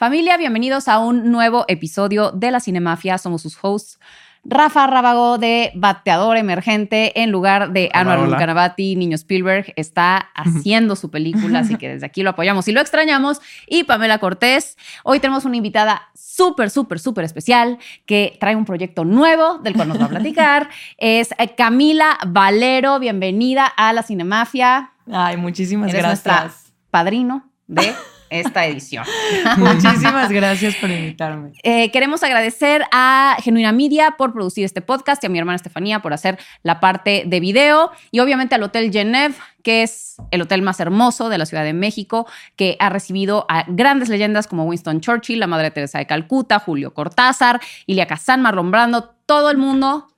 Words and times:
Familia, 0.00 0.38
bienvenidos 0.38 0.88
a 0.88 0.98
un 0.98 1.30
nuevo 1.30 1.66
episodio 1.68 2.30
de 2.30 2.50
La 2.50 2.60
Cinemafia. 2.60 3.18
Somos 3.18 3.42
sus 3.42 3.58
hosts. 3.60 4.00
Rafa 4.44 4.86
Rábago 4.86 5.36
de 5.36 5.72
Bateador 5.74 6.38
Emergente 6.38 7.20
en 7.20 7.30
lugar 7.30 7.72
de 7.72 7.90
Anwar 7.92 8.38
Kanabati, 8.38 8.96
Niño 8.96 9.14
Spielberg, 9.16 9.74
está 9.76 10.30
haciendo 10.34 10.96
su 10.96 11.10
película, 11.10 11.58
así 11.58 11.76
que 11.76 11.90
desde 11.90 12.06
aquí 12.06 12.22
lo 12.22 12.30
apoyamos 12.30 12.66
y 12.66 12.72
lo 12.72 12.80
extrañamos. 12.80 13.42
Y 13.66 13.84
Pamela 13.84 14.16
Cortés, 14.16 14.78
hoy 15.04 15.20
tenemos 15.20 15.44
una 15.44 15.58
invitada 15.58 16.08
súper, 16.14 16.70
súper, 16.70 16.98
súper 16.98 17.26
especial 17.26 17.76
que 18.06 18.38
trae 18.40 18.56
un 18.56 18.64
proyecto 18.64 19.04
nuevo 19.04 19.58
del 19.58 19.74
cual 19.74 19.88
nos 19.88 20.00
va 20.00 20.06
a 20.06 20.08
platicar. 20.08 20.70
es 20.96 21.28
Camila 21.58 22.18
Valero, 22.26 23.00
bienvenida 23.00 23.66
a 23.66 23.92
la 23.92 24.02
Cinemafia. 24.02 24.92
Ay, 25.12 25.36
muchísimas 25.36 25.92
gracias. 25.92 26.72
Padrino 26.90 27.50
de 27.66 27.92
esta 28.30 28.66
edición. 28.66 29.04
Muchísimas 29.58 30.30
gracias 30.30 30.74
por 30.76 30.90
invitarme. 30.90 31.52
Eh, 31.62 31.90
queremos 31.90 32.22
agradecer 32.22 32.84
a 32.92 33.36
Genuina 33.42 33.72
Media 33.72 34.12
por 34.16 34.32
producir 34.32 34.64
este 34.64 34.80
podcast 34.80 35.22
y 35.22 35.26
a 35.26 35.30
mi 35.30 35.38
hermana 35.38 35.56
Estefanía 35.56 36.00
por 36.00 36.12
hacer 36.12 36.38
la 36.62 36.80
parte 36.80 37.24
de 37.26 37.40
video 37.40 37.90
y 38.10 38.20
obviamente 38.20 38.54
al 38.54 38.62
Hotel 38.62 38.92
Genève, 38.92 39.34
que 39.62 39.82
es 39.82 40.16
el 40.30 40.42
hotel 40.42 40.62
más 40.62 40.80
hermoso 40.80 41.28
de 41.28 41.38
la 41.38 41.46
Ciudad 41.46 41.64
de 41.64 41.72
México, 41.72 42.26
que 42.56 42.76
ha 42.78 42.88
recibido 42.88 43.46
a 43.48 43.64
grandes 43.68 44.08
leyendas 44.08 44.46
como 44.46 44.64
Winston 44.64 45.00
Churchill, 45.00 45.40
la 45.40 45.46
Madre 45.46 45.70
Teresa 45.70 45.98
de 45.98 46.06
Calcuta, 46.06 46.58
Julio 46.58 46.94
Cortázar, 46.94 47.60
Ilia 47.86 48.06
Kazan, 48.06 48.42
Marlon 48.42 48.70
Brando, 48.70 49.14
todo 49.26 49.50
el 49.50 49.58
mundo 49.58 50.08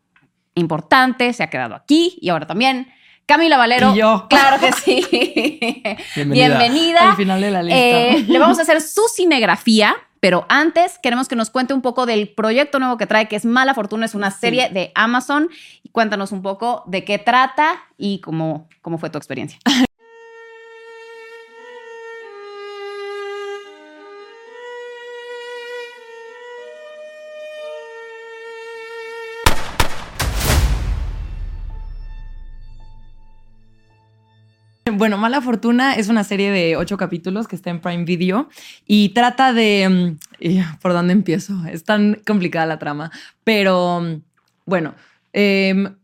importante 0.54 1.32
se 1.32 1.42
ha 1.42 1.50
quedado 1.50 1.74
aquí 1.74 2.18
y 2.20 2.28
ahora 2.28 2.46
también 2.46 2.88
Camila 3.26 3.56
Valero. 3.56 3.94
Y 3.94 3.98
yo. 3.98 4.26
Claro 4.28 4.58
que 4.60 4.72
sí. 4.72 5.82
Bienvenida. 6.26 7.10
Al 7.10 7.16
final 7.16 7.40
de 7.40 7.50
la 7.50 7.62
lista. 7.62 7.78
Eh, 7.78 8.24
le 8.28 8.38
vamos 8.38 8.58
a 8.58 8.62
hacer 8.62 8.80
su 8.80 9.02
cinegrafía. 9.14 9.94
Pero 10.22 10.46
antes 10.48 11.00
queremos 11.02 11.26
que 11.26 11.34
nos 11.34 11.50
cuente 11.50 11.74
un 11.74 11.82
poco 11.82 12.06
del 12.06 12.28
proyecto 12.28 12.78
nuevo 12.78 12.96
que 12.96 13.08
trae, 13.08 13.26
que 13.26 13.34
es 13.34 13.44
Mala 13.44 13.74
Fortuna, 13.74 14.06
es 14.06 14.14
una 14.14 14.30
serie 14.30 14.68
de 14.68 14.92
Amazon. 14.94 15.48
Cuéntanos 15.90 16.30
un 16.30 16.42
poco 16.42 16.84
de 16.86 17.04
qué 17.04 17.18
trata 17.18 17.82
y 17.98 18.20
cómo, 18.20 18.68
cómo 18.82 18.98
fue 18.98 19.10
tu 19.10 19.18
experiencia. 19.18 19.58
Bueno, 34.98 35.18
Mala 35.18 35.40
Fortuna 35.40 35.94
es 35.94 36.08
una 36.08 36.24
serie 36.24 36.50
de 36.50 36.76
ocho 36.76 36.96
capítulos 36.96 37.48
que 37.48 37.56
está 37.56 37.70
en 37.70 37.80
Prime 37.80 38.04
Video 38.04 38.48
y 38.86 39.10
trata 39.10 39.52
de... 39.52 40.18
Mm, 40.40 40.78
¿Por 40.80 40.92
dónde 40.92 41.12
empiezo? 41.12 41.54
Es 41.66 41.84
tan 41.84 42.20
complicada 42.26 42.66
la 42.66 42.78
trama, 42.78 43.10
pero 43.44 44.00
mm, 44.00 44.22
bueno, 44.66 44.94
em, 45.32 45.94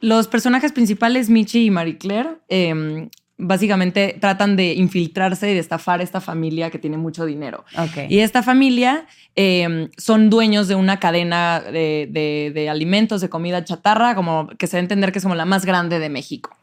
los 0.00 0.28
personajes 0.28 0.72
principales, 0.72 1.30
Michi 1.30 1.66
y 1.66 1.70
Marie 1.70 1.98
Claire, 1.98 2.30
em, 2.48 3.08
básicamente 3.42 4.16
tratan 4.20 4.56
de 4.56 4.74
infiltrarse 4.74 5.50
y 5.50 5.54
de 5.54 5.60
estafar 5.60 6.00
a 6.00 6.02
esta 6.02 6.20
familia 6.20 6.70
que 6.70 6.78
tiene 6.78 6.96
mucho 6.96 7.26
dinero. 7.26 7.64
Y 8.08 8.20
esta 8.20 8.42
familia 8.42 9.06
em, 9.34 9.88
son 9.96 10.30
dueños 10.30 10.68
de 10.68 10.74
una 10.74 11.00
cadena 11.00 11.60
de, 11.60 12.68
alimentos, 12.70 13.20
de 13.20 13.28
comida 13.28 13.64
chatarra, 13.64 14.14
como 14.14 14.48
que 14.58 14.66
se 14.66 14.76
debe 14.76 14.84
entender 14.84 15.12
que 15.12 15.18
es 15.18 15.24
como 15.24 15.34
la 15.34 15.44
más 15.44 15.64
grande 15.64 15.98
de 15.98 16.08
México, 16.08 16.56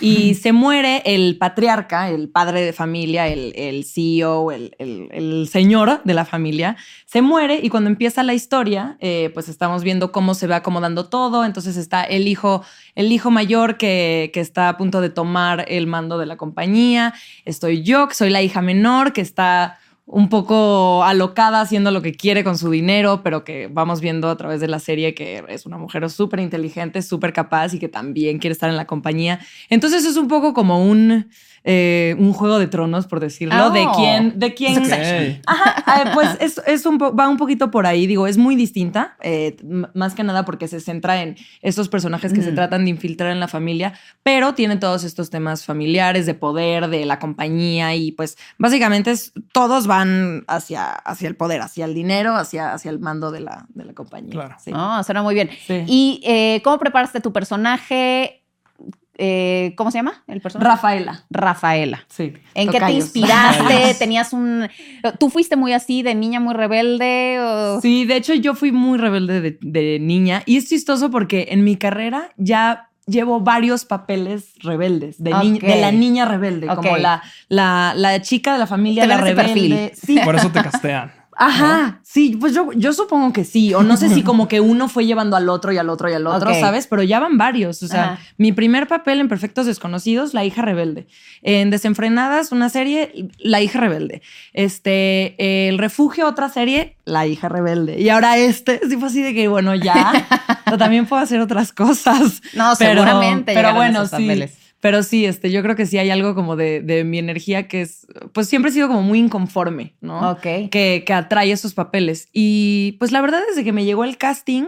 Y 0.00 0.34
se 0.34 0.52
muere 0.52 1.02
el 1.06 1.38
patriarca, 1.38 2.10
el 2.10 2.28
padre 2.28 2.62
de 2.62 2.72
familia, 2.72 3.28
el, 3.28 3.84
CEO, 3.84 4.52
el, 4.52 5.48
señor 5.50 6.02
de 6.04 6.14
la 6.14 6.24
familia, 6.24 6.76
se 7.06 7.22
muere 7.22 7.60
y 7.62 7.68
cuando 7.68 7.88
empieza 7.90 8.22
la 8.22 8.34
historia, 8.34 8.96
eh, 9.00 9.30
pues 9.34 9.48
estamos 9.48 9.82
viendo 9.82 10.12
cómo 10.12 10.34
se 10.34 10.46
va 10.46 10.56
acomodando 10.56 11.08
todo, 11.08 11.44
entonces 11.44 11.76
está 11.76 12.04
el 12.04 12.28
hijo, 12.28 12.62
el 12.94 13.12
hijo 13.12 13.30
mayor 13.30 13.76
que, 13.76 14.30
que 14.32 14.40
está 14.40 14.68
a 14.68 14.76
punto 14.76 15.00
de 15.00 15.10
tomar 15.10 15.64
el 15.68 15.86
mando 15.86 16.01
de 16.08 16.26
la 16.26 16.36
compañía, 16.36 17.14
estoy 17.44 17.82
yo, 17.82 18.08
que 18.08 18.14
soy 18.14 18.30
la 18.30 18.42
hija 18.42 18.62
menor, 18.62 19.12
que 19.12 19.20
está 19.20 19.78
un 20.04 20.28
poco 20.28 21.04
alocada 21.04 21.60
haciendo 21.60 21.90
lo 21.90 22.02
que 22.02 22.12
quiere 22.12 22.44
con 22.44 22.58
su 22.58 22.70
dinero, 22.70 23.22
pero 23.22 23.44
que 23.44 23.68
vamos 23.68 24.00
viendo 24.00 24.28
a 24.28 24.36
través 24.36 24.60
de 24.60 24.68
la 24.68 24.78
serie 24.78 25.14
que 25.14 25.44
es 25.48 25.64
una 25.64 25.78
mujer 25.78 26.08
súper 26.10 26.40
inteligente, 26.40 27.02
súper 27.02 27.32
capaz 27.32 27.72
y 27.74 27.78
que 27.78 27.88
también 27.88 28.38
quiere 28.38 28.52
estar 28.52 28.68
en 28.68 28.76
la 28.76 28.86
compañía. 28.86 29.40
Entonces 29.70 30.04
es 30.04 30.16
un 30.16 30.28
poco 30.28 30.52
como 30.54 30.84
un 30.84 31.30
eh, 31.64 32.16
un 32.18 32.32
juego 32.32 32.58
de 32.58 32.66
tronos, 32.66 33.06
por 33.06 33.20
decirlo, 33.20 33.70
de 33.70 33.86
oh. 33.86 33.92
quién, 33.94 34.38
de 34.38 34.52
quién. 34.52 34.82
Ajá, 35.46 36.02
eh, 36.02 36.10
pues 36.12 36.28
es, 36.40 36.60
es 36.66 36.84
un 36.86 36.98
va 36.98 37.28
un 37.28 37.36
poquito 37.36 37.70
por 37.70 37.86
ahí, 37.86 38.08
digo, 38.08 38.26
es 38.26 38.36
muy 38.36 38.56
distinta, 38.56 39.16
eh, 39.20 39.56
más 39.94 40.14
que 40.14 40.24
nada 40.24 40.44
porque 40.44 40.66
se 40.66 40.80
centra 40.80 41.22
en 41.22 41.36
estos 41.60 41.88
personajes 41.88 42.32
que 42.32 42.42
se 42.42 42.50
mm. 42.50 42.56
tratan 42.56 42.84
de 42.84 42.90
infiltrar 42.90 43.30
en 43.30 43.38
la 43.38 43.46
familia, 43.46 43.92
pero 44.24 44.54
tiene 44.54 44.76
todos 44.76 45.04
estos 45.04 45.30
temas 45.30 45.64
familiares, 45.64 46.26
de 46.26 46.34
poder, 46.34 46.88
de 46.88 47.06
la 47.06 47.20
compañía 47.20 47.94
y 47.94 48.10
pues 48.10 48.36
básicamente 48.58 49.14
todos 49.52 49.86
van 49.86 50.44
hacia, 50.48 50.90
hacia 50.90 51.28
el 51.28 51.36
poder, 51.36 51.60
hacia 51.60 51.84
el 51.84 51.94
dinero, 51.94 52.34
hacia, 52.34 52.72
hacia 52.72 52.90
el 52.90 52.98
mando 52.98 53.30
de 53.30 53.40
la, 53.40 53.66
de 53.68 53.84
la 53.84 53.92
compañía. 53.92 54.32
Claro. 54.32 54.56
Sí. 54.58 54.72
Oh, 54.74 55.00
suena 55.04 55.22
muy 55.22 55.34
bien. 55.34 55.48
¿Y 55.86 56.60
cómo 56.64 56.78
preparaste 56.78 57.20
tu 57.20 57.32
personaje? 57.32 58.41
Eh, 59.18 59.74
¿cómo 59.76 59.90
se 59.90 59.98
llama 59.98 60.24
el 60.26 60.40
personaje? 60.40 60.70
Rafaela. 60.70 61.24
Rafaela. 61.30 62.04
Sí. 62.08 62.32
¿En 62.54 62.70
qué 62.70 62.80
te 62.80 62.92
inspiraste? 62.92 63.94
¿Tenías 63.98 64.32
un... 64.32 64.68
¿Tú 65.18 65.28
fuiste 65.28 65.56
muy 65.56 65.72
así, 65.72 66.02
de 66.02 66.14
niña 66.14 66.40
muy 66.40 66.54
rebelde? 66.54 67.78
Sí, 67.82 68.04
de 68.04 68.16
hecho 68.16 68.34
yo 68.34 68.54
fui 68.54 68.72
muy 68.72 68.98
rebelde 68.98 69.58
de, 69.60 69.98
niña 70.00 70.42
y 70.46 70.56
es 70.56 70.68
chistoso 70.68 71.10
porque 71.10 71.48
en 71.50 71.64
mi 71.64 71.76
carrera 71.76 72.30
ya 72.36 72.88
llevo 73.06 73.40
varios 73.40 73.84
papeles 73.84 74.54
rebeldes, 74.62 75.22
de, 75.22 75.30
de 75.30 75.80
la 75.80 75.92
niña 75.92 76.24
rebelde, 76.24 76.68
como 76.68 76.96
la, 76.96 77.22
la, 77.48 78.22
chica 78.22 78.52
de 78.54 78.58
la 78.58 78.66
familia, 78.66 79.06
la 79.06 79.18
rebelde. 79.18 79.92
Sí. 79.94 80.18
Por 80.24 80.36
eso 80.36 80.50
te 80.50 80.62
castean. 80.62 81.21
Ajá, 81.44 82.00
sí, 82.04 82.36
pues 82.38 82.54
yo, 82.54 82.70
yo 82.72 82.92
supongo 82.92 83.32
que 83.32 83.44
sí, 83.44 83.74
o 83.74 83.82
no 83.82 83.96
sé 83.96 84.08
si 84.08 84.22
como 84.24 84.46
que 84.46 84.60
uno 84.60 84.88
fue 84.88 85.06
llevando 85.06 85.36
al 85.36 85.48
otro 85.48 85.72
y 85.72 85.78
al 85.78 85.88
otro 85.88 86.08
y 86.08 86.14
al 86.14 86.26
otro, 86.26 86.54
¿sabes? 86.54 86.86
Pero 86.86 87.02
ya 87.02 87.18
van 87.18 87.36
varios, 87.36 87.82
o 87.82 87.88
sea, 87.88 88.20
mi 88.36 88.52
primer 88.52 88.86
papel 88.86 89.18
en 89.20 89.28
Perfectos 89.28 89.66
Desconocidos, 89.66 90.34
La 90.34 90.44
hija 90.44 90.62
rebelde. 90.62 91.06
En 91.42 91.70
Desenfrenadas, 91.70 92.52
una 92.52 92.68
serie, 92.68 93.28
La 93.38 93.60
hija 93.60 93.80
rebelde. 93.80 94.22
Este, 94.52 95.68
El 95.68 95.78
refugio, 95.78 96.28
otra 96.28 96.48
serie, 96.48 96.96
La 97.04 97.26
hija 97.26 97.48
rebelde. 97.48 98.00
Y 98.00 98.08
ahora 98.08 98.36
este, 98.36 98.80
sí 98.88 98.96
fue 98.96 99.08
así 99.08 99.22
de 99.22 99.34
que, 99.34 99.48
bueno, 99.48 99.74
ya, 99.74 100.12
también 100.78 101.06
puedo 101.06 101.20
hacer 101.20 101.40
otras 101.40 101.72
cosas. 101.72 102.40
No, 102.54 102.76
seguramente. 102.76 103.52
Pero 103.52 103.74
bueno, 103.74 104.06
sí. 104.06 104.28
Pero 104.82 105.04
sí, 105.04 105.26
este, 105.26 105.52
yo 105.52 105.62
creo 105.62 105.76
que 105.76 105.86
sí 105.86 105.96
hay 105.98 106.10
algo 106.10 106.34
como 106.34 106.56
de, 106.56 107.04
mi 107.06 107.20
energía 107.20 107.68
que 107.68 107.82
es, 107.82 108.04
pues 108.32 108.48
siempre 108.48 108.72
he 108.72 108.74
sido 108.74 108.88
como 108.88 109.02
muy 109.02 109.20
inconforme, 109.20 109.94
¿no? 110.00 110.32
Ok. 110.32 110.70
Que, 110.72 111.04
que 111.06 111.12
atrae 111.12 111.52
esos 111.52 111.72
papeles. 111.72 112.28
Y 112.32 112.96
pues 112.98 113.12
la 113.12 113.20
verdad, 113.20 113.42
desde 113.48 113.62
que 113.62 113.72
me 113.72 113.84
llegó 113.84 114.02
el 114.02 114.18
casting, 114.18 114.64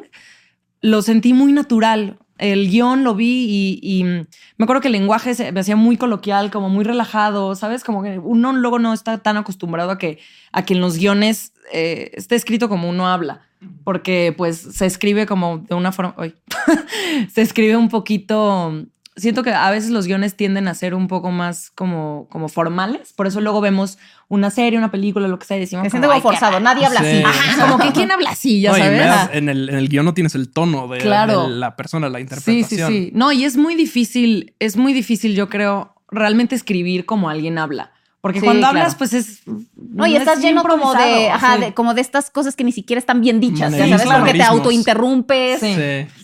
lo 0.81 1.03
sentí 1.03 1.33
muy 1.33 1.53
natural. 1.53 2.21
El 2.39 2.71
guion 2.71 3.03
lo 3.03 3.17
vi 3.17 3.81
y, 3.83 4.05
me 4.05 4.63
acuerdo 4.63 4.83
que 4.83 4.89
el 4.89 4.93
lenguaje 4.93 5.35
se, 5.35 5.51
me 5.51 5.59
hacía 5.59 5.75
muy 5.75 5.97
coloquial, 5.97 6.53
como 6.53 6.69
muy 6.69 6.85
relajado, 6.85 7.57
¿sabes? 7.57 7.83
Como 7.83 8.05
que 8.05 8.21
uno 8.21 8.53
luego 8.53 8.79
no 8.79 8.93
está 8.93 9.19
tan 9.19 9.37
acostumbrado 9.37 9.91
a 9.91 9.99
que, 9.99 10.21
a 10.53 10.65
que 10.65 10.75
en 10.75 10.81
los 10.81 10.97
guiones 10.97 11.55
eh, 11.73 12.13
esté 12.15 12.37
escrito 12.37 12.69
como 12.69 12.89
uno 12.89 13.09
habla, 13.09 13.41
porque 13.83 14.33
pues 14.37 14.59
se 14.59 14.87
escribe 14.87 15.27
como 15.27 15.59
de 15.59 15.75
una 15.75 15.91
forma, 15.91 16.15
se 17.33 17.43
escribe 17.43 17.77
un 17.77 17.89
poquito 17.89 18.87
siento 19.17 19.43
que 19.43 19.53
a 19.53 19.71
veces 19.71 19.91
los 19.91 20.07
guiones 20.07 20.37
tienden 20.37 20.69
a 20.69 20.75
ser 20.75 20.95
un 20.95 21.09
poco 21.09 21.31
más 21.31 21.71
como, 21.71 22.27
como 22.31 22.49
formales. 22.49 23.13
Por 23.13 23.27
eso 23.27 23.41
luego 23.41 23.61
vemos 23.61 23.99
una 24.29 24.51
serie, 24.51 24.79
una 24.79 24.91
película, 24.91 25.29
lo 25.29 25.39
que 25.39 25.47
sea, 25.47 25.57
y 25.57 25.61
decimos. 25.61 25.85
Me 25.85 25.91
siento 25.91 26.09
como 26.09 26.21
forzado, 26.21 26.61
nadie 26.61 26.87
habla 26.87 27.01
así. 27.01 27.23
como 27.61 27.79
que 27.79 27.93
quién 27.93 28.11
habla 28.11 28.31
así, 28.31 28.61
ya 28.61 28.75
sabes. 28.75 29.31
en, 29.33 29.49
el, 29.49 29.69
en 29.69 29.77
el 29.77 29.89
guion 29.89 30.05
no 30.05 30.15
tienes 30.15 30.35
el 30.35 30.51
tono 30.51 30.89
de, 30.89 31.05
la 31.05 31.77
persona, 31.77 32.09
la 32.09 32.21
interpretación. 32.21 32.69
Sí, 32.69 32.77
sí, 32.77 32.83
sí. 32.87 33.11
No, 33.15 33.33
y 33.33 33.45
es 33.45 33.57
muy 33.57 33.75
difícil, 33.75 34.55
es 34.59 34.77
muy 34.77 34.93
difícil, 34.93 35.35
yo 35.35 35.49
creo, 35.49 35.95
realmente 36.11 36.55
escribir 36.55 37.07
como 37.07 37.29
alguien 37.29 37.59
habla. 37.59 37.94
Porque 38.25 38.41
cuando 38.41 38.67
hablas, 38.67 38.95
pues 38.95 39.13
es. 39.13 39.43
No, 39.77 40.07
y 40.07 40.17
estás 40.17 40.41
lleno 40.41 40.63
como 40.63 40.95
de, 40.95 41.29
ajá, 41.29 41.59
de, 41.59 41.75
como 41.75 41.93
de 41.93 42.01
estas 42.01 42.31
cosas 42.31 42.57
que 42.57 42.65
ni 42.65 42.73
siquiera 42.73 42.99
están 42.99 43.21
bien 43.21 43.39
dichas, 43.39 43.71
¿sabes? 43.71 44.03
Porque 44.03 44.33
te 44.33 44.43
autointerrumpes. 44.43 45.61
Sí. 45.61 45.77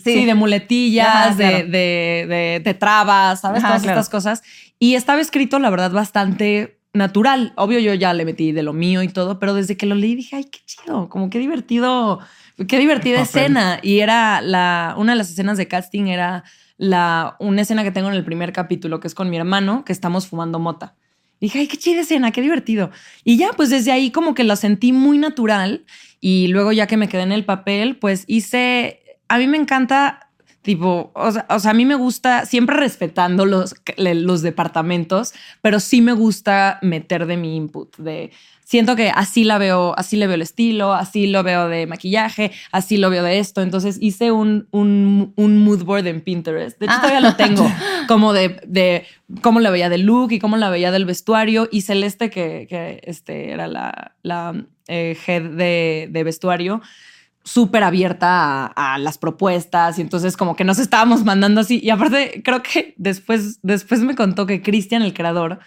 Sí. 0.03 0.25
de 0.25 0.33
muletillas, 0.33 1.37
de, 1.37 1.63
de, 1.65 2.59
de, 2.63 2.73
trabas, 2.73 3.41
¿sabes? 3.41 3.61
Todas 3.61 3.83
estas 3.83 4.09
cosas. 4.09 4.41
Y 4.79 4.95
estaba 4.95 5.21
escrito, 5.21 5.59
la 5.59 5.69
verdad, 5.69 5.91
bastante 5.91 6.79
natural. 6.91 7.53
Obvio, 7.55 7.77
yo 7.77 7.93
ya 7.93 8.15
le 8.15 8.25
metí 8.25 8.51
de 8.51 8.63
lo 8.63 8.73
mío 8.73 9.03
y 9.03 9.07
todo, 9.07 9.37
pero 9.37 9.53
desde 9.53 9.77
que 9.77 9.85
lo 9.85 9.93
leí 9.93 10.15
dije, 10.15 10.37
ay, 10.37 10.45
qué 10.45 10.57
chido, 10.65 11.07
como 11.07 11.29
qué 11.29 11.37
divertido, 11.37 12.17
qué 12.67 12.79
divertida 12.79 13.21
escena. 13.21 13.77
Y 13.83 13.99
era 13.99 14.41
la, 14.41 14.95
una 14.97 15.11
de 15.11 15.19
las 15.19 15.29
escenas 15.29 15.59
de 15.59 15.67
casting 15.67 16.07
era 16.07 16.45
la, 16.77 17.35
una 17.37 17.61
escena 17.61 17.83
que 17.83 17.91
tengo 17.91 18.09
en 18.09 18.15
el 18.15 18.25
primer 18.25 18.53
capítulo, 18.53 18.99
que 18.99 19.07
es 19.07 19.13
con 19.13 19.29
mi 19.29 19.37
hermano, 19.37 19.85
que 19.85 19.93
estamos 19.93 20.25
fumando 20.25 20.57
mota. 20.57 20.95
Dije, 21.41 21.59
ay, 21.59 21.67
qué 21.67 21.75
chida 21.75 22.01
escena, 22.01 22.31
qué 22.31 22.41
divertido. 22.41 22.91
Y 23.25 23.35
ya, 23.35 23.49
pues 23.51 23.69
desde 23.69 23.91
ahí 23.91 24.11
como 24.11 24.33
que 24.33 24.45
lo 24.45 24.55
sentí 24.55 24.93
muy 24.93 25.17
natural. 25.17 25.85
Y 26.21 26.47
luego 26.47 26.71
ya 26.71 26.87
que 26.87 26.97
me 26.97 27.09
quedé 27.09 27.23
en 27.23 27.31
el 27.33 27.43
papel, 27.43 27.97
pues 27.97 28.23
hice, 28.27 29.01
a 29.27 29.37
mí 29.37 29.47
me 29.47 29.57
encanta 29.57 30.31
Tipo, 30.61 31.11
o 31.15 31.31
sea, 31.31 31.47
a 31.49 31.73
mí 31.73 31.85
me 31.85 31.95
gusta, 31.95 32.45
siempre 32.45 32.77
respetando 32.77 33.47
los, 33.47 33.73
los 33.97 34.43
departamentos, 34.43 35.33
pero 35.63 35.79
sí 35.79 36.01
me 36.01 36.13
gusta 36.13 36.77
meter 36.83 37.25
de 37.25 37.35
mi 37.35 37.55
input, 37.55 37.97
de 37.97 38.31
siento 38.71 38.95
que 38.95 39.09
así 39.09 39.43
la 39.43 39.57
veo, 39.57 39.93
así 39.97 40.15
le 40.15 40.27
veo 40.27 40.35
el 40.35 40.41
estilo, 40.41 40.93
así 40.93 41.27
lo 41.27 41.43
veo 41.43 41.67
de 41.67 41.87
maquillaje, 41.87 42.53
así 42.71 42.95
lo 42.95 43.09
veo 43.09 43.21
de 43.21 43.39
esto. 43.39 43.61
Entonces 43.61 43.97
hice 43.99 44.31
un, 44.31 44.69
un, 44.71 45.33
un 45.35 45.57
mood 45.57 45.83
board 45.83 46.07
en 46.07 46.21
Pinterest. 46.21 46.79
De 46.79 46.85
hecho, 46.85 46.95
todavía 46.95 47.19
lo 47.19 47.35
tengo, 47.35 47.69
como 48.07 48.31
de, 48.31 48.61
de 48.65 49.05
cómo 49.41 49.59
la 49.59 49.71
veía 49.71 49.89
del 49.89 50.03
look 50.03 50.31
y 50.31 50.39
cómo 50.39 50.55
la 50.55 50.69
veía 50.69 50.89
del 50.91 51.03
vestuario. 51.03 51.67
Y 51.69 51.81
Celeste, 51.81 52.29
que, 52.29 52.65
que 52.69 53.01
este, 53.03 53.51
era 53.51 53.67
la, 53.67 54.15
la 54.23 54.63
eh, 54.87 55.17
head 55.27 55.41
de, 55.41 56.07
de 56.09 56.23
vestuario, 56.23 56.81
súper 57.43 57.83
abierta 57.83 58.67
a, 58.67 58.93
a, 58.93 58.97
las 58.99 59.17
propuestas 59.17 59.99
y 59.99 60.01
entonces 60.01 60.37
como 60.37 60.55
que 60.55 60.63
nos 60.63 60.79
estábamos 60.79 61.25
mandando 61.25 61.59
así. 61.59 61.81
Y 61.83 61.89
aparte, 61.89 62.41
creo 62.41 62.63
que 62.63 62.93
después, 62.95 63.59
después 63.63 63.99
me 63.99 64.15
contó 64.15 64.45
que 64.45 64.61
Cristian, 64.61 65.01
el 65.01 65.13
creador, 65.13 65.59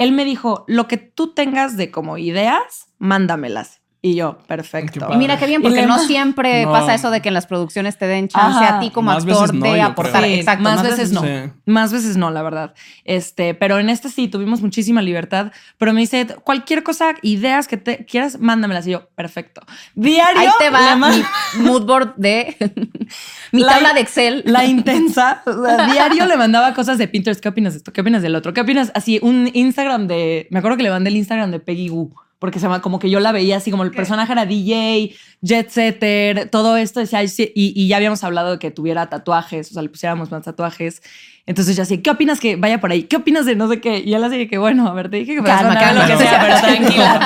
él 0.00 0.12
me 0.12 0.24
dijo, 0.24 0.64
lo 0.66 0.88
que 0.88 0.96
tú 0.96 1.34
tengas 1.34 1.76
de 1.76 1.90
como 1.90 2.16
ideas, 2.16 2.94
mándamelas. 2.98 3.79
Y 4.02 4.14
yo, 4.14 4.38
perfecto. 4.46 5.08
Y 5.12 5.16
mira 5.18 5.38
qué 5.38 5.46
bien, 5.46 5.60
porque 5.60 5.84
no 5.84 5.98
siempre 5.98 6.64
pasa 6.70 6.94
eso 6.94 7.10
de 7.10 7.20
que 7.20 7.28
en 7.28 7.34
las 7.34 7.46
producciones 7.46 7.98
te 7.98 8.06
den 8.06 8.28
chance 8.28 8.64
a 8.64 8.80
ti 8.80 8.90
como 8.90 9.10
actor 9.10 9.52
de 9.52 9.82
aportar. 9.82 10.24
Exacto. 10.24 10.62
Más, 10.62 10.82
veces, 10.82 11.12
no. 11.12 11.22
Más 11.66 11.92
veces 11.92 12.16
no, 12.16 12.30
la 12.30 12.40
verdad. 12.40 12.72
Este, 13.04 13.52
pero 13.52 13.78
en 13.78 13.90
este 13.90 14.08
sí 14.08 14.28
tuvimos 14.28 14.62
muchísima 14.62 15.02
libertad. 15.02 15.52
Pero 15.76 15.92
me 15.92 16.00
dice, 16.00 16.26
cualquier 16.44 16.82
cosa, 16.82 17.14
ideas 17.20 17.68
que 17.68 17.76
te 17.76 18.06
quieras, 18.06 18.40
mándamelas. 18.40 18.86
Y 18.86 18.92
yo, 18.92 19.06
perfecto. 19.14 19.60
Diario. 19.94 20.40
Ahí 20.40 20.48
te 20.58 20.70
va 20.70 20.96
mi 20.96 21.22
mood 21.62 21.84
board 21.84 22.14
de 22.16 22.56
mi 23.52 23.62
tabla 23.62 23.92
de 23.92 24.00
Excel. 24.00 24.42
La 24.46 24.64
intensa. 24.64 25.42
diario 25.92 26.24
le 26.24 26.38
mandaba 26.38 26.72
cosas 26.72 26.96
de 26.96 27.06
Pinterest. 27.06 27.42
¿Qué 27.42 27.50
opinas 27.50 27.74
de 27.74 27.78
esto? 27.78 27.92
¿Qué 27.92 28.00
opinas 28.00 28.22
del 28.22 28.34
otro? 28.34 28.54
¿Qué 28.54 28.62
opinas? 28.62 28.92
Así, 28.94 29.18
un 29.20 29.50
Instagram 29.52 30.06
de. 30.06 30.48
Me 30.50 30.60
acuerdo 30.60 30.78
que 30.78 30.84
le 30.84 30.90
mandé 30.90 31.10
el 31.10 31.16
Instagram 31.16 31.50
de 31.50 31.60
Peggy 31.60 31.90
Wu 31.90 32.14
porque 32.40 32.58
se 32.58 32.64
llama 32.64 32.80
como 32.80 32.98
que 32.98 33.10
yo 33.10 33.20
la 33.20 33.32
veía 33.32 33.58
así 33.58 33.70
como 33.70 33.84
el 33.84 33.90
personaje 33.90 34.32
era 34.32 34.46
DJ, 34.46 35.14
jet 35.42 35.68
setter, 35.68 36.48
todo 36.48 36.78
esto 36.78 36.98
decía, 36.98 37.22
y, 37.22 37.30
y, 37.54 37.86
ya 37.86 37.98
habíamos 37.98 38.24
hablado 38.24 38.52
de 38.52 38.58
que 38.58 38.70
tuviera 38.70 39.08
tatuajes, 39.10 39.70
o 39.70 39.74
sea, 39.74 39.82
le 39.82 39.90
pusiéramos 39.90 40.30
más 40.30 40.42
tatuajes. 40.42 41.02
Entonces 41.44 41.76
yo 41.76 41.82
así, 41.82 41.98
¿qué 41.98 42.10
opinas 42.10 42.40
que 42.40 42.56
vaya 42.56 42.80
por 42.80 42.92
ahí? 42.92 43.02
¿Qué 43.02 43.16
opinas 43.16 43.44
de 43.44 43.56
no 43.56 43.68
sé 43.68 43.80
qué? 43.80 43.98
Y 43.98 44.14
él 44.14 44.24
así 44.24 44.48
que, 44.48 44.56
bueno, 44.56 44.88
a 44.88 44.94
ver, 44.94 45.10
te 45.10 45.18
dije 45.18 45.36
que 45.36 45.42
calma, 45.42 45.74
calma, 45.74 46.06
lo 46.06 46.08
que 46.08 46.16
sea, 46.16 46.40
pero 46.40 46.60
tranquila, 46.60 47.20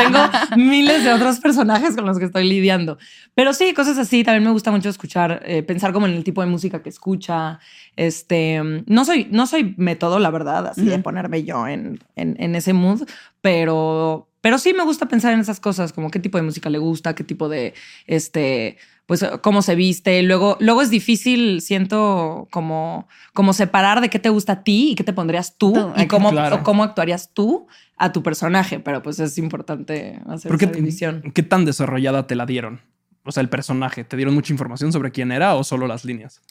tengo 0.52 0.64
miles 0.64 1.04
de 1.04 1.12
otros 1.12 1.38
personajes 1.38 1.94
con 1.94 2.06
los 2.06 2.18
que 2.18 2.24
estoy 2.24 2.48
lidiando. 2.48 2.98
Pero 3.34 3.52
sí, 3.52 3.72
cosas 3.72 3.98
así, 3.98 4.24
también 4.24 4.42
me 4.42 4.50
gusta 4.50 4.72
mucho 4.72 4.88
escuchar, 4.88 5.42
eh, 5.44 5.62
pensar 5.62 5.92
como 5.92 6.06
en 6.06 6.14
el 6.14 6.24
tipo 6.24 6.40
de 6.40 6.48
música 6.48 6.82
que 6.82 6.88
escucha. 6.88 7.60
Este, 7.94 8.60
no 8.86 9.04
soy, 9.04 9.28
no 9.30 9.46
soy 9.46 9.74
método, 9.76 10.18
la 10.18 10.30
verdad, 10.30 10.66
así 10.66 10.86
de 10.86 10.98
ponerme 10.98 11.44
yo 11.44 11.68
en, 11.68 12.00
en, 12.16 12.34
en 12.40 12.56
ese 12.56 12.72
mood, 12.72 13.02
pero 13.40 14.28
pero 14.44 14.58
sí 14.58 14.74
me 14.74 14.84
gusta 14.84 15.08
pensar 15.08 15.32
en 15.32 15.40
esas 15.40 15.58
cosas, 15.58 15.94
como 15.94 16.10
qué 16.10 16.18
tipo 16.18 16.36
de 16.36 16.44
música 16.44 16.68
le 16.68 16.76
gusta, 16.76 17.14
qué 17.14 17.24
tipo 17.24 17.48
de, 17.48 17.72
este, 18.06 18.76
pues 19.06 19.24
cómo 19.40 19.62
se 19.62 19.74
viste. 19.74 20.22
Luego, 20.22 20.58
luego 20.60 20.82
es 20.82 20.90
difícil, 20.90 21.62
siento, 21.62 22.46
como, 22.50 23.08
como 23.32 23.54
separar 23.54 24.02
de 24.02 24.10
qué 24.10 24.18
te 24.18 24.28
gusta 24.28 24.52
a 24.52 24.62
ti 24.62 24.90
y 24.90 24.94
qué 24.96 25.02
te 25.02 25.14
pondrías 25.14 25.56
tú, 25.56 25.94
y 25.96 26.06
cómo, 26.08 26.30
cómo 26.62 26.84
actuarías 26.84 27.30
tú 27.32 27.68
a 27.96 28.12
tu 28.12 28.22
personaje. 28.22 28.80
Pero 28.80 29.02
pues 29.02 29.18
es 29.18 29.38
importante 29.38 30.20
hacer 30.26 30.54
esa 30.54 30.66
división. 30.66 31.22
¿Qué 31.32 31.42
tan 31.42 31.64
desarrollada 31.64 32.26
te 32.26 32.34
la 32.34 32.44
dieron? 32.44 32.82
O 33.24 33.32
sea, 33.32 33.40
el 33.40 33.48
personaje, 33.48 34.04
¿te 34.04 34.14
dieron 34.14 34.34
mucha 34.34 34.52
información 34.52 34.92
sobre 34.92 35.10
quién 35.10 35.32
era 35.32 35.54
o 35.54 35.64
solo 35.64 35.86
las 35.86 36.04
líneas? 36.04 36.42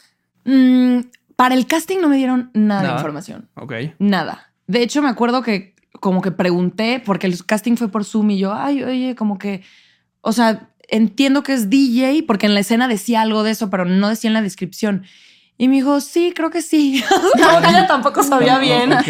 Mm, 0.45 1.01
para 1.35 1.53
el 1.53 1.67
casting 1.67 1.99
no 1.99 2.09
me 2.09 2.17
dieron 2.17 2.49
nada, 2.55 2.81
nada, 2.81 2.93
de 2.93 2.99
información. 3.01 3.49
Ok. 3.53 3.73
Nada. 3.99 4.51
De 4.65 4.81
hecho, 4.81 5.03
me 5.03 5.09
acuerdo 5.09 5.43
que 5.43 5.72
como 6.03 6.21
que 6.21 6.31
pregunté, 6.31 7.01
porque 7.03 7.27
el 7.27 7.45
casting 7.45 7.77
fue 7.77 7.87
por 7.87 8.03
Zoom 8.03 8.31
y 8.31 8.37
yo, 8.37 8.53
ay, 8.53 8.83
oye, 8.83 9.15
como 9.15 9.37
que, 9.39 9.61
o 10.19 10.33
sea, 10.33 10.69
entiendo 10.89 11.43
que 11.43 11.53
es 11.53 11.69
DJ, 11.69 12.23
porque 12.27 12.45
en 12.45 12.53
la 12.53 12.59
escena 12.59 12.89
decía 12.89 13.21
algo 13.21 13.41
de 13.41 13.51
eso, 13.51 13.69
pero 13.69 13.85
no 13.85 14.09
decía 14.09 14.27
en 14.27 14.33
la 14.33 14.41
descripción. 14.41 15.03
Y 15.57 15.67
me 15.67 15.75
dijo, 15.75 16.01
sí, 16.01 16.33
creo 16.35 16.49
que 16.49 16.61
sí. 16.61 17.03
como 17.43 17.61
que 17.61 17.69
ella 17.69 17.87
tampoco 17.87 18.23
sabía 18.23 18.57
bien. 18.59 18.91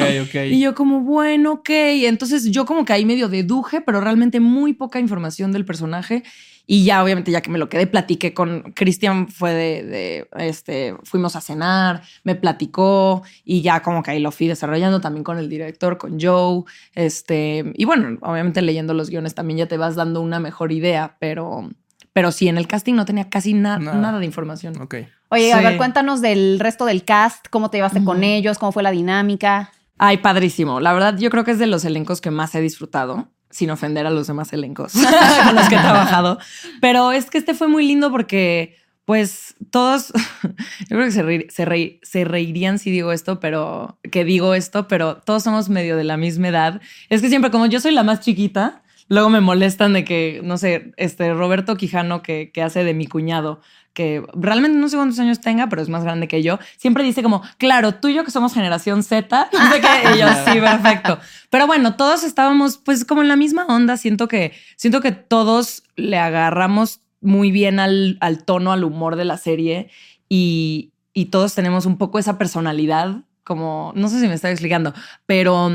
Y 0.51 0.59
yo 0.59 0.75
como, 0.75 1.01
bueno, 1.01 1.53
ok. 1.53 1.69
Entonces 1.69 2.51
yo 2.51 2.65
como 2.65 2.85
que 2.85 2.93
ahí 2.93 3.05
medio 3.05 3.29
deduje, 3.29 3.81
pero 3.81 4.01
realmente 4.01 4.39
muy 4.39 4.73
poca 4.73 4.99
información 4.99 5.51
del 5.51 5.65
personaje. 5.65 6.23
Y 6.65 6.85
ya, 6.85 7.03
obviamente, 7.03 7.29
ya 7.29 7.41
que 7.41 7.49
me 7.49 7.59
lo 7.59 7.67
quedé, 7.67 7.87
platiqué 7.87 8.33
con 8.33 8.71
Cristian, 8.73 9.27
fue 9.27 9.53
de, 9.53 10.27
este, 10.37 10.95
fuimos 11.03 11.35
a 11.35 11.41
cenar, 11.41 12.03
me 12.23 12.35
platicó 12.35 13.21
y 13.43 13.61
ya 13.61 13.81
como 13.81 14.01
que 14.01 14.11
ahí 14.11 14.19
lo 14.19 14.31
fui 14.31 14.47
desarrollando 14.47 15.01
también 15.01 15.25
con 15.25 15.37
el 15.37 15.49
director, 15.49 15.97
con 15.97 16.19
Joe. 16.21 16.63
Este, 16.95 17.73
y 17.73 17.83
bueno, 17.83 18.17
obviamente 18.21 18.61
leyendo 18.61 18.93
los 18.93 19.09
guiones 19.09 19.35
también 19.35 19.57
ya 19.57 19.67
te 19.67 19.77
vas 19.77 19.95
dando 19.95 20.21
una 20.21 20.39
mejor 20.39 20.71
idea, 20.71 21.17
pero, 21.19 21.69
pero 22.13 22.31
sí, 22.31 22.47
en 22.47 22.57
el 22.57 22.67
casting 22.67 22.93
no 22.93 23.03
tenía 23.03 23.29
casi 23.29 23.53
nada 23.53 24.19
de 24.19 24.25
información. 24.25 24.81
Ok. 24.81 24.95
Oye, 25.33 25.51
a 25.51 25.61
ver, 25.61 25.77
cuéntanos 25.77 26.21
del 26.21 26.59
resto 26.59 26.85
del 26.85 27.03
cast, 27.03 27.47
cómo 27.49 27.71
te 27.71 27.77
llevaste 27.77 28.03
con 28.03 28.23
ellos, 28.23 28.59
cómo 28.59 28.71
fue 28.71 28.83
la 28.83 28.91
dinámica. 28.91 29.71
Ay, 29.97 30.17
padrísimo. 30.17 30.79
La 30.79 30.93
verdad, 30.93 31.17
yo 31.17 31.31
creo 31.31 31.43
que 31.43 31.51
es 31.51 31.59
de 31.59 31.65
los 31.65 31.85
elencos 31.85 32.21
que 32.21 32.29
más 32.29 32.53
he 32.53 32.61
disfrutado 32.61 33.29
sin 33.49 33.69
ofender 33.71 34.05
a 34.05 34.09
los 34.09 34.27
demás 34.27 34.51
elencos 34.53 34.93
con 35.45 35.55
los 35.55 35.69
que 35.69 35.75
he 35.75 35.79
trabajado. 35.79 36.37
Pero 36.81 37.11
es 37.11 37.29
que 37.29 37.39
este 37.39 37.53
fue 37.53 37.67
muy 37.67 37.85
lindo 37.87 38.11
porque, 38.11 38.75
pues, 39.05 39.55
todos, 39.71 40.11
yo 40.43 40.87
creo 40.97 41.05
que 41.05 41.11
se, 41.11 41.47
se, 41.49 41.99
se, 42.03 42.25
reirían 42.25 42.77
si 42.77 42.91
digo 42.91 43.11
esto, 43.11 43.39
pero 43.39 43.99
que 44.11 44.23
digo 44.25 44.53
esto, 44.53 44.87
pero 44.87 45.17
todos 45.17 45.43
somos 45.43 45.69
medio 45.69 45.97
de 45.97 46.03
la 46.03 46.17
misma 46.17 46.49
edad. 46.49 46.81
Es 47.09 47.21
que 47.21 47.29
siempre, 47.29 47.49
como 47.49 47.65
yo 47.65 47.79
soy 47.79 47.91
la 47.91 48.03
más 48.03 48.19
chiquita, 48.19 48.83
luego 49.07 49.29
me 49.29 49.41
molestan 49.41 49.93
de 49.93 50.03
que, 50.03 50.41
no 50.43 50.57
sé, 50.57 50.91
este 50.97 51.33
Roberto 51.33 51.75
Quijano, 51.75 52.21
que, 52.21 52.51
que 52.51 52.61
hace 52.61 52.83
de 52.83 52.93
mi 52.93 53.07
cuñado, 53.07 53.61
que 53.93 54.23
realmente 54.33 54.77
no 54.77 54.89
sé 54.89 54.97
cuántos 54.97 55.19
años 55.19 55.39
tenga, 55.39 55.69
pero 55.69 55.81
es 55.81 55.89
más 55.89 56.03
grande 56.03 56.27
que 56.27 56.41
yo, 56.41 56.59
siempre 56.77 57.03
dice 57.03 57.21
como, 57.23 57.43
claro, 57.57 57.95
tú 57.95 58.07
y 58.07 58.15
yo 58.15 58.25
que 58.25 58.31
somos 58.31 58.53
generación 58.53 59.03
Z, 59.03 59.49
y 60.15 60.19
yo 60.19 60.27
sí, 60.45 60.59
perfecto. 60.59 61.19
Pero 61.49 61.67
bueno, 61.67 61.95
todos 61.95 62.23
estábamos 62.23 62.77
pues 62.77 63.05
como 63.05 63.21
en 63.21 63.27
la 63.27 63.35
misma 63.35 63.65
onda, 63.67 63.97
siento 63.97 64.27
que, 64.27 64.53
siento 64.75 65.01
que 65.01 65.11
todos 65.11 65.83
le 65.95 66.17
agarramos 66.17 67.01
muy 67.21 67.51
bien 67.51 67.79
al, 67.79 68.17
al 68.19 68.43
tono, 68.43 68.71
al 68.71 68.83
humor 68.83 69.15
de 69.15 69.25
la 69.25 69.37
serie 69.37 69.89
y, 70.27 70.91
y 71.13 71.25
todos 71.25 71.53
tenemos 71.53 71.85
un 71.85 71.97
poco 71.97 72.19
esa 72.19 72.37
personalidad, 72.37 73.21
como, 73.43 73.93
no 73.95 74.07
sé 74.07 74.19
si 74.19 74.27
me 74.27 74.33
está 74.33 74.49
explicando, 74.49 74.93
pero 75.25 75.71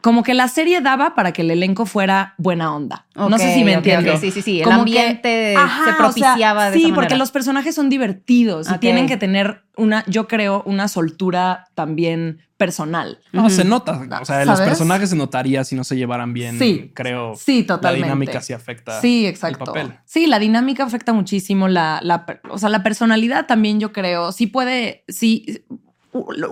como 0.00 0.22
que 0.22 0.34
la 0.34 0.48
serie 0.48 0.80
daba 0.80 1.14
para 1.14 1.32
que 1.32 1.42
el 1.42 1.50
elenco 1.50 1.86
fuera 1.86 2.34
buena 2.38 2.74
onda. 2.74 3.06
no 3.14 3.38
sé 3.38 3.54
si 3.54 3.64
me 3.64 3.72
entiendes. 3.72 4.20
Sí, 4.20 4.30
sí, 4.30 4.42
sí. 4.42 4.60
El 4.60 4.70
ambiente 4.70 5.54
se 5.84 5.92
propiciaba 5.94 6.70
de 6.70 6.78
Sí, 6.78 6.92
porque 6.94 7.16
los 7.16 7.30
personajes 7.30 7.74
son 7.74 7.88
divertidos 7.88 8.70
y 8.70 8.78
tienen 8.78 9.06
que 9.06 9.16
tener 9.16 9.64
una, 9.76 10.04
yo 10.06 10.26
creo, 10.26 10.62
una 10.64 10.88
soltura 10.88 11.66
también 11.74 12.40
personal. 12.56 13.18
No, 13.32 13.50
se 13.50 13.64
nota. 13.64 14.00
O 14.20 14.24
sea, 14.24 14.44
los 14.44 14.60
personajes 14.60 15.10
se 15.10 15.16
notaría 15.16 15.64
si 15.64 15.74
no 15.74 15.84
se 15.84 15.96
llevaran 15.96 16.32
bien. 16.32 16.58
Sí, 16.58 16.92
creo. 16.94 17.34
Sí, 17.36 17.64
totalmente. 17.64 18.00
La 18.00 18.06
dinámica 18.06 18.40
sí 18.40 18.52
afecta. 18.52 19.00
Sí, 19.00 19.26
exacto. 19.26 19.64
El 19.64 19.66
papel. 19.66 19.98
Sí, 20.04 20.26
la 20.26 20.38
dinámica 20.38 20.84
afecta 20.84 21.12
muchísimo. 21.12 21.68
La, 21.68 22.00
la, 22.02 22.24
o 22.48 22.58
sea, 22.58 22.68
la 22.68 22.82
personalidad 22.82 23.46
también, 23.46 23.80
yo 23.80 23.92
creo. 23.92 24.32
Sí 24.32 24.46
puede, 24.46 25.04
sí, 25.08 25.64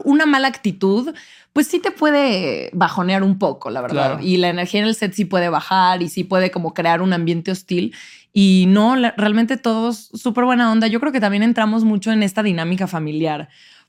una 0.05 0.27
mala 0.27 0.49
actitud 0.49 1.15
pues 1.55 1.69
sí 1.69 1.79
te 1.79 1.93
puede 1.93 2.69
bajonear 2.73 3.23
un 3.23 3.39
poco, 3.39 3.71
la 3.71 3.81
verdad. 3.81 4.21
Y 4.21 4.39
la 4.39 4.49
energía 4.49 4.81
en 4.81 4.89
el 4.89 4.97
set 4.97 5.15
sí 5.15 5.25
puede 5.25 5.49
bajar 5.49 6.03
y 6.03 6.09
sí 6.09 6.25
puede 6.25 6.51
como 6.51 6.75
crear 6.75 7.01
un 7.01 7.13
ambiente 7.13 7.53
hostil. 7.53 7.95
Y 8.33 8.65
no, 8.67 8.97
realmente 9.17 9.57
todos 9.57 10.11
súper 10.13 10.45
buena 10.45 10.73
onda. 10.73 10.89
Yo 10.89 10.99
creo 10.99 11.13
que 11.13 11.21
también 11.21 11.45
entramos 11.45 11.85
mucho 11.85 12.11
en 12.11 12.25
esta 12.25 12.43
dinámica 12.43 12.89
familiar, 12.89 13.49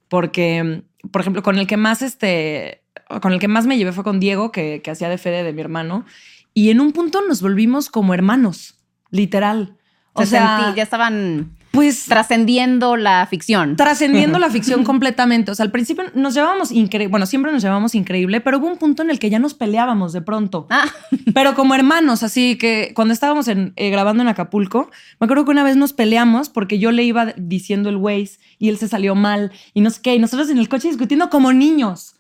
porque, 0.10 0.84
por 1.10 1.22
ejemplo, 1.22 1.42
con 1.42 1.58
el 1.58 1.66
que 1.66 1.76
más 1.76 2.04
este, 2.04 2.84
con 3.20 3.34
el 3.34 3.40
que 3.40 3.48
más 3.48 3.66
me 3.66 3.80
llevé 3.80 3.94
fue 3.94 4.04
con 4.04 4.20
Diego, 4.20 4.52
que, 4.52 4.82
que 4.84 4.92
hacía 4.92 5.10
de 5.10 5.18
Fede 5.18 5.42
de 5.42 5.52
mi 5.52 5.62
hermano. 5.62 6.06
Y 6.54 6.70
en 6.70 6.80
un 6.80 6.92
punto 6.92 7.24
nos 7.28 7.42
volvimos 7.42 7.90
como 7.90 8.14
hermanos, 8.14 8.76
literal. 9.10 9.76
O 10.14 10.24
sea, 10.28 10.72
ya 10.76 10.84
estaban 10.84 11.58
pues 11.76 12.06
trascendiendo 12.06 12.98
la 12.98 13.28
ficción. 13.28 13.76
Trascendiendo 13.76 14.40
la 14.40 14.50
ficción 14.50 14.84
completamente. 14.86 15.52
O 15.52 15.56
sea, 15.56 15.66
al 15.66 15.72
principio 15.72 16.06
nos 16.14 16.34
llevábamos 16.34 16.72
increíble, 16.72 17.12
bueno, 17.12 17.26
siempre 17.26 17.52
nos 17.52 17.62
llevábamos 17.62 17.96
increíble, 17.96 18.42
pero 18.42 18.58
hubo 18.58 18.68
un 18.68 18.78
punto 18.78 19.04
en 19.04 19.12
el 19.12 19.20
que 19.20 19.30
ya 19.30 19.40
nos 19.40 19.54
peleábamos 19.54 20.14
de 20.14 20.22
pronto. 20.22 20.68
Ah. 20.70 20.86
Pero 21.34 21.56
como 21.56 21.76
hermanos, 21.76 22.24
así 22.24 22.58
que 22.58 22.92
cuando 22.96 23.14
estábamos 23.14 23.48
en, 23.48 23.74
eh, 23.76 23.90
grabando 23.90 24.24
en 24.24 24.30
Acapulco, 24.30 24.90
me 25.20 25.26
acuerdo 25.26 25.46
que 25.46 25.52
una 25.52 25.64
vez 25.64 25.76
nos 25.76 25.94
peleamos 25.94 26.50
porque 26.50 26.80
yo 26.80 26.92
le 26.92 27.04
iba 27.04 27.34
diciendo 27.38 27.90
el 27.90 27.98
Waze 27.98 28.40
y 28.58 28.70
él 28.70 28.78
se 28.78 28.88
salió 28.88 29.16
mal 29.16 29.52
y 29.74 29.82
no 29.82 29.90
sé 29.90 30.02
qué, 30.02 30.16
y 30.16 30.20
nosotros 30.20 30.50
en 30.50 30.58
el 30.58 30.70
coche 30.70 30.88
discutiendo 30.88 31.30
como 31.30 31.54
niños. 31.54 32.15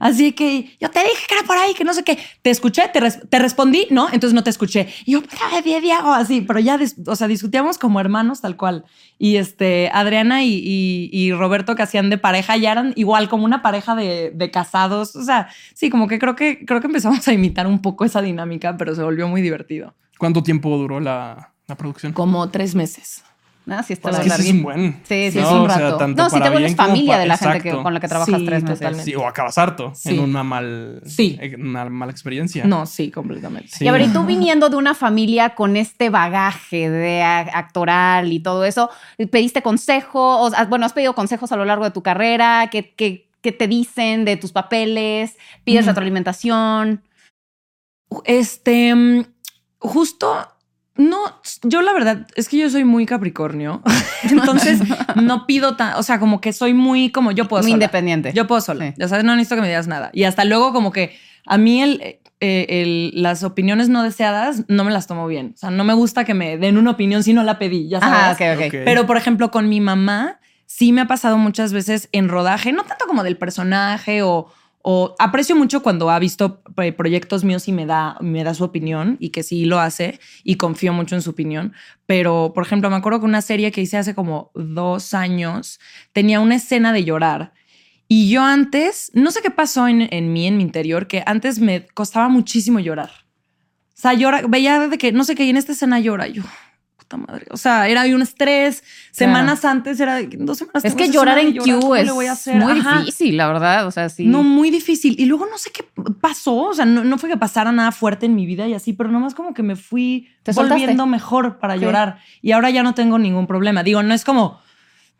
Así 0.00 0.32
que 0.32 0.76
yo 0.80 0.90
te 0.90 1.00
dije 1.00 1.26
que 1.28 1.34
era 1.34 1.46
por 1.46 1.56
ahí, 1.56 1.74
que 1.74 1.84
no 1.84 1.94
sé 1.94 2.02
qué. 2.02 2.18
Te 2.42 2.50
escuché, 2.50 2.88
te, 2.92 3.00
te 3.00 3.38
respondí, 3.38 3.86
¿no? 3.90 4.06
Entonces 4.06 4.34
no 4.34 4.42
te 4.42 4.50
escuché. 4.50 4.88
Y 5.04 5.12
yo, 5.12 5.22
Diego, 5.64 6.12
así, 6.12 6.40
pero 6.40 6.58
ya, 6.58 6.78
o 7.06 7.16
sea, 7.16 7.28
discutíamos 7.28 7.78
como 7.78 8.00
hermanos 8.00 8.40
tal 8.40 8.56
cual. 8.56 8.84
Y 9.18 9.36
este, 9.36 9.90
Adriana 9.92 10.42
y, 10.42 11.08
y, 11.12 11.32
Roberto 11.32 11.76
que 11.76 11.82
hacían 11.82 12.10
de 12.10 12.18
pareja 12.18 12.56
ya 12.56 12.72
eran 12.72 12.92
igual 12.96 13.28
como 13.28 13.44
una 13.44 13.62
pareja 13.62 13.94
de, 13.94 14.32
de, 14.34 14.50
casados. 14.50 15.14
O 15.14 15.22
sea, 15.22 15.48
sí, 15.74 15.90
como 15.90 16.08
que 16.08 16.18
creo 16.18 16.34
que 16.34 16.64
creo 16.64 16.80
que 16.80 16.88
empezamos 16.88 17.26
a 17.28 17.32
imitar 17.32 17.66
un 17.68 17.80
poco 17.80 18.04
esa 18.04 18.20
dinámica, 18.20 18.76
pero 18.76 18.94
se 18.94 19.02
volvió 19.02 19.28
muy 19.28 19.42
divertido. 19.42 19.94
¿Cuánto 20.18 20.42
tiempo 20.42 20.76
duró 20.76 20.98
la, 20.98 21.52
la 21.68 21.76
producción? 21.76 22.12
Como 22.12 22.50
tres 22.50 22.74
meses. 22.74 23.22
Ah, 23.68 23.82
sí, 23.82 23.92
está 23.92 24.10
pues 24.10 24.26
es, 24.26 24.34
que 24.34 24.42
es 24.42 24.50
un 24.50 24.62
buen. 24.62 24.92
Sí, 25.04 25.30
sí, 25.30 25.38
es 25.38 25.46
un 25.46 25.68
rato. 25.68 26.08
no, 26.08 26.30
si 26.30 26.40
te 26.40 26.50
vuelves 26.50 26.74
familia 26.74 27.18
de 27.18 27.26
la 27.26 27.36
gente 27.36 27.70
con 27.70 27.94
la 27.94 28.00
que 28.00 28.08
trabajas 28.08 28.40
tres 28.44 28.62
meses. 28.64 29.04
Sí, 29.04 29.14
o 29.14 29.26
acabas 29.26 29.56
harto 29.58 29.92
en 30.04 30.18
una, 30.18 30.42
mal, 30.42 31.00
sí. 31.06 31.38
una 31.58 31.88
mala 31.88 32.10
experiencia. 32.10 32.64
No, 32.64 32.86
sí, 32.86 33.10
completamente. 33.10 33.70
Y 33.80 33.88
a 33.88 33.92
ver, 33.92 34.02
y 34.02 34.08
tú 34.08 34.24
viniendo 34.24 34.68
de 34.68 34.76
una 34.76 34.94
familia 34.94 35.54
con 35.54 35.76
este 35.76 36.10
bagaje 36.10 36.90
de 36.90 37.22
actoral 37.22 38.32
y 38.32 38.40
todo 38.40 38.64
eso, 38.64 38.90
¿pediste 39.30 39.62
consejos? 39.62 40.52
Bueno, 40.68 40.86
¿has 40.86 40.92
pedido 40.92 41.14
consejos 41.14 41.52
a 41.52 41.56
lo 41.56 41.64
largo 41.64 41.84
de 41.84 41.92
tu 41.92 42.02
carrera? 42.02 42.68
¿Qué, 42.70 42.94
qué, 42.94 43.28
qué 43.40 43.52
te 43.52 43.68
dicen 43.68 44.24
de 44.24 44.36
tus 44.36 44.52
papeles? 44.52 45.36
¿Pides 45.64 45.86
retroalimentación? 45.86 47.02
Este, 48.24 48.94
mm, 48.94 49.24
justo 49.78 50.51
no, 50.96 51.18
yo 51.62 51.80
la 51.80 51.92
verdad 51.92 52.26
es 52.34 52.48
que 52.48 52.58
yo 52.58 52.68
soy 52.68 52.84
muy 52.84 53.06
Capricornio, 53.06 53.82
entonces 54.30 54.80
no 55.16 55.46
pido 55.46 55.76
tan, 55.76 55.94
o 55.94 56.02
sea, 56.02 56.18
como 56.18 56.40
que 56.40 56.52
soy 56.52 56.74
muy 56.74 57.10
como 57.10 57.32
yo 57.32 57.48
puedo 57.48 57.62
muy 57.62 57.72
independiente. 57.72 58.32
Yo 58.34 58.46
puedo 58.46 58.60
sola, 58.60 58.94
ya 58.96 59.08
sabes, 59.08 59.24
no 59.24 59.34
necesito 59.34 59.56
que 59.56 59.62
me 59.62 59.68
digas 59.68 59.86
nada. 59.86 60.10
Y 60.12 60.24
hasta 60.24 60.44
luego 60.44 60.72
como 60.72 60.92
que 60.92 61.16
a 61.46 61.56
mí 61.56 61.82
el, 61.82 62.18
eh, 62.40 62.66
el, 62.68 63.12
las 63.14 63.42
opiniones 63.42 63.88
no 63.88 64.02
deseadas 64.02 64.64
no 64.68 64.84
me 64.84 64.90
las 64.90 65.06
tomo 65.06 65.26
bien. 65.26 65.52
O 65.54 65.58
sea, 65.58 65.70
no 65.70 65.84
me 65.84 65.94
gusta 65.94 66.24
que 66.24 66.34
me 66.34 66.58
den 66.58 66.76
una 66.76 66.90
opinión 66.90 67.22
si 67.22 67.32
no 67.32 67.42
la 67.42 67.58
pedí, 67.58 67.88
ya 67.88 68.00
sabes. 68.00 68.36
Pero 68.84 69.06
por 69.06 69.16
ejemplo, 69.16 69.50
con 69.50 69.68
mi 69.68 69.80
mamá 69.80 70.40
sí 70.66 70.92
me 70.92 71.02
ha 71.02 71.06
pasado 71.06 71.38
muchas 71.38 71.72
veces 71.72 72.08
en 72.12 72.28
rodaje, 72.28 72.72
no 72.72 72.84
tanto 72.84 73.06
como 73.06 73.22
del 73.22 73.36
personaje 73.36 74.22
o 74.22 74.48
o 74.82 75.14
aprecio 75.18 75.54
mucho 75.54 75.82
cuando 75.82 76.10
ha 76.10 76.18
visto 76.18 76.62
eh, 76.76 76.92
proyectos 76.92 77.44
míos 77.44 77.68
y 77.68 77.72
me 77.72 77.86
da, 77.86 78.16
me 78.20 78.42
da 78.42 78.52
su 78.52 78.64
opinión 78.64 79.16
y 79.20 79.30
que 79.30 79.42
sí 79.42 79.64
lo 79.64 79.78
hace 79.78 80.18
y 80.42 80.56
confío 80.56 80.92
mucho 80.92 81.14
en 81.14 81.22
su 81.22 81.30
opinión. 81.30 81.72
Pero, 82.06 82.52
por 82.54 82.64
ejemplo, 82.64 82.90
me 82.90 82.96
acuerdo 82.96 83.20
que 83.20 83.26
una 83.26 83.42
serie 83.42 83.70
que 83.70 83.80
hice 83.80 83.96
hace 83.96 84.14
como 84.14 84.50
dos 84.54 85.14
años 85.14 85.78
tenía 86.12 86.40
una 86.40 86.56
escena 86.56 86.92
de 86.92 87.04
llorar. 87.04 87.52
Y 88.08 88.28
yo 88.28 88.42
antes, 88.42 89.10
no 89.14 89.30
sé 89.30 89.40
qué 89.40 89.50
pasó 89.50 89.88
en, 89.88 90.08
en 90.10 90.32
mí, 90.32 90.46
en 90.46 90.56
mi 90.56 90.64
interior, 90.64 91.06
que 91.06 91.22
antes 91.24 91.60
me 91.60 91.86
costaba 91.86 92.28
muchísimo 92.28 92.78
llorar. 92.78 93.10
O 93.96 94.00
sea, 94.02 94.14
llora, 94.14 94.42
veía 94.48 94.88
de 94.88 94.98
que, 94.98 95.12
no 95.12 95.22
sé 95.22 95.36
qué, 95.36 95.44
y 95.44 95.50
en 95.50 95.56
esta 95.56 95.72
escena 95.72 96.00
llora. 96.00 96.26
yo, 96.26 96.42
madre. 97.16 97.46
O 97.50 97.56
sea, 97.56 97.88
era 97.88 98.02
un 98.02 98.22
estrés. 98.22 98.82
Semanas 99.10 99.64
antes 99.64 100.00
era 100.00 100.20
dos 100.22 100.58
semanas. 100.58 100.84
Es 100.84 100.94
que 100.94 101.10
llorar 101.10 101.38
en 101.38 101.56
Q 101.56 101.94
es 101.94 102.12
muy 102.12 102.74
difícil, 102.74 103.36
la 103.36 103.48
verdad. 103.48 103.86
O 103.86 103.90
sea, 103.90 104.08
sí. 104.08 104.26
No, 104.26 104.42
muy 104.42 104.70
difícil. 104.70 105.14
Y 105.18 105.26
luego 105.26 105.46
no 105.46 105.58
sé 105.58 105.70
qué 105.70 105.84
pasó. 106.20 106.56
O 106.56 106.74
sea, 106.74 106.84
no, 106.84 107.18
fue 107.18 107.28
que 107.28 107.36
pasara 107.36 107.72
nada 107.72 107.92
fuerte 107.92 108.26
en 108.26 108.34
mi 108.34 108.46
vida 108.46 108.66
y 108.66 108.74
así, 108.74 108.92
pero 108.92 109.10
nomás 109.10 109.34
como 109.34 109.54
que 109.54 109.62
me 109.62 109.76
fui 109.76 110.28
volviendo 110.54 111.06
mejor 111.06 111.58
para 111.58 111.76
llorar. 111.76 112.18
Y 112.40 112.52
ahora 112.52 112.70
ya 112.70 112.82
no 112.82 112.94
tengo 112.94 113.18
ningún 113.18 113.46
problema. 113.46 113.82
Digo, 113.82 114.02
no 114.02 114.14
es 114.14 114.24
como. 114.24 114.60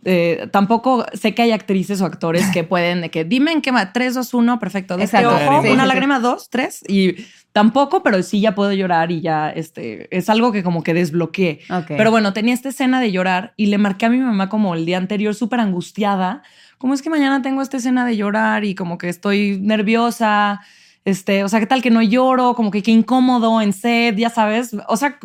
Eh, 0.05 0.49
tampoco 0.51 1.07
sé 1.13 1.33
que 1.33 1.43
hay 1.43 1.53
actrices 1.53 2.01
o 2.01 2.07
actores 2.07 2.45
que 2.53 2.65
pueden 2.65 3.03
de 3.03 3.11
que 3.11 3.25
dime 3.25 3.53
en 3.53 3.63
qué 3.63 3.71
va, 3.71 3.93
3, 3.93 4.15
2, 4.15 4.35
1, 4.35 4.59
perfecto. 4.59 4.99
Exacto. 4.99 5.31
una 5.71 5.87
lágrima, 5.87 6.19
dos, 6.19 6.51
tres 6.51 6.83
y 6.89 7.15
Tampoco, 7.53 8.03
pero 8.03 8.23
sí 8.23 8.41
ya 8.41 8.55
puedo 8.55 8.73
llorar 8.73 9.13
y 9.13 9.21
ya 9.21 9.51
este, 9.51 10.09
es 10.17 10.31
algo 10.31 10.53
que 10.53 10.63
como 10.63 10.83
que 10.83 10.95
desbloqueé. 10.95 11.61
Pero 11.87 12.11
bueno, 12.11 12.33
tenía 12.33 12.55
esta 12.55 12.71
escena 12.71 12.99
de 12.99 13.13
llorar 13.13 13.53
y 13.57 13.67
le 13.67 13.77
marqué 13.77 14.07
a 14.07 14.09
mi 14.09 14.19
mamá 14.19 14.49
como 14.49 14.75
el 14.75 14.87
día 14.87 14.97
anterior 14.97 15.35
súper 15.35 15.61
angustiada. 15.61 16.43
Como 16.79 16.95
es 16.95 17.03
que 17.03 17.11
mañana 17.11 17.43
tengo 17.43 17.61
esta 17.61 17.77
escena 17.77 18.07
de 18.07 18.17
llorar 18.17 18.65
y 18.65 18.75
como 18.75 18.97
que 18.97 19.11
estoy 19.11 19.59
nerviosa. 19.61 20.63
Este, 21.05 21.45
o 21.45 21.49
sea, 21.49 21.61
¿qué 21.61 21.67
tal 21.67 21.83
que 21.83 21.91
no 21.91 22.01
lloro? 22.01 22.55
Como 22.55 22.71
que 22.71 22.83
qué 22.83 22.91
incómodo 22.91 23.61
en 23.61 23.75
sed, 23.75 24.17
ya 24.17 24.31
sabes. 24.31 24.75
O 24.89 24.97
sea, 24.97 25.19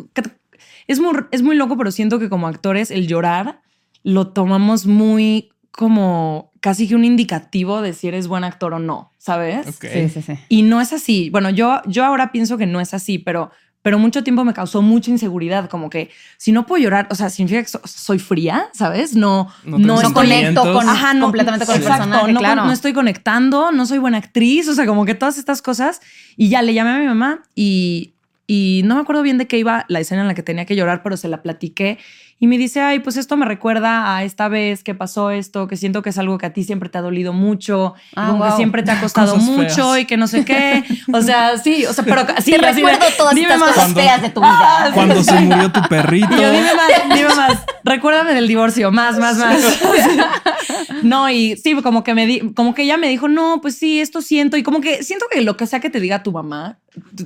es 0.86 1.00
muy, 1.00 1.14
es 1.30 1.42
muy 1.42 1.56
loco, 1.56 1.78
pero 1.78 1.90
siento 1.90 2.18
que 2.18 2.28
como 2.28 2.46
actores 2.46 2.90
el 2.90 3.06
llorar 3.06 3.62
lo 4.02 4.28
tomamos 4.28 4.86
muy 4.86 5.50
como 5.78 6.50
casi 6.58 6.88
que 6.88 6.96
un 6.96 7.04
indicativo 7.04 7.82
de 7.82 7.92
si 7.92 8.08
eres 8.08 8.26
buen 8.26 8.42
actor 8.42 8.74
o 8.74 8.80
no, 8.80 9.12
¿sabes? 9.16 9.78
Sí, 9.80 10.08
sí, 10.08 10.22
sí. 10.22 10.32
Y 10.48 10.62
no 10.62 10.80
es 10.80 10.92
así. 10.92 11.30
Bueno, 11.30 11.50
yo, 11.50 11.82
yo 11.86 12.04
ahora 12.04 12.32
pienso 12.32 12.58
que 12.58 12.66
no 12.66 12.80
es 12.80 12.94
así, 12.94 13.20
pero, 13.20 13.52
pero 13.80 13.96
mucho 13.96 14.24
tiempo 14.24 14.42
me 14.44 14.52
causó 14.54 14.82
mucha 14.82 15.12
inseguridad, 15.12 15.70
como 15.70 15.88
que 15.88 16.10
si 16.36 16.50
no 16.50 16.66
puedo 16.66 16.82
llorar, 16.82 17.06
o 17.12 17.14
sea, 17.14 17.30
significa 17.30 17.62
que 17.62 17.88
soy 17.88 18.18
fría, 18.18 18.70
¿sabes? 18.72 19.14
No, 19.14 19.52
no, 19.64 20.12
conecto 20.12 20.64
con, 20.72 20.88
ajá, 20.88 21.14
no, 21.14 21.26
completamente 21.26 21.64
con 21.64 21.76
el 21.76 21.82
personaje, 21.82 22.32
no, 22.32 22.40
claro. 22.40 22.64
no 22.64 22.72
estoy 22.72 22.92
conectando, 22.92 23.70
no 23.70 23.86
soy 23.86 23.98
buena 23.98 24.18
actriz, 24.18 24.66
o 24.66 24.74
sea, 24.74 24.84
como 24.84 25.04
que 25.04 25.14
todas 25.14 25.38
estas 25.38 25.62
cosas. 25.62 26.00
Y 26.36 26.48
ya 26.48 26.60
le 26.60 26.74
llamé 26.74 26.90
a 26.90 26.98
mi 26.98 27.06
mamá 27.06 27.44
y, 27.54 28.14
y 28.48 28.82
no 28.84 28.96
me 28.96 29.02
acuerdo 29.02 29.22
bien 29.22 29.38
de 29.38 29.46
qué 29.46 29.58
iba 29.58 29.84
la 29.86 30.00
escena 30.00 30.22
en 30.22 30.26
la 30.26 30.34
que 30.34 30.42
tenía 30.42 30.64
que 30.64 30.74
llorar, 30.74 31.04
pero 31.04 31.16
se 31.16 31.28
la 31.28 31.40
platiqué 31.40 31.98
y 32.40 32.46
me 32.46 32.56
dice, 32.56 32.80
ay, 32.80 33.00
pues 33.00 33.16
esto 33.16 33.36
me 33.36 33.44
recuerda 33.44 34.16
a 34.16 34.22
esta 34.22 34.48
vez 34.48 34.84
que 34.84 34.94
pasó 34.94 35.30
esto, 35.30 35.66
que 35.66 35.76
siento 35.76 36.02
que 36.02 36.10
es 36.10 36.18
algo 36.18 36.38
que 36.38 36.46
a 36.46 36.52
ti 36.52 36.62
siempre 36.62 36.88
te 36.88 36.96
ha 36.96 37.00
dolido 37.00 37.32
mucho, 37.32 37.94
ah, 38.14 38.38
que 38.50 38.56
siempre 38.56 38.84
te 38.84 38.92
ha 38.92 39.00
costado 39.00 39.36
mucho 39.36 39.96
y 39.98 40.04
que 40.04 40.16
no 40.16 40.26
sé 40.26 40.44
qué. 40.44 40.84
O 41.12 41.22
sea, 41.22 41.56
sí, 41.58 41.86
o 41.86 41.92
sea, 41.92 42.04
pero 42.04 42.26
sí, 42.42 42.56
recuerdo 42.56 43.06
todas 43.16 43.36
estas 43.36 43.58
cosas 43.58 43.94
feas 43.94 44.22
de 44.22 44.30
tu 44.30 44.40
vida. 44.40 44.58
Ah, 44.70 44.90
cuando 44.92 45.22
se 45.22 45.32
murió 45.40 45.72
tu 45.72 45.80
perrito. 45.88 46.28
Y 46.30 46.40
yo, 46.40 46.50
dime 46.50 46.74
más, 46.74 47.16
dime 47.16 47.34
más. 47.34 47.58
Recuérdame 47.84 48.34
del 48.34 48.46
divorcio, 48.46 48.90
más, 48.90 49.18
más, 49.18 49.38
más. 49.38 49.80
no, 51.02 51.28
y 51.30 51.56
sí, 51.56 51.74
como 51.82 52.04
que 52.04 52.14
me 52.14 52.26
di, 52.26 52.52
como 52.54 52.74
que 52.74 52.82
ella 52.82 52.96
me 52.96 53.08
dijo, 53.08 53.28
no, 53.28 53.60
pues 53.60 53.76
sí, 53.76 54.00
esto 54.00 54.20
siento. 54.20 54.56
Y 54.56 54.62
como 54.62 54.80
que 54.80 55.02
siento 55.02 55.26
que 55.30 55.40
lo 55.40 55.56
que 55.56 55.66
sea 55.66 55.80
que 55.80 55.90
te 55.90 56.00
diga 56.00 56.22
tu 56.22 56.32
mamá, 56.32 56.78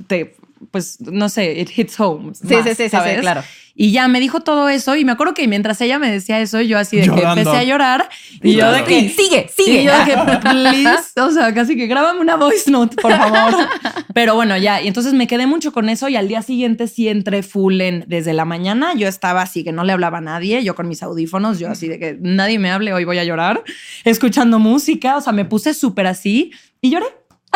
te, 0.07 0.35
pues, 0.71 0.99
no 1.01 1.29
sé, 1.29 1.59
it 1.59 1.69
hits 1.75 1.99
home. 1.99 2.33
Sí, 2.33 2.55
sí, 2.63 2.75
sí, 2.75 2.89
sí, 2.89 2.97
claro. 3.21 3.43
Y 3.75 3.91
ya 3.91 4.07
me 4.07 4.19
dijo 4.19 4.41
todo 4.41 4.69
eso 4.69 4.95
y 4.95 5.03
me 5.03 5.13
acuerdo 5.13 5.33
que 5.33 5.47
mientras 5.47 5.81
ella 5.81 5.97
me 5.97 6.11
decía 6.11 6.39
eso, 6.39 6.61
yo 6.61 6.77
así 6.77 6.97
de 6.97 7.09
que 7.09 7.21
empecé 7.21 7.49
a 7.49 7.63
llorar 7.63 8.07
y 8.43 8.53
yo 8.53 8.71
de 8.71 8.83
que 8.83 9.09
sigue, 9.09 9.49
sigue. 9.51 9.81
Y 9.81 9.85
yo 9.85 9.97
de 9.97 10.05
que 10.05 10.37
please, 10.41 11.19
o 11.19 11.31
sea, 11.31 11.51
casi 11.55 11.75
que 11.75 11.87
grábame 11.87 12.19
una 12.19 12.35
voice 12.35 12.69
note, 12.69 12.95
por 13.01 13.11
favor. 13.11 13.67
Pero 14.13 14.35
bueno, 14.35 14.55
ya, 14.57 14.79
y 14.79 14.87
entonces 14.87 15.13
me 15.13 15.25
quedé 15.25 15.47
mucho 15.47 15.73
con 15.73 15.89
eso 15.89 16.07
y 16.07 16.15
al 16.15 16.27
día 16.27 16.43
siguiente 16.43 16.87
sí 16.87 17.07
entré 17.07 17.41
full 17.41 17.81
en 17.81 18.05
desde 18.07 18.33
la 18.33 18.45
mañana, 18.45 18.93
yo 18.93 19.07
estaba 19.07 19.41
así 19.41 19.63
que 19.63 19.71
no 19.71 19.83
le 19.83 19.91
hablaba 19.91 20.19
a 20.19 20.21
nadie, 20.21 20.63
yo 20.63 20.75
con 20.75 20.87
mis 20.87 21.01
audífonos, 21.01 21.57
yo 21.57 21.69
así 21.69 21.87
de 21.87 21.97
que 21.97 22.17
nadie 22.21 22.59
me 22.59 22.69
hable, 22.69 22.93
hoy 22.93 23.05
voy 23.05 23.17
a 23.17 23.23
llorar, 23.23 23.63
escuchando 24.03 24.59
música, 24.59 25.17
o 25.17 25.21
sea, 25.21 25.33
me 25.33 25.45
puse 25.45 25.73
súper 25.73 26.05
así 26.05 26.51
y 26.79 26.91
lloré. 26.91 27.07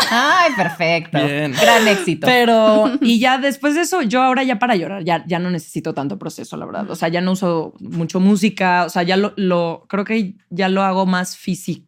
Ay, 0.09 0.51
perfecto. 0.55 1.17
Gran 1.17 1.87
éxito. 1.87 2.27
Pero, 2.27 2.91
y 3.01 3.19
ya 3.19 3.37
después 3.37 3.75
de 3.75 3.81
eso, 3.81 4.01
yo 4.03 4.21
ahora 4.21 4.43
ya 4.43 4.59
para 4.59 4.75
llorar, 4.75 5.03
ya, 5.03 5.23
ya 5.25 5.39
no 5.39 5.49
necesito 5.49 5.93
tanto 5.93 6.19
proceso, 6.19 6.55
la 6.57 6.65
verdad. 6.65 6.89
O 6.89 6.95
sea, 6.95 7.09
ya 7.09 7.21
no 7.21 7.31
uso 7.31 7.73
mucho 7.79 8.19
música, 8.19 8.85
o 8.85 8.89
sea, 8.89 9.03
ya 9.03 9.17
lo, 9.17 9.33
lo 9.35 9.85
creo 9.87 10.05
que 10.05 10.35
ya 10.49 10.69
lo 10.69 10.83
hago 10.83 11.05
más 11.05 11.35
físico. 11.35 11.87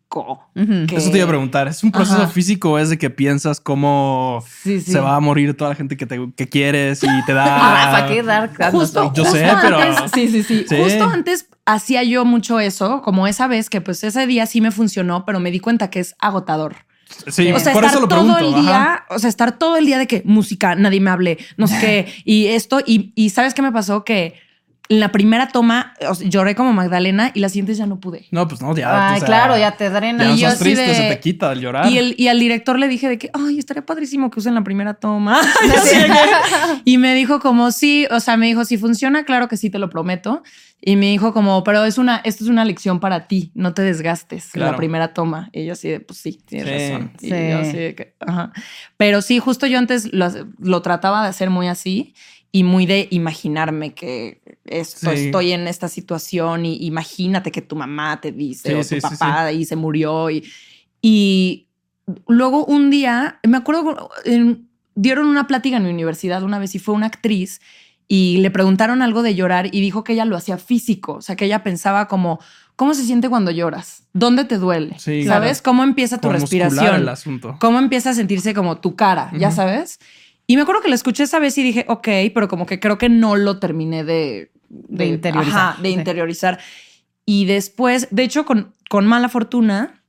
Eso 0.56 1.12
te 1.12 1.18
iba 1.18 1.26
a 1.26 1.30
preguntar, 1.30 1.68
¿es 1.68 1.84
un 1.84 1.92
proceso 1.92 2.28
físico 2.30 2.72
o 2.72 2.80
es 2.80 2.90
de 2.90 2.98
que 2.98 3.12
piensas 3.12 3.60
cómo 3.60 4.44
se 4.64 5.00
va 5.00 5.16
a 5.16 5.20
morir 5.20 5.56
toda 5.56 5.70
la 5.70 5.76
gente 5.76 5.98
que, 5.98 6.08
te, 6.08 6.20
que 6.36 6.50
quieres 6.50 7.04
y 7.04 7.26
te 7.28 7.34
da... 7.34 7.46
Rafa, 7.92 8.08
qué 8.08 8.24
dar 8.24 8.72
Justo, 8.72 9.14
Yo 9.14 9.24
sé, 9.26 9.48
pero... 9.62 9.80
sí, 10.14 10.28
sí, 10.28 10.42
sí, 10.42 10.66
sí. 10.68 10.78
Justo 10.78 11.04
antes 11.04 11.48
hacía 11.66 12.04
yo 12.04 12.26
mucho 12.26 12.60
eso, 12.60 13.04
como 13.04 13.28
esa 13.28 13.48
vez 13.48 13.70
que 13.70 13.82
pues 13.82 14.04
ese 14.04 14.26
día 14.26 14.48
sí 14.48 14.62
me 14.62 14.72
funcionó, 14.72 15.26
pero 15.26 15.40
me 15.40 15.52
di 15.52 15.60
cuenta 15.60 15.92
que 15.92 16.00
es 16.00 16.16
agotador. 16.18 16.89
Sí, 17.28 17.52
o 17.52 17.60
sea, 17.60 17.74
por 17.74 17.86
eso 17.86 18.00
lo 18.00 18.08
todo 18.08 18.38
el 18.38 18.54
día, 18.54 19.06
o 19.10 19.20
sea, 19.20 19.30
estar 19.30 19.58
todo 19.58 19.78
el 19.78 19.86
día 19.86 19.98
de 19.98 20.08
que 20.08 20.22
música, 20.26 20.76
nadie 20.76 21.00
me 21.00 21.10
hable, 21.10 21.38
no 21.58 21.68
sé 21.68 21.80
qué, 21.80 22.14
y 22.24 22.48
esto, 22.48 22.80
y, 22.86 23.12
y 23.16 23.32
¿sabes 23.32 23.54
qué 23.54 23.62
me 23.62 23.72
pasó? 23.72 24.04
Que 24.04 24.36
en 24.90 25.00
la 25.00 25.12
primera 25.12 25.50
toma 25.50 25.94
lloré 26.22 26.56
como 26.56 26.74
Magdalena 26.74 27.32
y 27.36 27.42
la 27.42 27.50
siguiente 27.50 27.76
ya 27.76 27.86
no 27.86 28.00
pude. 28.00 28.26
No, 28.32 28.48
pues 28.48 28.60
no, 28.60 28.76
ya. 28.76 29.12
Ay, 29.14 29.22
claro, 29.22 29.56
ya 29.56 29.78
te 29.78 29.90
drena. 29.92 30.26
Ya 30.26 30.34
y 30.34 30.38
yo 30.40 30.58
triste, 30.58 30.96
se 30.96 31.10
te 31.10 31.20
quita 31.20 31.52
el 31.52 31.62
llorar. 31.62 31.92
Y, 31.92 32.00
el, 32.00 32.16
y 32.18 32.28
al 32.28 32.40
director 32.40 32.80
le 32.80 32.88
dije 32.88 33.08
de 33.08 33.20
que, 33.20 33.30
ay, 33.34 33.60
estaría 33.60 33.86
padrísimo 33.86 34.32
que 34.32 34.40
usen 34.40 34.56
la 34.56 34.64
primera 34.64 34.96
toma. 34.96 35.40
y 36.86 36.98
me 36.98 37.14
dijo 37.14 37.40
como, 37.40 37.72
sí, 37.72 38.08
o 38.10 38.20
sea, 38.20 38.36
me 38.36 38.48
dijo, 38.48 38.66
si 38.66 38.80
funciona, 38.80 39.26
claro 39.26 39.48
que 39.48 39.58
sí, 39.58 39.70
te 39.70 39.78
lo 39.78 39.92
prometo. 39.92 40.42
Y 40.82 40.96
me 40.96 41.08
dijo 41.08 41.34
como, 41.34 41.64
pero 41.64 41.84
es 41.84 41.98
una, 41.98 42.18
esto 42.24 42.44
es 42.44 42.50
una 42.50 42.64
lección 42.64 43.00
para 43.00 43.28
ti, 43.28 43.52
no 43.54 43.74
te 43.74 43.82
desgastes 43.82 44.56
la 44.56 44.76
primera 44.76 45.14
toma. 45.14 45.50
Y 45.52 45.66
yo 45.66 45.74
así 45.74 45.90
de, 45.90 46.00
pues 46.00 46.20
sí, 46.20 46.42
tienes 46.46 46.92
razón. 46.92 47.12
Sí. 47.20 47.28
Y 47.28 47.50
yo 47.50 47.58
así 47.60 47.78
de 47.78 47.96
que, 47.96 48.16
ajá. 48.20 48.54
Pero 48.98 49.22
sí, 49.22 49.40
justo 49.40 49.68
yo 49.68 49.78
antes 49.78 50.12
lo, 50.14 50.28
lo, 50.58 50.82
trataba 50.82 51.22
de 51.22 51.30
hacer 51.30 51.50
muy 51.50 51.68
así 51.68 52.16
y 52.52 52.64
muy 52.64 52.86
de 52.86 53.08
imaginarme 53.12 53.94
que 53.94 54.42
esto, 54.66 55.12
estoy 55.12 55.52
en 55.52 55.68
esta 55.68 55.88
situación 55.88 56.66
y 56.66 56.78
imagínate 56.86 57.52
que 57.52 57.62
tu 57.62 57.76
mamá 57.76 58.20
te 58.22 58.32
dice 58.32 58.76
o 58.76 58.84
tu 58.84 59.00
papá 59.00 59.52
y 59.52 59.66
se 59.66 59.76
murió 59.76 60.30
y, 60.30 60.46
y 61.02 61.68
luego 62.28 62.66
un 62.66 62.90
día, 62.90 63.40
me 63.48 63.58
acuerdo, 63.58 64.10
dieron 64.96 65.28
una 65.28 65.48
plática 65.48 65.78
en 65.78 65.84
mi 65.84 65.90
universidad 65.92 66.44
una 66.44 66.60
vez 66.60 66.74
y 66.76 66.80
fue 66.80 66.96
una 66.96 67.06
actriz 67.06 67.62
y 68.08 68.38
le 68.38 68.50
preguntaron 68.50 69.04
algo 69.04 69.22
de 69.22 69.36
llorar 69.36 69.68
y 69.68 69.82
dijo 69.82 70.04
que 70.04 70.14
ella 70.14 70.26
lo 70.26 70.36
hacía 70.36 70.58
físico, 70.58 71.14
o 71.14 71.22
sea, 71.22 71.36
que 71.36 71.46
ella 71.46 71.62
pensaba 71.62 72.08
como, 72.08 72.40
¿cómo 72.76 72.96
se 72.96 73.04
siente 73.04 73.30
cuando 73.30 73.52
lloras? 73.52 74.08
¿Dónde 74.14 74.46
te 74.46 74.58
duele? 74.58 74.98
¿Sabes? 74.98 75.62
¿Cómo 75.62 75.84
empieza 75.84 76.20
tu 76.20 76.30
respiración? 76.30 76.96
El 76.96 77.10
asunto. 77.10 77.58
¿Cómo 77.60 77.78
empieza 77.78 78.10
a 78.10 78.14
sentirse 78.16 78.56
como 78.56 78.80
tu 78.80 78.96
cara? 78.96 79.32
¿Ya 79.38 79.52
sabes? 79.52 80.00
Y 80.50 80.56
me 80.56 80.64
acuerdo 80.64 80.82
que 80.82 80.90
la 80.90 80.96
escuché 80.96 81.22
esa 81.22 81.38
vez 81.38 81.56
y 81.60 81.64
dije, 81.64 81.86
ok, 81.88 82.08
pero 82.34 82.48
como 82.48 82.66
que 82.66 82.80
creo 82.80 82.98
que 82.98 83.08
no 83.08 83.36
lo 83.36 83.60
terminé 83.60 84.04
de, 84.04 84.52
de, 84.68 85.06
interiorizar. 85.06 85.78
de 85.78 85.90
interiorizar. 85.90 86.60
Y 87.24 87.46
después, 87.46 88.08
de 88.10 88.24
hecho, 88.24 88.46
con, 88.46 88.74
con 88.90 89.06
mala 89.06 89.30
fortuna, 89.30 90.02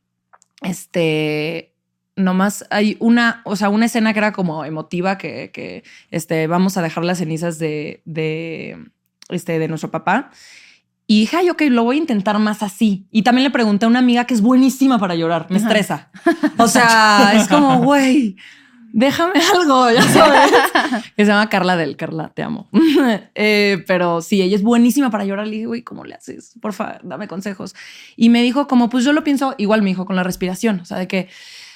este, 0.63 1.75
nomás 2.17 2.65
hay 2.71 2.97
una, 3.01 3.43
o 3.45 3.55
sea, 3.55 3.69
una 3.69 3.85
escena 3.85 4.15
que 4.15 4.19
era 4.21 4.33
como 4.33 4.65
emotiva, 4.65 5.19
que, 5.19 5.51
que 5.53 5.85
este, 6.11 6.47
vamos 6.47 6.79
a 6.79 6.83
dejar 6.83 7.05
las 7.05 7.19
cenizas 7.19 7.59
de, 7.59 8.01
de, 8.07 8.83
este, 9.29 9.59
de 9.59 9.69
nuestro 9.69 9.91
papá. 9.91 10.31
Y 11.07 11.21
dije, 11.21 11.37
ay, 11.37 11.51
ok, 11.51 11.65
lo 11.69 11.85
voy 11.85 11.97
a 11.97 12.01
intentar 12.01 12.39
más 12.39 12.63
así. 12.63 13.07
Y 13.11 13.25
también 13.25 13.45
le 13.45 13.51
pregunté 13.51 13.85
a 13.85 13.89
una 13.89 13.99
amiga 13.99 14.25
que 14.25 14.33
es 14.33 14.41
buenísima 14.41 14.99
para 14.99 15.15
llorar, 15.17 15.49
me 15.51 15.59
estresa. 15.59 16.11
O 16.57 16.67
sea, 16.67 17.33
es 17.35 17.47
como, 17.47 17.83
güey, 17.83 18.37
déjame 18.93 19.35
algo, 19.55 19.91
ya 19.91 20.03
sabes. 20.03 20.51
que 21.17 21.25
se 21.25 21.31
llama 21.31 21.49
Carla 21.49 21.77
del 21.77 21.97
Carla, 21.97 22.31
te 22.35 22.43
amo. 22.43 22.69
Eh, 23.35 23.83
pero 23.87 24.21
sí, 24.21 24.43
ella 24.43 24.57
es 24.57 24.63
buenísima 24.63 25.11
para 25.11 25.25
llorar. 25.25 25.47
Le 25.47 25.53
dije, 25.53 25.67
güey, 25.67 25.83
¿cómo 25.83 26.05
le 26.05 26.15
haces? 26.15 26.55
Por 26.61 26.73
favor, 26.73 27.01
dame 27.03 27.29
consejos. 27.29 27.75
Y 28.17 28.29
me 28.29 28.43
dijo, 28.43 28.67
como, 28.67 28.89
pues 28.89 29.05
yo 29.05 29.13
lo 29.13 29.25
pienso, 29.25 29.55
igual 29.59 29.83
me 29.83 29.91
dijo, 29.91 30.05
con 30.05 30.17
la 30.17 30.23
respiración. 30.23 30.81
O 30.81 30.85
sea, 30.85 30.99
de 30.99 31.09
que 31.09 31.29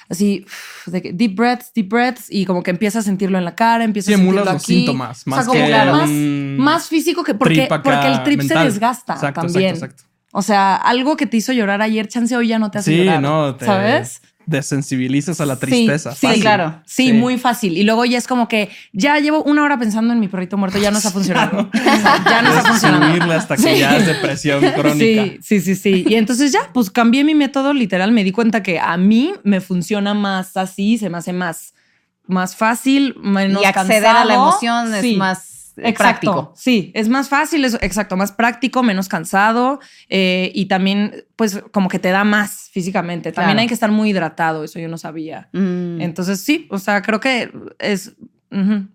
así, 0.09 0.45
de 0.85 1.01
que 1.01 1.13
deep 1.13 1.35
breaths, 1.35 1.71
deep 1.73 1.89
breaths, 1.89 2.27
y 2.29 2.45
como 2.45 2.63
que 2.63 2.71
empieza 2.71 2.99
a 2.99 3.01
sentirlo 3.01 3.37
en 3.37 3.45
la 3.45 3.55
cara, 3.55 3.83
empieza 3.83 4.11
a 4.11 4.15
sentirlo 4.15 4.49
aquí. 4.49 4.77
síntomas, 4.77 5.25
más, 5.25 5.47
o 5.47 5.51
sea, 5.51 5.85
como 5.85 5.97
más, 5.97 6.09
más, 6.09 6.87
físico 6.87 7.23
que 7.23 7.33
porque, 7.33 7.67
porque 7.69 8.07
el 8.07 8.23
trip 8.23 8.41
se 8.41 8.57
desgasta 8.57 9.15
también. 9.33 9.71
Exacto, 9.71 9.95
exacto. 9.95 10.03
O 10.31 10.41
sea, 10.41 10.75
algo 10.75 11.15
que 11.15 11.25
te 11.25 11.37
hizo 11.37 11.53
llorar 11.53 11.81
ayer, 11.81 12.07
chance 12.07 12.35
hoy 12.35 12.49
ya 12.49 12.59
no 12.59 12.69
te 12.69 12.79
hace 12.79 12.95
llorar. 12.95 13.17
Sí, 13.17 13.21
no, 13.21 13.57
¿sabes? 13.59 14.21
Desensibilizas 14.45 15.41
a 15.41 15.45
la 15.45 15.57
tristeza. 15.57 16.13
Sí, 16.13 16.39
claro. 16.41 16.81
Sí, 16.85 17.13
muy 17.13 17.37
fácil. 17.37 17.77
Y 17.77 17.83
luego 17.83 18.05
ya 18.05 18.17
es 18.17 18.27
como 18.27 18.47
que 18.47 18.69
ya 18.93 19.19
llevo 19.19 19.43
una 19.43 19.63
hora 19.63 19.77
pensando 19.77 20.13
en 20.13 20.19
mi 20.19 20.27
perrito 20.27 20.57
muerto, 20.57 20.77
ya 20.77 20.91
no 20.91 20.97
está 20.97 21.11
funcionando. 21.11 21.69
ya 21.73 22.41
no 22.41 22.49
está 22.49 22.63
funcionando. 22.69 23.33
hasta 23.33 23.57
que 23.57 23.79
ya 23.79 23.97
es 23.97 24.05
depresión 24.05 24.63
crónica. 24.71 25.23
Sí, 25.23 25.39
sí, 25.41 25.61
sí, 25.61 25.75
sí. 25.75 26.05
Y 26.07 26.15
entonces 26.15 26.51
ya, 26.51 26.69
pues 26.73 26.89
cambié 26.89 27.23
mi 27.23 27.35
método, 27.35 27.73
literal, 27.73 28.11
me 28.11 28.23
di 28.23 28.31
cuenta 28.31 28.63
que 28.63 28.79
a 28.79 28.97
mí 28.97 29.33
me 29.43 29.61
funciona 29.61 30.13
más 30.13 30.57
así, 30.57 30.97
se 30.97 31.09
me 31.09 31.17
hace 31.17 31.33
más, 31.33 31.73
más 32.27 32.55
fácil, 32.55 33.15
menos 33.17 33.61
Y 33.63 33.65
acceder 33.65 34.05
a 34.05 34.25
la 34.25 34.35
emoción 34.35 34.93
es 34.93 35.17
más 35.17 35.54
exacto, 35.77 35.97
práctico. 35.97 36.53
Sí, 36.55 36.91
es 36.93 37.09
más 37.09 37.29
fácil, 37.29 37.65
es 37.65 37.75
exacto, 37.81 38.17
más 38.17 38.31
práctico, 38.31 38.83
menos 38.83 39.07
cansado 39.07 39.79
eh, 40.09 40.51
y 40.53 40.65
también, 40.65 41.25
pues, 41.35 41.61
como 41.71 41.89
que 41.89 41.99
te 41.99 42.09
da 42.09 42.23
más 42.23 42.69
físicamente. 42.71 43.31
También 43.31 43.59
hay 43.59 43.67
que 43.67 43.73
estar 43.73 43.91
muy 43.91 44.09
hidratado, 44.09 44.63
eso 44.63 44.79
yo 44.79 44.87
no 44.87 44.97
sabía. 44.97 45.49
Mm. 45.53 46.01
Entonces, 46.01 46.41
sí, 46.41 46.67
o 46.69 46.79
sea, 46.79 47.01
creo 47.01 47.19
que 47.19 47.51
es 47.79 48.13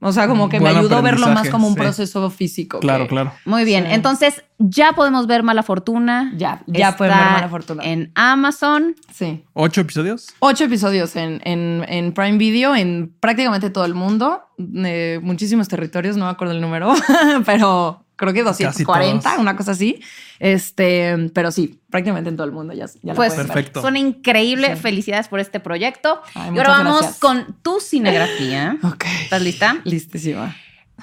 O 0.01 0.13
sea, 0.13 0.27
como 0.27 0.49
que 0.49 0.61
me 0.61 0.71
ayudó 0.71 0.97
a 0.97 1.01
verlo 1.01 1.29
más 1.29 1.49
como 1.51 1.67
un 1.69 1.75
proceso 1.75 2.31
físico. 2.31 2.81
Claro, 2.81 3.07
claro. 3.07 3.33
Muy 3.45 3.65
bien. 3.65 3.87
Entonces, 3.87 4.43
ya 4.59 4.93
podemos 4.93 5.27
ver 5.27 5.43
Mala 5.43 5.63
Fortuna. 5.63 6.33
Ya, 6.37 6.63
ya 6.67 6.97
pueden 6.97 7.17
ver 7.17 7.27
Mala 7.27 7.49
Fortuna. 7.49 7.83
En 7.85 8.13
Amazon. 8.15 8.95
Sí. 9.13 9.45
¿Ocho 9.53 9.83
episodios? 9.83 10.29
Ocho 10.39 10.65
episodios 10.65 11.17
en, 11.17 11.41
en, 11.45 12.13
Prime 12.13 12.39
Video, 12.39 12.75
en 12.75 13.15
prácticamente 13.21 13.71
todo 13.71 13.85
el 13.85 13.95
mundo. 13.95 14.43
Eh, 14.59 15.21
muchísimos 15.23 15.69
territorios, 15.69 16.17
no 16.17 16.27
me 16.27 16.31
acuerdo 16.31 16.55
el 16.55 16.61
número, 16.61 16.95
pero 17.47 18.05
creo 18.21 18.35
que 18.35 18.43
240, 18.43 19.39
una 19.39 19.57
cosa 19.57 19.73
así. 19.73 20.03
Este, 20.39 21.31
pero 21.33 21.51
sí, 21.51 21.81
prácticamente 21.89 22.29
en 22.29 22.37
todo 22.37 22.47
el 22.47 22.53
mundo 22.53 22.75
ya, 22.75 22.85
ya 23.03 23.15
pues, 23.15 23.33
perfecto. 23.33 23.81
Son 23.81 23.97
increíbles. 23.97 24.79
Felicidades 24.79 25.29
por 25.29 25.41
este 25.41 25.59
proyecto. 25.59 26.23
y 26.35 26.59
ahora 26.59 26.69
vamos 26.69 27.17
con 27.19 27.57
tu 27.63 27.81
cinegrafía. 27.81 28.77
ok. 28.83 29.05
¿Estás 29.23 29.41
lista? 29.41 29.81
Listísima. 29.85 30.55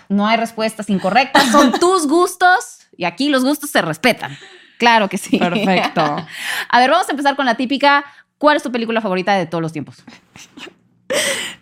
No 0.09 0.27
hay 0.27 0.37
respuestas 0.37 0.91
incorrectas, 0.91 1.51
son 1.51 1.71
tus 1.79 2.07
gustos 2.07 2.81
y 2.95 3.05
aquí 3.05 3.29
los 3.29 3.43
gustos 3.43 3.71
se 3.71 3.81
respetan. 3.81 4.37
Claro 4.77 5.09
que 5.09 5.17
sí. 5.17 5.39
Perfecto. 5.39 6.01
A 6.69 6.79
ver, 6.79 6.91
vamos 6.91 7.09
a 7.09 7.11
empezar 7.11 7.35
con 7.35 7.47
la 7.47 7.55
típica. 7.55 8.05
¿Cuál 8.37 8.57
es 8.57 8.63
tu 8.63 8.71
película 8.71 9.01
favorita 9.01 9.33
de 9.33 9.47
todos 9.47 9.63
los 9.63 9.73
tiempos? 9.73 10.03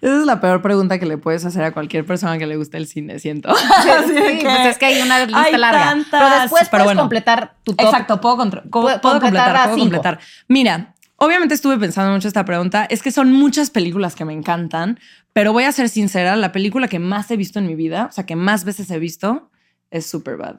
Esa 0.01 0.19
es 0.19 0.25
la 0.25 0.39
peor 0.39 0.61
pregunta 0.61 0.99
que 0.99 1.05
le 1.05 1.17
puedes 1.17 1.45
hacer 1.45 1.63
a 1.63 1.71
cualquier 1.71 2.05
persona 2.05 2.37
que 2.37 2.45
le 2.45 2.57
guste 2.57 2.77
el 2.77 2.87
cine, 2.87 3.19
siento. 3.19 3.53
Sí, 3.55 4.13
pues 4.43 4.65
es 4.67 4.77
que 4.77 4.85
hay 4.85 5.01
una 5.01 5.25
lista 5.25 5.57
larga. 5.57 5.95
Pero 6.11 6.29
después 6.41 6.69
puedes 6.69 6.95
completar 6.95 7.55
tu 7.63 7.73
top. 7.73 7.85
Exacto, 7.85 8.21
puedo, 8.21 8.37
completar, 8.37 9.01
puedo 9.01 9.19
completar. 9.19 10.19
Mira, 10.47 10.95
obviamente 11.17 11.53
estuve 11.53 11.77
pensando 11.77 12.11
mucho 12.13 12.27
esta 12.27 12.45
pregunta. 12.45 12.85
Es 12.85 13.01
que 13.01 13.11
son 13.11 13.31
muchas 13.31 13.69
películas 13.69 14.15
que 14.15 14.25
me 14.25 14.33
encantan, 14.33 14.99
pero 15.33 15.53
voy 15.53 15.63
a 15.63 15.71
ser 15.71 15.89
sincera, 15.89 16.35
la 16.35 16.51
película 16.51 16.87
que 16.87 16.99
más 16.99 17.29
he 17.31 17.37
visto 17.37 17.59
en 17.59 17.67
mi 17.67 17.75
vida, 17.75 18.07
o 18.09 18.11
sea, 18.11 18.25
que 18.25 18.35
más 18.35 18.63
veces 18.63 18.89
he 18.91 18.99
visto, 18.99 19.49
es 19.91 20.05
Superbad. 20.05 20.57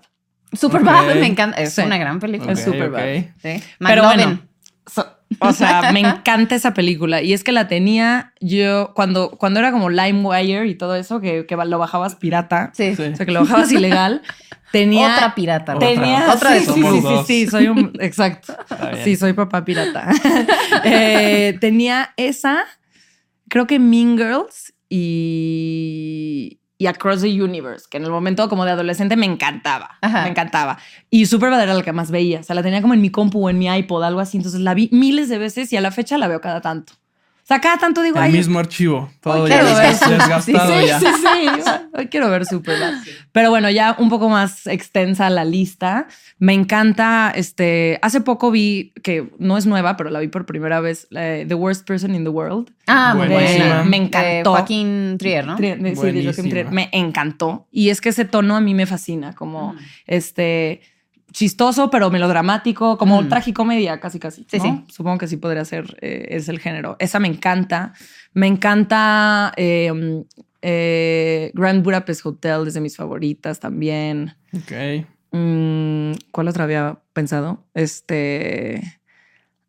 Superbad 0.53 1.15
me 1.15 1.27
encanta. 1.27 1.61
Es 1.61 1.77
una 1.79 1.99
gran 1.99 2.21
película. 2.21 2.53
es 2.53 2.65
Superbad. 2.65 3.05
Sí. 3.43 3.63
Pero 3.79 4.05
bueno, 4.05 4.41
o 5.41 5.53
sea, 5.53 5.91
me 5.93 6.01
encanta 6.01 6.55
esa 6.55 6.75
película. 6.75 7.23
Y 7.23 7.33
es 7.33 7.45
que 7.45 7.53
la 7.53 7.69
tenía 7.69 8.33
yo 8.41 8.93
cuando, 8.95 9.31
cuando 9.31 9.61
era 9.61 9.73
como 9.73 9.91
LimeWire 9.91 10.67
y 10.67 10.75
todo 10.75 10.97
eso, 10.97 11.21
que, 11.21 11.47
que 11.47 11.57
lo 11.57 11.79
bajabas 11.79 12.17
pirata. 12.17 12.71
Sí. 12.75 12.91
O 12.93 12.97
sea, 12.97 13.27
que 13.27 13.33
lo 13.33 13.41
bajabas 13.41 13.73
ilegal. 13.73 14.23
Tenía. 14.73 15.15
Otra 15.15 15.35
pirata. 15.35 15.79
Tenía. 15.79 16.33
Otra, 16.33 16.51
de 16.51 16.61
sí, 16.61 16.73
sí, 16.73 16.83
sí, 16.83 17.01
sí, 17.01 17.25
sí, 17.27 17.47
soy 17.47 17.69
un. 17.69 17.93
Exacto. 18.01 18.55
Sí, 19.05 19.17
soy 19.17 19.33
papá 19.33 19.65
pirata. 19.65 20.11
Eh, 20.85 21.57
tenía 21.61 22.13
esa, 22.17 22.65
creo 23.49 23.67
que 23.67 23.79
Mean 23.79 24.17
Girls 24.19 24.75
y 24.89 26.56
y 26.79 26.87
Across 26.87 27.23
the 27.23 27.43
Universe, 27.43 27.87
que 27.91 27.97
en 27.97 28.05
el 28.05 28.11
momento 28.11 28.49
como 28.49 28.65
de 28.65 28.73
adolescente 28.73 29.17
me 29.17 29.27
encantaba, 29.27 29.99
me 30.03 30.29
encantaba. 30.29 30.79
Y 31.11 31.27
Superbad 31.27 31.63
era 31.63 31.75
la 31.75 31.83
que 31.83 31.93
más 31.93 32.11
veía, 32.11 32.41
o 32.41 32.43
sea, 32.43 32.55
la 32.55 32.63
tenía 32.63 32.83
como 32.83 32.95
en 32.95 33.01
mi 33.01 33.11
compu 33.11 33.47
o 33.47 33.51
en 33.51 33.59
mi 33.59 33.67
iPod, 33.67 34.05
algo 34.05 34.21
así, 34.21 34.37
entonces 34.37 34.61
la 34.61 34.75
vi 34.75 34.89
miles 34.93 35.29
de 35.29 35.39
veces 35.39 35.73
y 35.73 35.77
a 35.77 35.81
la 35.81 35.91
fecha 35.91 36.19
la 36.19 36.29
veo 36.29 36.41
cada 36.41 36.61
tanto. 36.61 36.93
O 37.47 37.49
sea, 37.49 37.61
cada 37.61 37.79
tanto 37.79 38.03
digo... 38.03 38.21
El 38.21 38.33
mismo 38.33 38.59
archivo, 38.59 39.09
todo 39.21 39.47
ya 39.47 39.63
desgastado 39.63 40.41
sí, 40.43 40.53
ya. 40.53 40.99
Sí, 40.99 41.07
sí, 41.07 41.71
Hoy 41.93 42.09
quiero 42.09 42.29
ver 42.29 42.45
Superbad. 42.45 42.95
Pero 43.31 43.51
bueno, 43.51 43.71
ya 43.71 43.95
un 44.01 44.09
poco 44.09 44.29
más 44.29 44.67
extensa 44.67 45.31
la 45.31 45.45
lista. 45.45 46.09
Me 46.41 46.55
encanta, 46.55 47.33
este... 47.33 48.01
Hace 48.03 48.21
poco 48.21 48.51
vi, 48.51 48.93
que 49.05 49.31
no 49.39 49.57
es 49.57 49.65
nueva, 49.65 49.97
pero 49.97 50.11
la 50.11 50.19
vi 50.19 50.27
por 50.27 50.45
primera 50.45 50.81
vez, 50.81 51.07
The 51.11 51.55
Worst 51.55 51.87
Person 51.87 52.17
in 52.17 52.25
the 52.25 52.31
World. 52.31 52.73
Ah, 52.89 53.15
muy 53.17 53.29
buena. 53.29 53.85
Me 53.85 53.99
encantó. 53.99 54.51
Joaquín 54.51 55.15
Trier, 55.17 55.47
¿no? 55.47 55.57
sí, 55.57 55.63
de 55.63 55.95
Joaquín 55.95 56.51
Trier. 56.51 56.73
Me 56.73 56.89
encantó. 56.91 57.69
Y 57.71 57.91
es 57.91 58.01
que 58.01 58.09
ese 58.09 58.25
tono 58.25 58.57
a 58.57 58.61
mí 58.61 58.75
me 58.75 58.87
fascina, 58.87 59.37
como, 59.37 59.75
mm. 59.75 59.79
este 60.09 60.81
chistoso, 61.33 61.91
pero 61.91 62.11
melodramático, 62.11 62.97
como 62.97 63.23
mm. 63.23 63.29
tragicomedia, 63.29 64.01
casi, 64.01 64.19
casi. 64.19 64.47
Sí, 64.51 64.61
sí. 64.61 64.85
Supongo 64.89 65.19
que 65.19 65.29
sí 65.29 65.37
podría 65.37 65.65
ser, 65.65 65.97
eh, 66.01 66.27
es 66.31 66.49
el 66.49 66.61
género. 66.61 66.97
Esa 66.99 67.19
me 67.19 67.29
encanta. 67.29 67.93
Me 68.33 68.47
encanta 68.47 69.53
em, 69.57 70.25
eh, 70.63 71.51
Grand 71.55 71.83
Budapest 71.83 72.25
Hotel, 72.25 72.65
desde 72.65 72.81
mis 72.81 72.97
favoritas 72.97 73.61
también. 73.61 74.35
Ok. 74.55 75.07
Mm, 75.33 76.13
¿Cuál 76.31 76.49
otra 76.49 76.65
había 76.65 76.99
pensado? 77.13 77.65
Este. 77.75 79.01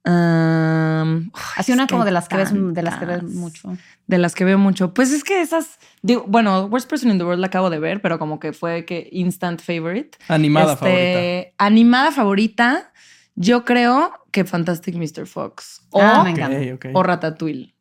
Um, 0.07 1.31
Así 1.57 1.73
una 1.73 1.85
como 1.85 2.05
de 2.05 2.11
las, 2.11 2.29
que 2.29 2.37
ves, 2.37 2.53
de 2.53 2.81
las 2.81 2.95
que 2.95 3.05
ves 3.05 3.23
mucho. 3.23 3.77
De 4.07 4.17
las 4.17 4.35
que 4.35 4.45
veo 4.45 4.57
mucho. 4.57 4.93
Pues 4.93 5.11
es 5.11 5.23
que 5.25 5.41
esas. 5.41 5.79
Digo, 6.01 6.23
bueno, 6.27 6.67
Worst 6.67 6.89
Person 6.89 7.11
in 7.11 7.17
the 7.17 7.25
World 7.25 7.41
la 7.41 7.47
acabo 7.47 7.69
de 7.69 7.79
ver, 7.79 8.01
pero 8.01 8.17
como 8.17 8.39
que 8.39 8.53
fue 8.53 8.85
que 8.85 9.09
instant 9.11 9.61
favorite. 9.61 10.17
Animada 10.29 10.73
este, 10.73 10.85
favorita. 10.85 11.53
Animada 11.57 12.11
favorita. 12.13 12.91
Yo 13.35 13.65
creo 13.65 14.13
que 14.31 14.45
Fantastic 14.45 14.95
Mr. 14.95 15.27
Fox. 15.27 15.85
O, 15.89 16.01
ah, 16.01 16.23
me 16.23 16.77
o 16.93 17.03
Ratatouille. 17.03 17.76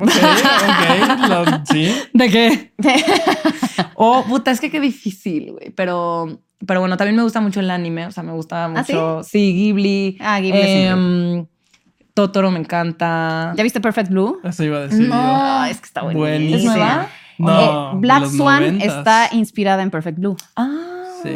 Ok, 0.00 0.08
ok. 1.30 1.60
¿Sí? 1.70 1.94
¿De 2.12 2.28
qué? 2.28 2.72
o, 3.94 4.24
puta, 4.24 4.50
es 4.50 4.60
que 4.60 4.70
qué 4.70 4.80
difícil, 4.80 5.52
güey. 5.52 5.70
Pero 5.70 6.40
pero 6.66 6.80
bueno, 6.80 6.96
también 6.96 7.16
me 7.16 7.22
gusta 7.22 7.40
mucho 7.40 7.60
el 7.60 7.70
anime, 7.70 8.06
o 8.06 8.10
sea, 8.10 8.22
me 8.22 8.32
gusta 8.32 8.66
¿Ah, 8.66 8.68
mucho. 8.68 9.22
sí? 9.22 9.54
Ghibli. 9.54 10.18
Ah, 10.20 10.40
Ghibli. 10.40 10.60
Eh, 10.62 11.46
Totoro 12.12 12.50
me 12.50 12.58
encanta. 12.58 13.54
¿Ya 13.56 13.62
viste 13.62 13.80
Perfect 13.80 14.10
Blue? 14.10 14.40
Eso 14.44 14.64
iba 14.64 14.78
a 14.78 14.80
decir. 14.82 15.08
No, 15.08 15.64
es 15.64 15.80
que 15.80 15.86
está 15.86 16.02
buenísima. 16.02 16.56
¿Es 16.56 16.64
nueva? 16.64 17.06
No, 17.38 17.92
eh, 17.92 17.96
Black 17.96 18.26
Swan 18.26 18.82
está 18.82 19.30
inspirada 19.32 19.82
en 19.82 19.90
Perfect 19.90 20.18
Blue. 20.18 20.36
Ah. 20.56 20.90
Sí. 21.22 21.30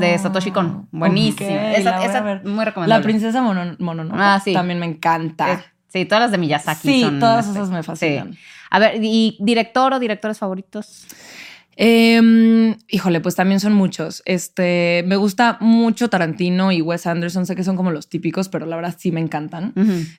De, 0.00 0.18
Satoshi 0.18 0.50
Kon. 0.50 0.88
Buenísima. 0.90 1.72
esa, 1.72 2.04
esa 2.04 2.22
muy 2.44 2.64
recomendable. 2.64 2.88
La 2.88 3.00
princesa 3.00 3.42
Mononoke. 3.42 4.16
Ah, 4.18 4.40
sí. 4.42 4.52
También 4.52 4.78
me 4.78 4.86
encanta. 4.86 5.64
Sí, 5.92 6.04
todas 6.04 6.22
las 6.22 6.30
de 6.30 6.38
Miyazaki. 6.38 6.88
Sí, 6.88 7.00
son 7.02 7.18
todas 7.20 7.46
este, 7.46 7.58
esas 7.58 7.70
me 7.70 7.82
fascinan. 7.82 8.32
sí. 8.32 8.38
A 8.70 8.78
ver, 8.78 9.02
¿y 9.02 9.36
director 9.40 9.92
o 9.92 9.98
directores 9.98 10.38
favoritos? 10.38 11.06
Em, 11.82 12.76
híjole, 12.88 13.20
pues 13.20 13.34
también 13.36 13.58
son 13.58 13.72
muchos. 13.72 14.22
Este, 14.26 15.02
me 15.06 15.16
gusta 15.16 15.56
mucho 15.60 16.10
Tarantino 16.10 16.72
y 16.72 16.82
Wes 16.82 17.06
Anderson. 17.06 17.46
Sé 17.46 17.56
que 17.56 17.64
son 17.64 17.74
como 17.76 17.90
los 17.90 18.08
típicos, 18.10 18.50
pero 18.50 18.66
la 18.66 18.76
verdad 18.76 18.94
sí 18.98 19.10
me 19.12 19.20
encantan. 19.20 19.72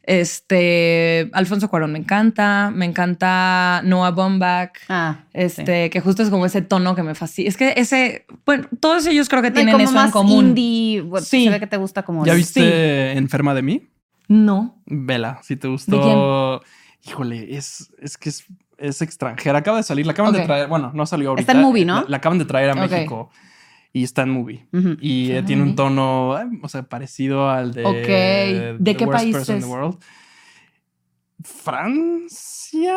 Este, 0.03 1.29
Alfonso 1.33 1.69
Cuarón 1.69 1.91
me 1.91 1.99
encanta. 1.99 2.71
Me 2.73 2.85
encanta 2.85 3.81
Noah 3.83 4.11
Baumbach. 4.11 4.71
Ah, 4.89 5.19
Este, 5.33 5.89
que 5.91 5.99
justo 6.01 6.23
es 6.23 6.29
como 6.29 6.45
ese 6.45 6.61
tono 6.63 6.95
que 6.95 7.03
me 7.03 7.13
fascina. 7.15 7.47
Es 7.49 7.57
que 7.57 7.73
ese, 7.77 8.25
bueno, 8.45 8.67
todos 8.79 9.05
ellos 9.05 9.29
creo 9.29 9.41
que 9.41 9.51
tienen 9.51 9.73
como 9.73 9.83
eso 9.83 9.93
más 9.93 10.07
en 10.07 10.11
común. 10.11 10.45
indie. 10.49 11.03
Sí. 11.21 11.43
Se 11.45 11.49
ve 11.51 11.59
que 11.59 11.67
te 11.67 11.77
gusta 11.77 12.03
como. 12.03 12.25
¿Ya 12.25 12.33
viste 12.33 13.11
Enferma 13.11 13.53
de 13.53 13.61
mí? 13.61 13.87
No. 14.31 14.81
Vela, 14.85 15.39
si 15.43 15.57
te 15.57 15.67
¿De 15.67 15.71
gustó. 15.73 16.61
Híjole, 17.05 17.57
es, 17.57 17.91
es 17.99 18.17
que 18.17 18.29
es, 18.29 18.45
es 18.77 19.01
extranjera. 19.01 19.59
Acaba 19.59 19.75
de 19.77 19.83
salir, 19.83 20.05
la 20.05 20.13
acaban 20.13 20.31
de 20.31 20.39
traer. 20.41 20.69
Bueno, 20.69 20.91
no 20.93 21.05
salió 21.05 21.31
ahorita. 21.31 21.51
Está 21.51 21.59
en 21.59 21.65
movie, 21.67 21.83
¿no? 21.83 22.01
La, 22.03 22.05
la 22.07 22.17
acaban 22.17 22.39
de 22.39 22.45
traer 22.45 22.69
a. 22.69 22.75
México 22.75 23.29
y 23.91 24.03
está 24.03 24.21
en 24.21 24.29
movie. 24.29 24.67
Y 25.01 25.31
eh, 25.31 25.43
tiene 25.43 25.63
un 25.63 25.75
tono, 25.75 26.39
eh, 26.39 26.45
o 26.61 26.69
sea, 26.69 26.83
parecido 26.83 27.49
al 27.49 27.73
de. 27.73 27.83
Ok. 27.83 27.93
¿De 27.93 28.77
The 28.81 28.95
qué 28.95 29.05
Worst 29.05 29.21
país 29.21 29.35
Person 29.35 29.55
in 29.57 29.59
es? 29.61 29.65
the 29.67 29.71
World. 29.71 29.97
Francia. 31.43 32.95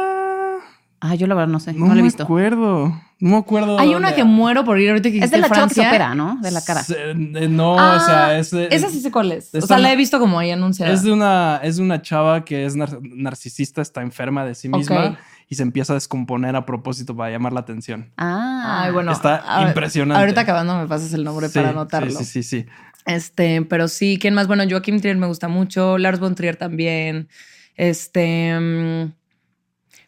Ah, 1.01 1.15
yo 1.17 1.27
la 1.27 1.35
verdad 1.35 1.49
no 1.53 1.61
sé. 1.61 1.73
No, 1.73 1.81
No, 1.81 1.87
la 1.89 1.93
he 1.95 1.97
me 1.97 2.03
visto. 2.05 2.23
acuerdo. 2.23 2.93
No 3.25 3.31
me 3.31 3.37
acuerdo. 3.39 3.79
Hay 3.79 3.87
dónde 3.87 3.97
una 4.01 4.15
que 4.15 4.21
era. 4.21 4.29
muero 4.29 4.65
por 4.67 4.79
ir 4.79 4.91
ahorita 4.91 5.11
que 5.11 5.19
Es 5.19 5.31
de 5.31 5.39
la 5.39 5.49
chava 5.49 5.67
que 5.67 5.75
se 5.75 5.81
Francia. 5.81 5.89
opera, 5.89 6.15
¿no? 6.15 6.37
De 6.43 6.51
la 6.51 6.61
cara. 6.61 6.83
Se- 6.83 7.13
eh, 7.13 7.15
no, 7.49 7.79
Ah, 7.79 7.97
o 7.97 8.05
sea, 8.05 8.39
es. 8.39 8.51
de- 8.51 8.69
Esa 8.71 8.91
sí 8.91 9.01
sé 9.01 9.11
cuál 9.11 9.33
es. 9.33 9.55
O 9.55 9.63
sea, 9.63 9.79
la 9.79 9.91
he 9.91 9.97
visto 9.97 10.19
como 10.21 10.39
ahí 10.39 10.51
anunciada. 10.51 10.93
Es 10.93 11.03
de 11.03 11.11
una, 11.11 11.59
es 11.63 11.77
de 11.77 11.83
una 11.83 12.03
chava 12.03 12.45
que 12.45 12.67
es 12.67 12.77
nar- 12.77 12.99
narcisista, 13.03 13.81
está 13.81 14.03
enferma 14.03 14.45
de 14.45 14.55
sí 14.55 14.69
misma 14.69 15.17
y 15.49 15.55
se 15.55 15.63
empieza 15.63 15.95
a 15.95 15.97
descomponer 15.97 16.55
a 16.55 16.67
propósito 16.67 17.17
para 17.17 17.31
llamar 17.31 17.55
la 17.55 17.61
atención. 17.61 18.11
Ah. 18.19 18.83
Ay, 18.85 18.93
bueno. 18.93 19.11
Está 19.13 19.43
a- 19.47 19.69
impresionante. 19.69 20.21
Ahorita 20.21 20.43
acabando 20.43 20.77
me 20.77 20.87
pasas 20.87 21.15
el 21.15 21.25
nombre 21.25 21.49
Sí, 21.49 21.55
para 21.55 21.71
anotarlo. 21.71 22.11
Sí, 22.11 22.25
sí, 22.27 22.43
sí, 22.43 22.63
sí. 22.63 22.67
Este, 23.07 23.63
pero 23.63 23.89
sí, 23.89 24.19
¿quién 24.21 24.35
más? 24.35 24.47
Bueno, 24.49 24.65
Joaquim 24.69 25.01
Trier 25.01 25.17
me 25.17 25.27
gusta 25.27 25.49
mucho, 25.49 25.97
Lars 25.97 26.21
von 26.21 26.35
Trier 26.35 26.57
también. 26.57 27.29
Este, 27.77 28.55
mm, 28.61 29.13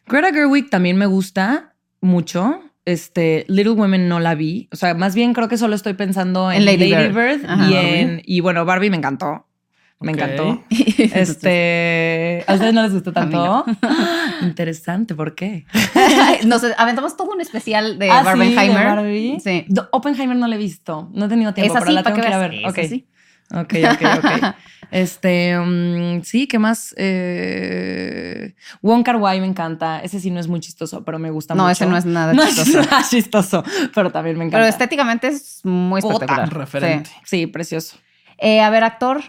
Greta 0.07 0.31
Gerwig 0.33 0.69
también 0.69 0.97
me 0.97 1.07
gusta 1.07 1.73
mucho. 1.99 2.61
Este, 2.87 3.43
Little 3.49 3.73
Women 3.73 4.07
no 4.07 4.21
la 4.21 4.33
vi. 4.33 4.69
O 4.71 4.77
sea, 4.77 4.93
más 4.93 5.13
bien 5.13 5.33
creo 5.33 5.49
que 5.49 5.57
solo 5.57 5.75
estoy 5.75 5.93
pensando 5.93 6.49
en, 6.51 6.59
En 6.59 6.65
Lady 6.65 6.87
Lady, 6.89 7.11
Bird. 7.11 7.39
Bird, 7.41 7.45
Ajá. 7.45 7.69
y 7.69 7.73
en 7.75 8.21
y 8.25 8.39
bueno, 8.39 8.63
Barbie 8.63 8.89
me 8.89 8.95
encantó. 8.95 9.45
Me 9.99 10.13
encantó. 10.13 10.63
Este, 10.97 12.43
¿a 12.47 12.53
ustedes 12.53 12.73
no 12.73 12.81
les 12.83 12.93
gustó 12.93 13.11
tanto? 13.13 13.65
Interesante, 14.41 15.15
¿por 15.15 15.35
qué? 15.35 15.65
Nos 16.45 16.63
aventamos 16.77 17.17
todo 17.17 17.31
un 17.31 17.41
especial 17.41 17.99
de 17.99 18.09
Ah, 18.09 18.19
sí, 18.19 18.25
Barbenheimer. 18.25 18.77
de 18.79 18.85
Barbie. 18.85 19.37
Sí. 19.43 19.65
Oppenheimer 19.91 20.37
no 20.37 20.47
la 20.47 20.55
he 20.55 20.57
visto. 20.57 21.09
No 21.13 21.25
he 21.25 21.29
tenido 21.29 21.53
tiempo, 21.53 21.73
Esa 21.73 21.79
pero 21.79 21.91
sí, 21.91 21.95
la 21.95 22.03
tengo 22.03 22.21
que 22.21 22.37
ver. 22.37 22.53
Esa 22.53 22.83
sí. 22.87 23.05
Ok, 23.53 23.73
ok, 23.91 24.01
ok. 24.23 24.55
Este, 24.89 25.57
mm, 25.59 26.21
sí, 26.23 26.47
¿qué 26.47 26.59
más? 26.59 26.95
Eh, 26.97 28.55
Wong 28.81 29.03
Kar 29.03 29.17
Wai 29.17 29.41
me 29.41 29.47
encanta. 29.47 29.99
Ese 30.01 30.19
sí 30.21 30.31
no 30.31 30.39
es 30.39 30.47
muy 30.47 30.61
chistoso, 30.61 31.03
pero 31.03 31.19
me 31.19 31.29
gusta 31.29 31.55
No, 31.55 31.63
mucho. 31.63 31.71
ese 31.73 31.85
no 31.87 31.97
es 31.97 32.05
nada 32.05 32.33
No 32.33 32.45
chistoso. 32.47 32.79
es 32.79 32.89
nada 32.89 33.03
chistoso, 33.09 33.63
pero 33.93 34.11
también 34.11 34.37
me 34.37 34.45
encanta. 34.45 34.59
Pero 34.59 34.69
estéticamente 34.69 35.27
es 35.27 35.59
muy 35.65 35.99
espectacular. 35.99 36.53
referente. 36.53 37.09
Sí. 37.25 37.39
Sí, 37.41 37.47
precioso. 37.47 37.97
Eh, 38.37 38.61
a 38.61 38.69
ver, 38.69 38.83
actor. 38.85 39.21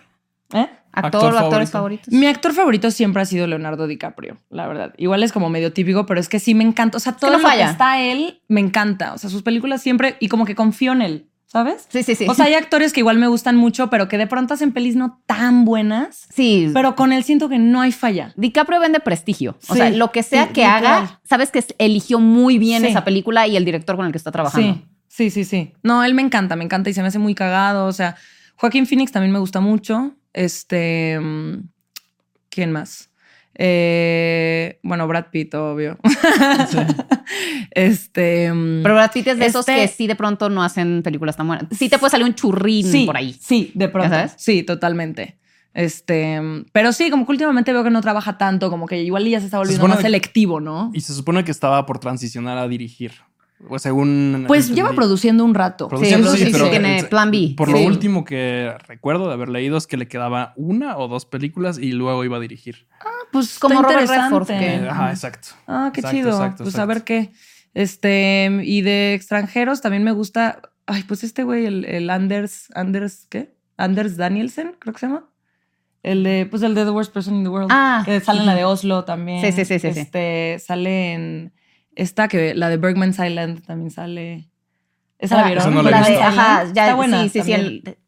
¿Eh? 0.52 0.68
Actor, 0.92 1.26
Actor 1.26 1.35
o 1.35 1.38
actores 1.38 1.70
favorito. 1.70 1.72
favoritos. 1.72 2.14
Mi 2.14 2.26
actor 2.26 2.52
favorito 2.52 2.90
siempre 2.90 3.22
ha 3.22 3.24
sido 3.24 3.46
Leonardo 3.46 3.87
DiCaprio, 3.87 4.38
la 4.50 4.66
verdad. 4.68 4.94
Igual 4.96 5.22
es 5.22 5.33
como 5.33 5.48
medio 5.50 5.72
típico, 5.72 6.07
pero 6.07 6.20
es 6.20 6.28
que 6.28 6.38
sí 6.40 6.54
me 6.54 6.64
encanta. 6.64 6.96
O 6.96 7.00
sea, 7.00 7.12
todo 7.14 7.31
no 7.33 7.38
lo 7.38 7.42
que 7.44 7.50
falla. 7.50 7.70
está 7.70 8.00
él 8.00 8.42
me 8.48 8.61
encanta. 8.61 9.12
O 9.12 9.18
sea, 9.18 9.28
sus 9.28 9.42
películas 9.42 9.83
siempre 9.83 10.16
y 10.20 10.28
como 10.28 10.44
que 10.44 10.54
confío 10.54 10.92
en 10.92 11.02
él, 11.02 11.31
¿sabes? 11.49 11.87
Sí, 11.89 12.03
sí, 12.05 12.15
sí. 12.15 12.27
O 12.29 12.35
sea, 12.35 12.45
hay 12.45 12.55
actores 12.55 12.93
que 12.93 13.01
igual 13.01 13.19
me 13.19 13.27
gustan 13.27 13.57
mucho, 13.57 13.91
pero 13.91 14.07
que 14.07 14.17
de 14.19 14.27
pronto 14.29 14.55
hacen 14.55 14.71
pelis 14.73 14.95
no 14.95 15.21
tan 15.27 15.65
buenas. 15.65 16.27
sí. 16.33 16.71
Pero 16.73 16.95
con 16.95 17.13
él 17.13 17.25
siento 17.25 17.49
que 17.49 17.59
no 17.59 17.81
hay 17.81 17.91
falla. 17.91 18.33
DiCaprio 18.37 18.79
vende 18.79 19.01
prestigio. 19.01 19.57
O 19.69 19.73
Sí, 19.73 19.79
sea, 19.81 19.91
lo 19.91 20.13
que 20.13 20.23
sea 20.23 20.47
sí, 20.47 20.53
que 20.53 20.65
haga, 20.65 21.21
sabes 21.25 21.51
que 21.51 21.65
eligió 21.79 22.21
muy 22.21 22.59
bien 22.59 22.83
Sí. 22.83 22.89
esa 22.89 23.03
película 23.05 23.47
y 23.49 23.57
el 23.57 23.65
director 23.65 23.97
con 23.97 24.07
el 24.07 24.13
que 24.13 24.19
está 24.19 24.31
trabajando. 24.31 24.75
Sí, 25.09 25.31
sí, 25.31 25.31
sí, 25.31 25.45
sí. 25.45 25.73
No, 25.83 26.05
él 26.05 26.15
me 26.15 26.23
encanta, 26.23 26.55
me 26.55 26.65
encanta 26.65 26.91
y 26.91 26.95
se 26.95 27.03
me 27.03 27.09
hace 27.09 27.19
muy 27.19 27.35
cagado. 27.35 27.87
O 27.87 27.93
sea, 27.93 28.15
Joaquín 28.57 28.87
Phoenix 28.87 29.11
también 29.11 29.33
me 29.33 29.39
gusta 29.41 29.61
mucho. 29.61 30.15
Este. 30.35 31.19
mm, 31.19 31.69
¿Quién 32.51 32.73
más? 32.73 33.11
Eh, 33.61 34.79
bueno, 34.85 35.07
Brad 35.09 35.27
Pitt, 35.31 35.55
obvio. 35.55 35.99
Sí. 36.71 36.79
Este. 37.73 38.51
mm, 38.53 38.83
Pero 38.83 38.94
Brad 38.94 39.12
Pitt 39.12 39.27
es 39.27 39.38
de 39.38 39.47
esos 39.47 39.68
Este- 39.68 39.83
que 39.83 39.88
sí 39.88 40.07
de 40.07 40.14
pronto 40.16 40.49
no 40.49 40.62
hacen 40.62 41.03
películas 41.03 41.37
tan 41.37 41.47
buenas. 41.47 41.66
Sí 41.77 41.88
te 41.88 41.99
puede 41.99 42.11
salir 42.11 42.25
un 42.27 42.35
churrín 42.35 42.87
sí, 42.90 43.05
por 43.05 43.16
ahí. 43.16 43.37
Sí, 43.38 43.71
de 43.75 43.88
pronto. 43.88 44.09
sabes? 44.11 44.35
Sí, 44.38 44.62
totalmente. 44.62 45.37
Este, 45.75 46.40
mm, 46.40 46.66
pero 46.73 46.92
sí, 46.92 47.11
como 47.11 47.27
que 47.27 47.33
últimamente 47.33 47.73
veo 47.73 47.85
que 47.85 47.90
no 47.90 48.01
trabaja 48.01 48.38
tanto, 48.38 48.71
como 48.71 48.87
que 48.87 49.03
igual 49.03 49.27
ya 49.27 49.38
se 49.40 49.47
está 49.47 49.59
volviendo 49.59 49.87
más 49.87 50.01
selectivo, 50.01 50.61
¿no? 50.61 50.90
Y 50.94 51.01
se 51.03 51.12
supone 51.12 51.44
que 51.44 51.51
estaba 51.51 51.85
por 51.85 51.99
transicionar 51.99 52.57
a 52.59 52.66
dirigir. 52.68 53.12
O 53.68 53.79
según. 53.79 54.44
Pues 54.47 54.71
lleva 54.71 54.92
produciendo 54.92 55.44
un 55.44 55.55
rato. 55.55 55.87
Sí, 55.87 55.90
Produciendo, 55.90 56.31
sí, 56.33 56.44
sí, 56.44 56.49
pero 56.53 56.64
sí 56.66 56.71
tiene 56.71 57.03
plan 57.05 57.31
B. 57.31 57.55
Por 57.57 57.68
Sí. 57.68 57.75
lo 57.75 57.81
último 57.81 58.25
que 58.25 58.73
recuerdo 58.87 59.27
de 59.27 59.35
haber 59.35 59.49
leído 59.49 59.77
es 59.77 59.87
que 59.87 59.97
le 59.97 60.07
quedaba 60.07 60.53
una 60.57 60.97
o 60.97 61.09
dos 61.09 61.27
películas 61.27 61.79
y 61.79 61.92
luego 61.92 62.25
iba 62.25 62.37
a 62.37 62.40
dirigir. 62.40 62.87
Pues 63.33 63.59
Como 63.59 63.75
está 63.75 63.83
Robert 63.88 64.01
interesante. 64.03 64.38
Redford, 64.38 64.47
que- 64.61 64.75
Eh, 64.85 64.88
Ajá, 64.88 65.11
exacto. 65.11 65.49
Ah, 65.66 65.90
qué 65.92 66.01
Exacto, 66.01 66.16
chido. 66.16 66.31
exacto, 66.31 66.62
pues 66.64 66.79
a 66.79 66.87
ver 66.87 67.03
qué. 67.05 67.33
Este, 67.75 68.51
y 68.62 68.83
de 68.83 69.14
extranjeros 69.14 69.81
también 69.81 70.05
me 70.05 70.12
gusta. 70.12 70.62
Ay, 70.87 71.03
pues 71.03 71.23
este 71.25 71.42
güey, 71.44 71.66
el, 71.66 71.85
el 71.85 72.11
Anders, 72.11 72.68
Anders, 72.75 73.27
¿qué? 73.29 73.55
Anders 73.77 74.16
Danielsen, 74.16 74.77
creo 74.79 74.94
que 74.94 75.01
se 75.01 75.07
llama. 75.07 75.27
El 76.03 76.23
de, 76.23 76.47
pues 76.49 76.62
el 76.62 76.75
de 76.75 76.85
The 76.85 76.90
Worst 76.90 77.12
Person 77.12 77.35
in 77.35 77.42
the 77.42 77.51
World. 77.51 77.68
Ah. 77.73 78.03
Que 78.05 78.21
sale 78.21 78.40
en 78.40 78.47
la 78.47 78.55
de 78.55 78.64
Oslo 78.64 79.05
también. 79.05 79.40
Sí, 79.44 79.53
sí, 79.53 79.64
sí, 79.64 79.79
sí, 79.79 79.92
sí. 79.92 80.01
Este, 80.01 80.59
sale 80.64 81.12
en 81.12 81.53
esta 81.99 82.29
que 82.29 82.55
la 82.55 82.69
de 82.69 82.77
Bergman's 82.79 83.19
Island 83.19 83.65
también 83.67 83.91
sale. 83.91 84.49
¿Esa 85.19 85.37
la 85.37 85.43
Ah, 85.43 85.47
vieron? 85.47 85.63
Esa 85.63 85.71
no 85.71 85.83
la 85.83 85.91
La 85.91 86.01
de- 86.09 86.17
ajá, 86.17 86.65
ya, 86.73 86.85
Está 86.85 86.95
buena. 86.95 87.23
sí, 87.25 87.29
sí, 87.29 87.43
sí. 87.43 87.53
el- 87.53 87.99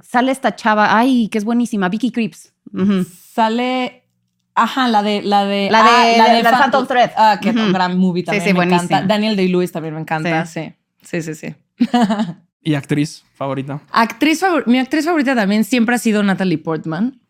sale 0.00 0.32
esta 0.32 0.54
chava, 0.56 0.96
ay, 0.98 1.28
que 1.28 1.38
es 1.38 1.44
buenísima, 1.44 1.88
Vicky 1.88 2.10
Creeps. 2.10 2.52
Ujú. 2.72 3.04
Sale. 3.04 4.04
Ajá, 4.54 4.88
la 4.88 5.02
de. 5.04 5.22
La 5.22 5.44
de, 5.44 5.68
La 5.70 5.82
de- 5.84 5.88
ah, 5.88 6.16
la 6.28 6.34
de 6.34 6.42
Fa- 6.42 6.58
Phantom 6.58 6.86
Thread. 6.86 7.10
Ah, 7.16 7.38
que 7.40 7.50
Ujú. 7.50 7.72
gran 7.72 7.96
movie 7.96 8.22
Sí, 8.22 8.26
también. 8.26 8.44
sí, 8.44 8.52
me 8.54 8.64
encanta. 8.64 8.76
buenísima. 8.96 9.02
Daniel 9.02 9.36
Day-Lewis 9.36 9.70
también 9.72 9.94
me 9.94 10.00
encanta. 10.00 10.44
Sí, 10.46 10.72
sí, 11.02 11.22
sí. 11.22 11.34
sí. 11.34 11.54
¿Y 12.62 12.74
actriz 12.74 13.24
favorita? 13.34 13.80
Actriz 13.92 14.40
favor- 14.40 14.66
mi 14.66 14.78
actriz 14.80 15.04
favorita 15.04 15.34
también 15.36 15.62
siempre 15.62 15.94
ha 15.94 15.98
sido 15.98 16.22
Natalie 16.24 16.58
Portman, 16.58 17.20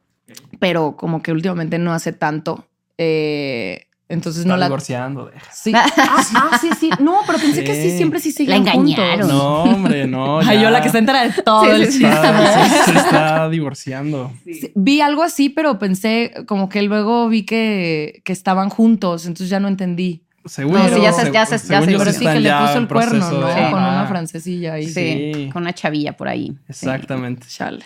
pero 0.59 0.97
como 0.97 1.23
que 1.23 1.33
últimamente 1.33 1.79
no 1.79 1.92
hace 1.92 2.12
tanto. 2.14 2.66
Eh, 2.97 3.88
entonces 4.09 4.40
Está 4.40 4.49
no 4.49 4.57
la. 4.57 4.66
divorciando. 4.66 5.27
deja. 5.27 5.51
Sí. 5.53 5.73
Ah, 5.75 5.87
ah, 5.97 6.59
sí, 6.61 6.71
sí. 6.81 6.90
No, 7.01 7.21
pero 7.27 7.38
pensé 7.38 7.62
que 7.64 7.75
sí, 7.75 7.90
Sí. 7.90 7.97
siempre 7.97 8.21
sí 8.21 8.33
seguían 8.33 8.64
La 8.64 8.73
engañaron. 8.73 9.21
juntos. 9.29 9.29
No, 9.29 9.62
hombre, 9.64 10.07
no. 10.09 10.38
Ay, 10.40 10.57
ya. 10.57 10.62
yo 10.62 10.71
la 10.71 10.81
que 10.83 10.88
se 10.90 10.99
entera 10.99 11.29
de 11.29 11.42
todo 11.42 11.64
Sí, 11.64 11.71
el 11.71 11.87
sí, 11.92 11.99
sí. 11.99 12.05
Está- 12.05 12.68
se, 12.85 12.92
se 12.92 12.99
está 12.99 13.49
divorciando. 13.49 14.33
Sí, 14.44 14.73
Vi 14.75 15.01
algo 15.01 15.23
así, 15.23 15.49
pero 15.51 15.79
pensé 15.79 16.33
como 16.47 16.68
que 16.68 16.83
luego 16.83 17.29
vi 17.29 17.44
que, 17.44 18.23
que 18.25 18.33
estaban 18.33 18.71
juntos, 18.71 19.27
entonces 19.27 19.51
ya 19.51 19.61
no 19.61 19.68
entendí. 19.68 20.23
Según 20.47 20.75
No, 20.75 20.88
sí, 20.88 21.03
ya 21.03 21.12
se- 21.12 21.31
ya 21.31 21.44
se- 21.44 21.59
ya 21.68 21.81
se- 21.83 21.87
Pero 21.87 22.05
sí 22.07 22.18
sí 22.21 22.25
que 22.27 22.40
le 22.40 22.51
puso 22.51 22.79
el 22.79 22.88
cuerno, 22.88 23.31
¿no? 23.31 23.47
de- 23.49 23.71
Con 23.71 23.83
una 23.83 24.07
francesilla 24.07 24.75
ahí. 24.75 24.87
Sí, 24.87 25.33
Sí. 25.35 25.51
con 25.53 25.62
una 25.62 25.75
chavilla 25.75 26.16
por 26.16 26.29
ahí. 26.29 26.47
Sí. 26.49 26.87
Exactamente. 26.87 27.47
Chale. 27.49 27.85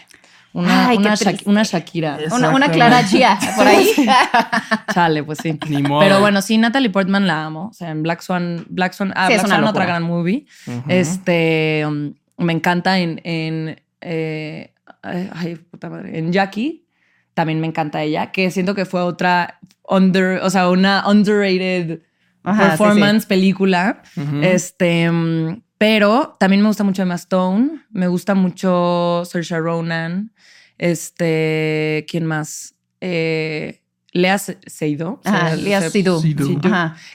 Una, 0.54 0.88
Ay, 0.88 0.98
una, 0.98 1.14
Shakira. 1.64 2.18
Es- 2.20 2.32
Una. 2.32 2.70
Clara 2.70 3.04
Chia 3.06 3.38
por 3.56 3.66
ahí. 3.66 3.88
Chale, 4.94 5.24
pues 5.24 5.38
sí. 5.42 5.58
Ni 5.68 5.82
modo. 5.82 6.00
Pero 6.00 6.20
bueno, 6.20 6.42
sí, 6.42 6.58
Natalie 6.58 6.90
Portman 6.90 7.26
la 7.26 7.44
amo. 7.44 7.68
O 7.68 7.72
sea, 7.72 7.90
en 7.90 8.02
Black 8.02 8.20
Swan, 8.20 8.66
Black 8.68 8.92
Swan, 8.92 9.12
ah, 9.16 9.28
Sí, 9.28 9.32
es 9.34 9.38
Black 9.38 9.46
una 9.46 9.56
Swan, 9.56 9.68
otra 9.68 9.86
gran 9.86 10.02
movie. 10.02 10.46
Este, 10.88 11.84
um, 11.86 12.12
me 12.36 12.52
encanta 12.52 12.98
en, 12.98 13.20
en 13.24 13.80
eh, 14.02 14.72
ay, 15.02 15.56
puta 15.70 15.88
madre, 15.88 16.18
en 16.18 16.32
Jackie. 16.32 16.84
También 17.34 17.60
me 17.60 17.66
encanta 17.66 18.02
ella, 18.02 18.30
que 18.30 18.50
siento 18.50 18.74
que 18.74 18.84
fue 18.84 19.00
otra 19.00 19.58
under, 19.88 20.42
o 20.42 20.50
sea, 20.50 20.68
una 20.68 21.08
underrated 21.08 22.00
Ajá, 22.44 22.62
sí, 22.62 22.68
performance 22.68 23.24
película. 23.26 24.02
Este, 24.42 25.10
mm, 25.10 25.62
pero 25.78 26.36
también 26.38 26.62
me 26.62 26.68
gusta 26.68 26.84
mucho 26.84 27.02
Emma 27.02 27.14
Stone, 27.14 27.84
me 27.90 28.06
gusta 28.06 28.34
mucho 28.34 29.22
Saoirse 29.24 29.58
Ronan, 29.58 30.32
este, 30.82 32.04
¿quién 32.08 32.26
más? 32.26 32.74
Eh, 33.00 33.80
Lea 34.12 34.36
Se- 34.38 34.58
Seydoux. 34.66 35.20
Ajá, 35.24 35.56
Lea 35.56 35.80
se- 35.80 35.90
Seydoux. 35.90 36.22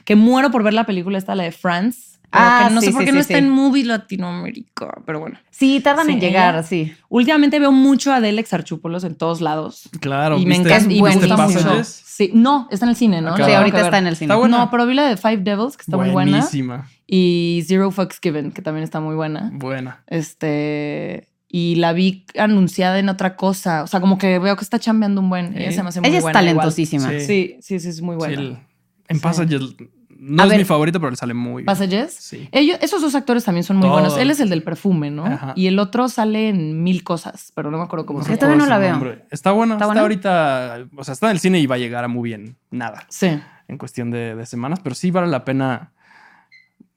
Que 0.04 0.16
muero 0.16 0.50
por 0.50 0.62
ver 0.62 0.74
la 0.74 0.84
película 0.86 1.18
esta, 1.18 1.34
la 1.34 1.44
de 1.44 1.52
France. 1.52 2.18
Ah, 2.30 2.68
no 2.72 2.80
sé 2.82 2.92
por 2.92 3.04
qué 3.04 3.12
no 3.12 3.20
está 3.20 3.38
en 3.38 3.48
Movie 3.48 3.84
Latinoamérica, 3.84 5.00
pero 5.06 5.18
bueno. 5.20 5.38
Sí, 5.50 5.80
tardan 5.80 6.10
en 6.10 6.20
llegar, 6.20 6.62
sí. 6.62 6.92
Últimamente 7.08 7.58
veo 7.58 7.72
mucho 7.72 8.12
a 8.12 8.16
Adele 8.16 8.40
Exarchúpolos 8.40 9.04
en 9.04 9.14
todos 9.14 9.40
lados. 9.40 9.88
Claro. 10.00 10.38
Y 10.38 10.44
me 10.44 10.56
encanta. 10.56 10.92
Y 10.92 11.00
me 11.02 11.14
gusta 11.14 11.36
mucho. 11.36 11.84
Sí, 11.84 12.30
no, 12.34 12.68
está 12.70 12.84
en 12.84 12.90
el 12.90 12.96
cine, 12.96 13.20
¿no? 13.22 13.36
Sí, 13.36 13.42
ahorita 13.42 13.80
está 13.80 13.98
en 13.98 14.06
el 14.08 14.16
cine. 14.16 14.34
No, 14.48 14.70
pero 14.70 14.86
vi 14.86 14.94
la 14.94 15.08
de 15.08 15.16
Five 15.16 15.38
Devils, 15.38 15.76
que 15.76 15.82
está 15.82 15.96
muy 15.96 16.10
buena. 16.10 16.38
Buenísima. 16.38 16.88
Y 17.06 17.64
Zero 17.66 17.90
Fucks 17.90 18.18
Given, 18.20 18.50
que 18.52 18.60
también 18.60 18.84
está 18.84 19.00
muy 19.00 19.14
buena. 19.14 19.50
Buena. 19.54 20.02
Este 20.06 21.28
y 21.48 21.76
la 21.76 21.92
vi 21.92 22.26
anunciada 22.38 22.98
en 22.98 23.08
otra 23.08 23.36
cosa. 23.36 23.82
O 23.82 23.86
sea, 23.86 24.00
como 24.00 24.18
que 24.18 24.38
veo 24.38 24.56
que 24.56 24.64
está 24.64 24.78
chambeando 24.78 25.20
un 25.20 25.30
buen. 25.30 25.56
Ella 25.56 25.72
se 25.72 25.82
me 25.82 25.88
hace 25.88 26.00
muy 26.00 26.10
Ella 26.10 26.18
es 26.18 26.24
talentosísima. 26.32 27.10
Sí. 27.20 27.56
sí. 27.60 27.80
sí, 27.80 27.88
es 27.88 28.02
muy 28.02 28.16
buena. 28.16 28.60
en 29.08 29.20
Passages 29.20 29.74
no 30.18 30.44
es 30.44 30.58
mi 30.58 30.64
favorito, 30.64 30.98
pero 30.98 31.10
le 31.10 31.16
sale 31.16 31.32
muy 31.32 31.62
bien. 31.62 31.66
¿Passages? 31.66 32.12
Sí. 32.12 32.48
Ellos, 32.50 32.78
esos 32.82 33.00
dos 33.00 33.14
actores 33.14 33.44
también 33.44 33.62
son 33.62 33.76
muy 33.76 33.88
buenos. 33.88 34.18
Él 34.18 34.30
es 34.30 34.40
el 34.40 34.50
del 34.50 34.62
perfume, 34.62 35.10
¿no? 35.10 35.24
Y 35.54 35.68
el 35.68 35.78
otro 35.78 36.08
sale 36.08 36.48
en 36.48 36.82
mil 36.82 37.04
cosas, 37.04 37.52
pero 37.54 37.70
no 37.70 37.78
me 37.78 37.84
acuerdo 37.84 38.04
cómo 38.04 38.20
se 38.20 38.26
llama. 38.26 38.34
Yo 38.34 38.40
todavía 38.40 38.64
no 38.64 38.66
la 38.66 38.78
veo. 38.78 39.16
Está 39.30 39.52
bueno. 39.52 39.74
Está, 39.74 39.86
está 39.86 40.00
ahorita, 40.00 40.88
o 40.96 41.04
sea, 41.04 41.12
está 41.12 41.26
en 41.28 41.32
el 41.32 41.38
cine 41.38 41.60
y 41.60 41.66
va 41.66 41.76
a 41.76 41.78
llegar 41.78 42.04
a 42.04 42.08
muy 42.08 42.30
bien. 42.30 42.56
Nada. 42.70 43.06
Sí. 43.08 43.38
En 43.68 43.78
cuestión 43.78 44.10
de, 44.10 44.44
semanas, 44.46 44.80
pero 44.82 44.94
sí 44.94 45.10
vale 45.10 45.28
la 45.28 45.44
pena 45.44 45.92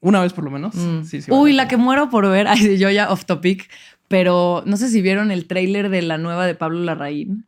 una 0.02 0.22
vez 0.22 0.34
por 0.34 0.44
lo 0.44 0.52
menos. 0.52 0.76
Mm. 0.76 1.04
Sí, 1.04 1.22
sí 1.22 1.32
Uy, 1.32 1.54
la 1.54 1.68
que 1.68 1.78
muero 1.78 2.10
por 2.10 2.30
ver. 2.30 2.48
Ay, 2.50 2.78
yo 2.78 2.90
ya 2.90 3.12
off 3.12 3.26
topic, 3.26 3.70
pero 4.08 4.64
no 4.66 4.78
sé 4.78 4.90
si 4.90 5.02
vieron 5.02 5.32
el 5.32 5.48
tráiler 5.48 5.90
de 5.90 6.02
la 6.02 6.18
nueva 6.18 6.46
de 6.46 6.56
Pablo 6.56 6.80
Larraín. 6.80 7.46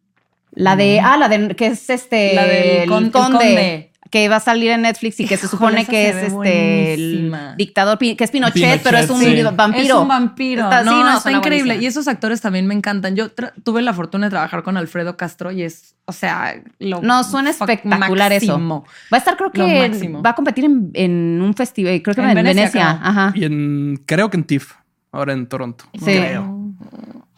La 0.55 0.75
de, 0.75 0.99
ah, 0.99 1.17
la 1.17 1.29
de, 1.29 1.55
que 1.55 1.67
es 1.67 1.89
este, 1.89 2.35
la 2.35 2.45
del 2.45 3.11
conde 3.11 3.92
que 4.13 4.30
va 4.30 4.36
a 4.36 4.39
salir 4.39 4.69
en 4.69 4.84
Netflix 4.84 5.19
y 5.21 5.26
que 5.26 5.38
se 5.38 5.47
supone 5.47 5.88
que 5.88 6.10
es 6.10 6.15
este 6.17 6.93
el 6.93 7.36
dictador, 7.58 7.97
que 7.97 8.15
es 8.19 8.30
Pinochet, 8.30 8.84
pero 8.84 8.99
es 8.99 9.10
un 9.10 9.19
vampiro. 9.56 9.84
Es 9.84 9.91
un 9.91 10.08
vampiro. 10.08 10.63
Está, 10.65 10.84
no, 10.84 11.04
no, 11.04 11.17
está 11.17 11.32
increíble. 11.32 11.78
Y 11.78 11.88
esos 11.88 12.08
actores 12.08 12.39
también 12.39 12.67
me 12.67 12.76
encantan. 12.76 13.15
Yo 13.15 13.32
tuve 13.32 13.82
la 13.82 13.91
fortuna 13.91 14.28
de 14.28 14.30
trabajar 14.30 14.62
con 14.62 14.78
Alfredo 14.78 15.17
Castro 15.17 15.52
y 15.52 15.63
es, 15.63 15.95
o 16.06 16.12
sea, 16.12 16.62
lo 16.78 17.02
No, 17.02 17.23
suena 17.23 17.49
espectacular 17.49 18.32
eso. 18.34 18.60
Va 18.60 18.84
a 19.10 19.17
estar, 19.17 19.36
creo 19.36 19.52
que 19.52 20.12
va 20.23 20.30
a 20.30 20.36
competir 20.36 20.65
en, 20.65 21.41
un 21.41 21.56
festival, 21.56 21.99
creo 22.04 22.13
que 22.13 22.21
en, 22.21 22.36
Venecia. 22.36 22.91
Ajá. 22.91 23.32
Y 23.34 23.45
en, 23.45 24.04
creo 24.06 24.30
que 24.30 24.38
en 24.38 24.43
TIFF, 24.43 24.73
ahora 25.12 25.34
en 25.34 25.47
Toronto. 25.47 25.86
Sí. 25.93 26.19
Creo. 26.19 26.71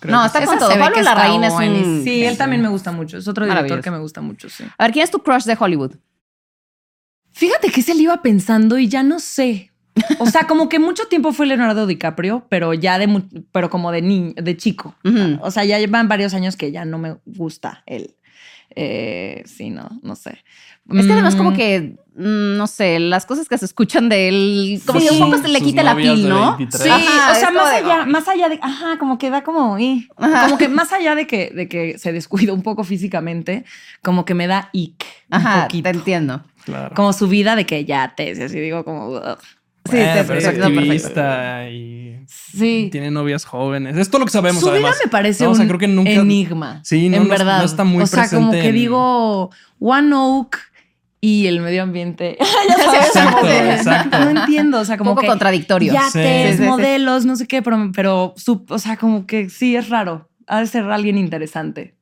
no, 0.09 0.25
está 0.25 0.43
con 0.45 0.59
todo. 0.59 0.77
Pablo 0.77 1.01
Larraín 1.01 1.41
es 1.41 1.53
un... 1.53 2.01
Sí, 2.03 2.25
él 2.25 2.37
también 2.37 2.61
me 2.61 2.67
gusta 2.67 2.91
mucho. 2.91 3.17
Es 3.17 3.29
otro 3.29 3.45
director 3.45 3.79
que 3.79 3.91
me 3.91 3.99
gusta 3.99 4.19
mucho, 4.19 4.49
sí. 4.49 4.65
A 4.77 4.83
ver, 4.83 4.91
¿quién 4.91 5.05
es 5.05 5.11
tu 5.11 5.23
crush 5.23 5.45
de 5.45 5.55
Hollywood? 5.57 5.93
Fíjate 7.35 7.69
que 7.69 7.81
se 7.81 7.93
le 7.93 8.03
iba 8.03 8.21
pensando 8.21 8.77
y 8.77 8.87
ya 8.87 9.03
no 9.03 9.19
sé. 9.19 9.73
O 10.19 10.25
sea, 10.25 10.47
como 10.47 10.69
que 10.69 10.79
mucho 10.79 11.07
tiempo 11.07 11.33
fue 11.33 11.45
Leonardo 11.45 11.85
DiCaprio, 11.85 12.47
pero 12.49 12.73
ya 12.73 12.97
de, 12.97 13.23
pero 13.51 13.69
como 13.69 13.91
de 13.91 14.01
niño, 14.01 14.33
de 14.41 14.55
chico. 14.55 14.95
O 15.41 15.51
sea, 15.51 15.65
ya 15.65 15.77
llevan 15.77 16.07
varios 16.07 16.33
años 16.33 16.55
que 16.55 16.71
ya 16.71 16.85
no 16.85 16.97
me 16.97 17.17
gusta 17.25 17.83
él. 17.87 18.15
Eh, 18.75 19.43
sí, 19.45 19.69
no, 19.69 19.89
no 20.01 20.15
sé. 20.15 20.43
Es 20.93 21.05
que 21.07 21.13
además 21.13 21.35
como 21.35 21.51
mm. 21.51 21.55
que, 21.55 21.95
mm, 22.15 22.57
no 22.57 22.67
sé, 22.67 22.99
las 22.99 23.25
cosas 23.25 23.47
que 23.47 23.57
se 23.57 23.65
escuchan 23.65 24.07
de 24.07 24.27
él, 24.27 24.81
como 24.85 24.99
que 24.99 25.09
un 25.09 25.19
poco 25.19 25.41
se 25.41 25.47
le 25.47 25.61
quita 25.61 25.81
la 25.81 25.95
piel, 25.95 26.29
¿no? 26.29 26.57
Sí, 26.57 26.65
o 26.67 27.35
sea, 27.35 27.51
más 27.51 27.73
allá, 27.73 28.05
más 28.05 28.27
allá 28.27 28.49
de, 28.49 28.59
ajá, 28.61 28.99
como 28.99 29.17
que 29.17 29.29
da 29.29 29.43
como, 29.43 29.77
como 30.17 30.57
que 30.57 30.67
más 30.67 30.93
allá 30.93 31.15
de 31.15 31.25
que, 31.25 31.49
de 31.49 31.67
que 31.67 31.97
se 31.97 32.11
descuida 32.11 32.53
un 32.53 32.61
poco 32.61 32.83
físicamente, 32.83 33.65
como 34.03 34.25
que 34.25 34.35
me 34.35 34.45
da 34.45 34.69
ick. 34.73 35.03
Ajá, 35.31 35.67
te 35.69 35.89
entiendo. 35.89 36.43
Como 36.95 37.13
su 37.13 37.27
vida 37.27 37.55
de 37.55 37.65
que 37.65 37.85
ya 37.85 38.13
te, 38.15 38.31
así 38.31 38.59
digo 38.59 38.83
como... 38.83 39.21
Sí, 39.85 39.97
perfecto, 39.97 40.69
y 41.69 42.19
sí. 42.27 42.89
tiene 42.91 43.11
novias 43.11 43.45
jóvenes. 43.45 43.95
Es 43.97 44.09
todo 44.09 44.19
lo 44.19 44.25
que 44.25 44.31
sabemos. 44.31 44.61
Su 44.61 44.71
vida 44.71 44.91
me 45.03 45.09
parece 45.09 45.47
un 45.47 45.55
creo 45.67 45.77
que 45.77 45.87
nunca, 45.87 46.11
enigma. 46.11 46.81
Sí, 46.83 47.09
no, 47.09 47.17
en 47.17 47.27
verdad. 47.27 47.59
No 47.59 47.65
está 47.65 47.83
muy 47.83 48.03
O 48.03 48.07
sea, 48.07 48.27
como 48.29 48.51
que 48.51 48.71
digo 48.71 49.51
One 49.79 50.15
Oak 50.15 50.57
y 51.21 51.47
el 51.47 51.59
medio 51.59 51.83
ambiente. 51.83 52.37
exacto, 53.05 53.47
exacto. 53.47 54.19
No 54.19 54.41
entiendo, 54.41 54.79
o 54.79 54.85
sea, 54.85 54.97
como 54.97 55.11
un 55.11 55.15
poco 55.15 55.21
que 55.21 55.27
contradictorio. 55.27 55.93
Yates, 55.93 56.59
modelos, 56.59 57.25
no 57.25 57.35
sé 57.35 57.47
qué, 57.47 57.61
pero, 57.61 57.91
pero 57.93 58.33
o 58.69 58.79
sea, 58.79 58.97
como 58.97 59.25
que 59.25 59.49
sí 59.49 59.75
es 59.75 59.89
raro. 59.89 60.29
Ha 60.47 60.59
de 60.59 60.67
ser 60.67 60.83
alguien 60.85 61.17
interesante. 61.17 61.95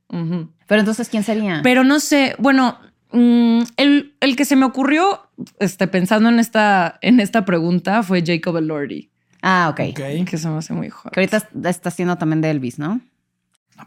Pero 0.68 0.80
entonces, 0.80 1.10
¿quién 1.10 1.24
sería? 1.24 1.62
Pero 1.64 1.84
no 1.84 2.00
sé, 2.00 2.36
bueno, 2.38 2.78
Mm, 3.14 3.62
el, 3.78 4.16
el, 4.20 4.36
que 4.36 4.44
se 4.44 4.56
me 4.56 4.66
ocurrió, 4.66 5.30
este, 5.60 5.88
pensando 5.88 6.30
en 6.30 6.40
esta, 6.40 6.98
en 7.02 7.20
esta 7.20 7.46
pregunta, 7.46 8.02
fue 8.02 8.24
Jacob 8.26 8.58
Elordi. 8.58 9.12
Ah, 9.44 9.70
ok. 9.72 9.94
Que 10.26 10.38
se 10.38 10.50
me 10.50 10.58
hace 10.58 10.74
muy 10.74 10.90
joven. 10.90 11.12
Que 11.14 11.20
ahorita 11.20 11.70
está 11.70 11.90
haciendo 11.90 12.18
también 12.18 12.42
de 12.42 12.50
Elvis, 12.50 12.80
¿no? 12.80 13.02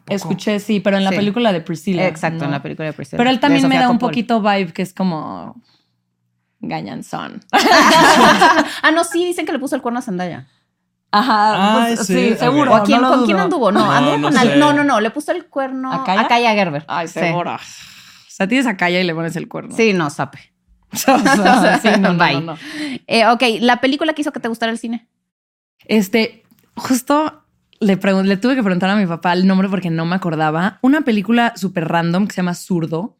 Escuché, 0.08 0.60
sí, 0.60 0.80
pero 0.80 0.96
en 0.96 1.04
la 1.04 1.10
película 1.10 1.52
de 1.52 1.60
Priscilla. 1.60 2.06
Exacto, 2.06 2.44
en 2.44 2.50
la 2.50 2.62
película 2.62 2.86
de 2.86 2.92
Priscilla. 2.92 3.18
Pero 3.18 3.30
él 3.30 3.40
también 3.40 3.68
me 3.68 3.78
da 3.78 3.90
un 3.90 3.98
poquito 3.98 4.40
vibe 4.40 4.72
que 4.72 4.82
es 4.82 4.94
como 4.94 5.60
gañanzón. 6.60 7.42
ah, 7.52 8.90
no, 8.92 9.02
sí, 9.02 9.24
dicen 9.24 9.44
que 9.44 9.52
le 9.52 9.58
puso 9.58 9.74
el 9.74 9.82
cuerno 9.82 9.98
a 9.98 10.02
Zendaya. 10.02 10.46
Ajá, 11.10 11.86
pues, 11.86 12.06
sí, 12.06 12.34
seguro. 12.36 12.74
¿O 12.74 12.82
quién, 12.82 13.00
¿Con 13.00 13.24
quién 13.24 13.38
anduvo? 13.38 13.72
No, 13.72 13.90
anduvo 13.90 14.30
con 14.30 14.58
no, 14.58 14.72
no, 14.72 14.84
no, 14.84 15.00
le 15.00 15.10
puso 15.10 15.32
el 15.32 15.46
cuerno 15.46 15.92
a 15.92 16.04
Kaya, 16.04 16.52
Gerber. 16.52 16.84
Ay, 16.86 17.08
seguro 17.08 17.56
sea, 18.37 18.46
tienes 18.46 18.66
a 18.66 18.77
Kaya 18.77 19.01
y 19.01 19.05
le 19.05 19.14
pones 19.14 19.35
el 19.37 19.49
cuerno. 19.49 19.75
Sí, 19.75 19.92
no, 19.92 20.11
sape. 20.11 20.38
sí, 20.92 21.11
no, 21.99 22.12
no, 22.12 22.40
no, 22.40 22.59
eh, 23.07 23.27
ok, 23.27 23.42
¿la 23.61 23.81
película 23.81 24.12
que 24.12 24.22
hizo 24.22 24.33
que 24.33 24.40
te 24.40 24.49
gustara 24.49 24.70
el 24.70 24.79
cine? 24.79 25.09
Este, 25.87 26.44
justo 26.77 27.44
le, 27.81 27.96
le 27.96 28.37
tuve 28.37 28.55
que 28.55 28.62
preguntar 28.62 28.90
a 28.90 28.96
mi 28.96 29.07
papá 29.07 29.33
el 29.33 29.46
nombre 29.46 29.68
porque 29.68 29.90
no 29.90 30.07
me 30.07 30.16
acordaba. 30.16 30.79
Una 30.83 31.03
película 31.03 31.55
súper 31.57 31.88
random 31.88 32.27
que 32.27 32.33
se 32.33 32.37
llama 32.37 32.55
Zurdo 32.55 33.16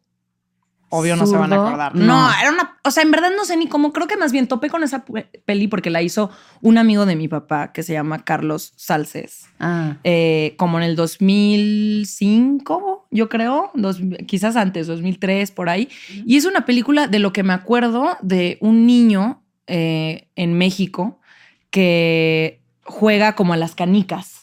Obvio 0.97 1.17
no 1.17 1.27
se 1.27 1.37
van 1.37 1.53
a 1.53 1.57
acordar. 1.57 1.95
No. 1.95 2.31
era 2.41 2.51
una. 2.51 2.79
O 2.85 2.91
sea, 2.91 3.03
en 3.03 3.11
verdad 3.11 3.31
no 3.37 3.45
sé 3.45 3.57
ni 3.57 3.69
cómo. 3.69 3.93
Creo 3.93 4.07
que 4.07 4.17
más 4.17 4.33
bien 4.33 4.47
topé 4.47 4.71
con 4.71 4.83
esa 4.83 5.05
peli 5.45 5.69
porque 5.69 5.91
la 5.91 6.01
hizo 6.03 6.31
un 6.63 6.79
amigo 6.79 7.05
de 7.07 7.17
mi 7.17 7.29
papá 7.29 7.73
que 7.73 7.83
se 7.83 7.93
llama 7.93 8.25
Carlos 8.25 8.73
Salces. 8.77 9.47
Ah. 9.61 9.97
Eh, 10.05 10.55
como 10.57 10.79
en 10.79 10.85
el 10.85 10.97
2005, 10.97 13.09
yo 13.11 13.29
creo. 13.29 13.73
quizás 14.27 14.57
antes, 14.57 14.87
2003, 14.87 15.51
por 15.51 15.69
ahí. 15.69 15.91
Y 16.25 16.37
es 16.37 16.47
una 16.47 16.65
película 16.65 17.09
de 17.09 17.19
lo 17.19 17.33
que 17.33 17.43
me 17.43 17.53
acuerdo 17.53 18.17
de 18.23 18.59
un 18.61 18.87
niño 18.87 19.43
eh, 19.67 20.29
en 20.37 20.57
México 20.57 21.19
que 21.71 22.63
juega 22.85 23.35
como 23.35 23.53
a 23.53 23.57
las 23.57 23.75
canicas. 23.75 24.36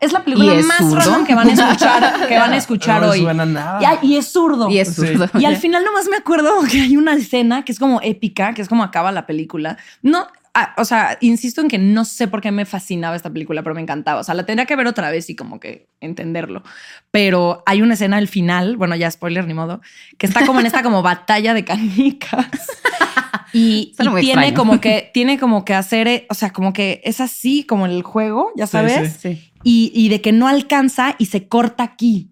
Es 0.00 0.12
la 0.12 0.24
película 0.24 0.54
más 0.62 0.92
random 0.92 1.26
que 1.26 1.34
van 1.34 1.48
a 1.48 1.52
escuchar, 1.52 2.26
que 2.28 2.38
van 2.38 2.52
a 2.52 2.56
escuchar 2.56 3.02
no 3.02 3.10
hoy. 3.10 3.20
Suena 3.20 3.44
nada. 3.44 3.98
Y, 4.02 4.16
es 4.16 4.32
zurdo. 4.32 4.70
Y 4.70 4.78
es 4.78 4.94
zurdo. 4.94 5.28
Y 5.38 5.44
al 5.44 5.58
final 5.58 5.84
nomás 5.84 6.08
me 6.08 6.16
acuerdo 6.16 6.62
que 6.70 6.80
hay 6.80 6.96
una 6.96 7.14
escena 7.14 7.64
que 7.64 7.72
es 7.72 7.78
como 7.78 8.00
épica, 8.02 8.54
que 8.54 8.62
es 8.62 8.68
como 8.68 8.82
acaba 8.82 9.12
la 9.12 9.26
película. 9.26 9.76
No, 10.00 10.26
ah, 10.54 10.74
o 10.78 10.86
sea, 10.86 11.18
insisto 11.20 11.60
en 11.60 11.68
que 11.68 11.76
no 11.76 12.06
sé 12.06 12.28
por 12.28 12.40
qué 12.40 12.50
me 12.50 12.64
fascinaba 12.64 13.14
esta 13.14 13.30
película, 13.30 13.62
pero 13.62 13.74
me 13.74 13.82
encantaba. 13.82 14.20
O 14.20 14.24
sea, 14.24 14.34
la 14.34 14.46
tendría 14.46 14.64
que 14.64 14.74
ver 14.74 14.86
otra 14.86 15.10
vez 15.10 15.28
y 15.28 15.36
como 15.36 15.60
que 15.60 15.88
entenderlo. 16.00 16.62
Pero 17.10 17.62
hay 17.66 17.82
una 17.82 17.92
escena 17.92 18.16
al 18.16 18.28
final, 18.28 18.78
bueno, 18.78 18.96
ya 18.96 19.10
spoiler 19.10 19.46
ni 19.46 19.52
modo, 19.52 19.82
que 20.16 20.26
está 20.26 20.46
como 20.46 20.60
en 20.60 20.66
esta 20.66 20.82
como 20.82 21.02
batalla 21.02 21.52
de 21.52 21.64
canicas. 21.64 22.46
Y, 23.52 23.94
tiene 24.20 24.54
como 24.54 24.80
que 24.80 25.10
tiene 25.12 25.36
como 25.36 25.64
que 25.64 25.74
hacer, 25.74 26.06
eh, 26.06 26.26
o 26.30 26.34
sea, 26.34 26.52
como 26.52 26.72
que 26.72 27.00
es 27.02 27.20
así 27.20 27.64
como 27.64 27.84
en 27.84 27.90
el 27.90 28.04
juego, 28.04 28.52
ya 28.54 28.68
sabes. 28.68 29.16
Sí, 29.20 29.49
y, 29.62 30.08
de 30.08 30.20
que 30.20 30.32
no 30.32 30.48
alcanza 30.48 31.14
y 31.18 31.26
se 31.26 31.48
corta 31.48 31.84
aquí. 31.84 32.30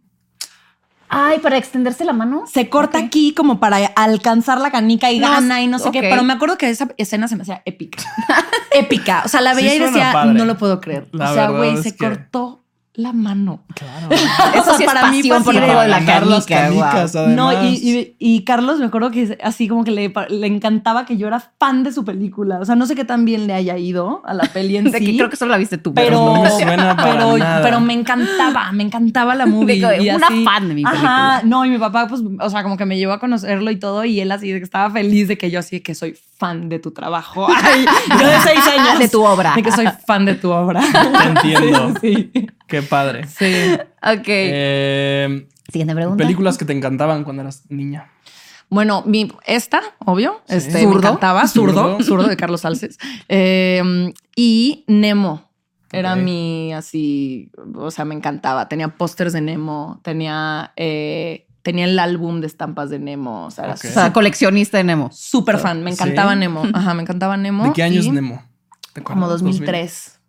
Ay, 1.11 1.39
para 1.39 1.57
extenderse 1.57 2.05
la 2.05 2.13
mano. 2.13 2.45
Se 2.47 2.69
corta 2.69 2.99
aquí 2.99 3.33
como 3.33 3.61
para 3.61 3.79
alcanzar 3.97 4.61
la 4.61 4.71
canica 4.71 5.11
y 5.11 5.19
gana 5.19 5.63
y 5.63 5.67
no 5.67 5.79
sé 5.79 5.91
qué. 5.91 6.01
Pero 6.01 6.23
me 6.23 6.35
acuerdo 6.35 6.59
que 6.59 6.69
esa 6.69 6.89
escena 6.99 7.29
se 7.29 7.37
me 7.37 7.43
hacía 7.43 7.63
épica. 7.65 8.03
épica. 8.73 9.23
O 9.25 9.29
sea, 9.29 9.41
la 9.41 9.55
veía 9.55 9.75
y 9.75 9.79
decía, 9.79 10.25
no 10.27 10.45
lo 10.45 10.59
puedo 10.59 10.81
creer. 10.81 11.09
o 11.13 11.17
sea, 11.17 11.51
güey, 11.51 11.83
se 11.83 11.97
cortó 11.97 12.65
la 12.99 13.13
mano. 13.13 13.61
Claro. 13.75 14.09
Eso 14.55 14.77
sí 14.77 14.85
para 14.85 15.09
mí 15.09 15.23
por 15.23 15.55
de 15.55 15.89
la 15.89 16.05
canica. 16.05 17.07
No, 17.29 17.53
y, 17.63 18.45
Carlos 18.45 18.81
me 18.81 18.87
acuerdo 18.87 19.13
que 19.13 19.39
así 19.43 19.69
como 19.69 19.85
que 19.85 19.93
le, 19.93 20.47
encantaba 20.47 21.07
que 21.07 21.17
yo 21.17 21.29
era 21.29 21.39
fan 21.61 21.85
de 21.85 21.93
su 21.93 22.05
película. 22.05 22.59
O 22.59 22.65
sea, 22.65 22.75
no 22.75 22.87
sé 22.87 22.97
qué 22.97 23.05
tan 23.05 23.25
bien 23.25 23.47
le 23.47 23.55
haya 23.55 23.79
ido 23.79 24.23
a 24.25 24.35
la 24.35 24.45
peli 24.45 24.79
en 24.79 24.93
sí. 24.93 25.17
creo 25.17 25.31
que 25.31 25.37
solo 25.37 25.53
la 25.53 25.59
viste 25.59 25.79
tú. 25.79 25.95
Pero, 25.95 26.43
no 26.43 26.51
suena 26.59 26.97
pero, 26.97 27.37
pero, 27.63 27.81
me 27.81 27.93
encantaba, 27.93 28.73
me 28.73 28.83
encantaba 28.83 29.37
la 29.37 29.47
movie. 29.47 29.77
y 29.77 30.11
una 30.11 30.29
fan 30.45 30.69
de 30.69 30.75
mi 30.75 30.83
película. 30.83 31.37
Ajá, 31.37 31.43
no, 31.45 31.65
y 31.65 31.71
mi 31.71 31.79
papá, 31.79 32.09
pues, 32.09 32.23
o 32.41 32.51
sea, 32.51 32.65
como 32.65 32.77
que 32.77 32.85
me 32.85 32.99
llevó 32.99 33.13
a 33.13 33.21
conocerlo 33.21 33.71
y 33.71 33.77
todo, 33.77 34.05
y 34.05 34.21
él 34.21 34.33
así 34.33 34.51
de 34.51 34.59
que 34.59 34.65
estaba 34.65 34.91
feliz 34.91 35.29
de 35.29 35.39
que 35.39 35.53
yo 35.53 35.61
así 35.61 35.81
que 35.81 35.95
soy 35.95 36.17
fan 36.39 36.69
de 36.69 36.79
tu 36.79 36.93
trabajo. 36.93 37.47
Ay, 37.65 37.85
yo 38.11 38.27
de 38.27 38.41
seis 38.41 38.61
años. 38.79 38.99
De 38.99 39.09
tu 39.09 39.25
obra. 39.25 39.55
De 39.55 39.63
que 39.63 39.73
soy 39.73 39.87
fan 40.07 40.25
de 40.25 40.35
tu 40.35 40.51
obra. 40.51 40.81
Te 40.81 41.29
entiendo. 41.29 41.95
Sí. 42.01 42.31
Qué 42.67 42.83
padre. 42.83 43.27
Sí. 43.27 43.77
Ok. 44.03 44.25
Eh, 44.27 45.49
Siguiente 45.71 45.95
pregunta. 45.95 46.23
Películas 46.23 46.57
que 46.59 46.65
te 46.65 46.73
encantaban 46.73 47.25
cuando 47.25 47.43
eras 47.43 47.65
niña. 47.69 48.11
Bueno, 48.71 49.03
mi, 49.07 49.33
esta, 49.47 49.81
obvio, 50.05 50.43
este, 50.47 50.87
me 50.87 50.95
encantaba, 50.95 51.49
zurdo, 51.49 52.03
zurdo 52.03 52.29
de 52.29 52.37
Carlos 52.37 52.61
Salces. 52.61 52.99
Em, 53.29 54.13
y 54.37 54.85
Nemo. 54.87 55.49
Era 55.91 56.17
mi 56.17 56.75
así, 56.75 57.51
o 57.75 57.91
sea, 57.91 58.05
me 58.05 58.15
encantaba. 58.15 58.69
Tenía 58.69 58.89
pósters 58.89 59.33
de 59.33 59.41
Nemo, 59.41 60.01
tenía, 60.05 60.73
eh, 60.77 61.47
tenía 61.63 61.85
el 61.85 61.99
álbum 61.99 62.41
de 62.41 62.47
estampas 62.47 62.91
de 62.91 62.99
Nemo. 62.99 63.47
O 63.47 63.51
sea, 63.51 63.75
coleccionista 64.13 64.79
de 64.79 64.85
Nemo. 64.85 65.11
Súper 65.13 65.59
fan, 65.59 65.83
me 65.83 65.91
encantaba 65.91 66.35
Nemo. 66.35 66.63
Ajá, 66.75 66.95
me 66.95 67.03
encantaba 67.03 67.37
Nemo. 67.37 67.65
¿De 67.65 67.73
qué 67.73 67.83
año 67.83 68.01
es 68.01 68.09
Nemo? 68.11 68.43
Como 69.03 69.29
2003. 69.29 70.21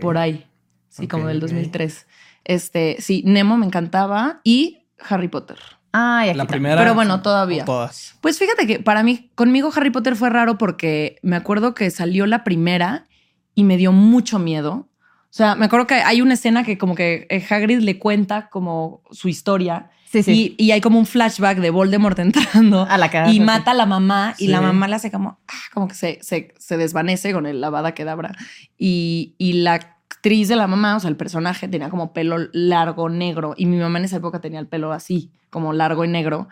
Por 0.00 0.18
ahí. 0.18 0.46
Sí, 0.88 1.08
como 1.08 1.26
del 1.26 1.40
2003. 1.40 2.06
Este, 2.44 2.96
sí, 3.00 3.22
Nemo 3.26 3.56
me 3.56 3.66
encantaba 3.66 4.40
y 4.44 4.86
Harry 5.08 5.28
Potter. 5.28 5.58
Ah, 5.92 6.26
la 6.34 6.46
primera. 6.46 6.76
Pero 6.76 6.94
bueno, 6.94 7.22
todavía. 7.22 7.64
Todas. 7.64 8.16
Pues 8.20 8.38
fíjate 8.38 8.66
que 8.66 8.80
para 8.80 9.04
mí, 9.04 9.30
conmigo 9.36 9.70
Harry 9.74 9.90
Potter 9.90 10.16
fue 10.16 10.28
raro 10.28 10.58
porque 10.58 11.18
me 11.22 11.36
acuerdo 11.36 11.72
que 11.72 11.88
salió 11.90 12.26
la 12.26 12.42
primera 12.42 13.06
y 13.54 13.62
me 13.62 13.76
dio 13.76 13.92
mucho 13.92 14.40
miedo. 14.40 14.88
O 15.34 15.36
sea, 15.36 15.54
me 15.54 15.66
acuerdo 15.66 15.86
que 15.86 15.94
hay 15.94 16.20
una 16.20 16.34
escena 16.34 16.64
que 16.64 16.78
como 16.78 16.94
que 16.94 17.26
eh, 17.30 17.44
Hagrid 17.48 17.78
le 17.78 17.98
cuenta 17.98 18.48
como 18.50 19.02
su 19.12 19.28
historia. 19.28 19.90
Sí, 20.14 20.22
sí. 20.22 20.54
Y, 20.58 20.70
hay 20.70 20.80
como 20.80 21.00
un 21.00 21.06
flashback 21.06 21.58
de 21.58 21.70
Voldemort 21.70 22.16
entrando 22.20 22.86
a 22.88 22.98
la 22.98 23.10
casa, 23.10 23.32
y 23.32 23.40
mata 23.40 23.72
a 23.72 23.74
la 23.74 23.86
mamá 23.86 24.34
y 24.38 24.46
la 24.46 24.60
mamá 24.60 24.86
le 24.86 24.94
hace 24.94 25.10
como, 25.10 25.40
ah, 25.48 25.62
como 25.72 25.88
que 25.88 25.94
se, 25.94 26.18
se, 26.22 26.54
se, 26.56 26.76
desvanece 26.76 27.32
con 27.32 27.46
el 27.46 27.60
lavada 27.60 27.94
que 27.94 28.04
dabra. 28.04 28.32
Y, 28.78 29.34
y 29.38 29.54
la 29.54 29.74
actriz 29.74 30.48
de 30.48 30.56
la 30.56 30.68
mamá, 30.68 30.96
o 30.96 31.00
sea, 31.00 31.10
el 31.10 31.16
personaje 31.16 31.66
tenía 31.66 31.90
como 31.90 32.12
pelo 32.12 32.36
largo, 32.52 33.08
negro, 33.08 33.54
y 33.56 33.66
mi 33.66 33.76
mamá 33.76 33.98
en 33.98 34.04
esa 34.04 34.18
época 34.18 34.40
tenía 34.40 34.60
el 34.60 34.68
pelo 34.68 34.92
así, 34.92 35.32
como 35.50 35.72
largo 35.72 36.04
y 36.04 36.08
negro. 36.08 36.48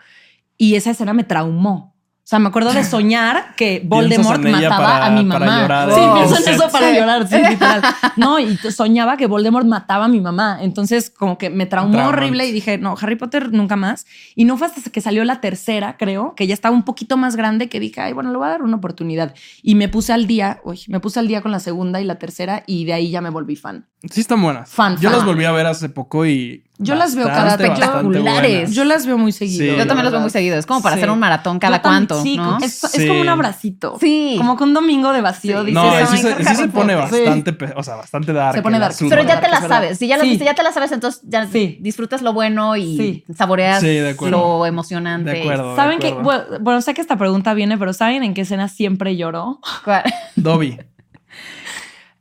Y 0.57 0.75
esa 0.75 0.91
escena 0.91 1.13
me 1.13 1.23
traumó. 1.23 1.95
O 2.23 2.25
sea, 2.25 2.39
me 2.39 2.47
acuerdo 2.47 2.71
de 2.71 2.83
soñar 2.85 3.53
que 3.57 3.81
Voldemort 3.83 4.41
mataba 4.41 5.05
a 5.05 5.09
mi 5.09 5.25
mamá. 5.25 5.87
Sí, 5.93 6.01
pienso 6.13 6.37
en 6.37 6.55
eso 6.55 6.69
para 6.71 6.93
llorar, 6.93 7.27
sí, 7.27 7.35
literal. 7.37 7.81
No, 8.15 8.39
y 8.39 8.55
soñaba 8.57 9.17
que 9.17 9.27
Voldemort 9.27 9.65
mataba 9.65 10.05
a 10.05 10.07
mi 10.07 10.21
mamá. 10.21 10.59
Entonces, 10.61 11.09
como 11.09 11.37
que 11.37 11.49
me 11.49 11.65
traumó 11.65 12.07
horrible 12.07 12.47
y 12.47 12.53
dije, 12.53 12.77
no, 12.77 12.95
Harry 13.01 13.17
Potter 13.17 13.51
nunca 13.51 13.75
más. 13.75 14.05
Y 14.35 14.45
no 14.45 14.57
fue 14.57 14.67
hasta 14.67 14.89
que 14.89 15.01
salió 15.01 15.25
la 15.25 15.41
tercera, 15.41 15.97
creo, 15.97 16.33
que 16.35 16.47
ya 16.47 16.53
estaba 16.53 16.73
un 16.73 16.83
poquito 16.83 17.17
más 17.17 17.35
grande, 17.35 17.67
que 17.67 17.81
dije, 17.81 17.99
ay, 17.99 18.13
bueno, 18.13 18.31
le 18.31 18.37
voy 18.37 18.47
a 18.47 18.51
dar 18.51 18.61
una 18.61 18.77
oportunidad. 18.77 19.33
Y 19.61 19.75
me 19.75 19.89
puse 19.89 20.13
al 20.13 20.25
día, 20.25 20.61
uy, 20.63 20.81
me 20.87 21.01
puse 21.01 21.19
al 21.19 21.27
día 21.27 21.41
con 21.41 21.51
la 21.51 21.59
segunda 21.59 21.99
y 21.99 22.05
la 22.05 22.19
tercera 22.19 22.63
y 22.67 22.85
de 22.85 22.93
ahí 22.93 23.11
ya 23.11 23.19
me 23.19 23.31
volví 23.31 23.57
fan. 23.57 23.87
Sí, 24.09 24.21
están 24.21 24.41
buenas. 24.41 24.69
Fan, 24.69 24.97
Yo 24.97 25.09
las 25.09 25.25
volví 25.25 25.45
a 25.45 25.51
ver 25.51 25.65
hace 25.65 25.89
poco 25.89 26.25
y 26.25 26.63
yo 26.83 26.95
las 26.95 27.15
veo 27.15 27.27
cada 27.27 27.55
espectaculares. 27.55 28.71
Yo 28.71 28.83
las 28.83 29.05
veo 29.05 29.17
muy 29.17 29.31
seguido. 29.31 29.75
yo 29.75 29.87
también 29.87 30.05
las 30.05 30.11
veo 30.11 30.21
muy 30.21 30.29
seguido. 30.29 30.57
Es 30.57 30.65
como 30.65 30.81
para 30.81 30.95
hacer 30.95 31.09
un 31.09 31.19
maratón 31.19 31.59
cada 31.59 31.81
cuánto. 31.81 32.21
Sí, 32.21 32.37
¿no? 32.37 32.57
es, 32.61 32.81
como 33.07 33.21
un 33.21 33.29
abracito. 33.29 33.97
Sí. 33.99 34.35
Como 34.37 34.57
que 34.57 34.63
un 34.63 34.73
domingo 34.73 35.13
de 35.13 35.21
vacío. 35.21 35.63
Dices, 35.63 35.81
no, 35.81 36.07
sí, 36.07 36.17
se, 36.17 36.55
se 36.55 36.67
pone 36.67 36.95
bastante, 36.95 37.55
o 37.75 37.83
sea, 37.83 37.95
bastante 37.95 38.33
dark. 38.33 38.55
Se 38.55 38.61
pone 38.61 38.79
dark. 38.79 38.95
Pero 38.99 39.23
ya 39.23 39.39
te 39.39 39.49
las 39.49 39.67
sabes. 39.67 39.97
Si 39.97 40.07
ya 40.07 40.17
las 40.17 40.27
viste, 40.27 40.45
ya 40.45 40.55
te 40.55 40.63
las 40.63 40.73
sabes, 40.73 40.91
entonces 40.91 41.21
ya 41.25 41.45
disfrutas 41.45 42.21
lo 42.21 42.33
bueno 42.33 42.75
y 42.77 43.23
saboreas 43.35 43.83
lo 44.21 44.65
emocionante. 44.65 45.31
De 45.31 45.41
acuerdo. 45.41 45.75
¿Saben 45.75 45.99
que, 45.99 46.13
bueno, 46.13 46.81
sé 46.81 46.93
que 46.93 47.01
esta 47.01 47.17
pregunta 47.17 47.53
viene, 47.53 47.77
pero 47.77 47.93
¿saben 47.93 48.23
en 48.23 48.33
qué 48.33 48.41
escena 48.41 48.67
siempre 48.67 49.15
lloró? 49.15 49.59
¿Cuál? 49.83 50.03
Dobby. 50.35 50.79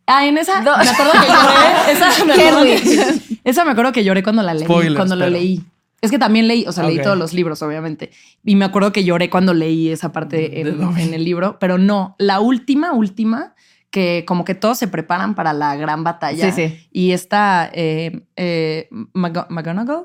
Ah, 0.07 0.27
en 0.27 0.37
esa. 0.37 0.61
Me 0.61 0.70
acuerdo 0.70 1.12
que 1.12 1.27
lloré. 1.29 1.92
Esa 1.92 2.25
me, 2.25 2.33
acuerdo 2.33 2.62
que, 2.64 3.32
esa 3.44 3.64
me 3.64 3.72
acuerdo 3.72 3.92
que 3.92 4.05
lloré 4.05 4.22
cuando 4.22 4.42
la 4.42 4.55
leí. 4.55 4.66
cuando 4.66 5.16
lo 5.16 5.28
leí. 5.28 5.62
Es 6.00 6.11
que 6.11 6.18
también 6.18 6.48
leí, 6.48 6.64
o 6.66 6.72
sea, 6.72 6.85
leí 6.85 7.00
todos 7.00 7.16
los 7.16 7.33
libros, 7.33 7.62
obviamente. 7.62 8.11
Y 8.44 8.57
me 8.57 8.64
acuerdo 8.64 8.92
que 8.92 9.05
lloré 9.05 9.31
cuando 9.31 9.55
leí 9.55 9.88
esa 9.88 10.11
parte 10.11 10.61
en, 10.61 11.14
el 11.14 11.24
libro. 11.24 11.59
Pero 11.61 11.78
no, 11.78 12.16
la 12.18 12.40
última, 12.40 12.92
última, 12.92 13.55
que 13.90 14.24
como 14.26 14.44
que 14.44 14.57
todos 14.57 14.78
se 14.78 14.88
preparan 14.88 15.37
para 15.37 15.52
la 15.52 15.76
gran 15.76 16.02
batalla. 16.02 16.50
Sí, 16.50 16.68
sí. 16.68 16.88
Y 16.90 17.12
esta 17.12 17.70
eh, 17.72 18.22
eh, 18.35 18.88
McGonagall, 19.12 20.02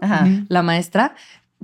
la 0.47 0.61
maestra, 0.61 1.15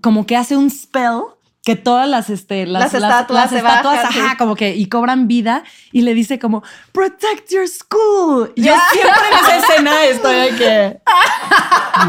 como 0.02 0.26
que 0.26 0.36
hace 0.36 0.58
un 0.58 0.72
spell 0.72 1.22
que 1.64 1.78
todas 1.78 2.10
las, 2.10 2.30
este, 2.30 2.66
las, 2.66 2.94
estatuas, 2.94 3.30
las, 3.30 3.54
estatuas 3.54 4.04
ajá, 4.04 4.36
como 4.38 4.56
que 4.56 4.76
y 4.76 4.88
cobran 4.88 5.30
vida 5.30 5.64
y 5.94 6.02
le 6.02 6.14
dice 6.14 6.38
como 6.38 6.62
protect 6.92 7.50
your 7.52 7.68
school. 7.68 8.52
Yo 8.58 8.74
siempre 8.92 9.22
en 9.32 9.46
esa 9.46 9.58
escena 9.58 10.06
estoy 10.10 10.36
de 10.36 10.58
que 10.58 10.98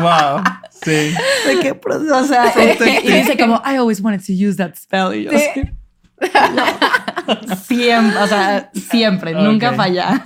wow, 0.01 0.43
sí. 0.85 1.15
De 1.47 1.61
que, 1.61 1.81
o 2.13 2.25
sea, 2.25 2.53
y 3.05 3.13
dice 3.13 3.39
como 3.39 3.63
I 3.65 3.77
always 3.77 4.01
wanted 4.01 4.23
to 4.27 4.33
use 4.33 4.57
that 4.57 4.75
spell. 4.75 5.15
Y 5.15 5.25
yo, 5.25 5.31
¿Sí? 5.31 5.63
siempre, 7.65 8.19
o 8.19 8.27
sea, 8.27 8.71
siempre, 8.73 9.35
nunca 9.35 9.73
falla. 9.75 10.21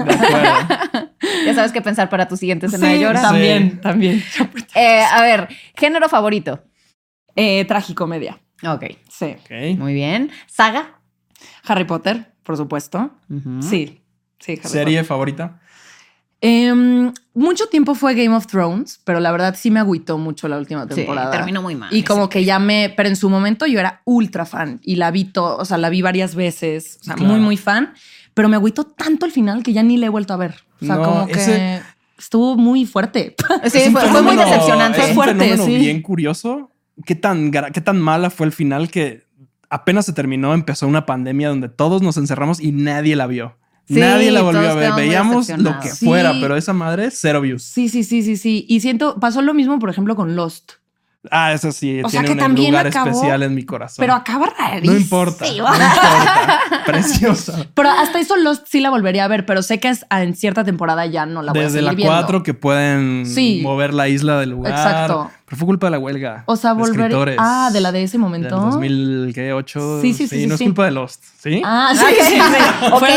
ya 1.44 1.54
sabes 1.54 1.72
qué 1.72 1.82
pensar 1.82 2.08
para 2.08 2.28
tu 2.28 2.38
siguiente 2.38 2.64
escena 2.66 2.88
de 2.88 3.00
llora. 3.00 3.20
También, 3.20 3.78
también. 3.82 4.24
Eh, 4.74 5.02
a 5.02 5.20
ver, 5.20 5.48
género 5.76 6.08
favorito. 6.08 6.64
Eh, 7.36 7.64
tragicomedia. 7.66 8.40
Ok. 8.62 8.84
Sí. 9.08 9.36
Muy 9.78 9.94
bien. 9.94 10.30
¿Saga? 10.46 11.00
Harry 11.64 11.84
Potter, 11.84 12.32
por 12.42 12.56
supuesto. 12.56 13.10
Sí. 13.60 14.00
Sí, 14.38 14.56
¿Serie 14.62 15.02
favorita? 15.04 15.60
Em, 16.40 17.12
mucho 17.34 17.66
tiempo 17.66 17.96
fue 17.96 18.14
Game 18.14 18.34
of 18.34 18.46
Thrones, 18.46 19.00
pero 19.02 19.18
la 19.18 19.32
verdad 19.32 19.56
sí 19.58 19.72
me 19.72 19.80
agüitó 19.80 20.18
mucho 20.18 20.46
la 20.46 20.56
última 20.56 20.86
temporada. 20.86 21.32
Sí, 21.32 21.36
terminó 21.38 21.62
muy 21.62 21.74
mal. 21.74 21.92
Y 21.92 22.04
como 22.04 22.28
que 22.28 22.44
ya 22.44 22.60
me, 22.60 22.92
pero 22.96 23.08
en 23.08 23.16
su 23.16 23.28
momento 23.28 23.66
yo 23.66 23.80
era 23.80 24.02
ultra 24.04 24.46
fan 24.46 24.80
y 24.84 24.96
la 24.96 25.10
vi 25.10 25.24
todo, 25.24 25.56
o 25.56 25.64
sea, 25.64 25.78
la 25.78 25.90
vi 25.90 26.00
varias 26.00 26.36
veces, 26.36 26.98
o 27.00 27.04
sea, 27.04 27.16
muy, 27.16 27.40
muy 27.40 27.56
fan, 27.56 27.92
pero 28.34 28.48
me 28.48 28.54
agüitó 28.54 28.84
tanto 28.84 29.26
el 29.26 29.32
final 29.32 29.64
que 29.64 29.72
ya 29.72 29.82
ni 29.82 29.96
le 29.96 30.06
he 30.06 30.10
vuelto 30.10 30.32
a 30.32 30.36
ver. 30.36 30.54
O 30.80 30.86
sea, 30.86 30.96
como 30.98 31.26
que 31.26 31.80
estuvo 32.16 32.56
muy 32.56 32.86
fuerte. 32.86 33.34
Sí, 33.68 33.90
fue, 33.90 34.22
muy 34.22 34.36
decepcionante. 34.36 35.00
Es 35.00 35.14
fuerte, 35.14 35.60
un 35.60 35.66
bien 35.66 36.02
curioso 36.02 36.70
qué 37.04 37.14
tan, 37.14 37.50
qué 37.50 37.80
tan 37.80 38.00
mala 38.00 38.30
fue 38.30 38.46
el 38.46 38.52
final 38.52 38.90
que 38.90 39.26
apenas 39.70 40.06
se 40.06 40.12
terminó, 40.12 40.54
empezó 40.54 40.86
una 40.86 41.06
pandemia 41.06 41.48
donde 41.48 41.68
todos 41.68 42.02
nos 42.02 42.16
encerramos 42.16 42.60
y 42.60 42.72
nadie 42.72 43.16
la 43.16 43.26
vio. 43.26 43.56
nadie 43.88 44.30
la 44.30 44.42
volvió 44.42 44.70
a 44.70 44.74
ver. 44.74 44.92
Veíamos 44.94 45.48
lo 45.50 45.78
que 45.80 45.88
fuera, 45.88 46.34
pero 46.40 46.56
esa 46.56 46.72
madre, 46.72 47.10
cero 47.10 47.40
views. 47.40 47.62
Sí, 47.62 47.88
sí, 47.88 48.04
sí, 48.04 48.22
sí, 48.22 48.36
sí. 48.36 48.66
Y 48.68 48.80
siento, 48.80 49.18
pasó 49.20 49.42
lo 49.42 49.54
mismo, 49.54 49.78
por 49.78 49.90
ejemplo, 49.90 50.16
con 50.16 50.36
Lost. 50.36 50.72
Ah, 51.30 51.52
eso 51.52 51.72
sí, 51.72 52.00
tiene 52.10 52.44
un 52.44 52.54
lugar 52.54 52.86
especial 52.86 53.42
en 53.42 53.54
mi 53.54 53.64
corazón. 53.64 54.02
Pero 54.02 54.14
acaba 54.14 54.46
rarísimo. 54.46 54.92
No 54.92 54.98
importa. 54.98 55.44
No 55.46 55.52
importa. 55.52 56.60
Preciosa. 56.86 57.66
Pero 57.74 57.90
hasta 57.90 58.20
eso 58.20 58.36
Lost 58.36 58.66
sí 58.68 58.80
la 58.80 58.90
volvería 58.90 59.24
a 59.24 59.28
ver, 59.28 59.46
pero 59.46 59.62
sé 59.62 59.80
que 59.80 59.88
es, 59.88 60.04
en 60.10 60.34
cierta 60.34 60.64
temporada 60.64 61.06
ya 61.06 61.26
no 61.26 61.42
la 61.42 61.52
voy 61.52 61.62
Desde 61.62 61.80
a 61.80 61.82
Desde 61.82 62.02
la 62.02 62.20
4 62.20 62.42
que 62.42 62.54
pueden 62.54 63.24
mover 63.62 63.94
la 63.94 64.08
isla 64.08 64.38
del 64.40 64.50
lugar. 64.50 64.72
Exacto. 64.72 65.30
Pero 65.48 65.56
fue 65.60 65.66
culpa 65.66 65.86
de 65.86 65.92
la 65.92 65.98
huelga. 65.98 66.42
O 66.44 66.56
sea, 66.56 66.74
volver. 66.74 67.36
Ah, 67.38 67.70
de 67.72 67.80
la 67.80 67.90
de 67.90 68.02
ese 68.02 68.18
momento. 68.18 68.78
Del 68.78 69.24
2008. 69.24 70.02
Sí, 70.02 70.12
sí, 70.12 70.28
sí. 70.28 70.40
sí, 70.40 70.46
no 70.46 70.56
es 70.56 70.60
culpa 70.60 70.84
de 70.84 70.90
Lost. 70.90 71.24
¿Sí? 71.38 71.62
Ah, 71.64 71.94
sí, 71.94 72.04
sí, 72.20 72.34
sí. 72.34 72.38
Fue. 72.98 73.16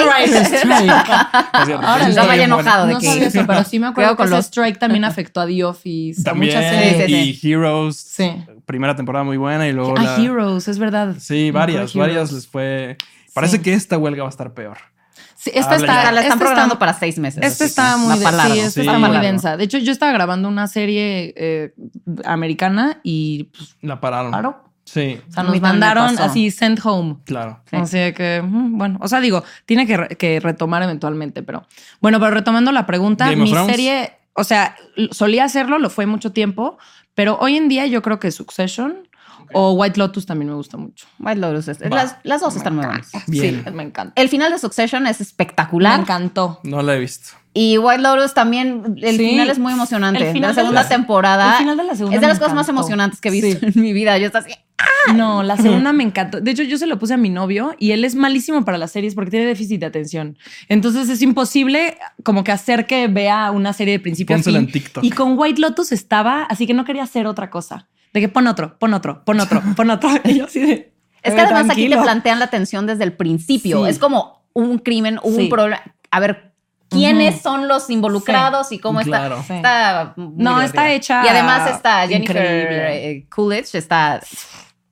Ahora 1.76 2.08
no 2.16 2.28
vaya 2.28 2.46
enojado 2.46 2.88
de 2.88 2.98
que. 3.00 3.06
No 3.06 3.12
sabía 3.12 3.28
eso, 3.28 3.44
pero 3.46 3.64
sí 3.66 3.80
me 3.80 3.88
acuerdo 3.88 4.16
que 4.16 4.24
ese 4.24 4.38
strike 4.38 4.80
también 4.80 5.04
afectó 5.04 5.42
a 5.42 5.46
The 5.46 5.62
Office. 5.66 6.24
También. 6.24 6.56
A 6.56 6.62
muchas 6.62 6.74
series. 6.74 7.44
Y 7.44 7.52
Heroes. 7.52 8.01
Sí. 8.08 8.44
Primera 8.66 8.96
temporada 8.96 9.24
muy 9.24 9.38
buena 9.38 9.68
y 9.68 9.74
luego. 9.74 9.96
Ah, 9.98 10.18
Heroes, 10.20 10.68
es 10.68 10.80
verdad. 10.80 11.16
Sí, 11.20 11.52
varias, 11.52 11.94
varias 11.96 12.32
les 12.32 12.48
fue. 12.48 12.98
Parece 13.34 13.62
que 13.62 13.74
esta 13.74 13.98
huelga 13.98 14.24
va 14.24 14.30
a 14.30 14.32
estar 14.32 14.54
peor. 14.54 14.78
Sí, 15.42 15.50
esta 15.56 15.76
está, 15.76 16.12
la 16.12 16.22
están 16.22 16.38
programando 16.38 16.78
para 16.78 16.94
seis 16.94 17.18
meses. 17.18 17.44
Esta 17.44 17.66
está 17.66 17.98
muy, 17.98 18.16
sí, 18.16 18.60
esta 18.60 18.82
está 18.82 19.00
muy 19.00 19.18
densa. 19.18 19.58
De 19.58 19.64
hecho, 19.64 19.80
yo 19.80 19.92
estaba 19.92 20.12
grabando 20.12 20.48
una 20.48 20.68
serie 20.68 21.34
eh, 21.36 21.74
americana 22.26 23.00
y 23.02 23.46
pues, 23.46 23.76
la 23.82 24.00
pararon. 24.00 24.32
Claro. 24.32 24.72
Sí. 24.84 25.20
O 25.30 25.32
sea, 25.32 25.44
nos 25.44 25.60
mandaron 25.60 26.20
así 26.20 26.52
sent 26.52 26.80
home. 26.84 27.18
Claro. 27.26 27.60
Así 27.72 27.98
que, 28.14 28.44
mm, 28.44 28.78
bueno, 28.78 29.00
o 29.02 29.08
sea, 29.08 29.20
digo, 29.20 29.44
tiene 29.66 29.88
que, 29.88 30.40
retomar 30.40 30.84
eventualmente, 30.84 31.42
pero 31.42 31.66
bueno, 32.02 32.20
pero 32.20 32.32
retomando 32.32 32.72
la 32.72 32.86
pregunta, 32.86 33.34
mi 33.36 33.52
serie, 33.52 34.14
o 34.34 34.44
sea, 34.44 34.76
solía 35.12 35.46
hacerlo, 35.46 35.80
lo 35.80 35.90
fue 35.90 36.06
mucho 36.06 36.34
tiempo, 36.34 36.78
pero 37.16 37.38
hoy 37.40 37.58
en 37.58 37.70
día 37.70 37.86
yo 37.86 38.02
creo 38.02 38.20
que 38.20 38.32
Succession 38.32 39.08
o 39.54 39.74
White 39.74 40.00
Lotus 40.00 40.26
también 40.26 40.50
me 40.50 40.56
gusta 40.56 40.78
mucho. 40.78 41.08
White 41.20 41.40
Lotus, 41.40 41.68
es, 41.68 41.80
las, 42.24 42.42
dos 42.42 42.56
están 42.56 42.76
muy 42.76 42.86
buenas. 42.86 43.12
Sí, 43.28 43.62
me 43.74 43.84
encanta. 43.84 44.14
El 44.16 44.30
final 44.30 44.52
de 44.52 44.60
Succession 44.60 45.08
es 45.08 45.22
espectacular. 45.22 45.98
Me 45.98 46.04
encantó. 46.04 46.60
No 46.64 46.82
la 46.82 46.96
he 46.96 47.00
visto. 47.00 47.41
Y 47.54 47.78
White 47.78 48.02
Lotus 48.02 48.34
también, 48.34 48.96
el 49.02 49.18
final 49.18 49.50
es 49.50 49.60
muy 49.60 49.74
emocionante. 49.74 50.32
El 50.32 50.42
la 50.42 50.54
segunda 50.54 50.88
temporada. 50.88 51.52
El 51.54 51.58
final 51.58 51.78
de 51.78 51.84
la 51.84 51.96
segunda. 51.96 52.16
Es 52.16 52.22
de 52.22 52.28
las 52.28 52.40
cosas 52.40 52.54
más 52.54 52.70
emocionantes 52.70 53.20
que 53.20 53.28
he 53.28 53.32
visto 53.32 53.66
en 53.66 53.74
mi 53.76 53.92
vida. 53.92 54.18
Yo 54.18 54.28
estaba 54.28 54.46
así. 54.46 54.56
¡ah! 54.78 55.14
No, 55.14 55.44
la 55.44 55.58
segunda 55.58 55.92
me 55.92 56.04
encantó. 56.04 56.40
De 56.40 56.52
hecho, 56.52 56.64
yo 56.64 56.78
se 56.78 56.88
lo 56.88 56.98
puse 56.98 57.14
a 57.14 57.18
mi 57.18 57.30
novio 57.30 57.76
y 57.78 57.92
él 57.92 58.06
es 58.06 58.16
malísimo 58.16 58.64
para 58.64 58.78
las 58.78 58.92
series 58.92 59.16
porque 59.16 59.32
tiene 59.32 59.46
déficit 59.46 59.82
de 59.82 59.86
atención. 59.86 60.38
Entonces 60.70 61.10
es 61.10 61.22
imposible 61.22 61.98
como 62.24 62.46
que 62.46 62.54
hacer 62.54 62.86
que 62.86 63.08
vea 63.08 63.52
una 63.52 63.74
serie 63.74 63.94
de 63.94 64.00
principio 64.00 64.38
a 64.38 64.40
fin. 64.40 64.56
en 64.56 64.72
TikTok. 64.72 65.04
Y 65.04 65.12
con 65.12 65.38
White 65.38 65.60
Lotus 65.60 65.92
estaba, 65.92 66.44
así 66.44 66.66
que 66.66 66.74
no 66.74 66.86
quería 66.86 67.04
hacer 67.04 67.28
otra 67.28 67.50
cosa. 67.50 67.90
De 68.14 68.22
que 68.22 68.30
pon 68.30 68.48
otro, 68.48 68.78
pon 68.80 68.94
otro, 68.94 69.24
pon 69.26 69.40
otro, 69.42 69.62
pon 69.76 69.90
otro. 69.90 70.10
Y 70.24 70.38
yo 70.38 70.46
así 70.46 70.62
de. 70.62 70.94
Es 71.22 71.34
que 71.34 71.42
además 71.42 71.70
aquí 71.70 71.88
te 71.90 71.98
plantean 71.98 72.40
la 72.40 72.48
tensión 72.48 72.88
desde 72.88 73.04
el 73.04 73.14
principio. 73.14 73.86
Es 73.86 74.00
como 74.00 74.46
un 74.54 74.80
crimen, 74.80 75.20
un 75.22 75.50
problema. 75.50 75.82
A 76.10 76.20
ver, 76.20 76.51
quiénes 76.92 77.42
son 77.42 77.68
los 77.68 77.90
involucrados 77.90 78.72
y 78.72 78.80
cómo 78.80 79.00
está. 79.00 79.40
está 79.40 80.14
no, 80.18 80.62
está 80.62 80.92
hecha. 80.92 81.24
Y 81.26 81.30
además 81.30 81.72
está 81.72 82.08
Jennifer 82.08 82.38
eh, 82.38 83.26
Coolidge, 83.30 83.76
está 83.76 84.22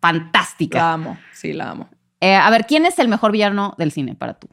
fantástica. 0.01 0.79
La 0.79 0.93
amo, 0.93 1.17
sí, 1.33 1.53
la 1.53 1.71
amo. 1.71 1.89
Eh, 2.21 2.33
a 2.33 2.49
ver, 2.49 2.65
¿quién 2.65 2.85
es 2.85 2.99
el 2.99 3.07
mejor 3.07 3.31
villano 3.31 3.75
del 3.77 3.91
cine 3.91 4.15
para 4.15 4.33
tú? 4.33 4.49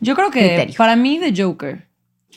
Yo 0.00 0.14
creo 0.14 0.30
que 0.30 0.72
para 0.76 0.96
mí 0.96 1.18
The 1.18 1.42
Joker. 1.42 1.88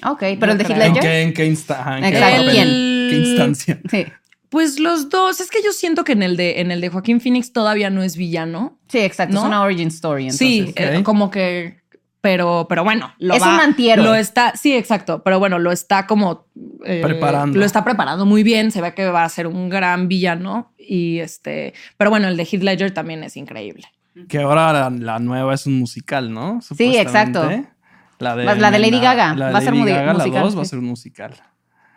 Ok, 0.06 0.24
pero 0.40 0.54
el 0.54 0.58
de 0.58 0.64
Heath 0.64 0.78
Ledger. 0.78 1.06
¿En 1.06 1.34
qué, 1.34 1.46
instancia? 1.46 3.80
Sí. 3.90 4.06
Pues 4.50 4.80
los 4.80 5.10
dos. 5.10 5.40
Es 5.40 5.50
que 5.50 5.60
yo 5.64 5.72
siento 5.72 6.04
que 6.04 6.14
en 6.14 6.24
el 6.24 6.38
de, 6.38 6.60
en 6.60 6.72
el 6.72 6.82
de 6.82 6.90
Joaquín 6.90 7.22
Phoenix 7.22 7.54
todavía 7.54 7.90
no 7.90 8.04
es 8.04 8.18
villano. 8.18 8.80
Sí, 8.88 9.00
exacto. 9.00 9.38
Es 9.38 9.44
una 9.44 9.62
origin 9.62 9.90
story. 9.90 10.32
Sí, 10.32 10.74
eh, 10.76 11.02
como 11.04 11.30
que. 11.30 11.81
Pero, 12.22 12.68
pero 12.70 12.84
bueno, 12.84 13.14
lo 13.18 13.34
es 13.34 13.42
un 13.42 13.60
antihéroe. 13.60 14.06
Lo 14.06 14.14
está, 14.14 14.56
sí, 14.56 14.76
exacto. 14.76 15.24
Pero 15.24 15.40
bueno, 15.40 15.58
lo 15.58 15.72
está 15.72 16.06
como 16.06 16.46
eh, 16.86 17.02
preparando. 17.04 17.58
Lo 17.58 17.66
está 17.66 17.84
preparando 17.84 18.26
muy 18.28 18.44
bien. 18.44 18.72
Se 18.72 18.80
ve 18.80 18.94
que 18.94 19.10
va 19.10 19.24
a 19.24 19.30
ser 19.30 19.48
un 19.48 19.70
gran 19.70 20.08
villano. 20.08 20.72
Y 20.78 21.20
este, 21.20 21.74
pero 21.98 22.12
bueno, 22.12 22.28
el 22.28 22.38
de 22.38 22.44
Heath 22.44 22.62
Ledger 22.62 22.92
también 22.92 23.24
es 23.24 23.36
increíble. 23.38 23.88
Que 24.28 24.40
ahora 24.40 24.90
la, 24.92 25.20
nueva 25.20 25.56
es 25.56 25.66
un 25.66 25.80
musical, 25.80 26.32
¿no? 26.32 26.60
Sí, 26.62 26.96
exacto. 26.98 27.50
La 28.20 28.36
de, 28.36 28.46
la 28.46 28.70
de 28.70 28.78
Lady 28.78 29.00
Gaga. 29.00 29.34
va 29.34 29.58
a 29.58 29.62
ser 29.62 29.74
musical. 29.74 30.18
La 30.18 30.42
2 30.42 30.58
va 30.58 30.62
a 30.62 30.66
ser 30.66 30.78
un 30.78 30.86
musical. 30.86 31.34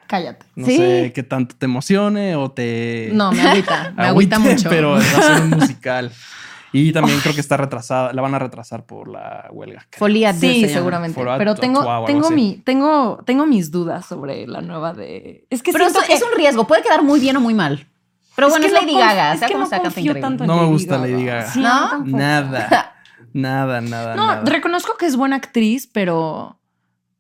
Cállate. 0.06 0.46
No 0.54 0.66
sé 0.66 1.12
qué 1.14 1.22
tanto 1.22 1.54
te 1.56 1.66
emocione 1.66 2.34
o 2.36 2.50
te. 2.50 3.10
No, 3.12 3.30
me 3.32 3.42
agüita. 3.42 3.92
me 3.96 4.06
agüita 4.06 4.38
mucho. 4.38 4.70
Pero 4.70 4.92
va 4.92 4.98
a 4.98 5.02
ser 5.02 5.42
un 5.42 5.50
musical. 5.50 6.10
Y 6.74 6.92
también 6.92 7.20
creo 7.20 7.32
que 7.32 7.40
está 7.40 7.56
retrasada, 7.56 8.12
la 8.12 8.20
van 8.20 8.34
a 8.34 8.40
retrasar 8.40 8.84
por 8.84 9.08
la 9.08 9.48
huelga. 9.52 9.86
Folia 9.92 10.32
Sí, 10.34 10.68
seguramente. 10.68 11.22
pero 11.38 11.54
tengo, 11.54 12.04
tengo, 12.04 12.30
mi, 12.30 12.60
tengo, 12.64 13.22
tengo 13.24 13.46
mis 13.46 13.70
dudas 13.70 14.04
sobre 14.06 14.46
la 14.48 14.60
nueva 14.60 14.92
de. 14.92 15.46
Es 15.50 15.62
que 15.62 15.72
pero 15.72 15.86
es 15.86 16.22
un 16.22 16.36
riesgo, 16.36 16.66
puede 16.66 16.82
quedar 16.82 17.04
muy 17.04 17.20
bien 17.20 17.36
o 17.36 17.40
muy 17.40 17.54
mal. 17.54 17.86
Pero 18.34 18.48
bueno, 18.48 18.66
es, 18.66 18.72
Lady 18.72 18.94
Gaga. 18.94 19.34
Es 19.34 19.40
que 19.42 19.54
no 19.54 19.68
confío 19.68 20.20
tanto 20.20 20.44
No 20.44 20.62
me 20.62 20.66
gusta 20.66 20.98
Lady 20.98 21.24
Gaga. 21.24 21.52
¿No? 21.54 22.04
Nada. 22.04 22.90
Nada, 23.32 23.80
nada. 23.80 24.14
No, 24.14 24.44
reconozco 24.44 24.96
que 24.96 25.06
es 25.06 25.16
buena 25.16 25.34
actriz, 25.34 25.88
pero 25.92 26.60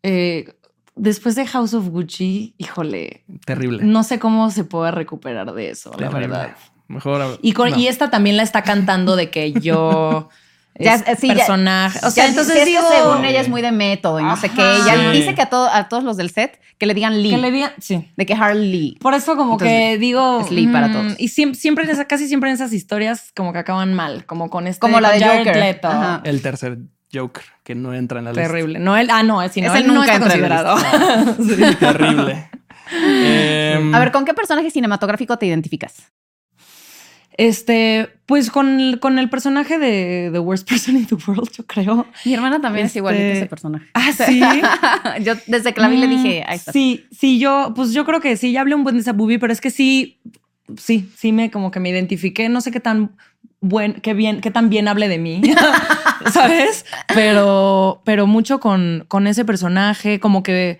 eh, 0.04 0.54
después 0.94 1.34
de 1.34 1.44
House 1.44 1.74
of 1.74 1.88
Gucci, 1.88 2.54
híjole. 2.56 3.24
Terrible. 3.44 3.82
No 3.82 4.04
sé 4.04 4.20
cómo 4.20 4.48
se 4.52 4.62
puede 4.62 4.92
recuperar 4.92 5.52
de 5.52 5.70
eso, 5.70 5.92
la 5.98 6.10
verdad. 6.10 6.54
Mejor. 6.88 7.38
Y, 7.42 7.54
y 7.76 7.86
esta 7.88 8.10
también 8.10 8.36
la 8.36 8.42
está 8.42 8.62
cantando 8.62 9.16
de 9.16 9.30
que 9.30 9.52
yo 9.52 10.28
ya, 10.78 10.98
sí, 11.16 11.28
personaje. 11.28 11.98
o 12.04 12.10
sea, 12.10 12.26
entonces 12.26 12.64
digo, 12.64 12.82
según 12.90 13.24
ella 13.24 13.40
es 13.40 13.48
muy 13.48 13.62
de 13.62 13.72
método 13.72 14.20
y 14.20 14.24
no 14.24 14.36
sé 14.36 14.50
qué. 14.50 14.60
Ella 14.60 15.10
dice 15.10 15.34
que 15.34 15.42
a, 15.42 15.48
a 15.76 15.88
todos 15.88 16.04
los 16.04 16.16
del 16.16 16.30
set 16.30 16.60
que 16.78 16.86
le 16.86 16.94
digan 16.94 17.22
Lee. 17.22 17.30
Que 17.30 17.38
le 17.38 17.50
digan, 17.50 17.72
sí. 17.78 18.10
De 18.16 18.26
que 18.26 18.34
Harley 18.34 18.70
Lee. 18.70 18.98
Por 19.00 19.14
eso 19.14 19.36
como 19.36 19.56
que 19.56 19.96
digo... 19.98 20.40
Es 20.40 20.50
Lee 20.50 20.66
para 20.66 20.92
todos. 20.92 21.14
Y 21.18 21.28
siempre, 21.28 21.84
en 21.84 21.90
esa, 21.90 22.06
casi 22.06 22.28
siempre 22.28 22.50
en 22.50 22.54
esas 22.54 22.72
historias 22.72 23.32
como 23.34 23.52
que 23.52 23.60
acaban 23.60 23.94
mal. 23.94 24.26
Como 24.26 24.50
con 24.50 24.66
este... 24.66 24.80
Como 24.80 25.00
la 25.00 25.12
de 25.12 25.24
Joker. 25.24 25.80
El 26.24 26.42
tercer 26.42 26.78
Joker, 27.12 27.44
que 27.62 27.74
no 27.74 27.94
entra 27.94 28.18
en 28.18 28.24
la 28.24 28.32
lista. 28.32 28.48
Terrible. 28.48 28.78
No, 28.80 28.96
él, 28.96 29.08
ah, 29.10 29.22
no, 29.22 29.40
es, 29.42 29.56
no, 29.56 29.74
él 29.74 29.86
nunca 29.86 30.14
está 30.14 30.20
considerado. 30.20 30.76
sí, 31.38 31.76
terrible. 31.78 32.50
a 33.94 33.98
ver, 33.98 34.10
¿con 34.10 34.24
qué 34.24 34.34
personaje 34.34 34.70
cinematográfico 34.70 35.36
te 35.38 35.46
identificas? 35.46 36.12
Este, 37.36 38.08
pues 38.26 38.50
con, 38.50 38.98
con, 39.00 39.18
el 39.18 39.28
personaje 39.28 39.78
de 39.78 40.30
The 40.32 40.38
Worst 40.38 40.68
Person 40.68 40.96
in 40.96 41.06
the 41.06 41.16
World, 41.16 41.50
yo 41.50 41.66
creo. 41.66 42.06
Mi 42.24 42.32
hermana 42.32 42.60
también 42.60 42.86
es 42.86 42.94
igual 42.94 43.16
que 43.16 43.32
ese 43.32 43.46
personaje. 43.46 43.86
Ah, 43.92 44.12
sí. 44.12 44.40
yo 45.24 45.34
desde 45.48 45.74
que 45.74 45.80
la 45.80 45.88
vi 45.88 45.96
le 45.96 46.06
dije, 46.06 46.44
ahí 46.46 46.56
está. 46.56 46.70
Sí, 46.70 47.06
sí, 47.10 47.40
yo, 47.40 47.72
pues 47.74 47.92
yo 47.92 48.04
creo 48.04 48.20
que 48.20 48.36
sí, 48.36 48.52
ya 48.52 48.60
hablé 48.60 48.76
un 48.76 48.84
buen 48.84 48.94
de 48.94 49.02
esa 49.02 49.12
movie, 49.12 49.40
pero 49.40 49.52
es 49.52 49.60
que 49.60 49.70
sí, 49.70 50.20
sí, 50.76 51.10
sí 51.16 51.32
me 51.32 51.50
como 51.50 51.72
que 51.72 51.80
me 51.80 51.90
identifiqué. 51.90 52.48
No 52.48 52.60
sé 52.60 52.70
qué 52.70 52.78
tan 52.78 53.16
buen, 53.60 53.94
qué 53.94 54.14
bien, 54.14 54.40
qué 54.40 54.52
tan 54.52 54.70
bien 54.70 54.86
hable 54.86 55.08
de 55.08 55.18
mí, 55.18 55.42
¿sabes? 56.32 56.86
Pero, 57.12 58.00
pero 58.04 58.28
mucho 58.28 58.60
con, 58.60 59.06
con 59.08 59.26
ese 59.26 59.44
personaje, 59.44 60.20
como 60.20 60.44
que, 60.44 60.78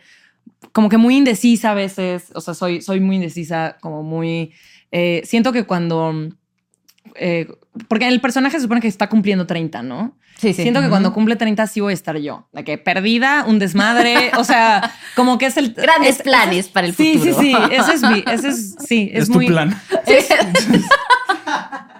como 0.72 0.88
que 0.88 0.98
muy 0.98 1.16
indecisa 1.16 1.72
a 1.72 1.74
veces. 1.74 2.30
O 2.36 2.40
sea, 2.40 2.54
soy, 2.54 2.80
soy 2.80 3.00
muy 3.00 3.16
indecisa, 3.16 3.76
como 3.80 4.04
muy. 4.04 4.52
Eh, 4.92 5.22
siento 5.24 5.52
que 5.52 5.64
cuando 5.64 6.30
eh, 7.14 7.48
porque 7.88 8.08
el 8.08 8.20
personaje 8.20 8.56
se 8.56 8.62
supone 8.62 8.80
que 8.80 8.88
está 8.88 9.08
cumpliendo 9.08 9.46
30, 9.46 9.82
¿no? 9.82 10.16
Sí, 10.36 10.52
sí. 10.52 10.62
Siento 10.62 10.80
que 10.80 10.88
cuando 10.88 11.12
cumple 11.12 11.36
30 11.36 11.66
sí 11.66 11.80
voy 11.80 11.92
a 11.92 11.94
estar 11.94 12.16
yo. 12.18 12.48
De 12.52 12.64
que 12.64 12.78
perdida, 12.78 13.44
un 13.46 13.58
desmadre, 13.58 14.32
o 14.36 14.44
sea, 14.44 14.92
como 15.16 15.38
que 15.38 15.46
es 15.46 15.56
el... 15.56 15.74
Grandes 15.74 16.22
planes 16.22 16.68
para 16.68 16.86
el 16.86 16.94
futuro. 16.94 17.24
Sí, 17.24 17.32
sí, 17.32 17.52
sí. 17.52 17.56
Ese 17.70 17.94
es 17.94 18.02
mi... 18.02 18.24
Ese 18.26 18.48
es, 18.48 18.76
sí, 18.86 19.10
es, 19.12 19.30
tu 19.30 19.38
plan. 19.38 19.80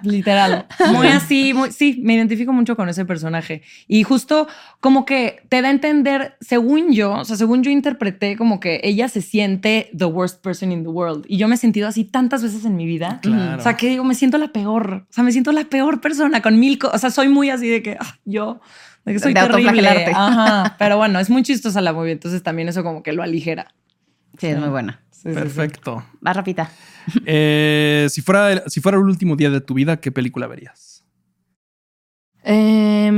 Literal. 0.05 0.67
Muy 0.91 1.07
así, 1.07 1.53
muy, 1.53 1.71
sí, 1.71 1.99
me 2.03 2.13
identifico 2.13 2.53
mucho 2.53 2.75
con 2.75 2.89
ese 2.89 3.05
personaje. 3.05 3.63
Y 3.87 4.03
justo 4.03 4.47
como 4.79 5.05
que 5.05 5.41
te 5.49 5.61
da 5.61 5.69
a 5.69 5.71
entender, 5.71 6.37
según 6.41 6.91
yo, 6.91 7.13
o 7.13 7.25
sea, 7.25 7.35
según 7.35 7.63
yo 7.63 7.71
interpreté, 7.71 8.37
como 8.37 8.59
que 8.59 8.81
ella 8.83 9.07
se 9.07 9.21
siente 9.21 9.89
the 9.97 10.05
worst 10.05 10.41
person 10.43 10.71
in 10.71 10.83
the 10.83 10.89
world. 10.89 11.25
Y 11.27 11.37
yo 11.37 11.47
me 11.47 11.55
he 11.55 11.57
sentido 11.57 11.87
así 11.87 12.03
tantas 12.03 12.43
veces 12.43 12.65
en 12.65 12.75
mi 12.75 12.85
vida. 12.85 13.19
O 13.57 13.61
sea, 13.61 13.75
que 13.77 13.89
digo, 13.89 14.03
me 14.03 14.15
siento 14.15 14.37
la 14.37 14.49
peor. 14.49 15.05
O 15.09 15.13
sea, 15.13 15.23
me 15.23 15.31
siento 15.31 15.51
la 15.51 15.65
peor 15.65 16.01
persona 16.01 16.41
con 16.41 16.59
mil 16.59 16.77
cosas. 16.77 16.95
O 16.95 16.99
sea, 16.99 17.09
soy 17.09 17.27
muy 17.27 17.49
así 17.49 17.67
de 17.67 17.81
que 17.81 17.97
ah, 17.99 18.17
yo, 18.25 18.59
de 19.05 19.13
que 19.13 19.19
soy 19.19 19.33
terrible. 19.33 20.11
Ajá. 20.13 20.75
Pero 20.77 20.97
bueno, 20.97 21.19
es 21.19 21.29
muy 21.29 21.43
chistosa 21.43 21.81
la 21.81 21.93
movie, 21.93 22.11
entonces 22.11 22.43
también 22.43 22.67
eso 22.67 22.83
como 22.83 23.03
que 23.03 23.13
lo 23.13 23.23
aligera. 23.23 23.73
Sí, 24.37 24.47
es 24.47 24.59
muy 24.59 24.69
buena. 24.69 25.01
Perfecto. 25.23 26.03
Va 26.25 26.33
rapita. 26.33 26.69
Eh, 27.27 28.07
si, 28.09 28.23
fuera, 28.23 28.67
si 28.67 28.81
fuera 28.81 28.97
el 28.97 29.03
último 29.03 29.35
día 29.35 29.51
de 29.51 29.61
tu 29.61 29.75
vida, 29.75 29.97
¿qué 29.97 30.11
película 30.11 30.47
verías? 30.47 31.05
Eh, 32.43 33.11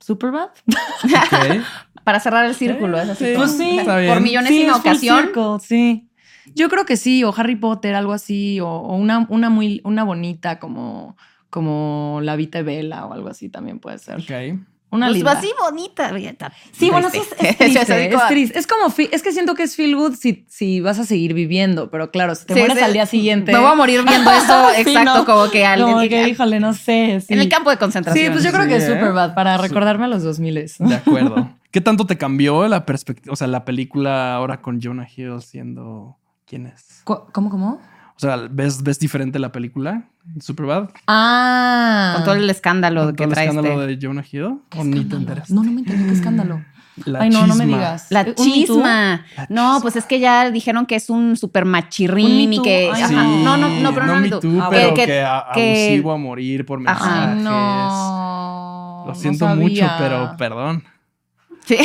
Superbad. 0.00 0.48
Para 2.04 2.18
cerrar 2.18 2.46
el 2.46 2.56
círculo, 2.56 3.00
es 3.00 3.10
así. 3.10 3.32
Pues 3.36 3.52
sí, 3.52 3.78
por 4.08 4.20
millones 4.20 4.50
sí, 4.50 4.68
ocasión. 4.68 5.30
sí. 5.60 6.10
Yo 6.54 6.68
creo 6.68 6.84
que 6.84 6.96
sí, 6.96 7.22
o 7.22 7.32
Harry 7.36 7.54
Potter, 7.54 7.94
algo 7.94 8.12
así, 8.12 8.58
o, 8.58 8.80
una, 8.96 9.26
una 9.28 9.50
muy, 9.50 9.80
una 9.84 10.02
bonita 10.02 10.58
como, 10.58 11.16
como 11.50 12.20
La 12.22 12.36
Vita 12.36 12.62
Bella 12.62 13.06
o 13.06 13.12
algo 13.12 13.28
así 13.28 13.48
también 13.48 13.78
puede 13.80 13.98
ser. 13.98 14.20
Ok. 14.20 14.60
Una 14.92 15.08
pues 15.08 15.24
así 15.24 15.52
bonita. 15.60 16.10
Sí, 16.72 16.90
bueno, 16.90 17.08
es, 17.08 17.12
triste, 17.12 18.58
es, 18.58 18.66
como, 18.66 18.92
es 19.12 19.22
que 19.22 19.30
siento 19.30 19.54
que 19.54 19.62
es 19.62 19.76
feel 19.76 19.94
good 19.94 20.14
si, 20.16 20.44
si 20.48 20.80
vas 20.80 20.98
a 20.98 21.04
seguir 21.04 21.32
viviendo, 21.32 21.90
pero 21.90 22.10
claro, 22.10 22.34
si 22.34 22.44
te 22.44 22.56
mueres 22.56 22.82
al 22.82 22.92
día 22.92 23.06
siguiente. 23.06 23.52
Me 23.52 23.58
voy 23.58 23.70
a 23.70 23.74
morir 23.76 24.02
viendo 24.02 24.28
eso, 24.32 24.70
exacto, 24.76 25.24
como 25.24 25.48
que 25.48 25.64
alguien. 25.64 25.92
Como 25.92 26.08
que, 26.08 26.28
híjole, 26.28 26.58
no 26.58 26.74
sé. 26.74 27.22
En 27.28 27.38
el 27.38 27.48
campo 27.48 27.70
de 27.70 27.76
concentración. 27.76 28.26
Sí, 28.26 28.32
pues 28.32 28.42
yo 28.42 28.50
creo 28.50 28.66
que 28.66 28.76
es 28.76 28.84
¿eh? 28.84 28.94
super 28.94 29.12
bad 29.12 29.34
para 29.34 29.58
recordarme 29.58 30.06
a 30.06 30.08
los 30.08 30.24
2000 30.24 30.54
De 30.80 30.94
acuerdo. 30.96 31.50
¿Qué 31.70 31.80
tanto 31.80 32.04
te 32.04 32.18
cambió 32.18 32.66
la 32.66 32.84
perspectiva, 32.84 33.32
o 33.32 33.36
sea, 33.36 33.46
la 33.46 33.64
película 33.64 34.34
ahora 34.34 34.60
con 34.60 34.80
Jonah 34.82 35.06
Hill 35.14 35.40
siendo 35.40 36.18
quién 36.46 36.66
es? 36.66 37.02
¿Cómo, 37.04 37.48
cómo? 37.48 37.80
O 38.20 38.26
sea, 38.26 38.36
¿ves, 38.50 38.82
ves 38.82 38.98
diferente 38.98 39.38
la 39.38 39.50
película? 39.50 40.04
Superbad. 40.40 40.90
Ah. 41.06 42.12
Con 42.16 42.24
todo 42.24 42.34
el 42.34 42.50
escándalo 42.50 43.04
¿Con 43.04 43.16
que 43.16 43.24
todo 43.24 43.32
el 43.32 43.48
escándalo 43.48 43.80
de 43.86 43.98
Jonah 43.98 44.24
Hill. 44.30 44.60
¿O 44.76 44.84
ni 44.84 45.06
te 45.06 45.16
No, 45.48 45.62
no 45.62 45.72
me 45.72 45.80
enteré. 45.80 46.04
¿Qué 46.04 46.12
escándalo? 46.12 46.62
La 47.06 47.20
Ay, 47.20 47.30
no, 47.30 47.46
no 47.46 47.54
me 47.54 47.64
digas. 47.64 48.08
La 48.10 48.34
chisma. 48.34 49.24
no, 49.48 49.78
pues 49.80 49.96
es 49.96 50.04
que 50.04 50.20
ya 50.20 50.50
dijeron 50.50 50.84
que 50.84 50.96
es 50.96 51.08
un 51.08 51.34
super 51.38 51.64
machirrín 51.64 52.52
y 52.52 52.60
que. 52.60 52.92
no, 53.10 53.56
no, 53.56 53.68
no, 53.80 53.94
pero 53.94 54.04
no, 54.04 54.20
no 54.20 54.38
tú, 54.38 54.62
pero 54.68 54.92
que, 54.92 55.06
que, 55.06 55.22
abusivo 55.22 56.12
a 56.12 56.18
morir 56.18 56.66
por 56.66 56.78
mensajes. 56.78 57.38
Ay, 57.38 57.42
no. 57.42 59.04
Lo 59.06 59.14
siento 59.14 59.46
mucho, 59.56 59.86
pero 59.98 60.36
perdón. 60.36 60.84
Sí. 61.64 61.78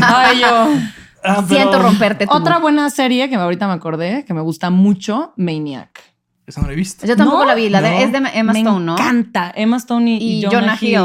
Ay, 0.00 0.40
yo. 0.40 0.68
Ah, 1.22 1.44
Siento 1.46 1.80
romperte. 1.80 2.26
Otra 2.28 2.58
buena 2.58 2.90
serie 2.90 3.28
que 3.28 3.36
ahorita 3.36 3.66
me 3.66 3.74
acordé, 3.74 4.24
que 4.24 4.34
me 4.34 4.40
gusta 4.40 4.70
mucho, 4.70 5.32
Maniac. 5.36 6.12
Esa 6.46 6.60
no 6.60 6.66
la 6.66 6.72
he 6.72 6.76
visto. 6.76 7.06
Yo 7.06 7.16
tampoco 7.16 7.44
la 7.44 7.54
vi. 7.54 7.68
La 7.68 7.80
de, 7.80 8.02
es 8.02 8.12
de 8.12 8.18
Emma 8.18 8.52
Stone, 8.52 8.84
¿no? 8.84 8.94
Me 8.94 9.00
encanta. 9.00 9.52
Emma 9.54 9.76
Stone 9.76 10.18
y, 10.20 10.42
Jonah, 10.42 10.76
Hill. 10.80 10.98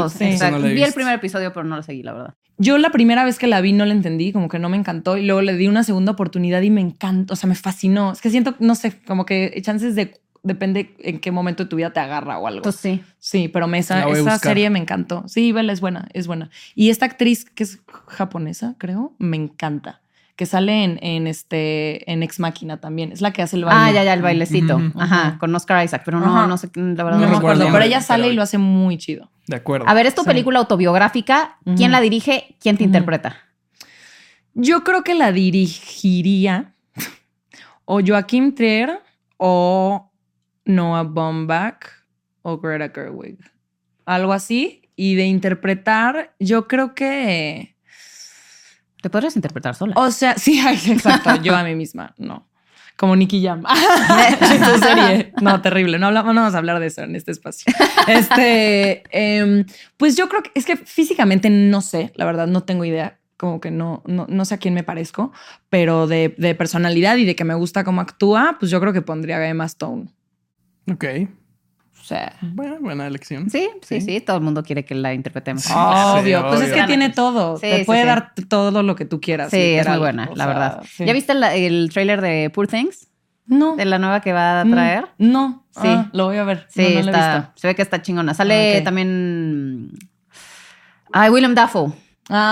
vi 0.74 0.82
el 0.82 0.92
primer 0.92 1.14
episodio, 1.14 1.52
pero 1.52 1.64
no 1.64 1.76
lo 1.76 1.82
seguí, 1.82 2.02
la 2.02 2.12
verdad. 2.12 2.34
Yo 2.56 2.76
la 2.76 2.90
primera 2.90 3.24
vez 3.24 3.38
que 3.38 3.46
la 3.46 3.60
vi 3.60 3.72
no 3.72 3.84
la 3.84 3.92
entendí, 3.92 4.32
como 4.32 4.48
que 4.48 4.58
no 4.58 4.68
me 4.68 4.76
encantó. 4.76 5.16
Y 5.16 5.24
luego 5.24 5.42
le 5.42 5.56
di 5.56 5.68
una 5.68 5.84
segunda 5.84 6.12
oportunidad 6.12 6.60
y 6.62 6.70
me 6.70 6.80
encantó. 6.80 7.34
O 7.34 7.36
sea, 7.36 7.48
me 7.48 7.54
fascinó. 7.54 8.12
Es 8.12 8.20
que 8.20 8.30
siento, 8.30 8.56
no 8.58 8.74
sé, 8.74 9.00
como 9.06 9.26
que 9.26 9.56
chances 9.62 9.94
de. 9.94 10.20
Depende 10.44 10.94
en 11.00 11.18
qué 11.18 11.32
momento 11.32 11.64
de 11.64 11.68
tu 11.68 11.76
vida 11.76 11.92
te 11.92 12.00
agarra 12.00 12.38
o 12.38 12.46
algo. 12.46 12.62
Pues 12.62 12.76
sí. 12.76 13.02
Sí, 13.18 13.48
pero 13.48 13.72
esa, 13.74 14.08
esa 14.08 14.38
serie 14.38 14.70
me 14.70 14.78
encantó. 14.78 15.24
Sí, 15.26 15.52
Bella 15.52 15.72
es 15.72 15.80
buena, 15.80 16.08
es 16.14 16.26
buena. 16.26 16.50
Y 16.74 16.90
esta 16.90 17.06
actriz 17.06 17.44
que 17.44 17.64
es 17.64 17.80
japonesa, 18.06 18.76
creo, 18.78 19.14
me 19.18 19.36
encanta 19.36 20.00
que 20.38 20.46
sale 20.46 20.84
en, 20.84 21.00
en, 21.02 21.26
este 21.26 22.08
en 22.10 22.22
Ex 22.22 22.38
Máquina 22.38 22.76
también. 22.76 23.10
Es 23.10 23.20
la 23.20 23.32
que 23.32 23.42
hace 23.42 23.56
el 23.56 23.64
baile. 23.64 23.80
Ah, 23.82 23.92
ya, 23.92 24.04
ya, 24.04 24.14
el 24.14 24.22
bailecito. 24.22 24.80
Ajá, 24.94 25.36
con 25.40 25.52
Oscar 25.52 25.84
Isaac, 25.84 26.02
pero 26.04 26.20
no, 26.20 26.46
no 26.46 26.56
sé, 26.56 26.70
la 26.76 27.02
verdad 27.02 27.18
no, 27.18 27.28
me 27.28 27.36
acuerdo. 27.36 27.66
Pero 27.72 27.84
ella 27.84 28.00
sale 28.00 28.28
y 28.28 28.34
lo 28.34 28.42
hace 28.42 28.56
muy 28.56 28.98
chido. 28.98 29.28
De 29.48 29.56
acuerdo. 29.56 29.88
A 29.88 29.94
ver, 29.94 30.06
es 30.06 30.14
tu 30.14 30.22
película 30.22 30.60
autobiográfica. 30.60 31.58
¿Quién 31.76 31.90
la 31.90 32.00
dirige? 32.00 32.54
¿Quién 32.60 32.76
te 32.76 32.84
interpreta? 32.84 33.36
Yo 34.54 34.84
creo 34.84 35.02
que 35.02 35.16
la 35.16 35.32
dirigiría 35.32 36.72
o 37.84 38.00
Joaquim 38.00 38.54
Trier 38.54 39.00
o 39.38 40.12
Noah 40.66 41.02
Baumbach 41.02 41.84
o 42.42 42.58
Greta 42.58 42.92
Gerwig. 42.94 43.38
Algo 44.06 44.32
así. 44.32 44.82
Y 44.94 45.16
de 45.16 45.26
interpretar, 45.26 46.32
yo 46.38 46.68
creo 46.68 46.94
que... 46.94 47.76
Te 49.02 49.10
podrías 49.10 49.36
interpretar 49.36 49.74
sola. 49.74 49.94
O 49.96 50.10
sea, 50.10 50.36
sí, 50.36 50.60
exacto. 50.86 51.36
yo 51.42 51.56
a 51.56 51.64
mí 51.64 51.74
misma, 51.74 52.14
no. 52.18 52.48
Como 52.96 53.14
Nicky 53.14 53.40
Jam. 53.44 53.62
serie. 54.80 55.32
No, 55.40 55.62
terrible. 55.62 56.00
No, 56.00 56.08
hablamos, 56.08 56.34
no 56.34 56.40
vamos 56.40 56.54
a 56.56 56.58
hablar 56.58 56.80
de 56.80 56.86
eso 56.86 57.02
en 57.02 57.14
este 57.14 57.30
espacio. 57.30 57.72
Este, 58.08 59.04
em, 59.10 59.64
pues 59.96 60.16
yo 60.16 60.28
creo 60.28 60.42
que 60.42 60.50
es 60.54 60.64
que 60.64 60.76
físicamente 60.76 61.48
no 61.48 61.80
sé, 61.80 62.12
la 62.16 62.24
verdad, 62.24 62.48
no 62.48 62.64
tengo 62.64 62.84
idea. 62.84 63.18
Como 63.36 63.60
que 63.60 63.70
no, 63.70 64.02
no, 64.04 64.26
no 64.28 64.44
sé 64.44 64.54
a 64.54 64.58
quién 64.58 64.74
me 64.74 64.82
parezco, 64.82 65.32
pero 65.70 66.08
de, 66.08 66.34
de 66.38 66.56
personalidad 66.56 67.16
y 67.18 67.24
de 67.24 67.36
que 67.36 67.44
me 67.44 67.54
gusta 67.54 67.84
cómo 67.84 68.00
actúa, 68.00 68.56
pues 68.58 68.68
yo 68.68 68.80
creo 68.80 68.92
que 68.92 69.00
pondría 69.00 69.36
a 69.36 69.48
Emma 69.48 69.66
Stone. 69.66 70.08
Ok. 70.90 71.04
Sea, 72.08 72.32
buena, 72.40 72.78
buena 72.80 73.06
elección. 73.06 73.50
Sí, 73.50 73.68
sí, 73.82 74.00
sí, 74.00 74.20
Todo 74.22 74.38
el 74.38 74.42
mundo 74.42 74.62
quiere 74.62 74.82
que 74.86 74.94
la 74.94 75.12
interpretemos. 75.12 75.66
obvio. 75.70 76.46
pues 76.48 76.62
es 76.62 76.72
que 76.72 76.84
tiene 76.84 77.10
todo. 77.10 77.58
Te 77.58 77.84
puede 77.84 78.06
dar 78.06 78.32
todo 78.48 78.82
lo 78.82 78.96
que 78.96 79.04
tú 79.04 79.20
quieras. 79.20 79.50
Sí, 79.50 79.58
es 79.58 79.86
muy 79.86 79.98
buena, 79.98 80.30
la 80.34 80.46
verdad. 80.46 80.82
¿Ya 80.98 81.12
viste 81.12 81.32
el, 81.32 81.44
el 81.44 81.90
trailer 81.92 82.22
de 82.22 82.48
Poor 82.48 82.66
Things? 82.66 83.08
No. 83.44 83.76
De 83.76 83.84
la 83.84 83.98
nueva 83.98 84.22
que 84.22 84.32
va 84.32 84.62
a 84.62 84.64
traer. 84.64 85.06
No. 85.18 85.66
Sí. 85.70 85.80
Ah, 85.84 86.08
lo 86.14 86.26
voy 86.26 86.38
a 86.38 86.44
ver. 86.44 86.66
Sí, 86.70 86.82
está, 86.82 87.52
se 87.56 87.66
ve 87.66 87.74
que 87.74 87.82
está 87.82 88.00
chingona. 88.00 88.32
Sale 88.32 88.80
también. 88.80 89.90
Ay, 91.12 91.28
William 91.28 91.54
Dafoe. 91.54 91.92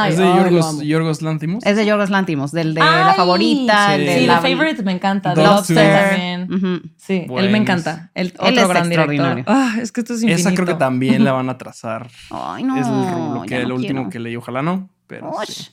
¿Es 0.09 0.17
de 0.17 0.25
Yorgos, 0.25 0.81
Yorgos 0.83 1.23
Lantimos? 1.23 1.67
Es 1.67 1.77
de 1.77 1.85
Yorgos 1.85 2.09
Lantimos, 2.09 2.51
del 2.51 2.73
de 2.73 2.81
La 2.81 3.13
Favorita. 3.15 3.89
Sí, 3.89 3.95
el 3.95 4.07
de 4.07 4.19
sí 4.19 4.27
la... 4.27 4.41
The 4.41 4.49
Favorite 4.49 4.83
me 4.83 4.93
encanta. 4.93 5.35
The 5.35 5.43
Lobster 5.43 6.09
también. 6.09 6.93
Sí, 6.97 7.27
él 7.29 7.51
me 7.51 7.59
encanta. 7.59 8.11
El 8.15 8.29
otro 8.29 8.47
él 8.47 8.59
es 8.59 8.69
gran 8.69 8.87
extraordinario. 8.87 9.45
Ah, 9.47 9.75
es 9.81 9.93
que 9.93 10.01
esto 10.01 10.15
es 10.15 10.23
infinito. 10.23 10.49
Esa 10.49 10.55
creo 10.57 10.67
que 10.67 10.75
también 10.75 11.25
la 11.25 11.33
van 11.35 11.51
a 11.51 11.59
trazar. 11.59 12.09
Ay, 12.31 12.63
no. 12.63 12.77
Es 12.77 12.89
lo, 12.89 13.43
que, 13.47 13.61
el 13.61 13.73
último 13.73 14.09
que 14.09 14.19
leí. 14.19 14.37
Ojalá 14.37 14.63
no, 14.63 14.89
pero 15.07 15.31
sí. 15.47 15.69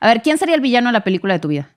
A 0.00 0.06
ver, 0.08 0.22
¿quién 0.22 0.38
sería 0.38 0.54
el 0.54 0.60
villano 0.60 0.88
de 0.88 0.94
la 0.94 1.04
película 1.04 1.34
de 1.34 1.40
tu 1.40 1.48
vida? 1.48 1.70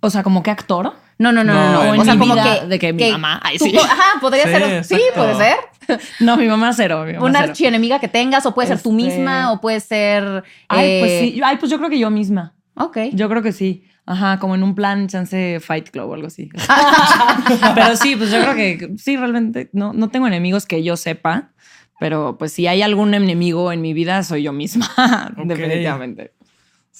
O 0.00 0.08
sea, 0.08 0.22
¿como 0.22 0.42
qué 0.42 0.50
actor? 0.50 0.94
No, 1.18 1.32
no, 1.32 1.44
no, 1.44 1.52
no. 1.52 1.84
no. 1.94 2.00
O, 2.00 2.04
sea, 2.04 2.16
como 2.16 2.34
que. 2.34 2.66
De 2.66 2.78
que, 2.78 2.92
mi 2.92 3.10
mamá. 3.10 3.40
Ay, 3.42 3.58
sí. 3.58 3.76
Ajá, 3.76 4.20
podría 4.20 4.44
ser. 4.44 4.84
Sí, 4.84 4.98
puede 5.14 5.34
ser. 5.34 5.56
No, 6.20 6.36
mi 6.36 6.46
mamá 6.46 6.72
cero. 6.72 7.04
Mi 7.06 7.14
mamá 7.14 7.26
Una 7.26 7.38
archienemiga 7.40 7.98
que 7.98 8.08
tengas, 8.08 8.46
o 8.46 8.54
puede 8.54 8.68
ser 8.68 8.82
tú 8.82 8.92
misma, 8.92 9.40
este 9.40 9.52
o 9.52 9.60
puede 9.60 9.80
ser. 9.80 10.44
Ay, 10.68 11.00
pues 11.00 11.20
sí. 11.20 11.40
Ay, 11.42 11.56
pues 11.58 11.70
yo 11.70 11.78
creo 11.78 11.90
que 11.90 11.98
yo 11.98 12.10
misma. 12.10 12.54
Ok. 12.74 12.98
Yo 13.12 13.28
creo 13.28 13.42
que 13.42 13.52
sí. 13.52 13.84
Ajá, 14.06 14.38
como 14.40 14.54
en 14.54 14.62
un 14.62 14.74
plan 14.74 15.06
chance 15.06 15.60
Fight 15.60 15.90
Club 15.90 16.10
o 16.10 16.14
algo 16.14 16.26
así. 16.26 16.50
pero 17.74 17.96
sí, 17.96 18.16
pues 18.16 18.32
yo 18.32 18.40
creo 18.42 18.54
que 18.54 18.94
sí, 18.96 19.16
realmente 19.16 19.70
no, 19.72 19.92
no 19.92 20.08
tengo 20.08 20.26
enemigos 20.26 20.66
que 20.66 20.82
yo 20.82 20.96
sepa, 20.96 21.52
pero 22.00 22.36
pues 22.36 22.52
si 22.52 22.66
hay 22.66 22.82
algún 22.82 23.14
enemigo 23.14 23.70
en 23.70 23.82
mi 23.82 23.94
vida, 23.94 24.22
soy 24.24 24.42
yo 24.42 24.52
misma, 24.52 25.32
definitivamente. 25.44 26.32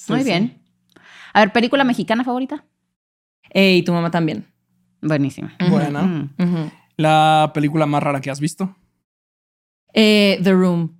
Muy 0.07 0.23
bien. 0.23 0.61
A 1.33 1.41
ver, 1.41 1.51
¿película 1.51 1.83
mexicana 1.83 2.23
favorita? 2.23 2.63
Eh, 3.49 3.77
y 3.77 3.83
tu 3.83 3.91
mamá 3.91 4.11
también. 4.11 4.45
Buenísima. 5.01 5.53
Buena. 5.69 6.29
¿La 6.95 7.51
película 7.53 7.85
más 7.85 8.03
rara 8.03 8.21
que 8.21 8.29
has 8.29 8.39
visto? 8.39 8.75
Eh, 9.93 10.39
The 10.43 10.53
Room. 10.53 10.99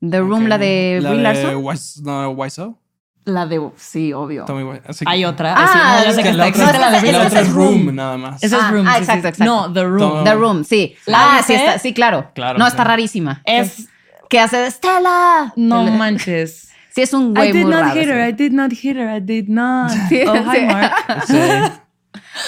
The 0.00 0.20
Room, 0.20 0.46
la 0.48 0.58
de 0.58 1.00
Brie 1.02 1.22
Larson. 1.22 1.56
Wise, 1.56 2.02
no, 2.02 2.30
Wiseau. 2.30 2.78
La 3.24 3.46
de, 3.46 3.70
sí, 3.76 4.12
obvio. 4.12 4.44
Así 4.86 5.04
Hay 5.08 5.24
otra. 5.24 5.54
Ah, 5.56 6.02
sí, 6.02 6.08
no, 6.10 6.22
que 6.22 6.32
la, 6.34 6.46
otra, 6.48 6.90
la, 6.90 7.00
de 7.00 7.12
la 7.12 7.26
otra 7.26 7.40
es 7.40 7.52
Room, 7.52 7.94
nada 7.94 8.18
más. 8.18 8.42
Esa 8.42 8.66
es 8.66 8.70
Room. 8.70 8.86
Ah, 8.86 8.98
exacto, 8.98 9.28
exacto. 9.28 9.44
No, 9.44 9.72
The 9.72 9.84
Room. 9.84 10.24
The 10.24 10.34
Room, 10.34 10.64
sí. 10.64 10.94
ah, 11.10 11.42
sí, 11.46 11.54
está, 11.54 11.78
sí, 11.78 11.94
claro. 11.94 12.30
claro 12.34 12.58
no, 12.58 12.66
está 12.66 12.84
rarísima. 12.84 13.40
Es. 13.44 13.88
¿Qué 14.28 14.40
hace 14.40 14.70
Stella? 14.70 15.52
No 15.56 15.84
manches. 15.84 16.62
Sí, 16.94 17.02
es 17.02 17.12
un 17.12 17.34
güey 17.34 17.52
muy 17.52 17.72
raro. 17.72 17.88
I 17.88 17.90
did 17.90 17.96
not 17.96 17.96
hit 17.96 18.08
her, 18.08 18.28
I 18.28 18.32
did 18.32 18.52
not 18.52 18.72
hit 18.72 18.96
her, 18.96 19.16
I 19.16 19.20
did 19.20 19.48
not. 19.48 19.90
oh, 19.90 20.52
hi, 20.52 20.64
Mark. 20.64 20.92
Sí. 21.26 21.36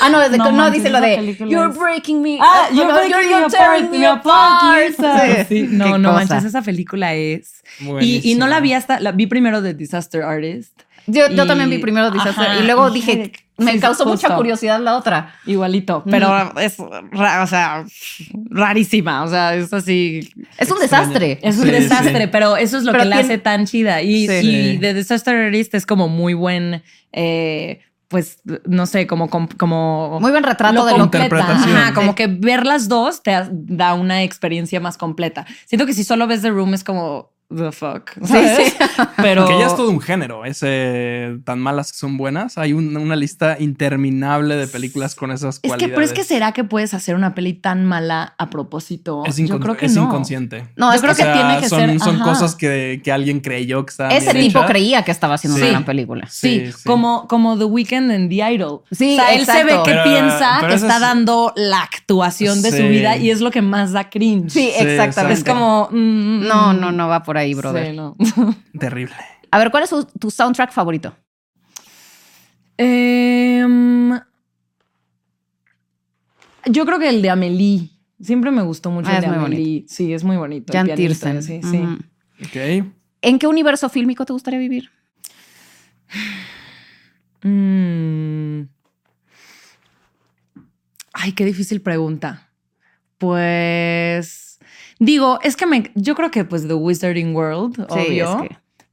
Ah, 0.01 0.09
no, 0.09 0.29
no, 0.29 0.53
no 0.53 0.71
dice 0.71 0.91
lo 0.91 1.01
de 1.01 1.37
You're 1.49 1.73
breaking 1.73 2.23
me. 2.23 2.39
Ah, 2.41 2.69
you're, 2.73 2.93
breaking 2.93 3.11
you're, 3.11 3.49
you're 3.49 3.89
me 3.91 4.07
apart. 4.07 4.95
Sí. 5.49 5.69
No, 5.71 5.99
no 5.99 6.13
manches, 6.13 6.45
esa 6.45 6.63
película 6.63 7.15
es. 7.15 7.63
Y, 8.01 8.33
y, 8.33 8.35
no 8.35 8.47
la 8.47 8.61
vi 8.61 8.73
hasta, 8.73 9.01
la 9.01 9.13
vi 9.13 9.27
primero 9.27 9.63
de 9.63 9.75
Disaster 9.75 10.23
Artist. 10.23 10.83
Yo, 11.07 11.29
yo 11.31 11.47
también 11.47 11.71
vi 11.71 11.79
primero 11.79 12.11
Disaster 12.11 12.61
y 12.61 12.67
luego 12.67 12.91
dije, 12.91 13.33
me 13.59 13.79
causó 13.79 14.07
mucha 14.07 14.35
curiosidad 14.35 14.81
la 14.81 14.97
otra. 14.97 15.35
Igualito, 15.47 16.03
pero 16.11 16.59
es, 16.59 16.79
o 16.81 17.47
sea, 17.47 17.85
rarísima, 18.51 19.23
o 19.23 19.29
sea, 19.29 19.55
es 19.55 19.73
así. 19.73 20.29
Es 20.59 20.71
un 20.71 20.81
desastre. 20.81 21.39
Es 21.43 21.59
un 21.59 21.69
desastre, 21.69 22.29
pero 22.29 22.57
eso 22.57 22.77
es 22.79 22.85
lo 22.85 22.93
que 22.93 23.05
la 23.05 23.19
hace 23.19 23.39
tan 23.39 23.67
chida. 23.67 24.03
Y, 24.03 24.25
y 24.25 24.79
The 24.79 24.95
Disaster 24.95 25.37
Artist 25.37 25.75
es 25.75 25.87
como 25.87 26.09
muy 26.09 26.35
buen... 26.35 26.83
Eh, 27.13 27.81
pues, 28.09 28.39
no 28.67 28.87
sé, 28.87 29.07
como, 29.07 29.29
como... 29.29 30.19
Muy 30.21 30.31
buen 30.31 30.45
retrato 30.45 30.85
de 30.85 30.97
lo 30.97 31.11
que... 31.11 31.19
Ajá, 31.19 31.93
como 31.95 32.15
que 32.15 32.27
ver 32.29 32.65
las 32.65 32.89
dos 32.89 33.23
te 33.23 33.33
da 33.51 33.95
una 33.95 34.23
experiencia 34.23 34.81
más 34.81 34.97
completa. 34.97 35.47
Siento 35.67 35.87
que 35.87 35.95
si 35.95 36.05
solo 36.05 36.27
ves 36.27 36.43
The 36.43 36.51
Room 36.51 36.75
es 36.75 36.85
como 36.85 37.36
the 37.55 37.73
fuck. 37.73 38.11
Sí, 38.25 38.35
sí. 38.57 38.75
Pero. 39.17 39.47
Que 39.47 39.59
ya 39.59 39.67
es 39.67 39.77
todo 39.77 39.91
un 39.91 40.01
género. 40.01 40.45
Ese 40.45 41.39
tan 41.45 41.61
malas 41.61 41.93
que 41.93 41.99
son 41.99 42.17
buenas. 42.17 42.59
Hay 42.59 42.73
una 42.73 43.17
lista 43.17 43.57
interminable 43.59 44.57
de 44.57 44.67
películas 44.67 45.15
con 45.15 45.31
esas 45.31 45.61
cualidades. 45.61 45.83
Es 45.83 45.89
que, 45.89 45.95
pero 45.95 46.05
es 46.05 46.13
que 46.13 46.25
será 46.25 46.53
que 46.53 46.65
puedes 46.65 46.95
hacer 46.95 47.15
una 47.15 47.35
peli 47.35 47.55
tan 47.55 47.85
mala 47.85 48.35
a 48.39 48.51
propósito. 48.51 49.23
Es, 49.27 49.37
yo 49.37 49.61
creo 49.61 49.77
que 49.77 49.87
es 49.87 49.97
inconsciente. 49.97 50.69
No, 50.77 50.95
yo 50.95 51.01
creo 51.01 51.15
que 51.15 51.23
tiene 51.23 51.59
que 51.61 51.69
son, 51.69 51.81
ser. 51.81 52.01
Son 52.01 52.19
cosas 52.21 52.55
que, 52.55 53.01
que, 53.03 53.13
alguien 53.13 53.41
creyó 53.41 53.85
que 53.85 53.91
estaban. 53.91 54.13
Ese 54.13 54.35
tipo 54.35 54.65
creía 54.67 55.03
que 55.03 55.11
estaba 55.11 55.35
haciendo 55.35 55.59
una 55.59 55.69
gran 55.69 55.85
película. 55.85 56.27
Sí, 56.29 56.71
Como, 56.85 57.27
como 57.29 57.57
The 57.57 57.65
Weeknd 57.65 58.11
en 58.11 58.29
The 58.29 58.53
Idol. 58.53 58.81
Sí, 58.91 59.15
o 59.19 59.23
sea, 59.23 59.35
él 59.35 59.47
se 59.47 59.65
ve 59.65 59.79
que 59.85 59.95
piensa 60.05 60.61
que 60.67 60.75
está 60.75 60.99
dando 60.99 61.53
la 61.57 61.83
actuación 61.83 62.63
de 62.63 62.71
su 62.71 62.89
vida 62.89 63.17
y 63.17 63.31
es 63.31 63.41
lo 63.41 63.51
que 63.51 63.63
más 63.63 63.93
da 63.93 64.11
cringe. 64.11 64.51
Sí, 64.51 64.71
exactamente. 64.77 65.41
Es 65.41 65.45
como. 65.45 65.89
Mm, 65.91 66.47
no, 66.47 66.73
no, 66.73 66.93
no 66.93 67.09
va 67.09 67.23
por 67.23 67.36
ahí, 67.37 67.55
brother. 67.55 67.95
Terrible. 68.79 69.15
A 69.51 69.59
ver, 69.59 69.71
¿cuál 69.71 69.85
es 69.85 69.91
tu 70.19 70.31
soundtrack 70.31 70.73
favorito? 70.73 71.17
Em, 72.79 74.13
yo 76.67 76.85
creo 76.85 76.99
que 76.99 77.09
el 77.09 77.23
de 77.23 77.31
Amelie. 77.31 77.91
Siempre 78.21 78.51
me 78.51 78.63
gustó 78.63 78.91
mucho 78.91 79.11
ah, 79.11 79.17
el 79.17 79.21
de 79.23 79.27
Amelie. 79.29 79.85
Sí, 79.89 80.13
es 80.13 80.25
muy 80.25 80.37
bonito. 80.37 80.73
Jan 80.73 80.95
Tiersen. 80.95 81.43
Sí, 81.43 81.61
sí. 81.63 82.85
¿En 83.23 83.39
qué 83.39 83.47
universo 83.47 83.89
fílmico 83.89 84.25
te 84.25 84.33
gustaría 84.33 84.59
vivir? 84.59 84.91
Mm. 87.43 88.69
Ay, 91.13 91.33
qué 91.33 91.45
difícil 91.45 91.81
pregunta. 91.81 92.51
Pues 93.19 94.46
Digo, 94.99 95.39
es 95.43 95.57
que 95.57 95.67
me, 95.67 95.91
yo 95.95 96.15
creo 96.15 96.31
que 96.31 96.45
pues 96.45 96.67
The 96.67 96.75
Wizarding 96.75 97.35
World, 97.35 97.87
obvio. 97.89 98.47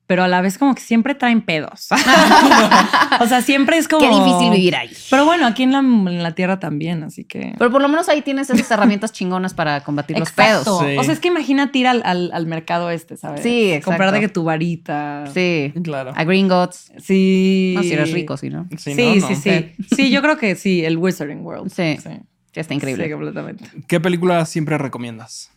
Pero 0.05 0.21
a 0.21 0.27
la 0.27 0.41
vez 0.41 0.57
como 0.57 0.75
que 0.75 0.81
siempre 0.81 1.15
traen 1.15 1.41
pedos. 1.41 1.87
o 3.21 3.25
sea, 3.25 3.41
siempre 3.41 3.77
es 3.77 3.87
como... 3.87 4.01
Qué 4.01 4.13
difícil 4.13 4.51
vivir 4.51 4.75
ahí. 4.75 4.91
Pero 5.09 5.23
bueno, 5.23 5.47
aquí 5.47 5.63
en 5.63 6.21
la, 6.21 6.35
Tierra 6.35 6.59
también, 6.59 7.03
así 7.03 7.23
que... 7.23 7.55
Pero 7.57 7.71
por 7.71 7.81
lo 7.81 7.87
menos 7.87 8.09
ahí 8.09 8.21
tienes 8.21 8.49
esas 8.49 8.69
herramientas 8.69 9.13
chingonas 9.13 9.53
para 9.53 9.81
combatir 9.81 10.19
los 10.19 10.31
pedos. 10.31 10.67
O 10.67 11.03
sea, 11.03 11.13
es 11.13 11.19
que 11.19 11.29
imagínate 11.29 11.79
ir 11.79 11.87
al, 11.87 12.03
al, 12.03 12.45
mercado 12.47 12.91
este, 12.91 13.15
¿sabes? 13.15 13.41
Sí, 13.41 13.69
exacto. 13.69 13.91
Comprar 13.91 14.11
de 14.11 14.19
que 14.19 14.27
tu 14.27 14.43
varita. 14.43 15.23
Sí. 15.33 15.73
Claro. 15.83 16.11
A 16.15 16.23
Gringotts. 16.25 16.91
Sí. 16.97 17.73
No, 17.77 17.83
si 17.83 17.93
eres 17.93 18.11
rico, 18.11 18.35
sí, 18.35 18.49
¿no? 18.49 18.67
Sí, 18.77 18.93
sí, 18.93 19.21
sí, 19.21 19.35
sí. 19.35 19.71
sí, 19.95 20.11
yo 20.11 20.21
creo 20.21 20.37
que 20.37 20.55
sí, 20.55 20.83
el 20.83 20.97
Wizarding 20.97 21.45
World. 21.45 21.71
Sí. 21.71 21.97
sí. 22.03 22.09
Está 22.53 22.73
increíble. 22.73 23.05
Sí, 23.05 23.11
completamente. 23.11 23.65
¿Qué 23.87 23.99
película 23.99 24.45
siempre 24.45 24.77
recomiendas? 24.77 25.52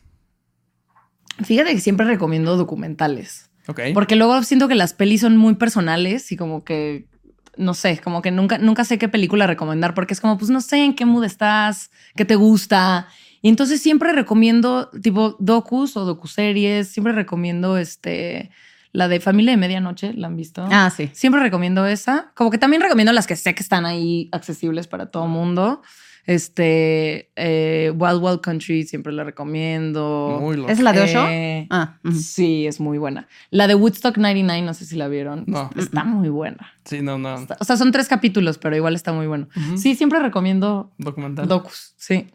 Fíjate 1.44 1.74
que 1.74 1.80
siempre 1.80 2.06
recomiendo 2.06 2.56
documentales. 2.56 3.50
Ok. 3.68 3.80
Porque 3.94 4.16
luego 4.16 4.42
siento 4.42 4.68
que 4.68 4.74
las 4.74 4.94
pelis 4.94 5.20
son 5.20 5.36
muy 5.36 5.54
personales 5.54 6.30
y 6.32 6.36
como 6.36 6.64
que, 6.64 7.08
no 7.56 7.74
sé, 7.74 7.98
como 7.98 8.22
que 8.22 8.30
nunca, 8.30 8.58
nunca 8.58 8.84
sé 8.84 8.98
qué 8.98 9.08
película 9.08 9.46
recomendar 9.46 9.94
porque 9.94 10.14
es 10.14 10.20
como, 10.20 10.38
pues 10.38 10.50
no 10.50 10.60
sé 10.60 10.84
en 10.84 10.94
qué 10.94 11.04
mood 11.04 11.24
estás, 11.24 11.90
qué 12.14 12.24
te 12.24 12.36
gusta. 12.36 13.08
Y 13.42 13.48
entonces 13.48 13.80
siempre 13.80 14.12
recomiendo 14.12 14.90
tipo 15.02 15.36
docus 15.38 15.96
o 15.96 16.04
docuseries, 16.04 16.88
siempre 16.88 17.12
recomiendo 17.12 17.76
este 17.76 18.50
La 18.92 19.08
de 19.08 19.20
Familia 19.20 19.52
de 19.52 19.58
Medianoche, 19.58 20.14
¿la 20.14 20.28
han 20.28 20.36
visto? 20.36 20.66
Ah, 20.70 20.90
sí. 20.90 21.10
Siempre 21.12 21.40
recomiendo 21.40 21.86
esa. 21.86 22.32
Como 22.34 22.50
que 22.50 22.58
también 22.58 22.82
recomiendo 22.82 23.12
las 23.12 23.26
que 23.26 23.36
sé 23.36 23.54
que 23.54 23.62
están 23.62 23.84
ahí 23.84 24.28
accesibles 24.32 24.86
para 24.86 25.10
todo 25.10 25.26
mundo. 25.26 25.82
Este, 26.26 27.30
eh, 27.36 27.92
Wild 27.96 28.20
Wild 28.22 28.40
Country 28.40 28.82
siempre 28.84 29.12
la 29.12 29.22
recomiendo. 29.24 30.38
Muy. 30.40 30.64
¿Es 30.68 30.80
la 30.80 30.92
de 30.92 31.02
Osho? 31.02 31.26
Eh, 31.28 31.66
Ah. 31.70 31.98
Sí, 32.12 32.66
es 32.66 32.80
muy 32.80 32.98
buena. 32.98 33.28
La 33.50 33.66
de 33.68 33.74
Woodstock 33.74 34.16
99, 34.18 34.62
no 34.66 34.74
sé 34.74 34.84
si 34.84 34.96
la 34.96 35.08
vieron. 35.08 35.44
No. 35.46 35.70
Está 35.76 36.04
muy 36.04 36.28
buena. 36.28 36.72
Sí, 36.84 37.00
no, 37.02 37.16
no. 37.18 37.36
Está- 37.38 37.56
o 37.60 37.64
sea, 37.64 37.76
son 37.76 37.92
tres 37.92 38.08
capítulos, 38.08 38.58
pero 38.58 38.76
igual 38.76 38.94
está 38.94 39.12
muy 39.12 39.26
bueno. 39.26 39.48
Sí, 39.76 39.94
siempre 39.94 40.18
recomiendo 40.20 40.92
Documental. 40.98 41.46
docus. 41.48 41.94
Sí. 41.96 42.26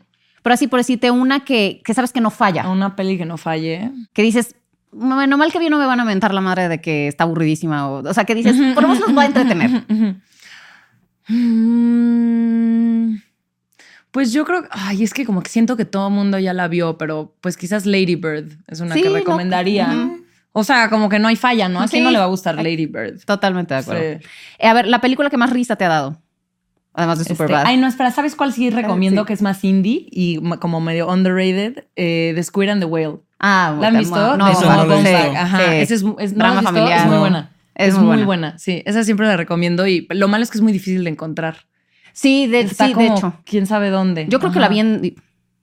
Pero 0.42 0.54
así 0.54 0.68
por 0.68 0.80
decirte 0.80 1.12
una 1.12 1.46
que, 1.46 1.82
que 1.86 1.94
sabes 1.94 2.12
que 2.14 2.22
no 2.22 2.32
falla. 2.32 2.70
Una 2.70 2.96
peli 2.96 3.18
que 3.18 3.26
no 3.26 3.38
falle. 3.38 3.92
Que 4.14 4.22
dices, 4.24 4.56
bueno, 4.92 5.38
mal 5.38 5.52
que 5.52 5.60
bien 5.60 5.72
no 5.72 5.78
me 5.78 5.86
van 5.86 6.00
a 6.00 6.06
mentar 6.06 6.34
la 6.34 6.42
madre 6.42 6.68
de 6.68 6.82
que 6.82 7.08
está 7.08 7.26
aburridísima. 7.26 7.90
O, 7.90 8.08
o 8.10 8.14
sea, 8.14 8.24
que 8.26 8.36
dices, 8.36 8.56
por 8.74 8.84
lo 8.84 8.90
menos 8.90 9.08
los 9.08 9.18
va 9.18 9.24
a 9.24 9.26
entretener. 9.28 9.86
Pues 14.12 14.34
yo 14.34 14.44
creo, 14.46 14.64
ay, 14.72 15.04
es 15.04 15.14
que 15.14 15.26
como 15.26 15.42
que 15.42 15.50
siento 15.50 15.78
que 15.78 15.86
todo 15.86 16.08
el 16.10 16.14
mundo 16.14 16.38
ya 16.38 16.54
la 16.54 16.68
vio, 16.68 16.98
pero 16.98 17.34
pues 17.42 17.56
quizás 17.56 17.86
Lady 17.86 18.16
Bird 18.16 18.52
es 18.68 18.82
una 18.82 18.94
Sí, 18.96 19.02
que 19.04 19.10
no, 19.10 19.16
recomendaría. 19.16 20.10
O 20.52 20.66
sea, 20.66 20.90
como 20.90 21.08
que 21.08 21.18
no 21.18 21.30
hay 21.30 21.38
falla, 21.38 21.70
¿no? 21.70 21.80
¿A 21.82 21.88
quién 21.88 22.02
Sí. 22.02 22.04
no 22.04 22.12
le 22.12 22.18
va 22.18 22.26
a 22.26 22.28
gustar 22.28 22.56
Lady 22.56 22.86
Bird? 22.88 23.22
Totalmente 23.26 23.74
de 23.74 23.80
acuerdo. 23.80 24.02
Sí. 24.20 24.28
Eh, 24.60 24.68
a 24.68 24.74
ver, 24.74 24.86
la 24.88 25.00
película 25.00 25.30
que 25.30 25.38
más 25.38 25.50
risa 25.52 25.78
te 25.78 25.86
ha 25.86 25.90
dado. 25.90 26.22
Además 26.94 27.20
de 27.20 27.22
Este, 27.22 27.36
Superbad. 27.36 27.64
ay, 27.66 27.78
no, 27.78 27.88
espera, 27.88 28.12
¿sabes 28.12 28.36
cuál 28.36 28.52
sí 28.52 28.70
recomiendo 28.70 29.22
sí. 29.22 29.28
que 29.28 29.34
es 29.34 29.42
más 29.42 29.64
indie 29.64 30.08
y 30.12 30.42
como 30.60 30.82
medio 30.82 31.08
underrated? 31.08 31.86
Eh, 31.96 32.34
the 32.36 32.44
Squid 32.44 32.68
and 32.68 32.82
the 32.82 32.86
Whale. 32.86 33.20
ah, 33.40 33.78
¿La 33.80 33.88
han 33.88 33.98
visto? 33.98 34.16
No, 34.36 34.36
no. 34.36 34.88
Baumbach. 34.88 35.36
Ajá. 35.38 35.74
Ese 35.78 35.94
es, 35.96 36.04
es- 36.20 36.34
¿no 36.34 36.40
Drama 36.44 36.62
familiar. 36.64 37.00
Es 37.00 37.06
muy 37.06 37.14
No. 37.16 37.20
buena. 37.22 37.52
Es 37.76 37.98
muy 37.98 38.24
buena. 38.24 38.58
Sí, 38.60 38.84
esa 38.86 39.06
siempre 39.06 39.26
la 39.28 39.38
recomiendo 39.38 39.88
y 39.88 40.06
lo 40.10 40.28
malo 40.28 40.44
es 40.44 40.52
que 40.52 40.58
es 40.58 40.62
muy 40.62 40.74
difícil 40.74 41.06
de 41.06 41.12
encontrar. 41.12 41.66
Sí, 42.14 42.48
de, 42.48 42.62
Está 42.62 42.88
sí, 42.88 42.94
de 42.94 43.08
hecho. 43.08 43.34
quién 43.46 43.66
sabe 43.68 43.90
dónde. 43.90 44.26
Yo 44.30 44.40
creo 44.40 44.52
que 44.52 44.60
la 44.60 44.68
vi 44.70 44.80
en 44.80 45.16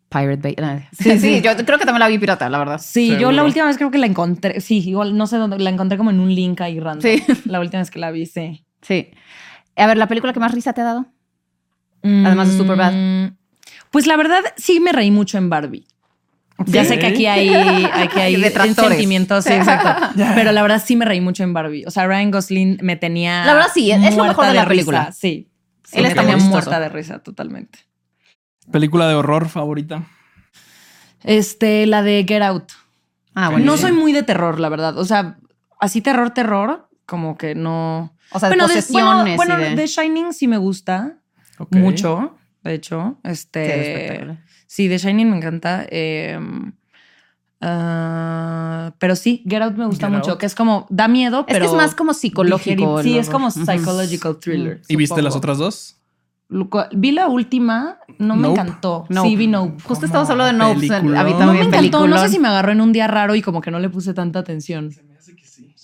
Pirate 0.09 0.55
Bay. 0.59 0.85
Sí, 0.99 1.19
Sí, 1.19 1.41
yo 1.43 1.55
creo 1.57 1.79
que 1.79 1.85
también 1.85 2.01
la 2.01 2.09
vi 2.09 2.19
pirata, 2.19 2.49
la 2.49 2.59
verdad. 2.59 2.81
Sí, 2.83 3.17
yo 3.19 3.31
la 3.33 3.45
última 3.45 3.67
vez 3.67 3.77
creo 3.77 3.91
que 3.91 3.99
la 3.99 4.07
encontré. 4.07 4.61
Sí, 4.61 4.79
igual 4.89 5.17
no 5.17 5.27
sé 5.27 5.37
dónde. 5.37 5.59
La 5.59 5.71
encontré 5.71 5.99
como 5.99 6.11
en 6.11 6.21
un 6.21 6.35
link 6.35 6.61
ahí 6.61 6.81
random. 6.81 7.03
Sí. 7.03 7.23
La 7.45 7.61
última 7.61 7.81
vez 7.81 7.91
que 7.91 7.99
la 7.99 8.11
vi, 8.11 8.25
sí. 8.27 8.65
Sí. 8.83 9.11
A 9.77 9.87
ver, 9.87 9.99
la 9.99 10.07
película 10.09 10.33
que 10.33 10.41
más 10.41 10.53
risa 10.53 10.73
te 10.73 10.81
ha 10.81 10.85
dado. 10.85 11.07
Además 12.03 12.51
de 12.51 12.57
Superbad. 12.57 12.93
Mm, 12.93 13.37
Pues 13.91 14.07
la 14.07 14.17
verdad, 14.17 14.41
sí 14.57 14.81
me 14.81 14.93
reí 14.93 15.11
mucho 15.11 15.37
en 15.37 15.51
Barbie. 15.51 15.85
Ya 16.67 16.85
sé 16.85 16.99
que 16.99 17.07
aquí 17.07 17.27
hay, 17.27 17.51
aquí 17.85 18.19
hay 18.21 18.37
sentimientos, 18.75 19.45
sí, 19.45 19.53
exacto. 19.53 20.09
Pero 20.35 20.53
la 20.53 20.63
verdad 20.63 20.83
sí 20.85 20.97
me 20.97 21.05
reí 21.05 21.21
mucho 21.21 21.45
en 21.45 21.53
Barbie. 21.53 21.85
O 21.87 21.91
sea, 21.91 22.07
Ryan 22.07 22.31
Gosling 22.31 22.79
me 22.83 22.97
tenía. 22.97 23.45
La 23.45 23.55
verdad 23.55 23.69
sí, 23.73 23.91
es 23.93 24.17
lo 24.17 24.25
mejor 24.25 24.47
de 24.47 24.55
la 24.55 24.65
risa. 24.65 24.69
película. 24.69 25.13
Sí. 25.13 25.48
Sí, 25.91 25.97
Él 25.97 26.03
me 26.03 26.09
está 26.09 26.20
tenía 26.20 26.36
muy 26.36 26.49
muerta 26.49 26.78
de 26.80 26.89
risa 26.91 27.20
totalmente. 27.20 27.78
Película 28.70 29.09
de 29.09 29.14
horror 29.14 29.49
favorita. 29.49 30.07
Este, 31.24 31.86
la 31.86 32.03
de 32.03 32.24
Get 32.28 32.43
Out. 32.43 32.72
Ah, 33.34 33.51
No 33.59 33.76
soy 33.76 33.93
muy 33.93 34.12
de 34.12 34.22
terror, 34.22 34.61
la 34.61 34.68
verdad. 34.68 34.99
O 34.99 35.05
sea, 35.05 35.39
así 35.80 36.01
terror, 36.03 36.30
terror, 36.30 36.89
como 37.07 37.39
que 37.39 37.55
no. 37.55 38.14
O 38.32 38.39
sea, 38.39 38.51
de 38.51 38.57
de- 38.57 38.62
posesiones. 38.62 39.36
bueno, 39.36 39.57
bueno, 39.57 39.57
de... 39.57 39.76
The 39.76 39.86
Shining 39.86 40.32
sí 40.32 40.47
me 40.49 40.59
gusta 40.59 41.18
Ok. 41.59 41.74
mucho, 41.76 42.36
de 42.62 42.74
hecho. 42.74 43.18
Este, 43.24 44.36
sí, 44.66 44.89
The 44.89 44.99
Shining 44.99 45.30
me 45.30 45.36
encanta. 45.39 45.86
eh, 45.91 46.39
ah, 47.61 48.93
pero 48.99 49.17
sí, 49.17 49.43
Get 49.49 49.63
Out 49.63 49.75
me 49.77 49.87
gusta 49.87 50.09
Get 50.09 50.17
mucho, 50.17 50.31
Out. 50.33 50.41
que 50.41 50.47
es 50.47 50.55
como, 50.55 50.87
da 50.91 51.09
miedo, 51.09 51.41
Es 51.41 51.55
pero... 51.55 51.61
que 51.67 51.71
es 51.71 51.77
más 51.77 51.95
como 51.95 52.15
psicológico. 52.15 53.03
Sí, 53.03 53.19
es 53.19 53.29
como 53.31 53.51
psychological 53.51 54.39
thriller. 54.39 54.83
¿Y 54.89 54.97
viste 54.97 55.23
las 55.23 55.37
otras 55.37 55.59
dos? 55.59 55.95
Vi 56.93 57.13
la 57.13 57.29
última, 57.29 57.99
no 58.19 58.35
me 58.35 58.49
encantó. 58.49 59.05
Nope. 59.11 59.29
Sí, 59.29 59.37
vi 59.37 59.47
Nope. 59.49 59.83
Justo 59.83 60.07
estamos 60.07 60.31
hablando 60.31 60.53
de 60.67 60.75
Nope. 60.75 60.87
Peliculón. 60.89 61.17
A 61.19 61.25
mí 61.25 61.35
No 61.39 61.53
me 61.53 61.61
encantó, 61.61 62.07
no 62.07 62.19
sé 62.19 62.29
si 62.31 62.39
me 62.39 62.49
agarró 62.49 62.73
en 62.73 62.81
un 62.81 62.93
día 62.93 63.07
raro 63.07 63.35
y 63.35 63.43
como 63.43 63.61
que 63.61 63.71
no 63.71 63.79
le 63.79 63.91
puse 63.91 64.15
tanta 64.15 64.39
atención. 64.39 64.91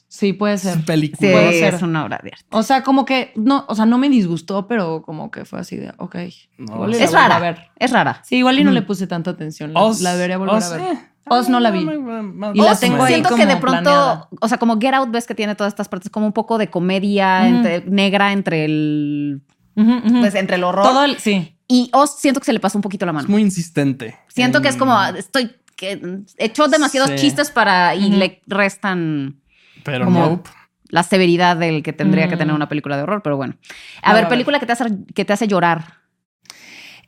Sí, 0.08 0.32
puede 0.32 0.56
ser. 0.58 0.76
Sí, 0.76 0.82
Película. 0.86 1.18
Puede 1.32 1.58
ser. 1.58 1.74
es 1.74 1.82
una 1.82 2.04
obra 2.04 2.20
de 2.22 2.30
arte. 2.30 2.46
O 2.52 2.62
sea, 2.62 2.84
como 2.84 3.04
que 3.04 3.32
no, 3.34 3.64
o 3.68 3.74
sea, 3.74 3.84
no 3.84 3.98
me 3.98 4.08
disgustó, 4.08 4.68
pero 4.68 5.02
como 5.02 5.30
que 5.32 5.44
fue 5.44 5.58
así 5.58 5.76
de, 5.76 5.92
ok. 5.98 6.14
No. 6.58 6.74
igual 6.76 6.94
Es 6.94 7.12
rara. 7.12 7.34
a 7.36 7.40
ver. 7.40 7.58
Es 7.76 7.90
rara. 7.90 8.22
Sí, 8.24 8.36
igual 8.36 8.58
y 8.60 8.62
no 8.64 8.70
Mm. 8.70 8.74
le 8.74 8.82
puse 8.82 9.08
tanta 9.08 9.32
atención. 9.32 9.72
La, 9.72 9.80
la 10.00 10.12
debería 10.14 10.38
volver 10.38 10.62
a 10.62 10.68
ver. 10.70 10.96
Oz 11.26 11.48
no 11.48 11.58
la 11.60 11.70
vi. 11.70 11.84
Más- 11.84 12.54
Y 12.54 12.60
la 12.60 12.78
tengo 12.78 13.02
ahí 13.04 13.14
Siento 13.14 13.30
como 13.30 13.40
que 13.42 13.46
de 13.48 13.56
pronto, 13.56 13.82
planeada. 13.82 14.28
o 14.40 14.48
sea, 14.48 14.58
como 14.58 14.78
Get 14.78 14.94
Out 14.94 15.10
ves 15.10 15.26
que 15.26 15.34
tiene 15.34 15.54
todas 15.54 15.72
estas 15.72 15.88
partes 15.88 16.10
como 16.10 16.26
un 16.26 16.32
poco 16.32 16.58
de 16.58 16.68
comedia 16.68 17.48
entre- 17.48 17.82
negra 17.86 18.32
entre 18.32 18.64
el 18.66 19.42
pues 19.74 20.34
entre 20.36 20.56
el 20.56 20.64
horror 20.64 20.84
Todo 20.84 21.04
el, 21.04 21.18
sí. 21.18 21.56
y 21.66 21.90
Oz 21.92 22.20
siento 22.20 22.38
que 22.40 22.46
se 22.46 22.52
le 22.52 22.60
pasó 22.60 22.78
un 22.78 22.82
poquito 22.82 23.06
la 23.06 23.12
mano. 23.12 23.24
Es 23.24 23.30
muy 23.30 23.42
insistente. 23.42 24.16
Siento 24.28 24.60
que 24.62 24.68
es 24.68 24.76
como 24.76 25.02
estoy 25.02 25.50
que 25.76 26.20
echó 26.38 26.68
demasiados 26.68 27.10
Sí. 27.10 27.16
chistes 27.16 27.50
para 27.50 27.94
y 27.96 28.10
le 28.10 28.40
restan 28.46 29.40
Pero 29.82 30.04
como- 30.04 30.20
Nope. 30.26 30.50
la 30.90 31.02
severidad 31.02 31.56
del 31.56 31.82
que 31.82 31.92
tendría 31.92 32.28
que 32.28 32.36
Mm. 32.36 32.38
tener 32.38 32.54
una 32.54 32.68
película 32.68 32.96
de 32.96 33.02
horror, 33.02 33.22
pero 33.22 33.36
bueno. 33.36 33.54
A 34.02 34.14
ver, 34.14 34.26
a 34.26 34.28
película 34.28 34.60
que 34.60 34.66
te 34.66 34.72
hace 34.72 34.84
que 35.14 35.24
te 35.24 35.32
hace 35.32 35.48
llorar. 35.48 35.94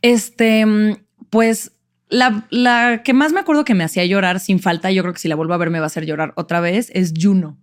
Este, 0.03 0.67
mm, 0.67 0.97
pues 1.31 1.73
la, 2.09 2.47
la 2.51 3.03
que 3.05 3.13
más 3.13 3.33
me 3.33 3.41
acuerdo 3.41 3.65
que 3.65 3.75
me 3.75 3.85
hacía 3.85 4.05
llorar 4.05 4.41
sin 4.41 4.61
falta, 4.61 4.91
yo 4.91 5.03
creo 5.03 5.13
que 5.15 5.21
si 5.21 5.29
la 5.29 5.35
vuelvo 5.37 5.55
a 5.55 5.59
ver 5.59 5.71
me 5.71 5.79
va 5.81 5.87
a 5.87 5.89
hacer 5.89 6.07
llorar 6.07 6.33
otra 6.37 6.61
vez, 6.61 6.91
es 6.95 7.13
Juno. 7.21 7.59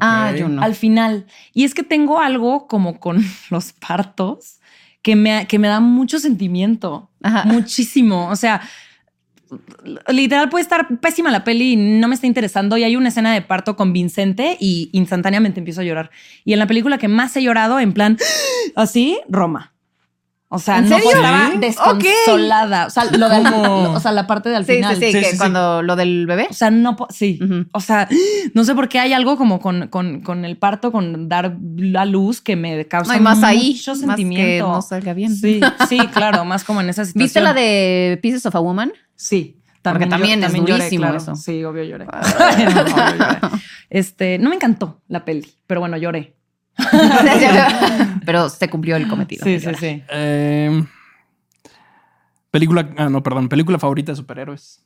Ah, 0.00 0.30
Ok. 0.32 0.38
yo 0.38 0.48
no. 0.48 0.62
Al 0.62 0.74
final. 0.74 1.26
Y 1.52 1.64
es 1.64 1.74
que 1.74 1.82
tengo 1.82 2.20
algo 2.20 2.66
como 2.66 2.98
con 3.00 3.22
los 3.50 3.72
partos 3.72 4.58
que 5.02 5.16
me, 5.16 5.46
que 5.46 5.58
me 5.58 5.68
da 5.68 5.80
mucho 5.80 6.18
sentimiento. 6.18 7.10
Ajá. 7.22 7.44
Muchísimo. 7.44 8.28
O 8.28 8.36
sea, 8.36 8.62
literal 10.08 10.48
puede 10.48 10.62
estar 10.62 10.98
pésima 11.00 11.30
la 11.30 11.44
peli 11.44 11.72
y 11.72 11.76
no 11.76 12.08
me 12.08 12.14
está 12.14 12.26
interesando. 12.26 12.76
Y 12.78 12.84
hay 12.84 12.96
una 12.96 13.08
escena 13.08 13.32
de 13.34 13.42
parto 13.42 13.76
convincente 13.76 14.56
y 14.60 14.90
instantáneamente 14.92 15.60
empiezo 15.60 15.80
a 15.80 15.84
llorar. 15.84 16.10
Y 16.44 16.52
en 16.52 16.58
la 16.58 16.66
película 16.66 16.98
que 16.98 17.08
más 17.08 17.36
he 17.36 17.42
llorado, 17.42 17.80
en 17.80 17.92
plan 17.92 18.16
así, 18.76 19.18
Roma. 19.28 19.71
O 20.54 20.58
sea, 20.58 20.78
¿En 20.78 20.88
no 20.90 20.96
serio? 20.96 21.10
estaba 21.12 21.50
desconsolada. 21.58 22.86
O 22.86 22.90
sea, 22.90 23.04
lo 23.06 23.28
¿Cómo? 23.52 23.92
o 23.94 24.00
sea, 24.00 24.12
la 24.12 24.26
parte 24.26 24.50
del 24.50 24.66
Sí, 24.66 24.74
final. 24.74 24.96
sí, 24.96 25.00
sí, 25.00 25.06
Sí, 25.12 25.18
que 25.18 25.24
sí, 25.24 25.30
sí. 25.32 25.38
cuando 25.38 25.80
lo 25.82 25.96
del 25.96 26.26
bebé. 26.26 26.46
O 26.50 26.52
sea, 26.52 26.70
no, 26.70 26.94
sí. 27.08 27.38
O 27.72 27.80
sea, 27.80 28.06
no 28.54 28.64
sé 28.64 28.74
por 28.74 28.88
qué 28.90 28.98
hay 28.98 29.14
algo 29.14 29.38
como 29.38 29.60
con, 29.60 29.88
con, 29.88 30.20
con 30.20 30.44
el 30.44 30.58
parto, 30.58 30.92
con 30.92 31.28
dar 31.28 31.56
la 31.76 32.04
luz 32.04 32.40
que 32.42 32.56
me 32.56 32.86
causa 32.86 33.14
No, 33.14 33.18
y 33.18 33.22
más 33.22 33.42
ahí, 33.42 33.72
mucho 33.76 33.92
más 33.92 34.00
que 34.00 34.06
sentimiento. 34.06 34.68
no 34.68 34.82
salga 34.82 35.14
bien. 35.14 35.34
Sí, 35.34 35.60
sí, 35.88 35.98
claro, 36.12 36.44
más 36.44 36.64
como 36.64 36.80
en 36.82 36.90
esa 36.90 37.04
situación. 37.06 37.22
¿Viste 37.24 37.40
la 37.40 37.54
de 37.54 38.18
Pieces 38.20 38.44
of 38.44 38.54
a 38.54 38.60
Woman? 38.60 38.92
Sí. 39.16 39.58
Porque 39.80 40.06
también 40.06 40.40
yo- 40.42 40.46
es 40.48 40.52
lloré, 40.52 40.72
durísimo 40.74 41.02
claro. 41.02 41.16
eso. 41.16 41.34
Sí, 41.34 41.64
obvio 41.64 41.82
lloré. 41.84 42.04
Obvio 42.06 42.70
lloré. 42.70 43.38
Este, 43.90 44.38
no 44.38 44.50
me 44.50 44.56
encantó 44.56 45.00
la 45.08 45.24
peli, 45.24 45.46
pero 45.66 45.80
bueno, 45.80 45.96
lloré. 45.96 46.36
Pero 48.26 48.48
se 48.48 48.68
cumplió 48.68 48.96
el 48.96 49.08
cometido. 49.08 49.44
Sí, 49.44 49.60
sí, 49.60 49.70
sí. 49.78 50.02
Eh, 50.10 50.84
película. 52.50 52.88
Ah, 52.96 53.08
no, 53.08 53.22
perdón. 53.22 53.48
Película 53.48 53.78
favorita 53.78 54.12
de 54.12 54.16
superhéroes. 54.16 54.82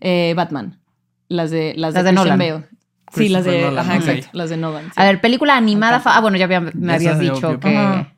Eh, 0.00 0.32
Batman. 0.36 0.80
Las 1.28 1.50
de 1.50 1.74
las, 1.76 1.94
Las 1.94 2.04
de, 2.04 2.10
de 2.10 2.14
Nolan. 2.14 2.38
Bale. 2.38 2.64
Sí, 3.14 3.28
las 3.28 3.44
de, 3.44 3.62
Nolan, 3.62 3.78
ajá, 3.86 3.98
ok. 3.98 4.04
exacto, 4.08 4.28
las 4.32 4.50
de 4.50 4.56
Nolan. 4.58 4.84
sí. 4.86 4.90
A 4.96 5.04
ver, 5.04 5.20
película 5.20 5.56
animada. 5.56 6.02
Ah, 6.04 6.20
bueno, 6.20 6.36
ya 6.36 6.44
había- 6.44 6.60
me 6.60 6.92
habías 6.94 7.18
dicho 7.18 7.48
obvio. 7.48 7.60
que. 7.60 7.76
Ajá. 7.76 8.12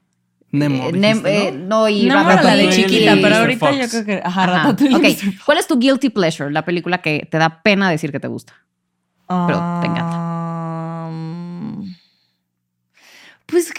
Nemo. 0.53 0.89
Eh, 0.89 0.93
dijiste, 0.93 1.01
Nem- 1.15 1.27
eh, 1.27 1.53
¿no? 1.53 1.67
no, 1.83 1.89
y 1.89 2.07
No, 2.07 2.15
la 2.25 2.57
de 2.57 2.71
chiquita, 2.71 3.17
pero 3.23 3.37
ahorita 3.37 3.67
Fox. 3.69 3.79
yo 3.81 3.89
creo 3.89 4.05
que. 4.05 4.23
Ajá, 4.25 4.43
Ajá. 4.45 4.63
Ratatouille. 4.65 4.97
Ok, 4.97 5.03
Mr. 5.03 5.15
Fox. 5.33 5.45
¿cuál 5.45 5.59
es 5.59 5.67
tu 5.69 5.79
guilty 5.79 6.11
pleasure? 6.11 6.51
La 6.51 6.65
película 6.65 6.99
que 6.99 7.29
te 7.31 7.39
da 7.39 7.63
pena 7.63 7.89
decir 7.89 8.11
que 8.11 8.19
te 8.19 8.27
gusta. 8.27 8.53
Pero 9.29 9.59
te 9.81 9.87
encanta. 9.87 11.09
Pues 13.51 13.73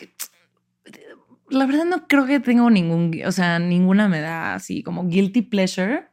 la 1.50 1.66
verdad 1.66 1.86
no 1.86 2.08
creo 2.08 2.26
que 2.26 2.40
tengo 2.40 2.70
ningún, 2.70 3.20
o 3.26 3.32
sea, 3.32 3.60
ninguna 3.60 4.08
me 4.08 4.22
da 4.22 4.56
así 4.56 4.84
como 4.84 5.08
guilty 5.08 5.42
pleasure. 5.44 6.08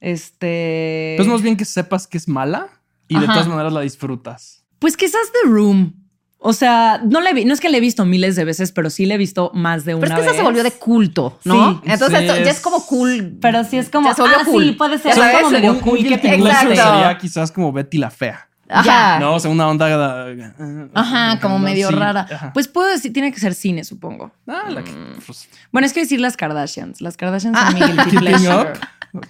Este. 0.00 1.14
Pues 1.16 1.28
más 1.28 1.42
bien 1.42 1.56
que 1.56 1.64
sepas 1.64 2.06
que 2.06 2.18
es 2.18 2.28
mala 2.28 2.68
y 3.08 3.18
de 3.18 3.26
todas 3.26 3.48
maneras 3.48 3.72
la 3.72 3.80
disfrutas. 3.80 4.64
Pues 4.78 4.96
quizás 4.96 5.32
The 5.32 5.48
Room. 5.48 6.04
O 6.46 6.52
sea, 6.52 7.00
no 7.02 7.22
le 7.22 7.32
vi, 7.32 7.46
no 7.46 7.54
es 7.54 7.60
que 7.60 7.70
le 7.70 7.78
he 7.78 7.80
visto 7.80 8.04
miles 8.04 8.36
de 8.36 8.44
veces, 8.44 8.70
pero 8.70 8.90
sí 8.90 9.06
le 9.06 9.14
he 9.14 9.16
visto 9.16 9.50
más 9.54 9.86
de 9.86 9.94
una 9.94 10.02
Pero 10.02 10.12
es 10.12 10.20
que 10.20 10.26
vez. 10.26 10.30
esa 10.30 10.36
se 10.36 10.42
volvió 10.42 10.62
de 10.62 10.72
culto, 10.72 11.38
¿no? 11.44 11.80
Sí, 11.82 11.90
Entonces 11.90 12.18
sí, 12.18 12.24
esto 12.26 12.44
ya 12.44 12.50
es 12.50 12.60
como 12.60 12.84
cool. 12.84 13.38
Pero 13.40 13.64
sí 13.64 13.78
es 13.78 13.88
como. 13.88 14.10
Ya 14.10 14.14
se 14.14 14.20
volvió 14.20 14.36
ah, 14.38 14.44
cool. 14.44 14.64
sí, 14.64 14.72
puede 14.72 14.98
ser. 14.98 15.16
Ya 15.16 15.30
Es 15.32 15.38
como 15.38 15.50
medio 15.50 15.80
cool 15.80 15.98
que 16.06 16.18
te 16.18 16.28
sería 16.28 17.16
quizás 17.18 17.50
como 17.50 17.72
Betty 17.72 17.96
la 17.96 18.10
fea. 18.10 18.50
Ajá. 18.68 19.18
No, 19.20 19.34
o 19.34 19.40
sea, 19.40 19.50
una 19.50 19.68
onda. 19.68 20.30
eh, 20.30 20.88
Ajá, 20.94 21.38
como 21.40 21.58
medio 21.58 21.88
sí, 21.88 21.94
rara. 21.94 22.26
ajá. 22.30 22.52
Pues 22.52 22.68
puedo 22.68 22.88
decir, 22.88 23.12
tiene 23.12 23.32
que 23.32 23.40
ser 23.40 23.54
cine, 23.54 23.84
supongo. 23.84 24.32
Ah, 24.46 24.64
la 24.70 24.82
que- 24.82 24.92
pues, 25.26 25.48
Bueno, 25.72 25.86
es 25.86 25.92
que 25.92 26.00
decir 26.00 26.20
las 26.20 26.36
Kardashians. 26.36 27.00
Las 27.00 27.16
Kardashians 27.16 27.56
Ah. 27.60 27.70
son 27.72 27.96
mi 27.96 28.02
pleasure. 28.18 28.72
up. 28.72 28.78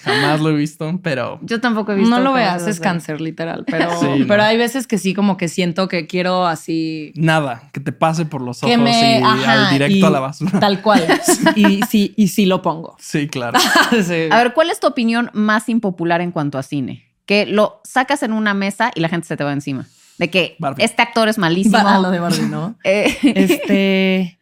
Jamás 0.03 0.41
lo 0.41 0.49
he 0.49 0.55
visto, 0.55 0.99
pero. 1.03 1.39
Yo 1.43 1.61
tampoco 1.61 1.93
he 1.93 1.97
visto. 1.97 2.09
No 2.09 2.19
lo 2.23 2.33
veas, 2.33 2.67
es 2.67 2.81
cáncer, 2.81 3.21
literal. 3.21 3.65
Pero, 3.71 3.91
pero 4.27 4.43
hay 4.43 4.57
veces 4.57 4.87
que 4.87 4.97
sí, 4.97 5.13
como 5.13 5.37
que 5.37 5.49
siento 5.49 5.89
que 5.89 6.07
quiero 6.07 6.47
así. 6.47 7.13
Nada, 7.17 7.69
que 7.71 7.81
te 7.81 7.93
pase 7.93 8.25
por 8.25 8.41
los 8.41 8.63
ojos 8.63 8.75
y 8.75 9.23
al 9.23 9.71
directo 9.71 10.07
a 10.07 10.11
la 10.11 10.21
basura. 10.21 10.59
Tal 10.59 10.81
cual. 10.81 11.05
y 11.57 11.83
sí, 11.83 12.15
y 12.17 12.29
sí 12.29 12.47
lo 12.47 12.63
pongo. 12.63 12.97
Sí, 12.99 13.29
claro. 13.29 13.59
A 13.61 14.37
ver, 14.39 14.55
¿cuál 14.55 14.71
es 14.71 14.81
tu 14.81 14.87
opinión 14.87 15.31
más 15.35 15.69
impopular 15.69 16.23
en 16.23 16.31
cuanto 16.33 16.57
a 16.57 16.63
cine? 16.63 17.05
Que 17.27 17.47
lo 17.47 17.81
sacas 17.85 18.23
en 18.23 18.33
una 18.33 18.55
mesa 18.55 18.91
y 18.95 19.01
la 19.01 19.09
gente 19.09 19.27
se 19.27 19.37
te 19.37 19.45
va 19.45 19.53
encima. 19.53 19.87
De 20.19 20.31
que 20.31 20.57
este 20.79 21.03
actor 21.03 21.29
es 21.29 21.39
malísimo. 21.39 21.79
lo 22.03 22.11
de 22.11 22.21
Barbie, 22.21 22.49
¿no? 22.49 22.77
Eh, 22.85 23.17
este. 23.23 24.39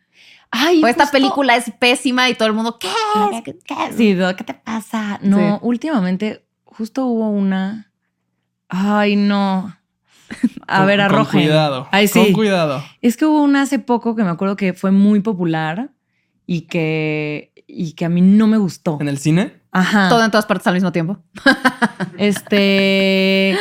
Ay, 0.50 0.82
esta 0.86 1.10
película 1.10 1.56
es 1.56 1.72
pésima 1.78 2.28
y 2.28 2.34
todo 2.34 2.46
el 2.46 2.54
mundo, 2.54 2.78
¿qué? 2.78 2.88
¿Qué, 3.42 3.54
Sí, 3.96 4.14
¿qué 4.36 4.44
te 4.44 4.52
pasa? 4.52 5.18
No, 5.22 5.58
últimamente 5.62 6.44
justo 6.64 7.06
hubo 7.06 7.30
una. 7.30 7.90
Ay, 8.68 9.16
no. 9.16 9.74
A 10.66 10.84
ver, 10.84 11.00
arrojen. 11.00 11.40
Con 11.40 11.40
cuidado. 11.40 11.88
Ay, 11.90 12.08
sí. 12.08 12.22
Con 12.22 12.32
cuidado. 12.32 12.82
Es 13.00 13.16
que 13.16 13.24
hubo 13.26 13.42
una 13.42 13.62
hace 13.62 13.78
poco 13.78 14.14
que 14.14 14.24
me 14.24 14.30
acuerdo 14.30 14.56
que 14.56 14.72
fue 14.72 14.90
muy 14.90 15.20
popular 15.20 15.90
y 16.46 16.62
que, 16.62 17.52
y 17.66 17.92
que 17.92 18.04
a 18.04 18.08
mí 18.08 18.20
no 18.20 18.46
me 18.46 18.56
gustó. 18.56 18.98
¿En 19.00 19.08
el 19.08 19.18
cine? 19.18 19.61
Ajá. 19.72 20.08
Todo 20.08 20.24
en 20.24 20.30
todas 20.30 20.46
partes 20.46 20.66
al 20.66 20.74
mismo 20.74 20.92
tiempo. 20.92 21.18
este. 22.18 23.58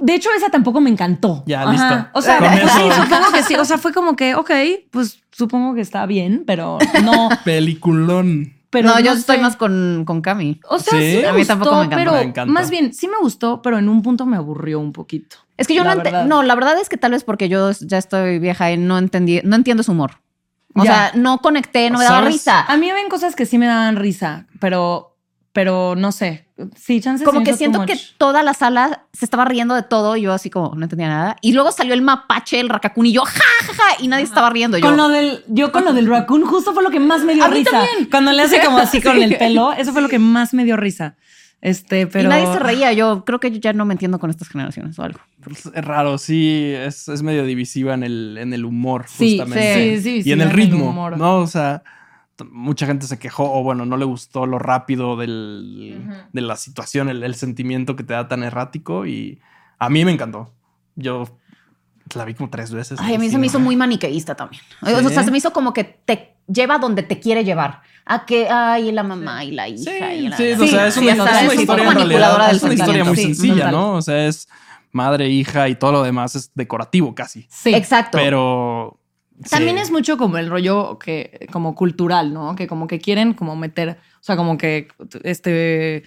De 0.00 0.14
hecho, 0.14 0.28
esa 0.36 0.50
tampoco 0.50 0.80
me 0.80 0.90
encantó. 0.90 1.44
Ya, 1.46 1.64
listo. 1.64 2.08
O 2.12 2.20
sea, 2.20 2.38
pues 2.38 2.70
sí, 2.72 2.82
supongo 3.00 3.32
que 3.32 3.42
sí. 3.44 3.54
O 3.54 3.64
sea, 3.64 3.78
fue 3.78 3.92
como 3.92 4.16
que, 4.16 4.34
ok, 4.34 4.50
pues 4.90 5.22
supongo 5.30 5.74
que 5.74 5.80
está 5.80 6.04
bien, 6.06 6.42
pero 6.46 6.78
no. 7.02 7.28
Peliculón. 7.44 8.52
Pero 8.70 8.88
no, 8.88 8.98
yo 8.98 9.12
estoy 9.12 9.38
más 9.38 9.54
con, 9.54 10.02
con 10.04 10.20
Cami. 10.20 10.60
O 10.68 10.80
sea, 10.80 10.98
sí, 10.98 11.24
a 11.24 11.32
mí 11.32 11.44
tampoco 11.44 11.76
me 11.76 11.84
encantó. 11.84 12.12
Pero 12.34 12.46
más 12.46 12.70
bien, 12.70 12.92
sí 12.92 13.06
me 13.06 13.18
gustó, 13.20 13.62
pero 13.62 13.78
en 13.78 13.88
un 13.88 14.02
punto 14.02 14.26
me 14.26 14.36
aburrió 14.36 14.80
un 14.80 14.92
poquito. 14.92 15.36
Es 15.56 15.68
que 15.68 15.74
yo 15.74 15.84
no 15.84 15.94
No, 16.24 16.42
la 16.42 16.54
verdad 16.56 16.80
es 16.80 16.88
que 16.88 16.96
tal 16.96 17.12
vez 17.12 17.22
porque 17.22 17.48
yo 17.48 17.70
ya 17.70 17.98
estoy 17.98 18.40
vieja 18.40 18.72
y 18.72 18.76
no 18.76 18.98
entendí, 18.98 19.40
no 19.44 19.54
entiendo 19.54 19.84
su 19.84 19.92
humor. 19.92 20.23
O 20.74 20.82
sea, 20.82 21.12
no 21.14 21.38
conecté, 21.38 21.90
no 21.90 21.98
me 21.98 22.04
daba 22.04 22.22
risa. 22.22 22.62
A 22.62 22.76
mí 22.76 22.90
ven 22.90 23.08
cosas 23.08 23.36
que 23.36 23.46
sí 23.46 23.58
me 23.58 23.66
daban 23.66 23.96
risa, 23.96 24.46
pero 24.60 25.14
pero 25.54 25.94
no 25.94 26.10
sé. 26.10 26.48
Sí, 26.76 27.00
chances. 27.00 27.24
Como 27.24 27.44
que 27.44 27.54
siento 27.54 27.86
que 27.86 27.96
toda 28.18 28.42
la 28.42 28.54
sala 28.54 29.06
se 29.12 29.24
estaba 29.24 29.44
riendo 29.44 29.76
de 29.76 29.84
todo 29.84 30.16
y 30.16 30.22
yo 30.22 30.32
así 30.32 30.50
como 30.50 30.74
no 30.74 30.82
entendía 30.82 31.08
nada. 31.08 31.36
Y 31.42 31.52
luego 31.52 31.70
salió 31.70 31.94
el 31.94 32.02
mapache, 32.02 32.58
el 32.58 32.68
raccoon 32.68 33.06
y 33.06 33.12
yo 33.12 33.22
ja, 33.22 33.40
ja, 33.66 33.72
ja 33.72 34.02
y 34.02 34.08
nadie 34.08 34.24
estaba 34.24 34.50
riendo. 34.50 34.78
Yo. 34.78 34.86
Con 34.86 34.96
lo 34.96 35.08
del, 35.08 35.44
yo 35.46 35.70
con 35.70 35.84
lo 35.84 35.92
del 35.92 36.08
raccoon 36.08 36.44
justo 36.44 36.74
fue 36.74 36.82
lo 36.82 36.90
que 36.90 36.98
más 36.98 37.22
me 37.22 37.34
dio 37.34 37.46
risa. 37.46 37.86
Cuando 38.10 38.32
le 38.32 38.42
hace 38.42 38.60
como 38.64 38.78
así 38.78 39.00
con 39.00 39.22
el 39.22 39.36
pelo, 39.38 39.72
eso 39.72 39.92
fue 39.92 40.02
lo 40.02 40.08
que 40.08 40.18
más 40.18 40.54
me 40.54 40.64
dio 40.64 40.76
risa. 40.76 41.14
Este, 41.64 42.06
pero. 42.06 42.26
Y 42.26 42.28
nadie 42.28 42.46
se 42.46 42.58
reía. 42.58 42.92
Yo 42.92 43.24
creo 43.24 43.40
que 43.40 43.50
yo 43.50 43.58
ya 43.58 43.72
no 43.72 43.86
me 43.86 43.94
entiendo 43.94 44.18
con 44.18 44.28
estas 44.28 44.48
generaciones 44.48 44.98
o 44.98 45.02
algo. 45.02 45.18
Pues, 45.42 45.66
es 45.66 45.84
raro, 45.84 46.18
sí, 46.18 46.72
es, 46.76 47.08
es, 47.08 47.22
medio 47.22 47.44
divisiva 47.44 47.94
en 47.94 48.02
el, 48.02 48.36
en 48.38 48.52
el 48.52 48.66
humor, 48.66 49.06
sí, 49.08 49.38
justamente. 49.38 50.00
Sí, 50.00 50.22
sí, 50.22 50.28
y 50.28 50.32
en 50.32 50.42
el 50.42 50.50
ritmo. 50.50 51.10
¿No? 51.16 51.38
O 51.38 51.46
sea 51.46 51.82
mucha 52.50 52.86
gente 52.86 53.06
se 53.06 53.18
quejó 53.18 53.52
o 53.52 53.62
bueno, 53.62 53.86
no 53.86 53.96
le 53.96 54.04
gustó 54.04 54.46
lo 54.46 54.58
rápido 54.58 55.16
del, 55.16 56.04
de 56.32 56.40
la 56.40 56.56
situación, 56.56 57.08
el, 57.08 57.34
sentimiento 57.34 57.94
que 57.94 58.02
te 58.02 58.12
da 58.12 58.26
tan 58.26 58.42
errático 58.42 59.06
y 59.06 59.40
a 59.78 59.88
mí 59.88 60.04
me 60.04 60.10
encantó. 60.10 60.52
Yo 60.96 61.38
la 62.14 62.24
vi 62.24 62.34
como 62.34 62.50
tres 62.50 62.72
veces. 62.72 62.98
Ay, 63.00 63.14
a 63.14 63.18
mí 63.18 63.30
se 63.30 63.38
me 63.38 63.46
hizo 63.46 63.60
muy 63.60 63.76
maniqueísta 63.76 64.34
también. 64.34 64.62
O 64.82 65.08
sea, 65.08 65.22
se 65.22 65.30
me 65.30 65.38
hizo 65.38 65.52
como 65.52 65.72
que 65.72 65.84
te 65.84 66.34
lleva 66.46 66.78
donde 66.78 67.02
te 67.02 67.20
quiere 67.20 67.44
llevar. 67.44 67.82
A 68.06 68.26
que, 68.26 68.48
ay, 68.48 68.92
la 68.92 69.02
mamá 69.02 69.44
y 69.44 69.52
la 69.52 69.68
hija. 69.68 69.90
Sí, 69.90 70.14
y 70.18 70.28
la... 70.28 70.36
sí 70.36 70.52
o 70.52 70.66
sea, 70.66 70.86
es 70.88 70.96
una, 70.96 71.54
historia 71.54 71.88
en 71.88 71.94
realidad, 71.94 72.54
es 72.54 72.62
una 72.62 72.74
historia 72.74 73.04
muy 73.04 73.16
sencilla, 73.16 73.70
¿no? 73.70 73.94
O 73.94 74.02
sea, 74.02 74.26
es 74.26 74.46
madre, 74.92 75.28
hija 75.28 75.68
y 75.68 75.74
todo 75.74 75.92
lo 75.92 76.02
demás 76.02 76.34
es 76.34 76.50
decorativo 76.54 77.14
casi. 77.14 77.46
Sí, 77.50 77.74
exacto. 77.74 78.18
Pero 78.18 78.98
también 79.50 79.78
es 79.78 79.90
mucho 79.90 80.16
como 80.16 80.38
el 80.38 80.48
rollo 80.48 80.98
que, 80.98 81.48
como 81.52 81.74
cultural, 81.74 82.32
¿no? 82.32 82.54
Que 82.54 82.66
como 82.66 82.86
que 82.86 83.00
quieren 83.00 83.34
como 83.34 83.56
meter, 83.56 83.90
o 83.90 84.22
sea, 84.22 84.36
como 84.36 84.56
que, 84.58 84.88
este, 85.22 86.04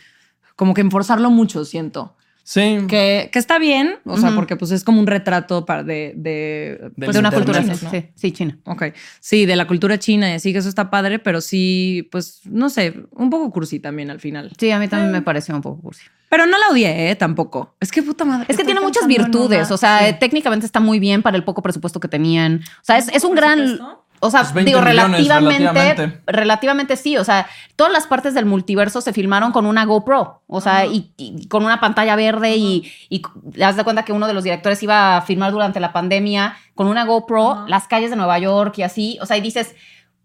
como 0.55 0.73
que 0.73 0.81
enforzarlo 0.81 1.29
mucho, 1.29 1.65
siento. 1.65 2.15
Sí. 2.49 2.77
Que, 2.87 3.29
que 3.29 3.39
está 3.39 3.59
bien, 3.59 3.95
o 4.05 4.15
sea, 4.15 4.33
porque 4.33 4.55
pues 4.55 4.71
es 4.71 4.85
como 4.85 5.01
un 5.01 5.07
retrato 5.07 5.65
para 5.65 5.83
de, 5.83 6.13
de, 6.15 6.91
pues, 6.95 7.11
de 7.11 7.19
una 7.19 7.29
cultura 7.29 7.59
china. 7.61 7.75
Sí, 7.75 8.05
sí, 8.15 8.31
china. 8.31 8.57
Ok. 8.63 8.85
Sí, 9.19 9.45
de 9.45 9.57
la 9.57 9.67
cultura 9.67 9.99
china 9.99 10.29
y 10.29 10.35
así 10.35 10.53
que 10.53 10.59
eso 10.59 10.69
está 10.69 10.89
padre, 10.89 11.19
pero 11.19 11.41
sí, 11.41 12.07
pues, 12.09 12.39
no 12.45 12.69
sé, 12.69 13.03
un 13.11 13.29
poco 13.29 13.51
cursi 13.51 13.81
también 13.81 14.09
al 14.09 14.21
final. 14.21 14.53
Sí, 14.57 14.71
a 14.71 14.79
mí 14.79 14.87
también 14.87 15.11
me 15.11 15.21
pareció 15.21 15.53
un 15.55 15.61
poco 15.61 15.81
cursi. 15.81 16.03
Pero 16.29 16.45
no 16.45 16.57
la 16.57 16.69
odié, 16.69 17.11
¿eh? 17.11 17.15
Tampoco. 17.17 17.75
Es 17.81 17.91
que 17.91 18.01
puta 18.01 18.23
madre. 18.23 18.45
Es 18.47 18.55
que 18.55 18.63
tiene 18.63 18.79
muchas 18.79 19.07
virtudes. 19.07 19.69
O 19.71 19.77
sea, 19.77 20.17
técnicamente 20.17 20.65
está 20.65 20.79
muy 20.79 20.99
bien 20.99 21.21
para 21.23 21.35
el 21.35 21.43
poco 21.43 21.61
presupuesto 21.61 21.99
que 21.99 22.07
tenían. 22.07 22.61
O 22.81 22.83
sea, 22.83 22.97
es, 22.97 23.09
es 23.09 23.25
un 23.25 23.35
gran. 23.35 23.77
O 24.19 24.31
sea, 24.31 24.43
pues 24.51 24.65
digo, 24.65 24.81
relativamente, 24.81 26.21
relativamente, 26.25 26.95
sí. 26.95 27.17
O 27.17 27.23
sea, 27.23 27.47
todas 27.75 27.93
las 27.93 28.07
partes 28.07 28.33
del 28.33 28.45
multiverso 28.45 29.01
se 29.01 29.13
filmaron 29.13 29.51
con 29.51 29.65
una 29.65 29.85
GoPro. 29.85 30.41
O 30.47 30.61
sea, 30.61 30.85
y, 30.85 31.47
con 31.47 31.63
una 31.63 31.79
pantalla 31.79 32.15
verde 32.15 32.55
y, 32.55 32.91
y 33.09 33.21
das 33.57 33.75
de 33.75 33.83
cuenta 33.83 34.03
que 34.03 34.13
uno 34.13 34.27
de 34.27 34.33
los 34.33 34.43
directores 34.43 34.81
iba 34.81 35.17
a 35.17 35.21
filmar 35.21 35.51
durante 35.51 35.79
la 35.79 35.93
pandemia 35.93 36.57
con 36.75 36.87
una 36.87 37.05
GoPro 37.05 37.65
las 37.67 37.87
calles 37.87 38.09
de 38.09 38.15
Nueva 38.15 38.39
York 38.39 38.77
y 38.77 38.83
así. 38.83 39.17
O 39.21 39.25
sea, 39.25 39.37
y 39.37 39.41
dices, 39.41 39.75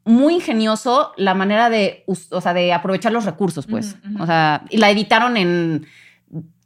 muy 0.05 0.35
ingenioso 0.35 1.13
la 1.17 1.35
manera 1.35 1.71
de, 1.71 2.05
o 2.07 2.41
sea, 2.41 2.55
de 2.55 2.73
aprovechar 2.73 3.13
los 3.13 3.25
recursos, 3.25 3.67
pues. 3.67 3.97
O 4.19 4.27
sea, 4.27 4.65
y 4.71 4.79
la 4.79 4.91
editaron 4.91 5.37
en 5.37 5.87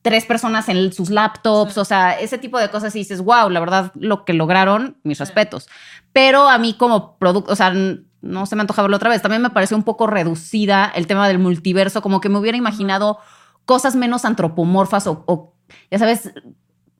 tres 0.06 0.24
personas 0.24 0.68
en 0.68 0.92
sus 0.92 1.10
laptops, 1.10 1.76
o 1.78 1.84
sea, 1.84 2.12
ese 2.12 2.38
tipo 2.38 2.60
de 2.60 2.70
cosas 2.70 2.94
y 2.94 3.00
dices, 3.00 3.20
wow, 3.22 3.50
la 3.50 3.58
verdad, 3.58 3.90
lo 3.96 4.24
que 4.24 4.34
lograron, 4.34 4.98
mis 5.02 5.18
respetos. 5.18 5.66
Pero 6.12 6.48
a 6.48 6.58
mí 6.58 6.74
como 6.74 7.18
producto, 7.18 7.52
o 7.52 7.56
sea, 7.56 7.74
no 8.20 8.46
se 8.46 8.54
me 8.54 8.60
antojaba 8.60 8.86
la 8.86 8.98
otra 8.98 9.10
vez, 9.10 9.20
también 9.20 9.42
me 9.42 9.50
pareció 9.50 9.76
un 9.76 9.82
poco 9.82 10.06
reducida 10.06 10.92
el 10.94 11.08
tema 11.08 11.26
del 11.26 11.40
multiverso, 11.40 12.02
como 12.02 12.20
que 12.20 12.28
me 12.28 12.38
hubiera 12.38 12.56
imaginado 12.56 13.18
cosas 13.64 13.96
menos 13.96 14.24
antropomorfas 14.24 15.08
o, 15.08 15.54
ya 15.90 15.98
sabes, 15.98 16.32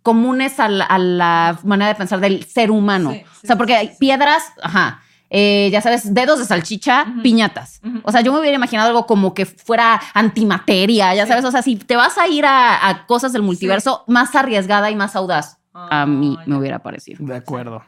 comunes 0.03 0.59
a 0.59 0.69
la, 0.69 1.61
manera 1.63 1.93
de 1.93 1.95
pensar 1.95 2.19
del 2.19 2.43
ser 2.43 2.73
humano. 2.73 3.11
o 3.11 3.47
sea, 3.47 3.55
porque 3.55 3.77
hay 3.77 3.93
piedras, 4.01 4.43
ajá 4.61 5.01
eh, 5.29 5.69
ya 5.73 5.81
sabes, 5.81 6.15
dedos 6.15 6.39
de 6.39 6.45
salchicha, 6.45 7.07
piñatas. 7.23 7.81
O 8.05 8.13
sea, 8.13 8.21
yo 8.21 8.33
me 8.33 8.41
hubiera 8.41 8.57
imaginado 8.57 8.89
algo 8.89 9.07
como 9.07 9.35
que 9.35 9.45
fuera 9.45 10.01
antimateria, 10.15 11.15
ya 11.15 11.27
sabes. 11.27 11.45
O 11.45 11.51
sea, 11.51 11.63
si 11.63 11.77
te 11.77 11.97
vas 11.97 12.17
a 12.19 12.29
ir 12.29 12.45
a, 12.47 13.05
cosas 13.07 13.33
del 13.33 13.43
multiverso, 13.43 14.05
más 14.07 14.35
arriesgada 14.35 14.91
y 14.91 14.97
más 14.97 15.17
audaz, 15.17 15.59
a 15.73 16.03
ah, 16.03 16.07
mí 16.07 16.39
me 16.47 16.57
hubiera 16.57 16.79
parecido. 16.79 17.25
De 17.25 17.37
acuerdo. 17.37 17.83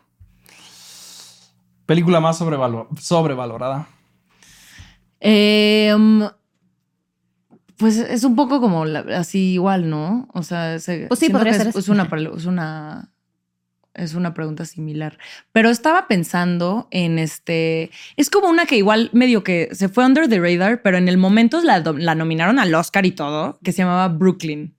Película 1.87 2.21
más 2.21 2.39
sobrevalorada. 2.39 3.87
Em, 5.21 6.29
pues 7.77 7.97
es 7.97 8.25
un 8.25 8.37
poco 8.37 8.61
como 8.61 8.85
así 9.15 9.53
igual, 9.55 9.89
¿no? 9.89 10.29
O 10.35 10.43
sea, 10.43 10.77
pues 11.09 11.19
sí, 11.19 11.31
podría 11.31 11.55
ser. 11.55 11.69
es, 11.69 11.89
una, 11.89 12.09
es 12.37 12.45
una 12.45 13.11
es 13.99 14.15
una 14.15 14.35
pregunta 14.35 14.65
similar. 14.65 15.19
Pero 15.53 15.71
estaba 15.71 16.07
pensando 16.09 16.89
en 16.91 17.19
este. 17.19 17.91
Es 18.17 18.31
como 18.31 18.49
una 18.49 18.67
que 18.67 18.77
igual 18.77 19.11
medio 19.13 19.45
que 19.45 19.69
se 19.73 19.89
fue 19.89 20.05
under 20.05 20.29
the 20.29 20.41
radar, 20.41 20.83
pero 20.83 20.99
en 20.99 21.09
el 21.09 21.19
momento 21.19 21.61
la, 21.63 21.81
nominaron 22.15 22.59
al 22.59 22.75
Oscar 22.75 23.07
y 23.07 23.13
todo, 23.13 23.59
que 23.63 23.73
se 23.73 23.79
llamaba 23.79 24.09
Brooklyn. 24.09 24.75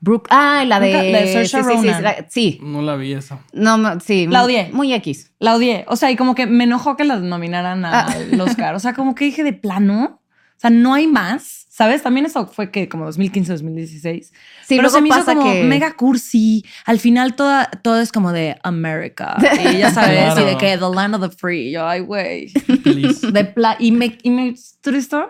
Brook, 0.00 0.26
ah, 0.30 0.64
la 0.66 0.80
de, 0.80 1.12
la 1.12 1.46
sí, 1.46 2.58
sí, 2.58 2.60
No 2.60 2.82
la 2.82 2.96
vi 2.96 3.12
esa. 3.12 3.38
No, 3.52 4.00
sí. 4.00 4.26
La 4.26 4.42
odié. 4.42 4.68
Muy 4.72 4.92
X. 4.94 5.30
La 5.38 5.54
odié. 5.54 5.84
O 5.86 5.94
sea, 5.94 6.10
y 6.10 6.16
como 6.16 6.34
que 6.34 6.46
me 6.46 6.64
enojó 6.64 6.96
que 6.96 7.04
la 7.04 7.18
nominaran 7.18 7.84
al 7.84 8.40
ah. 8.40 8.42
Oscar. 8.42 8.74
O 8.74 8.80
sea, 8.80 8.94
como 8.94 9.14
que 9.14 9.26
dije 9.26 9.44
de 9.44 9.52
plano. 9.52 10.20
O 10.56 10.60
sea, 10.60 10.70
no 10.70 10.94
hay 10.94 11.06
más. 11.06 11.61
¿Sabes? 11.74 12.02
También 12.02 12.26
eso 12.26 12.46
fue 12.48 12.70
que 12.70 12.86
como 12.86 13.06
2015, 13.06 13.50
2016. 13.52 14.32
Sí, 14.66 14.76
pero 14.76 14.90
se 14.90 15.00
me 15.00 15.08
hizo 15.08 15.24
como 15.24 15.54
mega 15.64 15.94
cursi. 15.94 16.62
Al 16.84 16.98
final 16.98 17.34
toda, 17.34 17.64
todo 17.64 17.98
es 17.98 18.12
como 18.12 18.30
de 18.30 18.58
America. 18.62 19.38
Y 19.72 19.78
ya 19.78 19.90
sabes, 19.90 20.38
y 20.38 20.44
de 20.44 20.58
que 20.58 20.76
the 20.76 20.94
land 20.94 21.14
of 21.14 21.22
the 21.22 21.34
free. 21.34 21.70
Yo, 21.70 21.88
ay, 21.88 22.00
güey. 22.00 22.52
De 22.52 23.54
y 23.78 23.90
me, 23.92 24.18
y 24.22 24.30
me 24.30 24.54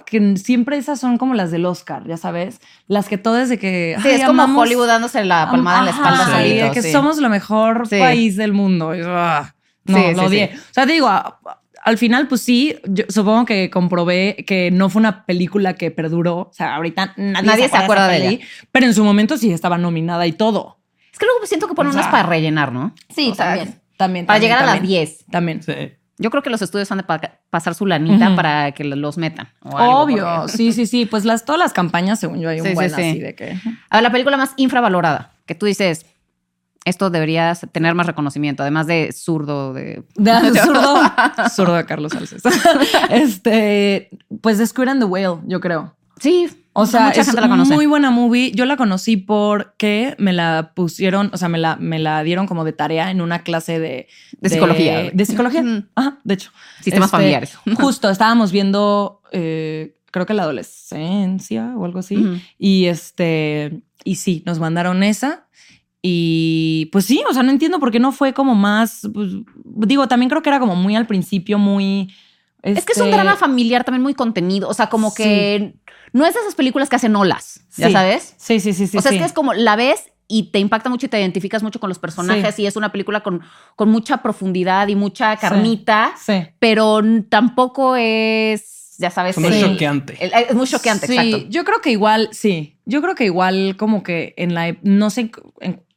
que 0.04 0.36
siempre 0.36 0.78
esas 0.78 0.98
son 0.98 1.16
como 1.16 1.34
las 1.34 1.52
del 1.52 1.64
Oscar, 1.64 2.08
ya 2.08 2.16
sabes. 2.16 2.60
Las 2.88 3.08
que 3.08 3.18
todo 3.18 3.38
es 3.38 3.48
de 3.48 3.60
que. 3.60 3.96
Sí, 4.02 4.08
es 4.08 4.24
como 4.24 4.42
Hollywood 4.42 4.88
dándose 4.88 5.24
la 5.24 5.48
palmada 5.48 5.78
en 5.78 5.84
la 5.84 5.90
espalda. 5.92 6.42
Sí, 6.42 6.54
de 6.54 6.70
que 6.72 6.82
somos 6.90 7.18
lo 7.18 7.28
mejor 7.28 7.88
país 7.88 8.36
del 8.36 8.52
mundo. 8.52 8.92
Ah, 9.06 9.54
no, 9.84 10.10
lo 10.10 10.24
odié. 10.24 10.50
O 10.56 10.74
sea, 10.74 10.86
te 10.86 10.92
digo, 10.92 11.08
al 11.82 11.98
final, 11.98 12.28
pues 12.28 12.40
sí, 12.40 12.76
yo 12.84 13.04
supongo 13.08 13.44
que 13.44 13.68
comprobé 13.68 14.44
que 14.46 14.70
no 14.70 14.88
fue 14.88 15.00
una 15.00 15.26
película 15.26 15.74
que 15.74 15.90
perduró. 15.90 16.36
O 16.38 16.52
sea, 16.52 16.76
ahorita 16.76 17.14
nadie, 17.16 17.68
se 17.68 17.76
acuerda, 17.76 18.06
de, 18.06 18.28
ella. 18.28 18.44
Pero 18.70 18.86
en 18.86 18.94
su 18.94 19.02
momento 19.02 19.36
sí 19.36 19.52
estaba 19.52 19.78
nominada 19.78 20.26
y 20.26 20.32
todo. 20.32 20.78
Es 21.12 21.18
que 21.18 21.26
luego 21.26 21.44
siento 21.44 21.66
que 21.66 21.74
ponen 21.74 21.92
unas 21.92 22.06
para 22.06 22.22
rellenar, 22.22 22.72
¿no? 22.72 22.94
Sí, 23.08 23.32
también. 23.36 23.80
También. 23.96 24.26
Para 24.26 24.38
llegar 24.38 24.62
a 24.62 24.66
las 24.66 24.82
10. 24.82 25.26
También. 25.26 25.62
Sí. 25.62 25.72
Yo 26.18 26.30
creo 26.30 26.42
que 26.42 26.50
los 26.50 26.62
estudios 26.62 26.90
han 26.92 26.98
de 26.98 27.04
pasar 27.50 27.74
su 27.74 27.84
lanita 27.84 28.36
para 28.36 28.70
que 28.72 28.84
los 28.84 29.18
metan. 29.18 29.48
Obvio, 29.62 30.46
sí, 30.46 30.72
sí, 30.72 30.86
sí. 30.86 31.04
Pues 31.04 31.24
las, 31.24 31.44
todas 31.44 31.58
las 31.58 31.72
campañas, 31.72 32.20
según 32.20 32.40
yo, 32.40 32.48
hay 32.48 32.60
un 32.60 32.74
buen 32.74 32.94
así 32.94 33.18
de 33.18 33.34
que. 33.34 33.56
A 33.90 33.96
ver, 33.96 34.02
la 34.04 34.12
película 34.12 34.36
más 34.36 34.52
infravalorada, 34.56 35.32
que 35.46 35.56
tú 35.56 35.66
dices, 35.66 36.06
esto 36.84 37.10
debería 37.10 37.54
tener 37.72 37.94
más 37.94 38.06
reconocimiento, 38.06 38.62
además 38.62 38.86
de 38.86 39.12
zurdo 39.12 39.72
de... 39.72 40.02
de 40.16 40.60
zurdo, 40.64 41.00
zurdo 41.54 41.74
de 41.74 41.86
Carlos 41.86 42.12
Salces. 42.12 42.42
este, 43.10 44.10
pues 44.40 44.58
The 44.58 44.66
Squid 44.66 44.88
and 44.88 45.00
the 45.00 45.06
Whale, 45.06 45.40
yo 45.46 45.60
creo. 45.60 45.94
Sí, 46.20 46.48
o 46.74 46.86
sea, 46.86 47.10
es 47.10 47.34
la 47.34 47.48
muy 47.48 47.86
buena 47.86 48.10
movie. 48.10 48.52
Yo 48.52 48.64
la 48.64 48.76
conocí 48.76 49.16
porque 49.16 50.14
me 50.18 50.32
la 50.32 50.72
pusieron, 50.74 51.30
o 51.32 51.36
sea, 51.36 51.48
me 51.48 51.58
la, 51.58 51.76
me 51.76 51.98
la 51.98 52.22
dieron 52.22 52.46
como 52.46 52.64
de 52.64 52.72
tarea 52.72 53.10
en 53.10 53.20
una 53.20 53.42
clase 53.42 53.78
de... 53.78 54.08
De, 54.40 54.48
psicología. 54.48 55.10
De 55.12 55.26
psicología. 55.26 55.84
Ajá, 55.94 56.20
de 56.24 56.34
hecho. 56.34 56.50
Sistemas 56.80 57.08
este, 57.08 57.16
familiares. 57.16 57.58
Justo, 57.74 58.08
estábamos 58.08 58.52
viendo, 58.52 59.20
eh, 59.32 59.96
creo 60.10 60.24
que 60.24 60.34
la 60.34 60.44
adolescencia 60.44 61.74
o 61.76 61.84
algo 61.84 61.98
así. 61.98 62.40
Y 62.58 62.86
este, 62.86 63.82
y 64.04 64.16
sí, 64.16 64.42
nos 64.46 64.58
mandaron 64.58 65.02
esa. 65.02 65.46
Y 66.02 66.88
pues 66.90 67.06
sí, 67.06 67.22
o 67.30 67.32
sea, 67.32 67.44
no 67.44 67.52
entiendo 67.52 67.78
por 67.78 67.92
qué 67.92 68.00
no 68.00 68.10
fue 68.10 68.34
como 68.34 68.56
más, 68.56 69.08
pues, 69.14 69.30
digo, 69.64 70.08
también 70.08 70.28
creo 70.28 70.42
que 70.42 70.50
era 70.50 70.58
como 70.58 70.74
muy 70.74 70.96
al 70.96 71.06
principio, 71.06 71.58
muy... 71.58 72.12
Es 72.62 72.84
que 72.84 72.92
es 72.92 72.98
un 72.98 73.06
este 73.06 73.16
drama 73.16 73.36
familiar 73.36 73.84
también 73.84 74.02
muy 74.02 74.14
contenido, 74.14 74.68
o 74.68 74.74
sea, 74.74 74.88
como 74.88 75.14
que 75.14 75.74
no 76.12 76.26
es 76.26 76.34
de 76.34 76.40
esas 76.40 76.54
películas 76.54 76.88
que 76.88 76.96
hacen 76.96 77.16
olas, 77.16 77.64
¿ya 77.76 77.90
sabes? 77.90 78.34
Sí, 78.36 78.60
sí, 78.60 78.72
sí, 78.72 78.86
sí. 78.86 78.96
O 78.96 79.00
sea, 79.00 79.12
es 79.12 79.18
que 79.18 79.24
es 79.24 79.32
como 79.32 79.52
la 79.52 79.74
ves 79.74 80.12
y 80.28 80.44
te 80.44 80.58
impacta 80.58 80.88
mucho 80.88 81.06
y 81.06 81.08
te 81.08 81.20
identificas 81.20 81.62
mucho 81.62 81.80
con 81.80 81.88
los 81.88 81.98
personajes 81.98 82.58
y 82.58 82.66
es 82.66 82.76
una 82.76 82.90
película 82.90 83.22
con, 83.22 83.42
con 83.76 83.88
mucha 83.88 84.22
profundidad 84.22 84.88
y 84.88 84.94
mucha 84.94 85.36
carnita, 85.36 86.14
sí. 86.18 86.46
pero 86.58 87.00
tampoco 87.28 87.96
es, 87.96 88.96
ya 88.98 89.10
sabes, 89.10 89.36
es 89.36 89.42
muy 89.42 89.60
choqueante. 89.60 90.16
es 90.20 90.54
muy 90.54 90.66
choqueante, 90.66 91.06
sí, 91.06 91.46
Yo 91.50 91.64
creo 91.64 91.80
que 91.80 91.90
igual, 91.90 92.28
sí, 92.32 92.78
yo 92.84 93.02
creo 93.02 93.14
que 93.14 93.24
igual 93.24 93.76
como 93.76 94.02
que 94.02 94.34
en 94.36 94.54
la, 94.54 94.76
no 94.82 95.10
sé, 95.10 95.30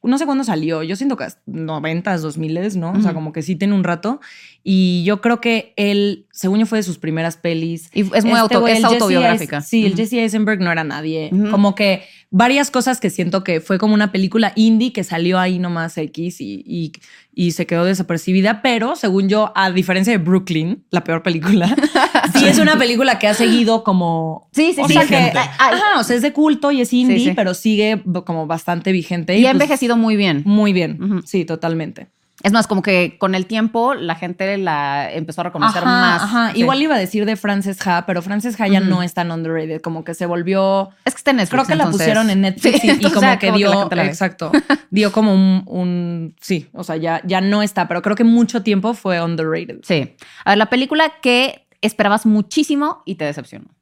no 0.02 0.18
sé 0.18 0.26
cuándo 0.26 0.44
salió, 0.44 0.82
yo 0.82 0.96
siento 0.96 1.16
que 1.16 1.24
90s, 1.46 2.18
2000 2.18 2.78
¿no? 2.78 2.92
O 2.92 3.02
sea, 3.02 3.12
como 3.12 3.32
que 3.32 3.42
sí 3.42 3.56
tiene 3.56 3.74
un 3.74 3.84
rato. 3.84 4.20
Y 4.62 5.04
yo 5.04 5.20
creo 5.20 5.40
que 5.40 5.74
él, 5.76 6.26
según 6.32 6.60
yo, 6.60 6.66
fue 6.66 6.78
de 6.78 6.82
sus 6.82 6.98
primeras 6.98 7.36
pelis. 7.36 7.90
Y 7.92 8.00
es 8.14 8.24
muy 8.24 8.38
auto, 8.38 8.66
es 8.66 8.82
autobiográfica. 8.82 9.60
sí, 9.60 9.86
el 9.86 9.94
Jesse 9.94 10.14
Eisenberg 10.14 10.60
no 10.60 10.72
era 10.72 10.84
nadie. 10.84 11.30
Como 11.50 11.74
que 11.74 12.02
varias 12.30 12.70
cosas 12.70 13.00
que 13.00 13.10
siento 13.10 13.44
que 13.44 13.60
fue 13.60 13.78
como 13.78 13.94
una 13.94 14.10
película 14.12 14.52
indie 14.56 14.92
que 14.92 15.04
salió 15.04 15.38
ahí 15.38 15.58
nomás 15.58 15.96
X 15.96 16.40
y, 16.40 16.92
y, 17.32 17.50
se 17.52 17.66
quedó 17.66 17.84
desapercibida. 17.84 18.60
Pero 18.62 18.96
según 18.96 19.28
yo, 19.28 19.52
a 19.54 19.70
diferencia 19.70 20.12
de 20.12 20.18
Brooklyn, 20.18 20.84
la 20.90 21.04
peor 21.04 21.22
película, 21.22 21.74
sí 22.34 22.46
es 22.46 22.58
una 22.58 22.76
película 22.76 23.18
que 23.18 23.28
ha 23.28 23.34
seguido 23.34 23.84
como. 23.84 24.48
Sí, 24.52 24.72
sí, 24.74 24.82
sí. 24.88 24.98
Que, 25.08 25.32
ajá, 25.36 26.00
o 26.00 26.04
sea, 26.04 26.16
es 26.16 26.22
de 26.22 26.32
culto 26.32 26.72
y 26.72 26.80
es 26.80 26.85
indie, 26.92 27.34
pero 27.34 27.54
sigue 27.54 28.02
como 28.24 28.46
bastante 28.46 28.92
vigente. 28.92 29.36
Y, 29.36 29.46
ha 29.46 29.52
pues 29.52 29.62
envejecido 29.62 29.96
muy 29.96 30.16
bien. 30.16 30.42
Muy 30.44 30.72
bien. 30.72 31.22
Sí, 31.24 31.44
totalmente. 31.44 32.08
Es 32.42 32.52
más, 32.52 32.66
como 32.66 32.82
que 32.82 33.16
con 33.18 33.34
el 33.34 33.46
tiempo 33.46 33.94
la 33.94 34.14
gente 34.14 34.58
la 34.58 35.10
empezó 35.10 35.40
a 35.40 35.44
reconocer 35.44 35.84
más. 35.84 36.22
Ajá, 36.22 36.52
igual 36.54 36.82
iba 36.82 36.94
a 36.94 36.98
decir 36.98 37.24
de 37.24 37.34
Frances 37.34 37.84
Ha, 37.86 38.04
pero 38.04 38.20
Frances 38.20 38.60
Ha 38.60 38.68
ya 38.68 38.80
no 38.80 39.02
es 39.02 39.14
tan 39.14 39.30
underrated, 39.30 39.80
como 39.80 40.04
que 40.04 40.12
se 40.12 40.26
volvió. 40.26 40.90
Es 41.06 41.14
que 41.14 41.18
está 41.18 41.30
en 41.30 41.38
Netflix. 41.38 41.64
Creo 41.64 41.66
que 41.66 41.84
la 41.84 41.90
pusieron 41.90 42.28
en 42.28 42.42
Netflix 42.42 42.84
y, 42.84 43.10
como 43.12 43.38
que 43.38 43.52
dio. 43.52 43.90
exacto. 43.92 44.52
dio 44.90 45.12
como 45.12 45.32
un, 45.32 46.34
Sí, 46.40 46.68
o 46.72 46.84
sea, 46.84 46.96
ya, 46.96 47.22
ya 47.24 47.40
no 47.40 47.62
está, 47.62 47.88
pero 47.88 48.02
creo 48.02 48.16
que 48.16 48.24
mucho 48.24 48.62
tiempo 48.62 48.92
fue 48.92 49.22
underrated. 49.22 49.78
Sí. 49.82 50.14
A 50.44 50.50
ver, 50.50 50.58
la 50.58 50.66
película 50.66 51.14
que 51.22 51.66
esperabas 51.80 52.26
muchísimo 52.26 53.02
y 53.06 53.14
te 53.14 53.24
decepcionó. 53.24 53.75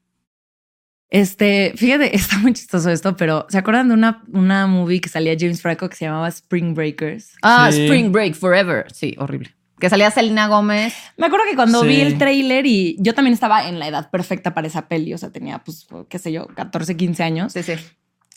Este, 1.15 1.73
fíjate, 1.77 2.17
está 2.17 2.39
muy 2.39 2.53
chistoso 2.55 2.91
esto, 2.91 3.17
pero 3.17 3.47
¿se 3.49 3.57
acuerdan 3.57 3.87
de 3.87 3.95
una, 3.95 4.25
una 4.33 4.67
movie 4.67 5.01
que 5.01 5.09
salía 5.09 5.37
James 5.39 5.62
Franco 5.62 5.89
que 5.89 5.95
se 5.95 6.07
llamaba 6.07 6.27
Spring 6.27 6.75
Breakers? 6.75 7.37
Ah, 7.41 7.69
Spring 7.71 8.11
Break 8.11 8.35
Forever. 8.35 8.87
Sí, 8.93 9.15
horrible. 9.19 9.55
Que 9.79 9.89
salía 9.89 10.11
Selena 10.11 10.49
Gómez. 10.49 10.93
Me 11.17 11.27
acuerdo 11.27 11.47
que 11.49 11.55
cuando 11.55 11.83
vi 11.83 12.01
el 12.01 12.19
trailer 12.19 12.67
y 12.67 12.97
yo 12.99 13.15
también 13.15 13.33
estaba 13.33 13.69
en 13.69 13.79
la 13.79 13.87
edad 13.87 14.11
perfecta 14.11 14.55
para 14.55 14.67
esa 14.67 14.89
peli, 14.89 15.15
o 15.15 15.19
sea, 15.19 15.31
tenía, 15.31 15.61
pues, 15.61 15.87
qué 16.09 16.19
sé 16.19 16.33
yo, 16.33 16.49
14, 16.49 16.97
15 16.97 17.23
años. 17.23 17.53
Sí, 17.53 17.62
sí. 17.62 17.75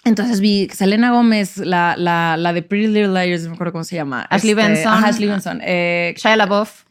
Entonces 0.03 0.39
vi 0.39 0.69
Selena 0.71 1.09
Gómez, 1.09 1.57
la, 1.57 1.95
la, 1.97 2.37
la 2.37 2.53
de 2.53 2.61
Pretty 2.61 2.87
Little 2.87 3.07
Liars, 3.07 3.41
no 3.41 3.49
me 3.49 3.55
acuerdo 3.55 3.73
cómo 3.73 3.85
se 3.85 3.95
llama. 3.95 4.21
Ashley 4.29 4.51
este, 4.51 4.63
Benson. 4.63 5.03
Ashley 5.03 5.27
Benson. 5.27 5.61
Eh, 5.63 6.13
Shia 6.15 6.35
LaBeouf. 6.35 6.83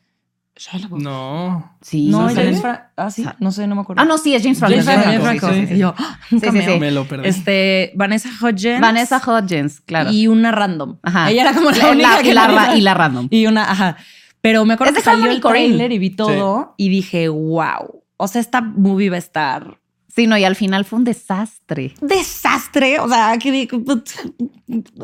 No. 0.91 1.77
Sí. 1.83 2.09
No, 2.09 2.29
James 2.29 2.63
Ah, 2.97 3.11
sí. 3.11 3.27
No 3.41 3.53
sé, 3.53 3.67
no 3.67 3.75
me 3.75 3.83
acuerdo. 3.83 4.01
Ah, 4.01 4.07
no, 4.07 4.17
sí, 4.17 4.35
es 4.35 4.43
James 4.43 4.59
Franco. 4.59 4.77
James 4.83 5.21
Franco. 5.21 5.53
Sí, 5.53 5.67
sí, 5.67 5.79
yo, 5.79 5.95
sí, 6.31 6.41
sí, 6.41 6.81
Me 6.81 6.91
lo 6.91 7.07
perdí. 7.07 7.29
Este, 7.29 7.93
Vanessa 7.95 8.31
Hudgens. 8.41 8.81
Vanessa 8.81 9.23
Hudgens, 9.25 9.81
claro. 9.81 10.11
Y 10.11 10.29
una 10.29 10.53
random. 10.53 10.97
Ajá. 11.03 11.31
Ella 11.31 11.43
era 11.43 11.53
como 11.53 11.71
la, 11.71 11.91
única 11.91 12.23
que 12.23 12.33
la, 12.33 12.75
y 12.75 12.81
la 12.81 12.95
random. 12.95 13.29
Y 13.31 13.47
una, 13.47 13.71
ajá. 13.71 13.97
Pero 14.41 14.65
me 14.65 14.75
acuerdo 14.75 14.95
que 14.95 15.03
salió 15.03 15.31
el 15.31 15.41
trailer 15.41 15.93
y 15.93 15.99
vi 15.99 16.11
todo 16.11 16.75
y 16.77 16.89
dije, 16.89 17.29
wow. 17.29 18.03
O 18.17 18.29
sea, 18.29 18.41
esta 18.41 18.63
movie 18.63 19.11
va 19.11 19.17
a 19.17 19.19
estar 19.19 19.79
Sí, 20.17 20.27
no, 20.27 20.39
y 20.39 20.45
al 20.45 20.57
final 20.57 20.87
fue 20.87 20.99
un 20.99 21.05
desastre. 21.05 21.93
Desastre. 22.01 23.01
O 23.01 23.09
sea, 23.09 23.37
que 23.37 23.69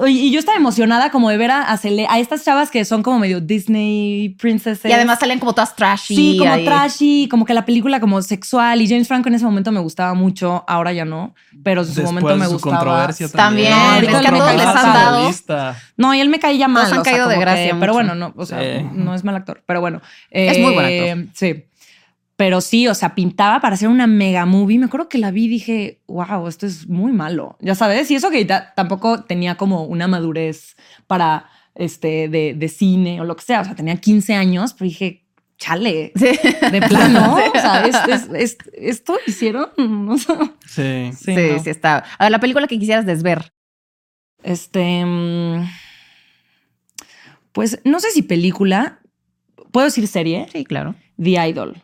y 0.07 0.31
yo 0.33 0.39
estaba 0.39 0.57
emocionada 0.57 1.11
como 1.11 1.29
de 1.29 1.37
ver 1.37 1.51
a, 1.51 1.71
a, 1.71 2.19
estas 2.19 2.45
chavas 2.47 2.71
que 2.71 2.83
son 2.87 3.03
como 3.03 3.19
medio 3.19 3.43
Disney 3.43 4.31
princesses. 4.41 4.91
Y 4.91 4.93
además 4.95 5.19
salen 5.21 5.39
como 5.39 5.53
todas 5.53 5.77
trashy. 5.77 6.17
Sí, 6.17 6.39
como 6.39 6.65
trashy, 6.65 7.29
como 7.29 7.45
que 7.45 7.53
la 7.53 7.67
película 7.67 8.01
como 8.01 8.23
sexual. 8.23 8.81
Y 8.81 8.89
James 8.89 9.07
Franco 9.07 9.29
en 9.29 9.35
ese 9.35 9.45
momento 9.45 9.71
me 9.71 9.81
gustaba 9.81 10.15
mucho, 10.15 10.65
ahora 10.67 10.95
ya 10.95 11.05
no, 11.05 11.35
pero 11.63 11.83
en 11.83 11.89
su 11.89 12.03
momento 12.03 12.35
me 12.35 12.47
gustaba. 12.47 12.79
controversia 12.79 13.29
también. 13.29 13.71
también. 13.71 14.15
es 14.15 14.21
que 14.21 14.29
a 14.29 14.31
todos 14.31 14.55
les 14.55 14.67
han 14.67 14.93
dado. 14.95 15.75
No, 15.99 16.15
y 16.15 16.21
él 16.21 16.31
me 16.31 16.39
caía 16.39 16.69
mal. 16.69 16.85
Todos 16.85 16.97
han 16.97 17.05
caído 17.05 17.29
de 17.29 17.39
gracia. 17.39 17.77
pero 17.79 17.93
bueno, 17.93 18.15
no, 18.15 18.33
o 18.35 18.47
sea, 18.47 18.81
no 18.81 19.15
es 19.15 19.25
mal 19.25 19.37
actor. 19.37 19.63
Pero 19.67 19.83
bueno. 19.83 20.01
es 20.31 20.59
muy 20.59 20.73
buen 20.73 20.87
actor. 20.87 21.19
Eh, 21.19 21.29
sí. 21.35 21.65
Pero 22.37 22.61
sí, 22.61 22.89
o 22.89 22.95
sea, 22.95 23.15
pintaba 23.15 23.61
para 23.61 23.75
hacer 23.75 23.89
una 23.89 24.07
mega 24.07 24.47
movie. 24.47 24.79
Me 24.79 24.87
acuerdo 24.87 25.09
que 25.09 25.19
la 25.19 25.31
vi 25.31 25.45
y 25.45 25.49
dije, 25.49 26.01
wow, 26.07 26.49
esto 26.49 26.67
es 26.67 26.89
muy 26.89 27.13
malo. 27.13 27.57
Ya 27.61 27.75
sabes, 27.75 28.11
y 28.11 28.15
eso 28.15 28.31
que 28.31 28.45
tampoco 28.45 29.25
tenía 29.25 29.57
como 29.57 29.85
una 29.85 30.09
madurez 30.09 30.77
para 31.07 31.47
este 31.75 32.29
de, 32.29 32.55
de, 32.55 32.69
cine 32.69 33.21
o 33.21 33.25
lo 33.25 33.37
que 33.37 33.43
sea. 33.43 33.61
O 33.61 33.65
sea, 33.65 33.75
tenía 33.75 33.97
15 33.97 34.35
años, 34.35 34.73
pero 34.73 34.89
dije, 34.89 35.23
chale, 35.63 36.13
de 36.15 36.83
plano. 36.89 37.37
O 37.55 37.61
sea, 37.61 37.87
esto 37.87 39.19
hicieron. 39.27 39.69
sí, 40.67 41.11
sí, 41.17 41.35
sí, 41.63 41.71
está. 41.71 42.05
A 42.19 42.25
ver, 42.25 42.33
la 42.33 42.41
película 42.41 42.67
que 42.67 42.79
quisieras 42.79 43.07
desver. 43.07 43.53
Este. 44.43 45.05
Mm, 45.05 45.69
pues 47.53 47.81
no 47.85 48.01
sé 48.01 48.11
si 48.11 48.23
película. 48.23 48.99
¿Puedo 49.71 49.87
decir 49.87 50.07
serie? 50.09 50.49
Sí, 50.53 50.65
claro. 50.65 50.95
The 51.23 51.49
Idol. 51.49 51.83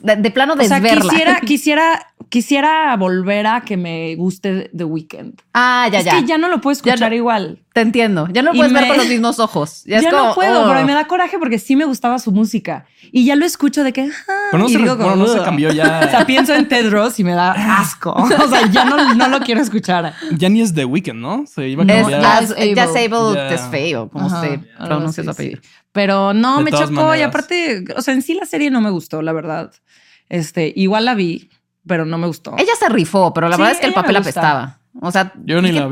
De, 0.00 0.30
plano 0.30 0.56
de 0.56 0.64
O 0.64 0.68
sea, 0.68 0.80
quisiera, 0.80 1.40
quisiera, 1.46 2.06
quisiera 2.28 2.96
volver 2.96 3.46
a 3.46 3.60
que 3.62 3.76
me 3.76 4.14
guste 4.16 4.70
The 4.76 4.84
Weeknd. 4.84 5.40
Ah, 5.52 5.88
ya, 5.92 6.00
ya. 6.00 6.12
Es 6.12 6.20
que 6.20 6.26
ya 6.26 6.38
no 6.38 6.48
lo 6.48 6.60
puedo 6.60 6.72
escuchar 6.72 7.12
igual. 7.12 7.58
Te 7.72 7.82
entiendo. 7.82 8.26
Ya 8.32 8.42
no 8.42 8.50
lo 8.50 8.56
puedes 8.56 8.72
ver 8.72 8.88
con 8.88 8.96
los 8.96 9.08
mismos 9.08 9.38
ojos. 9.38 9.84
Ya, 9.84 10.00
no 10.10 10.34
puedo, 10.34 10.66
pero 10.66 10.80
oh. 10.80 10.84
me 10.84 10.92
da 10.92 11.06
coraje 11.06 11.38
porque 11.38 11.58
sí 11.58 11.76
me 11.76 11.84
gustaba 11.84 12.18
su 12.18 12.32
música. 12.32 12.84
Y 13.12 13.24
ya 13.24 13.36
lo 13.36 13.44
escucho 13.44 13.84
de 13.84 13.92
que. 13.92 14.10
Ah", 14.28 14.48
pero 14.50 14.62
no, 14.64 14.68
se, 14.68 14.78
no 14.78 15.26
se, 15.28 15.42
cambió 15.42 15.72
ya. 15.72 16.02
o 16.06 16.10
sea, 16.10 16.26
pienso 16.26 16.52
en 16.52 16.66
Ted 16.66 16.90
Ross 16.90 17.20
y 17.20 17.24
me 17.24 17.32
da 17.32 17.52
asco. 17.80 18.12
o 18.12 18.26
sea, 18.26 18.68
ya 18.70 18.84
no, 18.84 19.14
no, 19.14 19.28
lo 19.28 19.40
quiero 19.40 19.60
escuchar. 19.60 20.14
Ya 20.32 20.48
ni 20.48 20.62
es 20.62 20.74
The 20.74 20.84
Weeknd, 20.84 21.20
¿no? 21.20 21.44
Se 21.46 21.68
iba 21.68 21.84
a 21.84 21.86
cambiar. 21.86 22.42
Es, 22.42 22.54
ya 22.74 22.84
es 22.84 22.96
Able 22.96 23.96
o 23.96 24.08
como 24.08 24.28
se 24.40 24.58
pronuncia 24.76 25.22
su 25.22 25.30
apellido. 25.30 25.60
Pero 25.92 26.32
no, 26.32 26.60
me 26.60 26.70
chocó. 26.70 27.14
Y 27.14 27.22
aparte, 27.22 27.84
o 27.96 28.02
sea, 28.02 28.14
en 28.14 28.22
sí 28.22 28.34
la 28.34 28.46
serie 28.46 28.70
no 28.70 28.80
me 28.80 28.90
gustó, 28.90 29.22
la 29.22 29.32
verdad. 29.32 29.72
Este, 30.28 30.72
igual 30.76 31.04
la 31.04 31.14
vi, 31.14 31.50
pero 31.86 32.04
no 32.04 32.18
me 32.18 32.26
gustó. 32.26 32.54
Ella 32.58 32.72
se 32.78 32.88
rifó, 32.88 33.34
pero 33.34 33.48
la 33.48 33.56
verdad 33.56 33.72
es 33.72 33.80
que 33.80 33.86
el 33.86 33.94
papel 33.94 34.16
apestaba. 34.16 34.80
O 35.00 35.12
sea, 35.12 35.32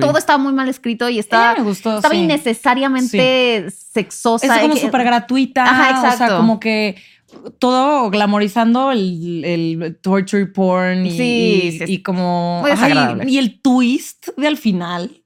todo 0.00 0.18
estaba 0.18 0.38
muy 0.38 0.52
mal 0.52 0.68
escrito 0.68 1.08
y 1.08 1.18
estaba, 1.18 1.54
me 1.54 1.62
gustó, 1.62 1.96
estaba 1.96 2.14
innecesariamente 2.14 3.68
sexosa. 3.70 4.56
Es 4.56 4.62
como 4.62 4.76
súper 4.76 5.04
gratuita. 5.04 5.64
Ajá, 5.64 5.90
exacto. 5.90 6.24
O 6.24 6.28
sea, 6.28 6.36
como 6.36 6.60
que 6.60 6.96
todo 7.58 8.10
glamorizando 8.10 8.90
el, 8.90 9.44
el 9.44 9.98
torture 10.02 10.46
porn 10.46 11.06
y, 11.06 11.10
sí, 11.12 11.80
y, 11.86 12.02
como... 12.02 12.64
y, 13.26 13.38
el 13.38 13.60
twist 13.60 14.28
de 14.36 14.46
al 14.46 14.56
final 14.56 15.22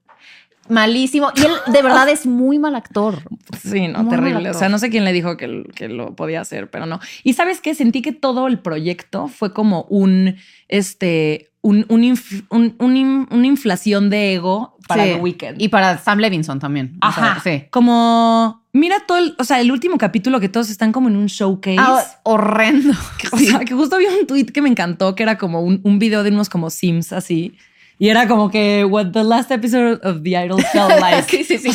malísimo. 0.72 1.30
Y 1.36 1.42
él 1.42 1.52
de 1.72 1.82
verdad 1.82 2.08
es 2.08 2.26
muy 2.26 2.58
mal 2.58 2.74
actor. 2.74 3.22
Sí, 3.62 3.88
no, 3.88 4.08
terrible. 4.08 4.50
O 4.50 4.54
sea, 4.54 4.68
no 4.68 4.78
sé 4.78 4.90
quién 4.90 5.04
le 5.04 5.12
dijo 5.12 5.36
que, 5.36 5.64
que, 5.74 5.88
lo 5.88 6.16
podía 6.16 6.40
hacer, 6.40 6.70
pero 6.70 6.86
no. 6.86 6.98
Y 7.22 7.34
sabes 7.34 7.60
qué? 7.60 7.74
Sentí 7.74 8.02
que 8.02 8.12
todo 8.12 8.46
el 8.46 8.58
proyecto 8.58 9.28
fue 9.28 9.52
como 9.52 9.82
un, 9.84 10.36
este, 10.68 11.52
un, 11.60 11.86
una 11.88 13.46
inflación 13.46 14.10
de 14.10 14.34
ego 14.34 14.78
para 14.88 15.04
The 15.04 15.16
Weeknd. 15.16 15.60
Y 15.60 15.68
para 15.68 15.98
Sam 15.98 16.18
Levinson 16.18 16.58
también. 16.58 16.96
Ajá. 17.00 17.40
sí. 17.42 17.64
Como 17.70 18.62
mira 18.72 19.00
todo 19.06 19.18
el, 19.18 19.34
o 19.38 19.44
sea, 19.44 19.60
el 19.60 19.70
último 19.70 19.98
capítulo 19.98 20.40
que 20.40 20.48
todos 20.48 20.70
están 20.70 20.92
como 20.92 21.08
en 21.08 21.16
un 21.16 21.26
showcase. 21.26 21.76
Ah, 21.78 22.02
horrendo. 22.24 22.94
o 23.32 23.36
sea, 23.36 23.60
que 23.60 23.74
justo 23.74 23.96
había 23.96 24.10
un 24.10 24.26
tweet 24.26 24.46
que 24.46 24.62
me 24.62 24.68
encantó, 24.68 25.14
que 25.14 25.22
era 25.22 25.38
como 25.38 25.60
un, 25.60 25.80
un 25.84 25.98
video 25.98 26.22
de 26.22 26.30
unos 26.30 26.48
como 26.48 26.70
Sims 26.70 27.12
así. 27.12 27.54
Y 28.02 28.08
era 28.08 28.26
como 28.26 28.50
que 28.50 28.84
what 28.84 29.12
the 29.12 29.22
last 29.22 29.52
episode 29.52 30.00
of 30.02 30.24
The 30.24 30.30
Idol 30.30 30.60
felt 30.72 30.90
like. 31.00 31.22
sí, 31.22 31.44
sí, 31.44 31.56
sí. 31.56 31.70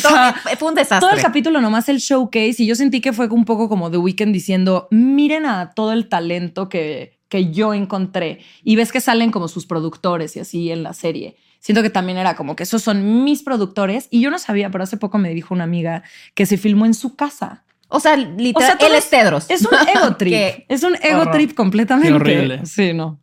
fue 0.58 0.68
un 0.68 0.74
desastre. 0.74 1.00
Todo 1.00 1.12
el 1.12 1.22
capítulo 1.22 1.62
nomás 1.62 1.88
el 1.88 2.00
showcase 2.00 2.56
y 2.58 2.66
yo 2.66 2.74
sentí 2.74 3.00
que 3.00 3.14
fue 3.14 3.28
un 3.28 3.46
poco 3.46 3.70
como 3.70 3.90
The 3.90 3.96
Weeknd 3.96 4.30
diciendo, 4.30 4.88
miren 4.90 5.46
a 5.46 5.70
todo 5.70 5.94
el 5.94 6.10
talento 6.10 6.68
que, 6.68 7.18
que 7.30 7.50
yo 7.50 7.72
encontré. 7.72 8.40
Y 8.62 8.76
ves 8.76 8.92
que 8.92 9.00
salen 9.00 9.30
como 9.30 9.48
sus 9.48 9.64
productores 9.64 10.36
y 10.36 10.40
así 10.40 10.70
en 10.70 10.82
la 10.82 10.92
serie. 10.92 11.36
Siento 11.60 11.82
que 11.82 11.88
también 11.88 12.18
era 12.18 12.36
como 12.36 12.56
que 12.56 12.64
esos 12.64 12.82
son 12.82 13.24
mis 13.24 13.42
productores. 13.42 14.08
Y 14.10 14.20
yo 14.20 14.30
no 14.30 14.38
sabía, 14.38 14.70
pero 14.70 14.84
hace 14.84 14.98
poco 14.98 15.16
me 15.16 15.32
dijo 15.32 15.54
una 15.54 15.64
amiga 15.64 16.02
que 16.34 16.44
se 16.44 16.58
filmó 16.58 16.84
en 16.84 16.92
su 16.92 17.16
casa. 17.16 17.64
O 17.88 18.00
sea, 18.00 18.18
literal, 18.18 18.76
él 18.80 18.94
es 18.96 19.08
Tedros. 19.08 19.46
Es 19.48 19.62
un 19.62 19.78
ego 19.96 20.14
trip. 20.18 20.34
es 20.68 20.82
un 20.82 20.94
ego 21.02 21.30
trip 21.30 21.54
completamente. 21.54 22.08
Qué 22.10 22.14
horrible. 22.14 22.66
Sí, 22.66 22.92
no. 22.92 23.18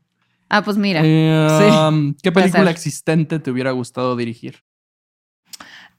Ah, 0.50 0.64
pues 0.64 0.78
mira. 0.78 1.02
Eh, 1.04 1.72
um, 1.90 2.14
¿Qué 2.22 2.32
película 2.32 2.70
existente 2.72 3.40
te 3.40 3.52
hubiera 3.52 3.72
gustado 3.72 4.16
dirigir? 4.16 4.64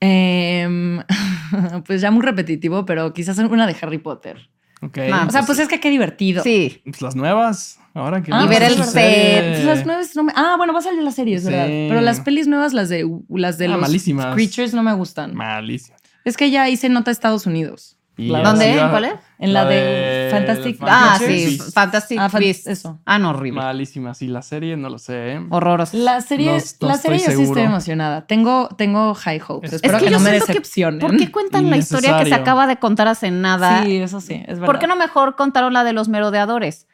Em, 0.01 1.03
pues 1.87 2.01
ya 2.01 2.11
muy 2.11 2.23
repetitivo, 2.23 2.85
pero 2.85 3.13
quizás 3.13 3.39
una 3.39 3.67
de 3.67 3.77
Harry 3.81 3.99
Potter. 3.99 4.51
Ok. 4.83 4.99
o 5.27 5.31
sea, 5.31 5.43
pues, 5.45 5.59
es 5.59 5.69
que 5.69 5.81
qué 5.81 5.91
divertido. 5.91 6.43
Sí. 6.43 6.83
Pues 6.85 7.01
las 7.01 7.17
nuevas. 7.17 7.81
Ahora 7.95 8.23
que. 8.23 8.31
Ah, 8.33 8.43
y 8.45 8.49
ver 8.49 8.63
el 8.63 8.85
set. 8.85 9.55
Pues 9.55 9.65
las 9.65 9.87
nuevas 9.87 10.15
no 10.15 10.25
me... 10.25 10.33
Ah, 10.37 10.55
bueno, 10.59 10.75
va 10.75 10.81
a 10.81 10.83
salir 10.83 11.03
la 11.03 11.13
serie, 11.13 11.37
es 11.37 11.45
verdad. 11.45 11.67
Pero 11.67 12.01
las 12.03 12.21
pelis 12.21 12.47
nuevas, 12.47 12.75
las 12.75 12.91
de, 12.91 13.09
las 13.31 13.57
de 13.57 13.67
ah, 13.67 13.69
los 13.71 13.81
malísimas. 13.81 14.35
Creatures, 14.35 14.75
no 14.75 14.83
me 14.83 14.93
gustan. 14.93 15.35
Malísimas. 15.35 16.03
Es 16.25 16.37
que 16.37 16.51
ya 16.51 16.69
hice 16.69 16.89
nota 16.89 17.11
Estados 17.11 17.47
Unidos. 17.47 17.96
¿Dónde? 18.17 18.87
¿Cuál 18.91 19.05
es? 19.05 19.14
En 19.39 19.53
la, 19.53 19.67
de, 19.67 20.29
Fantastic 20.31 20.79
Ah, 20.81 21.19
sí, 21.19 21.59
Fantastic 21.59 22.19
ah, 22.19 22.31
Eso. 22.41 22.99
Ah, 23.05 23.19
no, 23.19 23.31
horrible. 23.31 23.61
Malísima. 23.61 24.14
Sí, 24.14 24.29
la 24.29 24.41
serie 24.41 24.77
no 24.79 24.89
lo 24.89 24.99
sé. 24.99 25.35
¿eh? 25.35 25.47
Horrorosa. 25.51 25.95
La 25.99 26.23
serie, 26.23 26.53
la 26.81 26.97
serie 26.97 27.19
yo 27.19 27.31
sí 27.33 27.43
estoy 27.43 27.62
emocionada. 27.62 28.27
Tengo, 28.27 28.69
tengo 28.77 29.14
high 29.14 29.43
hopes. 29.47 29.75
Espero 29.75 29.99
que, 29.99 30.11
no 30.11 30.21
me 30.21 30.31
decepcionen. 30.31 31.01
¿Por 31.01 31.17
qué 31.19 31.31
cuentan 31.31 31.69
la 31.69 31.77
historia 31.77 32.19
que 32.19 32.27
se 32.27 32.35
acaba 32.35 32.67
de 32.67 32.77
contar 32.77 33.09
hace 33.09 33.31
nada? 33.31 33.83
Sí, 33.83 33.97
eso 33.97 34.21
sí, 34.21 34.43
es 34.47 34.59
verdad. 34.59 34.67
¿Por 34.67 34.79
qué 34.79 34.87
no 34.87 34.97
mejor 34.97 35.37
contaron 35.37 35.75
la 35.75 35.85
de 35.85 35.93
los 35.93 36.09
merodeadores? 36.09 36.87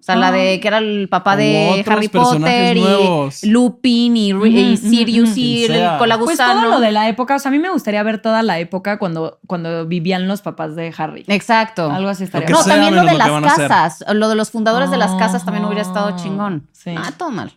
O 0.00 0.02
sea, 0.02 0.16
la 0.16 0.32
de 0.32 0.60
que 0.60 0.68
era 0.68 0.78
el 0.78 1.08
papá 1.10 1.36
de 1.36 1.84
Harry 1.86 2.08
Potter 2.08 2.74
y 2.78 3.48
Lupin 3.48 4.16
y, 4.16 4.76
Sirius 4.78 5.36
y 5.36 5.66
el 5.66 5.98
colagusano. 5.98 6.24
Pues 6.24 6.38
todo 6.38 6.70
lo 6.70 6.80
de 6.80 6.90
la 6.90 7.08
época. 7.08 7.36
O 7.36 7.38
sea, 7.38 7.50
a 7.50 7.52
mí 7.52 7.58
me 7.58 7.68
gustaría 7.68 8.02
ver 8.02 8.22
toda 8.22 8.42
la 8.42 8.58
época 8.58 8.98
cuando, 8.98 9.40
cuando 9.46 9.86
vivían 9.86 10.26
los 10.26 10.40
papás 10.40 10.74
de 10.74 10.92
Harry. 10.96 11.24
Exacto. 11.28 11.90
Algo 11.90 12.08
así 12.08 12.24
estaría. 12.24 12.48
No, 12.48 12.64
también 12.64 12.96
lo 12.96 13.04
de 13.04 13.12
las 13.12 13.42
casas. 13.42 14.04
Lo 14.14 14.30
de 14.30 14.36
los 14.36 14.50
fundadores 14.50 14.90
de 14.90 14.96
las 14.96 15.14
casas 15.16 15.44
también 15.44 15.66
hubiera 15.66 15.82
estado 15.82 16.08
ah, 16.08 16.16
chingón. 16.16 16.66
Sí. 16.72 16.94
Ah, 16.96 17.12
todo 17.16 17.30
mal. 17.30 17.52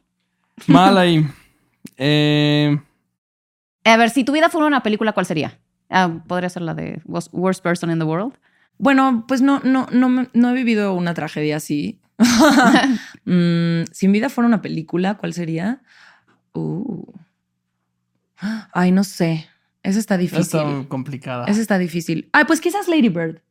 Mal 0.67 0.97
ahí. 0.97 1.25
Eh... 1.97 2.79
A 3.85 3.97
ver, 3.97 4.09
si 4.09 4.23
tu 4.23 4.31
vida 4.31 4.49
fuera 4.49 4.65
una 4.65 4.81
película, 4.81 5.11
¿cuál 5.11 5.27
sería? 5.27 5.59
Ah, 5.89 6.09
Podría 6.27 6.49
ser 6.49 6.63
la 6.63 6.73
de 6.73 7.01
Worst 7.05 7.61
Person 7.61 7.91
in 7.91 7.99
the 7.99 8.05
World. 8.05 8.33
Bueno, 8.77 9.25
pues 9.27 9.41
no, 9.41 9.59
no, 9.63 9.87
no, 9.91 10.27
no 10.33 10.49
he 10.49 10.53
vivido 10.53 10.93
una 10.93 11.13
tragedia 11.13 11.57
así. 11.57 11.99
Mm, 13.25 13.85
si 13.93 14.09
mi 14.09 14.19
vida 14.19 14.27
fuera 14.27 14.49
una 14.49 14.61
película, 14.61 15.15
¿cuál 15.15 15.33
sería? 15.33 15.81
Uh. 16.53 17.05
Ay, 18.73 18.91
no 18.91 19.05
sé. 19.05 19.47
Esa 19.81 19.99
está 19.99 20.17
difícil. 20.17 20.41
Está 20.41 20.85
complicada. 20.89 21.45
Esa 21.45 21.61
está 21.61 21.77
difícil. 21.77 22.29
Ay, 22.33 22.43
pues 22.45 22.59
quizás 22.59 22.89
Lady 22.89 23.07
Bird. 23.07 23.41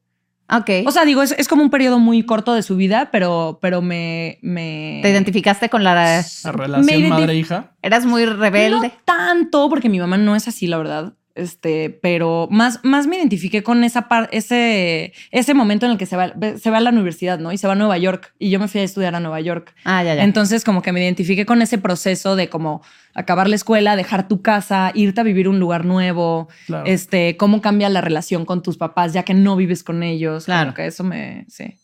Ok. 0.50 0.86
O 0.86 0.90
sea, 0.90 1.04
digo, 1.04 1.22
es, 1.22 1.48
como 1.48 1.62
un 1.62 1.70
periodo 1.70 1.98
muy 1.98 2.24
corto 2.24 2.52
de 2.52 2.62
su 2.62 2.76
vida, 2.76 3.10
pero, 3.10 3.58
pero 3.62 3.80
me, 3.80 4.38
me... 4.42 5.00
¿Te 5.02 5.10
identificaste 5.10 5.70
con 5.70 5.82
la... 5.84 5.94
La 5.94 6.52
relación 6.52 7.08
madre-hija? 7.08 7.74
Eras 7.80 8.04
muy 8.04 8.26
rebelde. 8.26 8.88
No 8.88 8.92
tanto, 9.04 9.70
porque 9.70 9.88
mi 9.88 9.98
mamá 9.98 10.18
no 10.18 10.36
es 10.36 10.48
así, 10.48 10.66
la 10.66 10.76
verdad. 10.76 11.14
Este, 11.34 11.88
pero 12.02 12.46
más, 12.50 12.80
más 12.82 13.06
me 13.06 13.16
identifiqué 13.16 13.62
con 13.62 13.84
esa 13.84 14.06
ese, 14.32 15.14
ese 15.30 15.54
momento 15.54 15.86
en 15.86 15.92
el 15.92 15.98
que 15.98 16.04
se 16.04 16.16
va, 16.16 16.34
se 16.58 16.70
va 16.70 16.76
a 16.76 16.80
la 16.80 16.90
universidad, 16.90 17.38
¿no? 17.38 17.52
Y 17.52 17.58
se 17.58 17.66
va 17.66 17.72
a 17.72 17.76
Nueva 17.76 17.96
York. 17.96 18.34
Y 18.38 18.50
yo 18.50 18.60
me 18.60 18.68
fui 18.68 18.82
a 18.82 18.84
estudiar 18.84 19.14
a 19.14 19.20
Nueva 19.20 19.40
York. 19.40 19.74
Ah, 19.84 20.02
ya, 20.04 20.14
ya. 20.14 20.24
Entonces, 20.24 20.62
como 20.62 20.82
que 20.82 20.92
me 20.92 21.02
identifiqué 21.02 21.46
con 21.46 21.62
ese 21.62 21.78
proceso 21.78 22.36
de 22.36 22.48
como 22.48 22.82
acabar 23.14 23.48
la 23.48 23.56
escuela, 23.56 23.96
dejar 23.96 24.28
tu 24.28 24.42
casa, 24.42 24.92
irte 24.94 25.20
a 25.22 25.24
vivir 25.24 25.48
un 25.48 25.58
lugar 25.58 25.84
nuevo. 25.86 26.48
Este, 26.84 27.36
cómo 27.38 27.62
cambia 27.62 27.88
la 27.88 28.02
relación 28.02 28.44
con 28.44 28.62
tus 28.62 28.76
papás 28.76 29.12
ya 29.12 29.22
que 29.22 29.34
no 29.34 29.56
vives 29.56 29.82
con 29.82 30.02
ellos. 30.02 30.44
Claro. 30.44 30.74
que 30.74 30.86
eso 30.86 31.02
me. 31.04 31.46
Sí. 31.48 31.78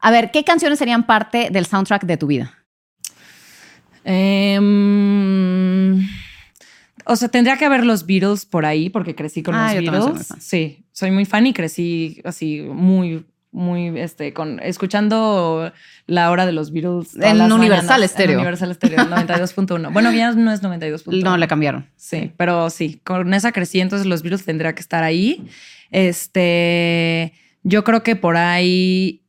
A 0.00 0.10
ver, 0.10 0.30
¿qué 0.30 0.44
canciones 0.44 0.78
serían 0.78 1.04
parte 1.04 1.50
del 1.50 1.66
soundtrack 1.66 2.04
de 2.04 2.16
tu 2.16 2.26
vida? 2.28 2.54
Eh. 4.04 4.58
O 7.10 7.16
sea, 7.16 7.28
tendría 7.28 7.56
que 7.56 7.64
haber 7.64 7.84
los 7.84 8.06
Beatles 8.06 8.46
por 8.46 8.64
ahí 8.64 8.88
porque 8.88 9.16
crecí 9.16 9.42
con 9.42 9.56
ah, 9.56 9.74
los 9.74 9.82
Beatles. 9.82 10.28
sí, 10.38 10.84
soy 10.92 11.10
muy 11.10 11.24
fan 11.24 11.44
y 11.44 11.52
crecí 11.52 12.20
así 12.24 12.60
muy 12.60 13.26
muy 13.50 13.98
este 13.98 14.32
con 14.32 14.60
escuchando 14.60 15.72
la 16.06 16.30
hora 16.30 16.46
de 16.46 16.52
los 16.52 16.70
Beatles 16.70 17.16
en 17.20 17.50
Universal 17.50 18.08
Stereo. 18.08 18.34
En 18.34 18.38
Universal 18.38 18.72
Stereo 18.76 18.98
92.1. 19.06 19.92
bueno, 19.92 20.12
ya 20.12 20.30
no 20.30 20.52
es 20.52 20.62
92.1. 20.62 21.24
No, 21.24 21.36
le 21.36 21.48
cambiaron. 21.48 21.88
Sí, 21.96 22.32
pero 22.36 22.70
sí, 22.70 23.00
con 23.02 23.34
esa 23.34 23.50
crecí, 23.50 23.80
entonces 23.80 24.06
los 24.06 24.22
Beatles 24.22 24.44
tendría 24.44 24.72
que 24.76 24.80
estar 24.80 25.02
ahí. 25.02 25.48
Este, 25.90 27.32
yo 27.64 27.82
creo 27.82 28.04
que 28.04 28.14
por 28.14 28.36
ahí 28.36 29.24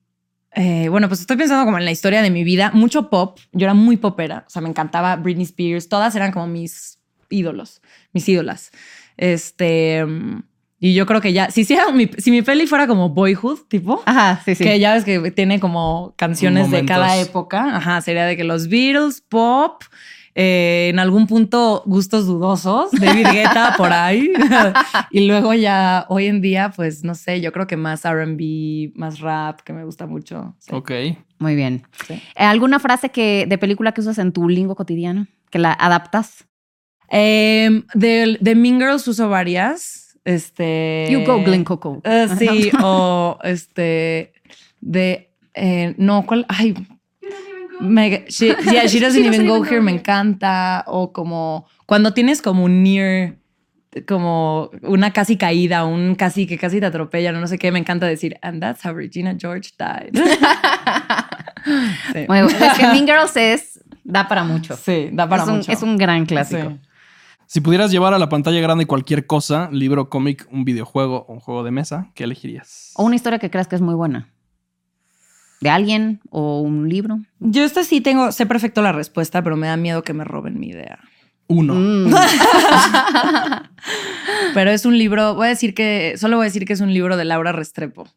eh, 0.54 0.88
bueno, 0.90 1.08
pues 1.08 1.22
estoy 1.22 1.38
pensando 1.38 1.66
como 1.66 1.80
en 1.80 1.86
la 1.86 1.92
historia 1.92 2.22
de 2.22 2.30
mi 2.30 2.44
vida, 2.44 2.70
mucho 2.76 3.10
pop, 3.10 3.40
yo 3.54 3.66
era 3.66 3.74
muy 3.74 3.98
popera, 3.98 4.44
o 4.46 4.50
sea, 4.52 4.62
me 4.62 4.70
encantaba 4.70 5.16
Britney 5.16 5.46
Spears, 5.46 5.90
todas 5.90 6.14
eran 6.14 6.32
como 6.32 6.46
mis 6.46 7.01
ídolos, 7.32 7.82
mis 8.14 8.28
ídolas. 8.30 8.72
Este. 9.18 10.06
Y 10.84 10.96
yo 10.96 11.06
creo 11.06 11.22
que 11.22 11.32
ya, 11.32 11.52
si, 11.52 11.68
mi, 11.94 12.10
si 12.18 12.32
mi 12.32 12.42
peli 12.42 12.66
fuera 12.66 12.88
como 12.88 13.10
Boyhood, 13.10 13.68
tipo, 13.68 14.02
ajá, 14.04 14.42
sí, 14.44 14.56
sí. 14.56 14.64
que 14.64 14.80
ya 14.80 14.96
ves 14.96 15.04
que 15.04 15.30
tiene 15.30 15.60
como 15.60 16.16
canciones 16.18 16.72
de 16.72 16.86
cada 16.86 17.18
época, 17.18 17.78
ajá, 17.78 18.02
sería 18.02 18.26
de 18.26 18.36
que 18.36 18.44
los 18.44 18.68
Beatles, 18.68 19.22
pop, 19.22 19.84
eh, 20.34 20.88
en 20.90 20.98
algún 20.98 21.28
punto 21.28 21.84
gustos 21.86 22.26
dudosos, 22.26 22.90
David 22.94 23.28
Guetta 23.32 23.74
por 23.78 23.94
ahí, 23.94 24.34
y 25.12 25.28
luego 25.28 25.54
ya 25.54 26.08
hoy 26.10 26.26
en 26.26 26.42
día, 26.42 26.72
pues 26.76 27.04
no 27.04 27.14
sé, 27.14 27.42
yo 27.42 27.52
creo 27.52 27.68
que 27.68 27.78
más 27.78 28.02
RB, 28.04 28.92
más 28.96 29.20
rap, 29.20 29.62
que 29.62 29.74
me 29.74 29.86
gusta 29.86 30.08
mucho. 30.08 30.56
Ok. 30.72 30.92
Muy 31.38 31.56
bien. 31.56 31.84
¿Alguna 32.36 32.80
frase 32.80 33.10
que, 33.10 33.46
de 33.48 33.58
película 33.60 33.92
que 33.92 34.02
usas 34.02 34.18
en 34.18 34.32
tu 34.32 34.50
lingo 34.50 34.76
cotidiano, 34.76 35.28
que 35.52 35.60
la 35.60 35.74
adaptas? 35.74 36.48
Eh, 37.12 37.84
de, 37.93 38.38
de 38.39 38.55
Mean 38.55 38.80
Girls 38.80 39.07
uso 39.07 39.30
varias. 39.30 40.18
Este. 40.24 41.07
You 41.09 41.26
go, 41.26 41.43
Glen 41.43 41.64
Coco. 41.64 42.01
Eh, 42.03 42.28
sí, 42.38 42.72
o 42.82 43.38
este. 43.43 44.34
De. 44.80 45.30
Eh, 45.53 45.93
no, 45.97 46.26
¿cuál? 46.26 46.45
Ay. 46.47 46.74
Me, 47.82 48.26
she, 48.28 48.55
yeah, 48.72 48.86
she 48.86 48.99
doesn't, 48.99 49.26
even, 49.26 49.47
go, 49.47 49.64
here, 49.64 49.82
me 49.82 49.91
encanta. 49.91 50.84
O 50.88 51.12
como 51.12 51.68
cuando 51.86 52.14
tienes 52.14 52.41
como 52.41 52.64
un 52.64 52.84
near, 52.84 53.36
como 54.07 54.70
una 54.84 55.12
casi 55.12 55.36
caída, 55.36 55.86
un 55.86 56.16
casi 56.16 56.45
que 56.45 56.57
casi 56.57 56.80
te 56.80 56.86
atropella, 56.86 57.32
no 57.32 57.47
sé 57.47 57.57
qué, 57.57 57.72
me 57.72 57.80
encanta 57.80 58.05
decir, 58.05 58.38
and 58.43 58.62
that's 58.62 58.86
how 58.86 58.93
Regina 58.93 59.36
George 59.38 59.72
died. 59.78 60.14
Bueno, 62.26 62.47
es 62.47 62.78
que 62.78 62.88
Mean 62.88 63.05
Girls 63.05 63.38
es, 63.38 63.80
da 64.03 64.28
para 64.28 64.43
mucho. 64.43 64.76
Sí, 64.76 65.09
da 65.12 65.30
para 65.30 65.45
mucho. 65.45 65.72
es 65.72 65.84
un 65.84 65.95
gran 65.95 66.26
clásico. 66.26 66.80
Si 67.52 67.60
pudieras 67.60 67.91
llevar 67.91 68.14
a 68.14 68.18
la 68.18 68.30
pantalla 68.30 68.62
grande 68.62 68.86
cualquier 68.86 69.28
cosa, 69.28 69.68
libro, 69.74 70.10
cómic, 70.10 70.47
un 70.52 70.64
videojuego 70.64 71.26
o 71.28 71.34
un 71.34 71.41
juego 71.41 71.66
de 71.66 71.72
mesa, 71.72 72.10
¿qué 72.16 72.24
elegirías? 72.24 72.93
O 72.95 73.04
una 73.04 73.16
historia 73.16 73.39
que 73.39 73.49
creas 73.49 73.68
que 73.68 73.76
es 73.76 73.82
muy 73.82 73.93
buena. 73.93 74.30
¿De 75.60 75.70
alguien 75.70 76.22
o 76.30 76.62
un 76.62 76.88
libro? 76.88 77.20
Yo 77.39 77.66
este 77.66 77.84
sí 77.84 77.99
tengo, 77.99 78.32
sé 78.32 78.45
perfecto 78.45 78.82
la 78.82 78.93
respuesta, 78.93 79.43
pero 79.43 79.58
me 79.58 79.68
da 79.68 79.76
miedo 79.76 80.02
que 80.02 80.14
me 80.14 80.24
roben 80.24 80.62
mi 80.62 80.70
idea. 80.70 80.99
Uno. 81.47 81.74
Mm. 81.76 82.14
pero 84.54 84.72
es 84.72 84.86
un 84.86 84.97
libro, 84.97 85.36
voy 85.36 85.47
a 85.47 85.49
decir 85.49 85.74
que, 85.74 86.16
solo 86.18 86.38
voy 86.38 86.45
a 86.45 86.47
decir 86.47 86.64
que 86.64 86.72
es 86.72 86.80
un 86.80 86.93
libro 86.93 87.18
de 87.18 87.26
Laura 87.26 87.52
Restrepo. 87.52 88.08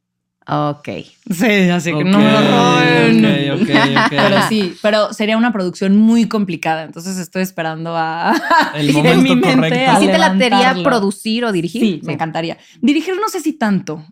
Ok. 0.46 0.88
Sí, 1.30 1.70
así 1.70 1.94
que 1.94 2.04
no 2.04 2.18
me 2.18 2.30
roben. 2.30 3.24
Pero 4.10 4.48
sí, 4.48 4.74
pero 4.82 5.12
sería 5.12 5.36
una 5.36 5.52
producción 5.52 5.96
muy 5.96 6.28
complicada. 6.28 6.82
Entonces 6.82 7.16
estoy 7.18 7.42
esperando 7.42 7.94
a. 7.96 8.34
El 8.74 8.92
momento 8.92 9.22
mi 9.22 9.36
mente 9.36 9.86
¿Y 9.86 10.00
si 10.00 10.06
te 10.06 10.18
latería 10.18 10.76
producir 10.82 11.44
o 11.44 11.52
dirigir? 11.52 11.80
Sí, 11.80 12.00
me 12.04 12.14
encantaría. 12.14 12.58
Dirigir 12.80 13.14
no 13.16 13.28
sé 13.28 13.40
si 13.40 13.54
tanto, 13.54 14.04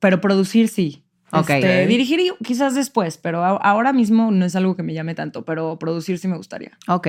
pero 0.00 0.20
producir 0.20 0.68
sí. 0.68 1.03
Este, 1.40 1.86
dirigir 1.86 2.20
quizás 2.44 2.74
después, 2.74 3.18
pero 3.18 3.44
ahora 3.44 3.92
mismo 3.92 4.30
no 4.30 4.44
es 4.44 4.56
algo 4.56 4.76
que 4.76 4.82
me 4.82 4.94
llame 4.94 5.14
tanto, 5.14 5.44
pero 5.44 5.78
producir 5.78 6.18
sí 6.18 6.28
me 6.28 6.36
gustaría. 6.36 6.78
Ok. 6.88 7.08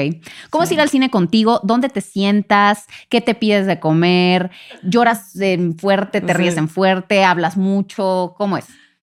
¿Cómo 0.49 0.63
es 0.63 0.71
ir 0.71 0.81
al 0.81 0.89
cine 0.89 1.09
contigo? 1.09 1.59
¿Dónde 1.63 1.89
te 1.89 2.01
sientas? 2.01 2.85
¿Qué 3.09 3.21
te 3.21 3.35
pides 3.35 3.65
de 3.67 3.79
comer? 3.79 4.51
¿Lloras 4.83 5.35
en 5.39 5.77
fuerte? 5.77 6.21
¿Te 6.21 6.33
ríes 6.33 6.57
en 6.57 6.69
fuerte? 6.69 7.23
¿Hablas 7.23 7.57
mucho? 7.57 8.33
¿Cómo 8.37 8.57
es? 8.57 8.65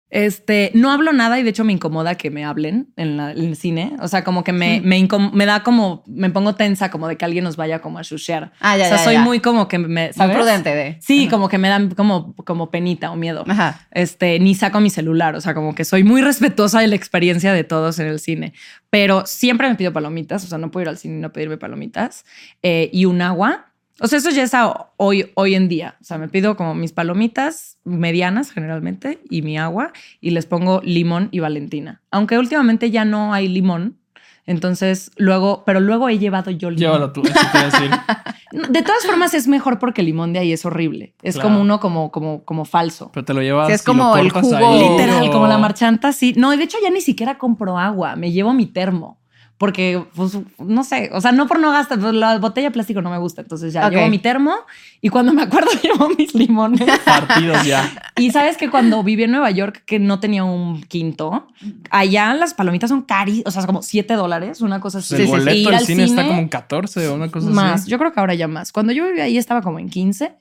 Este, 0.09 0.71
no 0.73 0.93
hablo 0.93 1.13
nada 1.13 1.39
y 1.41 1.43
de 1.43 1.51
hecho 1.51 1.65
me 1.65 1.73
incomoda 1.73 2.15
que 2.15 2.31
me 2.31 2.45
hablen 2.45 2.93
en, 2.97 3.19
el 3.19 3.57
cine. 3.57 3.97
O 4.01 4.07
sea, 4.07 4.23
como 4.23 4.45
que 4.45 4.53
me, 4.53 4.81
me, 4.81 5.47
da 5.47 5.63
como, 5.65 6.05
me 6.07 6.31
pongo 6.31 6.55
tensa 6.55 6.91
como 6.91 7.09
de 7.09 7.17
que 7.17 7.25
alguien 7.25 7.43
nos 7.43 7.57
vaya 7.57 7.81
como 7.81 7.99
a 7.99 8.03
shushear. 8.03 8.53
Ah, 8.61 8.77
ya, 8.77 8.85
o 8.85 8.89
sea, 8.89 8.99
soy 8.99 9.19
muy 9.19 9.41
como 9.41 9.67
que 9.67 9.79
me, 9.79 10.13
¿sabes? 10.13 10.37
prudente 10.37 10.75
de. 10.75 10.99
Sí, 11.01 11.29
como 11.29 11.49
que 11.49 11.59
me 11.59 11.69
dan 11.69 11.91
como, 11.91 12.35
como 12.37 12.71
penita 12.71 13.11
o 13.11 13.17
miedo. 13.17 13.45
Ajá. 13.49 13.87
Este, 13.91 14.39
ni 14.39 14.55
saco 14.55 14.81
mi 14.81 14.91
celular. 14.91 15.35
O 15.35 15.41
sea, 15.41 15.55
como 15.55 15.75
que 15.75 15.85
soy 15.85 16.05
muy 16.05 16.23
respetuosa 16.23 16.81
de 16.81 16.87
la 16.87 16.95
experiencia 16.95 17.53
de 17.53 17.65
todos 17.65 17.99
en 17.99 18.07
el 18.07 18.21
cine. 18.21 18.53
Pero 18.91 19.27
siempre 19.27 19.69
me 19.69 19.75
pido 19.75 19.93
palomitas. 19.93 20.45
O 20.45 20.47
sea, 20.47 20.59
no 20.59 20.71
puedo 20.71 20.83
ir 20.83 20.89
al 20.89 20.99
cine 20.99 21.17
y 21.17 21.21
no 21.21 21.33
pedirme 21.33 21.59
palomitas. 21.59 22.25
Eh, 22.63 22.91
y 22.93 23.07
un 23.07 23.23
agua. 23.23 23.73
O 24.01 24.09
sea, 24.09 24.19
eso 24.19 24.31
ya 24.31 24.43
es 24.43 24.53
hoy, 24.97 25.31
hoy 25.35 25.55
en 25.55 25.69
día. 25.69 25.97
O 26.01 26.05
sea, 26.05 26.19
me 26.19 26.29
pido 26.29 26.57
como 26.57 26.75
mis 26.75 26.93
palomitas 26.93 27.79
medianas 27.85 28.51
generalmente 28.51 29.21
y 29.31 29.43
mi 29.43 29.59
agua 29.59 29.93
y 30.21 30.31
les 30.31 30.45
pongo 30.47 30.81
limón 30.85 31.29
y 31.31 31.41
valentina. 31.41 32.03
Aunque 32.11 32.39
últimamente 32.39 32.91
ya 32.91 33.05
no 33.05 33.33
hay 33.33 33.49
limón. 33.49 33.99
Entonces, 34.45 35.11
luego, 35.17 35.65
pero 35.65 35.81
luego 35.81 36.09
he 36.09 36.19
llevado 36.19 36.51
yo 36.51 36.71
limón. 36.71 36.81
Llévalo 36.81 37.13
tú, 37.13 37.23
eso 37.23 37.35
te 37.53 37.65
decir. 37.65 37.91
De 38.71 38.83
todas 38.83 39.05
formas, 39.05 39.35
es 39.35 39.49
mejor 39.49 39.79
porque 39.79 40.03
el 40.03 40.07
limón 40.07 40.33
de 40.33 40.39
ahí 40.39 40.53
es 40.53 40.65
horrible. 40.65 41.15
Es 41.21 41.37
como 41.37 41.61
uno 41.61 41.81
como, 41.81 42.13
como, 42.13 42.45
como 42.45 42.65
falso. 42.65 43.11
Pero 43.13 43.25
te 43.25 43.35
lo 43.35 43.43
llevas. 43.43 43.71
es 43.71 43.83
como 43.83 44.17
el 44.17 44.31
jugo. 44.31 44.91
Literal, 44.93 45.31
como 45.31 45.49
la 45.49 45.59
marchanta, 45.59 46.13
sí. 46.13 46.33
No, 46.37 46.57
de 46.57 46.63
hecho, 46.63 46.79
ya 46.83 46.91
ni 46.91 47.01
siquiera 47.01 47.39
compro 47.39 47.77
agua. 47.77 48.15
Me 48.15 48.31
llevo 48.31 48.55
mi 48.55 48.67
termo 48.67 49.19
porque, 49.59 50.05
pues, 50.15 50.39
no 50.59 50.85
sé, 50.85 51.11
o 51.13 51.21
sea, 51.21 51.33
no 51.33 51.47
por 51.47 51.59
no 51.59 51.73
gastar, 51.73 51.99
pues, 51.99 52.13
la 52.13 52.39
botella 52.39 52.69
de 52.69 52.73
plástico 52.73 53.01
no 53.01 53.11
me 53.11 53.19
gusta, 53.19 53.41
entonces 53.41 53.73
ya 53.73 53.89
llevo 53.89 54.09
mi 54.09 54.19
termo 54.19 54.55
y 55.01 55.09
cuando 55.09 55.33
me 55.33 55.43
acuerdo 55.43 55.71
llevo 55.83 56.11
mis 56.11 56.35
limones. 56.35 56.87
Partidos 57.05 57.65
ya. 57.65 57.91
Y 58.17 58.31
sabes 58.33 58.57
que 58.57 58.71
cuando 58.71 59.03
viví 59.03 59.25
en 59.25 59.31
Nueva 59.31 59.51
York, 59.51 59.83
que 59.87 59.99
no 59.99 60.21
tenía 60.21 60.45
un 60.45 60.83
quinto, 60.83 61.49
allá 61.91 62.35
las 62.35 62.53
palomitas 62.53 62.91
son 62.91 63.03
cari, 63.03 63.43
o 63.47 63.51
sea, 63.51 63.65
como 63.65 63.83
7 63.83 64.15
dólares, 64.15 64.61
una 64.61 64.81
cosa 64.81 64.99
así. 64.99 65.15
El 65.15 65.27
boleto 65.27 65.71
del 65.71 65.81
cine, 65.81 66.05
está 66.05 66.27
como 66.27 66.41
en 66.41 66.49
14 66.49 67.09
o 67.09 67.15
una 67.15 67.31
cosa 67.31 67.47
así. 67.47 67.55
Más, 67.55 67.87
yo 67.87 67.99
creo 67.99 68.13
que 68.13 68.21
ahora 68.21 68.35
ya 68.35 68.49
más. 68.49 68.73
Cuando 68.73 68.93
yo 68.93 69.07
vivía 69.07 69.25
ahí 69.25 69.39
estaba 69.39 69.63
como 69.63 69.79
en 69.79 69.89
15 69.89 70.35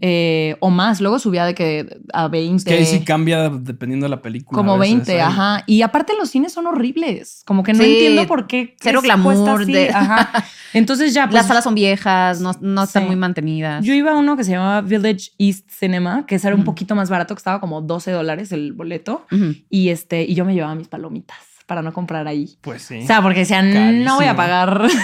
eh, 0.00 0.56
o 0.60 0.70
más. 0.70 1.00
Luego 1.00 1.18
subía 1.18 1.44
de 1.44 1.54
que 1.54 1.98
a 2.12 2.28
20. 2.28 2.56
Es 2.56 2.64
que 2.64 2.74
ahí 2.74 2.86
sí 2.86 3.04
cambia 3.04 3.48
dependiendo 3.48 4.04
de 4.04 4.10
la 4.10 4.22
película. 4.22 4.56
Como 4.56 4.78
20, 4.78 5.20
ajá. 5.20 5.64
Y 5.66 5.82
aparte 5.82 6.14
los 6.18 6.30
cines 6.30 6.52
son 6.52 6.66
horribles. 6.66 7.42
Como 7.46 7.62
que 7.62 7.72
no 7.72 7.82
entiendo 7.82 8.26
por 8.26 8.46
qué. 8.46 8.76
Cero 8.80 9.00
glamour. 9.02 9.66
De... 9.66 9.90
Ajá. 9.94 10.44
Entonces 10.72 11.14
ya. 11.14 11.24
Pues, 11.24 11.34
Las 11.34 11.46
salas 11.46 11.64
son 11.64 11.74
viejas, 11.74 12.40
no, 12.40 12.52
no 12.60 12.82
están 12.84 13.06
muy 13.06 13.16
mantenidas. 13.16 13.84
Yo 13.84 13.94
iba 13.94 14.12
a 14.12 14.16
uno 14.16 14.36
que 14.36 14.44
se 14.44 14.52
llamaba 14.52 14.80
Village 14.80 15.30
East 15.38 15.68
Cinema, 15.70 16.26
que 16.26 16.36
era 16.36 16.54
un 16.54 16.64
poquito 16.64 16.94
más 16.94 17.10
barato, 17.10 17.34
que 17.34 17.38
estaba 17.38 17.60
como 17.60 17.80
12 17.80 18.10
dólares 18.10 18.52
el 18.52 18.72
boleto. 18.72 19.26
Y 19.68 19.88
este, 19.88 20.24
y 20.24 20.34
yo 20.34 20.44
me 20.44 20.54
llevaba 20.54 20.74
mis 20.74 20.88
palomitas 20.88 21.47
para 21.68 21.82
no 21.82 21.92
comprar 21.92 22.26
ahí. 22.26 22.56
Pues 22.62 22.80
sí. 22.80 23.00
O 23.02 23.06
sea, 23.06 23.20
porque 23.20 23.40
decían, 23.40 24.02
no 24.02 24.16
voy 24.16 24.24
a 24.24 24.34
pagar. 24.34 24.88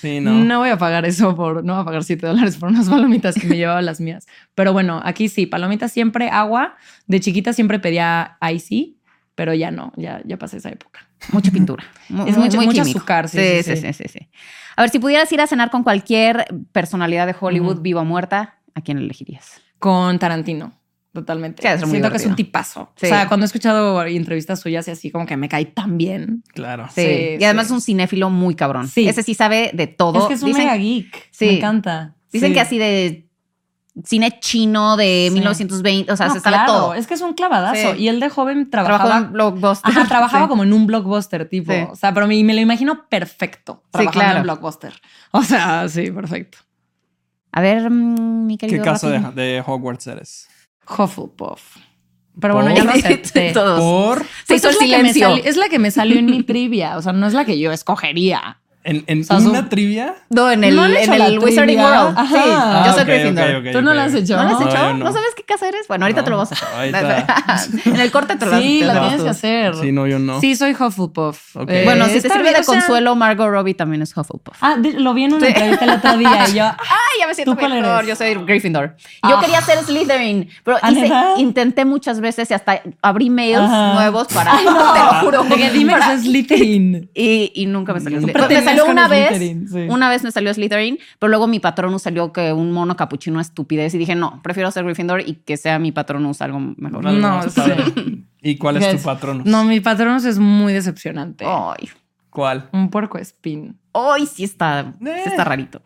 Sí, 0.00 0.20
no. 0.20 0.32
no 0.32 0.58
voy 0.60 0.68
a 0.68 0.78
pagar 0.78 1.04
eso 1.06 1.34
por, 1.34 1.64
no 1.64 1.72
voy 1.72 1.82
a 1.82 1.84
pagar 1.84 2.04
7 2.04 2.26
dólares 2.26 2.58
por 2.58 2.68
unas 2.68 2.88
palomitas 2.88 3.34
que 3.34 3.46
me 3.46 3.56
llevaba 3.56 3.82
las 3.82 4.00
mías. 4.00 4.26
Pero 4.54 4.72
bueno, 4.72 5.00
aquí 5.04 5.28
sí, 5.28 5.46
palomitas 5.46 5.90
siempre, 5.90 6.28
agua. 6.28 6.76
De 7.06 7.18
chiquita 7.18 7.52
siempre 7.52 7.80
pedía 7.80 8.36
icy, 8.52 9.00
pero 9.34 9.52
ya 9.52 9.70
no, 9.72 9.92
ya, 9.96 10.22
ya 10.24 10.36
pasé 10.36 10.58
esa 10.58 10.68
época. 10.68 11.08
Mucha 11.32 11.50
pintura. 11.50 11.84
es 12.26 12.36
mucho, 12.36 12.60
mucho 12.60 12.82
azúcar. 12.82 13.28
Sí 13.28 13.62
sí 13.64 13.76
sí, 13.76 13.92
sí 13.92 14.28
A 14.76 14.82
ver, 14.82 14.90
si 14.90 15.00
pudieras 15.00 15.32
ir 15.32 15.40
a 15.40 15.48
cenar 15.48 15.70
con 15.70 15.82
cualquier 15.82 16.46
personalidad 16.70 17.26
de 17.26 17.34
Hollywood, 17.38 17.80
viva 17.80 18.02
o 18.02 18.04
muerta, 18.04 18.58
¿a 18.74 18.80
quién 18.80 18.98
elegirías? 18.98 19.60
Con 19.80 20.20
Tarantino. 20.20 20.72
Totalmente. 21.16 21.62
Siento 21.78 22.10
que 22.10 22.18
es 22.18 22.26
un 22.26 22.36
tipazo. 22.36 22.82
O 22.82 22.92
sea, 22.94 23.26
cuando 23.26 23.44
he 23.44 23.46
escuchado 23.46 24.04
entrevistas 24.04 24.60
suyas 24.60 24.86
y 24.86 24.90
así, 24.90 25.10
como 25.10 25.24
que 25.24 25.38
me 25.38 25.48
cae 25.48 25.64
tan 25.64 25.96
bien. 25.96 26.44
Claro. 26.52 26.88
Sí. 26.94 27.38
y 27.40 27.42
además 27.42 27.66
es 27.66 27.72
un 27.72 27.80
cinéfilo 27.80 28.28
muy 28.28 28.54
cabrón. 28.54 28.86
Sí. 28.86 29.08
Ese 29.08 29.22
sí 29.22 29.32
sabe 29.32 29.70
de 29.72 29.86
todo. 29.86 30.20
Es 30.20 30.26
que 30.26 30.34
es 30.34 30.42
un 30.42 30.52
mega 30.52 30.76
geek. 30.76 31.28
Sí. 31.30 31.46
Me 31.46 31.56
encanta. 31.56 32.16
Dicen 32.30 32.52
que 32.52 32.60
así 32.60 32.76
de 32.76 33.30
cine 34.04 34.40
chino 34.40 34.98
de 34.98 35.30
1920, 35.32 36.12
o 36.12 36.16
sea, 36.18 36.28
se 36.28 36.40
sabe 36.40 36.58
todo. 36.66 36.92
Es 36.92 37.06
que 37.06 37.14
es 37.14 37.22
un 37.22 37.32
clavadazo. 37.32 37.94
Y 37.94 38.08
él 38.08 38.20
de 38.20 38.28
joven 38.28 38.68
trabajaba 38.68 39.16
en 39.16 39.32
blockbuster. 39.32 39.90
Ajá, 39.90 40.06
trabajaba 40.06 40.48
como 40.48 40.64
en 40.64 40.74
un 40.74 40.86
blockbuster 40.86 41.48
tipo. 41.48 41.72
O 41.90 41.96
sea, 41.96 42.12
pero 42.12 42.26
me, 42.26 42.44
me, 42.44 42.52
lo 42.52 42.60
imagino 42.60 43.08
perfecto 43.08 43.84
trabajando 43.90 44.20
claro. 44.20 44.36
en 44.36 44.42
blockbuster. 44.42 44.92
O 45.30 45.42
sea, 45.42 45.88
sí, 45.88 46.10
perfecto. 46.10 46.58
A 47.52 47.62
ver, 47.62 47.88
mm, 47.88 48.44
mi 48.44 48.58
querido. 48.58 48.82
¿Qué 48.82 48.84
caso 48.84 49.08
de, 49.08 49.18
de 49.18 49.64
Hogwarts 49.66 50.08
eres? 50.08 50.46
Hufflepuff. 50.88 51.76
Pero 52.40 52.54
bueno, 52.54 52.74
ya 52.74 52.84
lo 52.84 52.90
acepté. 52.92 53.52
Por. 53.52 54.24
Pues 54.46 54.64
es, 54.64 54.76
la 54.88 55.36
es 55.36 55.56
la 55.56 55.68
que 55.68 55.78
me 55.78 55.90
salió 55.90 56.18
en 56.18 56.26
mi 56.26 56.42
trivia. 56.42 56.96
O 56.96 57.02
sea, 57.02 57.12
no 57.12 57.26
es 57.26 57.32
la 57.32 57.44
que 57.44 57.58
yo 57.58 57.72
escogería. 57.72 58.60
¿En, 58.86 59.02
en 59.08 59.46
una 59.48 59.68
trivia? 59.68 60.14
No, 60.30 60.48
en 60.48 60.62
el, 60.62 60.78
en 60.78 61.12
el 61.12 61.38
Wizarding 61.40 61.80
World. 61.80 62.16
Ajá. 62.16 62.26
Sí, 62.26 62.40
ah, 62.44 62.84
yo 62.86 62.92
soy 62.92 63.04
Gryffindor. 63.04 63.72
¿Tú 63.72 63.82
no 63.82 63.92
la 63.92 64.04
has 64.04 64.14
hecho? 64.14 64.36
¿No 64.36 64.44
la 64.44 64.50
has 64.50 64.60
hecho? 64.60 64.94
No, 64.94 65.12
sabes 65.12 65.34
qué 65.36 65.42
casa 65.42 65.68
eres? 65.68 65.88
Bueno, 65.88 66.04
ahorita 66.04 66.22
te 66.22 66.30
lo 66.30 66.36
vas 66.36 66.52
a 66.52 66.54
hacer. 66.54 67.82
en 67.84 68.00
el 68.00 68.12
corte 68.12 68.36
te 68.36 68.44
lo 68.44 68.52
vas 68.52 68.60
a 68.60 68.62
Sí, 68.62 68.84
la 68.84 69.00
tienes 69.00 69.22
que 69.22 69.28
hacer. 69.28 69.74
Sí, 69.74 69.90
no, 69.90 70.06
yo 70.06 70.20
no. 70.20 70.40
Sí, 70.40 70.54
soy 70.54 70.70
Hufflepuff. 70.70 71.56
Eh, 71.66 71.82
bueno, 71.84 72.06
si 72.06 72.20
te 72.20 72.30
sirve 72.30 72.52
de 72.52 72.62
consuelo, 72.64 73.16
Margot 73.16 73.48
Robbie 73.48 73.74
también 73.74 74.02
es 74.02 74.16
Hufflepuff. 74.16 74.56
Ah, 74.60 74.76
lo 74.76 75.14
vi 75.14 75.24
en 75.24 75.34
una 75.34 75.48
entrevista 75.48 75.84
el 75.84 75.90
otro 75.90 76.16
día 76.18 76.48
y 76.48 76.54
yo... 76.54 76.64
Ay, 76.78 77.20
ya 77.20 77.26
me 77.26 77.34
siento 77.34 77.56
mejor. 77.56 78.06
Yo 78.06 78.14
soy 78.14 78.34
Gryffindor. 78.34 78.94
Yo 79.28 79.36
ah. 79.36 79.40
quería 79.40 79.60
ser 79.62 79.82
Slytherin, 79.82 80.48
pero 80.62 80.78
intenté 81.38 81.84
muchas 81.84 82.20
veces 82.20 82.48
y 82.52 82.54
hasta 82.54 82.82
abrí 83.02 83.30
mails 83.30 83.68
nuevos 83.68 84.28
para... 84.28 84.58
Te 84.58 84.64
lo 84.64 85.14
juro. 85.22 85.44
Dime 85.72 85.94
que 85.94 86.12
es 86.12 86.22
Slytherin. 86.22 87.10
Y 87.56 87.66
nunca 87.66 87.92
me 87.92 88.00
salió 88.00 88.20
Slytherin. 88.20 88.75
Salió 88.76 88.92
una 88.92 89.08
vez 89.08 89.72
una 89.88 90.08
vez 90.08 90.22
me 90.22 90.30
salió 90.30 90.52
Slytherin, 90.52 90.98
pero 91.18 91.30
luego 91.30 91.46
mi 91.46 91.60
patronus 91.60 92.02
salió 92.02 92.32
que 92.32 92.52
un 92.52 92.72
mono 92.72 92.96
capuchino 92.96 93.40
estupidez 93.40 93.94
y 93.94 93.98
dije, 93.98 94.14
no, 94.14 94.40
prefiero 94.42 94.70
ser 94.70 94.84
Gryffindor 94.84 95.20
y 95.20 95.34
que 95.34 95.56
sea 95.56 95.78
mi 95.78 95.92
patronus 95.92 96.42
algo 96.42 96.60
mejor. 96.76 97.04
No, 97.04 97.40
¿Y 98.42 98.56
cuál 98.56 98.76
es 98.76 98.96
tu 98.96 99.02
patronus? 99.02 99.46
No, 99.46 99.64
mi 99.64 99.80
patronus 99.80 100.24
es 100.24 100.38
muy 100.38 100.72
decepcionante. 100.72 101.44
Ay. 101.46 101.88
¿Cuál? 102.36 102.68
Un 102.72 102.90
puerco 102.90 103.16
espín. 103.16 103.80
Hoy 103.92 104.26
sí 104.26 104.44
está, 104.44 104.92
está 105.24 105.42
rarito. 105.42 105.80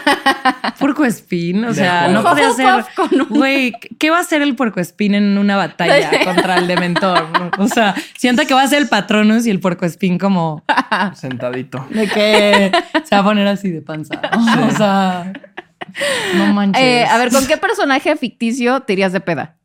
puerco 0.78 1.04
espín, 1.04 1.66
o 1.66 1.74
sea, 1.74 2.08
no 2.08 2.22
puede 2.22 2.50
ser. 2.54 2.86
Güey, 3.28 3.74
¿qué 3.98 4.08
va 4.08 4.16
a 4.16 4.20
hacer 4.22 4.40
el 4.40 4.56
puerco 4.56 4.80
espín 4.80 5.14
en 5.14 5.36
una 5.36 5.54
batalla 5.58 6.10
contra 6.24 6.56
el 6.56 6.66
dementor? 6.66 7.28
O 7.58 7.68
sea, 7.68 7.94
siento 8.16 8.46
que 8.46 8.54
va 8.54 8.62
a 8.62 8.66
ser 8.66 8.80
el 8.80 8.88
patronus 8.88 9.46
y 9.46 9.50
el 9.50 9.60
puerco 9.60 9.84
espín 9.84 10.16
como 10.16 10.64
sentadito. 11.14 11.86
De 11.90 12.08
que 12.08 12.72
se 13.04 13.14
va 13.14 13.20
a 13.20 13.24
poner 13.24 13.46
así 13.46 13.70
de 13.70 13.82
panza. 13.82 14.18
O 14.66 14.70
sea, 14.70 15.30
no 16.36 16.54
manches. 16.54 16.82
Eh, 16.82 17.04
a 17.04 17.18
ver, 17.18 17.30
¿con 17.30 17.46
qué 17.46 17.58
personaje 17.58 18.16
ficticio 18.16 18.80
te 18.80 18.94
irías 18.94 19.12
de 19.12 19.20
peda? 19.20 19.58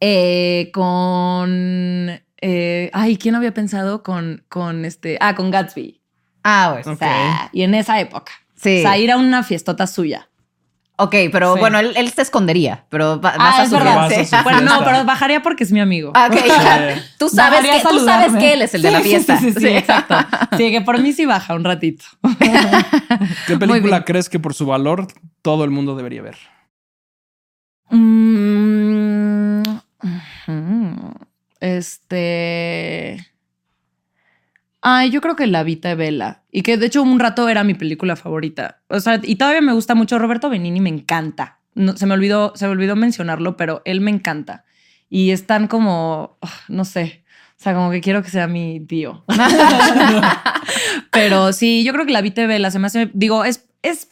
Eh, 0.00 0.72
con 0.74 2.10
eh, 2.40 2.90
ay, 2.92 3.16
¿quién 3.16 3.34
había 3.34 3.52
pensado 3.52 4.02
con, 4.02 4.44
con 4.48 4.84
este? 4.84 5.18
Ah, 5.20 5.34
con 5.34 5.50
Gatsby. 5.50 6.00
Ah, 6.44 6.78
pues. 6.82 6.98
y 7.52 7.62
en 7.62 7.74
esa 7.74 8.00
época. 8.00 8.32
Sí. 8.54 8.78
O 8.78 8.82
sea, 8.82 8.98
ir 8.98 9.10
a 9.10 9.16
una 9.16 9.42
fiestota 9.42 9.86
suya. 9.86 10.28
Ok, 11.00 11.14
pero 11.30 11.56
bueno, 11.56 11.78
él, 11.78 12.10
se 12.10 12.22
escondería, 12.22 12.84
pero 12.88 13.20
vas 13.20 13.36
ah, 13.38 13.60
a 13.60 13.62
es 13.62 13.70
verdad. 13.70 14.10
Bueno, 14.42 14.62
no, 14.62 14.84
pero 14.84 15.04
bajaría 15.04 15.42
porque 15.42 15.62
es 15.62 15.70
mi 15.70 15.78
amigo. 15.78 16.10
Ah, 16.14 16.28
ok, 16.28 16.36
tú, 17.18 17.28
sabes 17.28 17.60
que, 17.60 17.88
tú 17.88 18.04
sabes 18.04 18.34
que 18.34 18.54
él 18.54 18.62
es 18.62 18.74
el 18.74 18.82
de 18.82 18.90
la 18.90 19.00
fiesta. 19.00 19.38
Sí, 19.38 19.52
sí, 19.52 19.60
sí, 19.60 19.68
exacto. 19.68 20.16
Sí, 20.56 20.72
que 20.72 20.80
por 20.80 21.00
mí 21.00 21.12
sí 21.12 21.24
baja 21.24 21.54
un 21.54 21.62
ratito. 21.62 22.04
¿Qué 23.46 23.56
película 23.56 24.04
crees 24.04 24.28
que 24.28 24.40
por 24.40 24.54
su 24.54 24.66
valor 24.66 25.06
todo 25.40 25.62
el 25.62 25.70
mundo 25.70 25.94
debería 25.94 26.22
ver? 26.22 26.36
Mmm... 27.90 28.37
Este. 31.60 33.26
Ay, 34.80 35.10
yo 35.10 35.20
creo 35.20 35.36
que 35.36 35.46
La 35.46 35.62
Vita 35.62 35.94
Bella. 35.94 36.42
Y 36.52 36.62
que 36.62 36.76
de 36.76 36.86
hecho 36.86 37.02
un 37.02 37.18
rato 37.18 37.48
era 37.48 37.64
mi 37.64 37.74
película 37.74 38.16
favorita. 38.16 38.80
O 38.88 39.00
sea, 39.00 39.20
y 39.22 39.36
todavía 39.36 39.60
me 39.60 39.72
gusta 39.72 39.94
mucho. 39.94 40.18
Roberto 40.18 40.50
Benini 40.50 40.80
me 40.80 40.88
encanta. 40.88 41.58
No, 41.74 41.96
se, 41.96 42.06
me 42.06 42.14
olvidó, 42.14 42.52
se 42.56 42.66
me 42.66 42.72
olvidó 42.72 42.96
mencionarlo, 42.96 43.56
pero 43.56 43.82
él 43.84 44.00
me 44.00 44.10
encanta. 44.10 44.64
Y 45.10 45.30
están 45.30 45.68
como, 45.68 46.38
ah, 46.42 46.52
no 46.68 46.84
sé, 46.84 47.24
o 47.58 47.62
sea, 47.62 47.74
como 47.74 47.90
que 47.90 48.00
quiero 48.00 48.22
que 48.22 48.30
sea 48.30 48.46
mi 48.46 48.78
tío. 48.78 49.24
pero 51.10 51.52
sí, 51.52 51.82
yo 51.82 51.92
creo 51.92 52.06
que 52.06 52.12
La 52.12 52.20
Vita 52.20 52.46
Bella 52.46 52.70
se 52.70 52.78
me 52.78 52.86
hace, 52.86 53.10
digo, 53.14 53.44
es, 53.44 53.66
es 53.82 54.08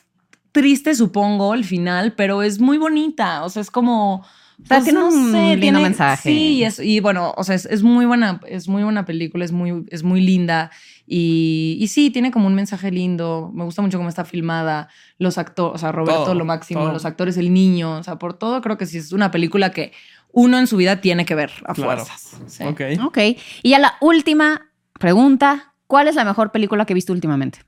triste, 0.50 0.96
supongo, 0.96 1.54
el 1.54 1.64
final, 1.64 2.14
pero 2.14 2.42
es 2.42 2.58
muy 2.60 2.76
bonita. 2.76 3.44
O 3.44 3.48
sea, 3.48 3.62
es 3.62 3.70
como 3.70 4.26
pues 4.66 4.84
tiene 4.84 5.02
un 5.02 5.60
lindo 5.60 5.80
mensaje. 5.80 6.30
Sí, 6.30 6.64
y 6.82 7.00
bueno, 7.00 7.34
o 7.36 7.44
sea, 7.44 7.54
es, 7.54 7.82
muy 7.82 8.06
buena, 8.06 8.40
es 8.46 8.68
muy 8.68 8.82
buena 8.82 9.04
película, 9.04 9.44
es 9.44 9.52
muy, 9.52 9.84
es 9.90 10.02
muy 10.02 10.20
linda. 10.20 10.70
Y, 11.06 11.76
y, 11.78 11.88
sí, 11.88 12.10
tiene 12.10 12.30
como 12.30 12.46
un 12.46 12.54
mensaje 12.54 12.90
lindo. 12.90 13.50
Me 13.54 13.64
gusta 13.64 13.82
mucho 13.82 13.98
cómo 13.98 14.08
está 14.08 14.24
filmada. 14.24 14.88
Los 15.18 15.38
actores, 15.38 15.76
o 15.76 15.78
sea, 15.78 15.92
Roberto 15.92 16.34
lo 16.34 16.44
máximo, 16.44 16.86
los 16.86 17.04
actores, 17.04 17.36
el 17.36 17.52
niño, 17.52 17.98
o 17.98 18.02
sea, 18.02 18.18
por 18.18 18.34
todo 18.34 18.60
creo 18.62 18.78
que 18.78 18.86
sí 18.86 18.98
es 18.98 19.12
una 19.12 19.30
película 19.30 19.70
que 19.70 19.92
uno 20.32 20.58
en 20.58 20.66
su 20.66 20.76
vida 20.76 21.00
tiene 21.00 21.24
que 21.24 21.34
ver 21.34 21.52
a 21.66 21.74
fuerzas. 21.74 22.36
Ok. 22.64 22.80
Ok. 23.04 23.18
Y 23.62 23.70
ya 23.70 23.78
la 23.78 23.96
última 24.00 24.72
pregunta: 24.98 25.74
¿Cuál 25.86 26.08
es 26.08 26.14
la 26.14 26.24
mejor 26.24 26.50
película 26.50 26.86
que 26.86 26.92
he 26.92 26.94
visto 26.94 27.12
últimamente? 27.12 27.60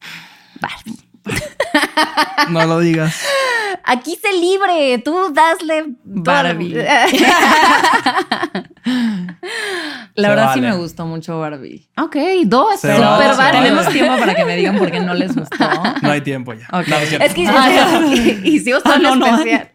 Barbie. 0.60 1.13
No 2.50 2.66
lo 2.66 2.80
digas. 2.80 3.24
Aquí 3.86 4.16
se 4.20 4.32
libre, 4.32 4.98
tú 4.98 5.32
dasle 5.32 5.84
Barbie. 6.04 6.74
La 10.14 10.28
verdad 10.28 10.54
sí 10.54 10.60
me 10.60 10.74
gustó 10.76 11.06
mucho 11.06 11.38
Barbie. 11.38 11.88
Ok, 11.98 12.16
dos. 12.44 12.80
Super 12.80 12.98
Barbie. 12.98 13.60
Tenemos 13.60 13.88
tiempo 13.88 14.16
para 14.18 14.34
que 14.34 14.44
me 14.44 14.56
digan 14.56 14.78
por 14.78 14.90
qué 14.90 15.00
no 15.00 15.12
les 15.14 15.34
gustó. 15.34 15.68
No 16.02 16.10
hay 16.10 16.20
tiempo 16.22 16.54
ya. 16.54 16.66
es, 17.20 17.34
que 17.34 17.42
hicimos 18.44 18.82
todo 18.82 18.98
no, 18.98 19.16
no, 19.16 19.26
especial. 19.26 19.70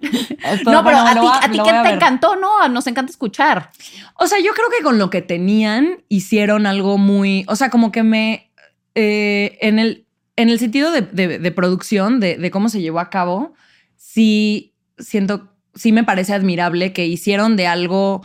No, 0.66 0.84
pero 0.84 0.98
a 0.98 1.14
ti, 1.14 1.28
a, 1.42 1.52
ti 1.52 1.60
qué 1.64 1.72
te 1.84 1.90
encantó, 1.94 2.36
¿no? 2.36 2.68
Nos 2.70 2.88
encanta 2.88 3.12
escuchar. 3.12 3.70
O 4.16 4.28
sea, 4.28 4.40
yo 4.40 4.54
creo 4.54 4.70
que 4.76 4.84
con 4.84 4.98
lo 4.98 5.10
que 5.10 5.22
tenían 5.22 6.04
hicieron 6.08 6.66
algo 6.66 6.98
muy, 6.98 7.46
o 7.48 7.56
sea, 7.56 7.70
como 7.70 7.92
que 7.92 8.04
me, 8.04 8.52
eh, 8.96 9.58
en, 9.62 9.80
el, 9.80 10.06
en 10.40 10.48
el 10.48 10.58
sentido 10.58 10.92
de, 10.94 11.52
producción, 11.52 12.22
de, 12.22 12.50
cómo 12.50 12.70
se 12.70 12.80
llevó 12.80 13.02
a 13.02 13.10
cabo, 13.10 13.56
sí 13.98 14.74
siento, 14.98 15.54
sí 15.76 15.92
me 15.92 16.06
parece 16.06 16.34
admirable 16.34 16.94
que 16.94 17.06
hicieron 17.06 17.58
de 17.58 17.68
algo 17.68 18.24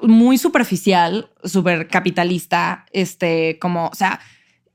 muy 0.00 0.38
superficial, 0.38 1.28
súper 1.42 1.88
capitalista, 1.88 2.86
este, 2.92 3.58
como, 3.60 3.88
o 3.88 3.94
sea, 3.96 4.20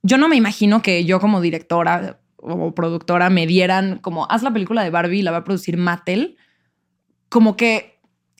yo 0.04 0.18
no 0.18 0.28
me 0.28 0.36
imagino 0.36 0.82
que 0.82 1.06
yo 1.06 1.22
como 1.22 1.40
directora 1.40 2.20
o 2.36 2.76
productora 2.76 3.30
me 3.30 3.48
dieran 3.48 3.98
como, 4.00 4.30
haz 4.30 4.44
la 4.44 4.52
película 4.52 4.84
de 4.84 4.90
Barbie, 4.90 5.24
la 5.24 5.32
va 5.32 5.38
a 5.38 5.44
producir 5.46 5.78
Mattel, 5.78 6.36
como 7.30 7.56
que 7.56 7.97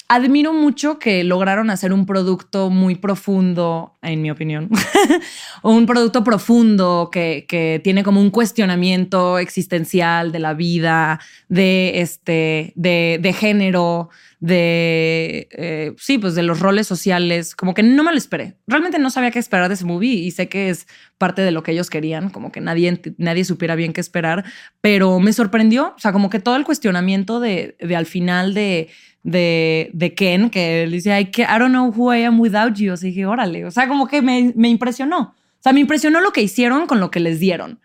admiro 0.10 0.54
mucho 0.54 1.00
que 1.00 1.24
lograron 1.24 1.70
hacer 1.70 1.92
un 1.92 2.06
producto 2.06 2.70
muy 2.70 2.96
profundo, 2.96 3.98
en 4.02 4.22
mi 4.22 4.32
opinión, 4.32 4.70
un 5.64 5.86
producto 5.86 6.24
profundo 6.24 7.10
que, 7.12 7.46
que, 7.48 7.82
tiene 7.84 8.04
como 8.04 8.22
un 8.22 8.30
cuestionamiento 8.30 9.38
existencial 9.38 10.32
de 10.32 10.40
la 10.40 10.54
vida, 10.54 11.20
de, 11.50 12.02
este, 12.02 12.72
de, 12.76 13.20
de 13.22 13.34
género, 13.34 14.10
de, 14.40 15.50
eh, 15.52 15.94
sí, 15.98 16.20
pues 16.20 16.36
de 16.36 16.44
los 16.44 16.60
roles 16.60 16.88
sociales, 16.88 17.56
como 17.56 17.74
que 17.74 17.84
no 17.84 18.04
me 18.04 18.12
lo 18.12 18.18
esperé. 18.18 18.56
Realmente 18.68 19.00
no 19.00 19.10
sabía 19.10 19.32
qué 19.32 19.40
esperar 19.40 19.68
de 19.68 19.74
ese 19.74 19.86
movie 19.86 20.14
y 20.14 20.32
sé 20.32 20.48
que 20.48 20.70
es 20.70 20.88
parte 21.18 21.42
de 21.42 21.52
lo 21.52 21.64
que 21.64 21.72
ellos 21.72 21.90
querían, 21.90 22.30
como 22.30 22.52
que 22.52 22.62
nadie, 22.62 23.02
nadie 23.18 23.44
supiera 23.44 23.76
bien 23.76 23.94
qué 23.94 24.02
esperar, 24.02 24.46
pero 24.80 25.20
me 25.20 25.34
sorprendió, 25.34 25.96
o 25.98 26.00
sea, 26.00 26.14
como 26.14 26.30
que 26.30 26.40
todo 26.40 26.56
el 26.56 26.64
cuestionamiento 26.64 27.40
de, 27.40 27.76
de 27.80 27.96
al 27.96 28.06
final 28.06 28.54
de, 28.54 28.90
de, 29.28 29.92
de 29.94 30.14
Ken, 30.14 30.50
que 30.50 30.84
él 30.84 30.92
dice, 30.92 31.20
I, 31.20 31.30
I 31.42 31.60
don't 31.60 31.72
know 31.72 31.94
who 31.94 32.14
I 32.14 32.24
am 32.24 32.40
without 32.40 32.76
you, 32.76 32.94
o 32.94 32.98
sea, 32.98 33.08
dije, 33.08 33.26
órale, 33.26 33.66
o 33.66 33.72
sea, 33.72 33.86
como 33.90 34.08
que 34.08 34.22
me, 34.22 34.54
me 34.56 34.70
impresionó. 34.70 35.20
O 35.20 35.60
sea, 35.60 35.74
me 35.74 35.82
impresionó 35.82 36.22
lo 36.22 36.32
que 36.32 36.42
hicieron 36.42 36.88
con 36.88 37.02
lo 37.02 37.12
que 37.12 37.20
les 37.20 37.40
dieron. 37.40 37.80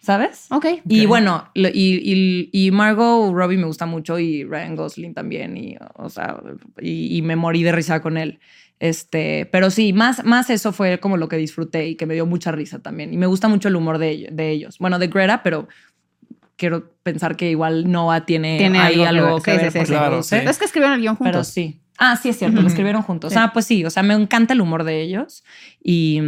¿Sabes? 0.00 0.46
Ok. 0.50 0.66
Y 0.88 1.06
bueno, 1.06 1.50
y, 1.54 1.66
y, 1.66 2.48
y, 2.52 2.70
Margot 2.70 3.32
Robbie 3.34 3.58
me 3.58 3.66
gusta 3.66 3.84
mucho 3.84 4.18
y 4.18 4.44
Ryan 4.44 4.76
Gosling 4.76 5.12
también. 5.12 5.56
Y, 5.56 5.76
o 5.96 6.08
sea, 6.08 6.40
y, 6.80 7.20
me 7.22 7.36
morí 7.36 7.62
de 7.62 7.72
risa 7.72 8.00
con 8.00 8.16
él. 8.16 8.38
Este, 8.78 9.46
pero 9.52 9.70
sí, 9.70 9.92
más, 9.92 10.24
más 10.24 10.50
eso 10.50 10.72
fue 10.72 10.98
como 10.98 11.16
lo 11.16 11.28
que 11.28 11.36
disfruté 11.36 11.88
y 11.88 11.96
que 11.96 12.06
me 12.06 12.14
dio 12.14 12.26
mucha 12.26 12.52
risa 12.52 12.78
también. 12.78 13.12
Y 13.12 13.18
me 13.18 13.26
gusta 13.26 13.48
mucho 13.48 13.68
el 13.68 13.76
humor 13.76 13.98
de, 13.98 14.28
de 14.32 14.50
ellos. 14.50 14.78
Bueno, 14.78 14.98
de 14.98 15.08
Greta, 15.08 15.42
pero 15.42 15.68
quiero 16.58 16.92
pensar 17.02 17.36
que 17.36 17.50
igual 17.50 17.90
Noah 17.90 18.26
tiene, 18.26 18.58
¿Tiene 18.58 18.78
ahí 18.80 19.02
algo, 19.02 19.40
que, 19.40 19.56
ver. 19.56 19.72
Sí, 19.72 19.80
claro, 19.84 20.20
Es 20.20 20.58
que 20.58 20.64
escribieron 20.66 20.96
el 20.96 21.00
guion 21.00 21.16
juntos. 21.16 21.32
Pero 21.32 21.44
sí. 21.44 21.80
Ah, 21.96 22.16
sí, 22.16 22.28
es 22.28 22.38
cierto, 22.38 22.60
lo 22.60 22.68
escribieron 22.68 23.02
juntos. 23.02 23.34
Ah, 23.36 23.50
pues 23.52 23.64
sí, 23.64 23.84
o 23.84 23.90
sea, 23.90 24.02
me 24.02 24.14
encanta 24.14 24.52
el 24.52 24.60
humor 24.60 24.84
de 24.84 25.00
ellos. 25.00 25.42
Y 25.82 26.20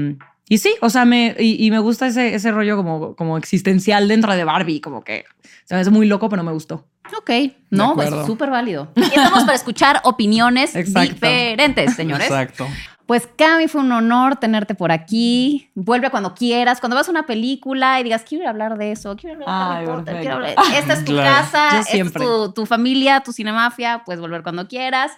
y 0.50 0.58
sí, 0.58 0.74
o 0.80 0.90
sea, 0.90 1.04
me, 1.04 1.36
y, 1.38 1.70
me 1.70 1.78
gusta 1.78 2.08
ese, 2.08 2.34
ese 2.34 2.50
rollo 2.50 2.76
como, 2.76 3.14
como 3.14 3.38
existencial 3.38 4.08
dentro 4.08 4.34
de 4.34 4.42
Barbie, 4.42 4.80
como 4.80 5.04
que 5.04 5.24
se 5.64 5.76
me 5.76 5.80
hace 5.80 5.90
muy 5.90 6.08
loco, 6.08 6.28
pero 6.28 6.42
me 6.42 6.50
gustó. 6.50 6.88
Ok, 7.16 7.30
no, 7.70 7.94
pues 7.94 8.10
súper 8.26 8.50
válido. 8.50 8.90
Y 8.96 9.02
estamos 9.02 9.44
para 9.44 9.54
escuchar 9.54 10.00
opiniones 10.02 10.74
diferentes, 10.74 11.94
señores. 11.94 12.26
Exacto. 12.26 12.66
Pues 13.10 13.28
Cami, 13.36 13.66
fue 13.66 13.80
un 13.80 13.90
honor 13.90 14.36
tenerte 14.36 14.76
por 14.76 14.92
aquí. 14.92 15.68
Vuelve 15.74 16.10
cuando 16.10 16.32
quieras. 16.32 16.78
Cuando 16.78 16.94
vas 16.94 17.08
a 17.08 17.10
una 17.10 17.26
película 17.26 17.98
y 17.98 18.04
digas, 18.04 18.22
quiero 18.22 18.48
hablar 18.48 18.78
de 18.78 18.92
eso, 18.92 19.16
quiero 19.16 19.48
hablar 19.48 20.04
de 20.04 20.20
quiero 20.20 20.34
hablar... 20.36 20.54
Esta 20.76 20.92
es 20.92 21.04
tu 21.04 21.16
casa, 21.16 21.80
esta 21.80 21.96
es 21.96 22.12
tu, 22.12 22.52
tu 22.52 22.66
familia, 22.66 23.18
tu 23.18 23.32
cinemafia, 23.32 24.02
puedes 24.06 24.20
volver 24.20 24.44
cuando 24.44 24.68
quieras. 24.68 25.10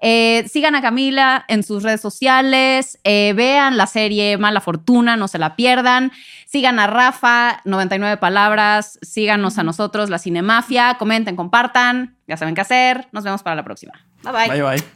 Eh, 0.00 0.44
sigan 0.50 0.74
a 0.74 0.82
Camila 0.82 1.44
en 1.46 1.62
sus 1.62 1.84
redes 1.84 2.00
sociales, 2.00 2.98
eh, 3.04 3.32
vean 3.36 3.76
la 3.76 3.86
serie 3.86 4.36
Mala 4.38 4.60
Fortuna, 4.60 5.16
no 5.16 5.28
se 5.28 5.38
la 5.38 5.54
pierdan. 5.54 6.10
Sigan 6.46 6.80
a 6.80 6.88
Rafa, 6.88 7.60
99 7.64 8.16
palabras, 8.16 8.98
síganos 9.02 9.56
a 9.58 9.62
nosotros, 9.62 10.10
la 10.10 10.18
Cinemafia, 10.18 10.96
comenten, 10.98 11.36
compartan, 11.36 12.16
ya 12.26 12.36
saben 12.36 12.56
qué 12.56 12.62
hacer. 12.62 13.06
Nos 13.12 13.22
vemos 13.22 13.44
para 13.44 13.54
la 13.54 13.62
próxima. 13.62 13.92
Bye 14.24 14.32
bye. 14.32 14.48
Bye 14.48 14.62
bye. 14.62 14.95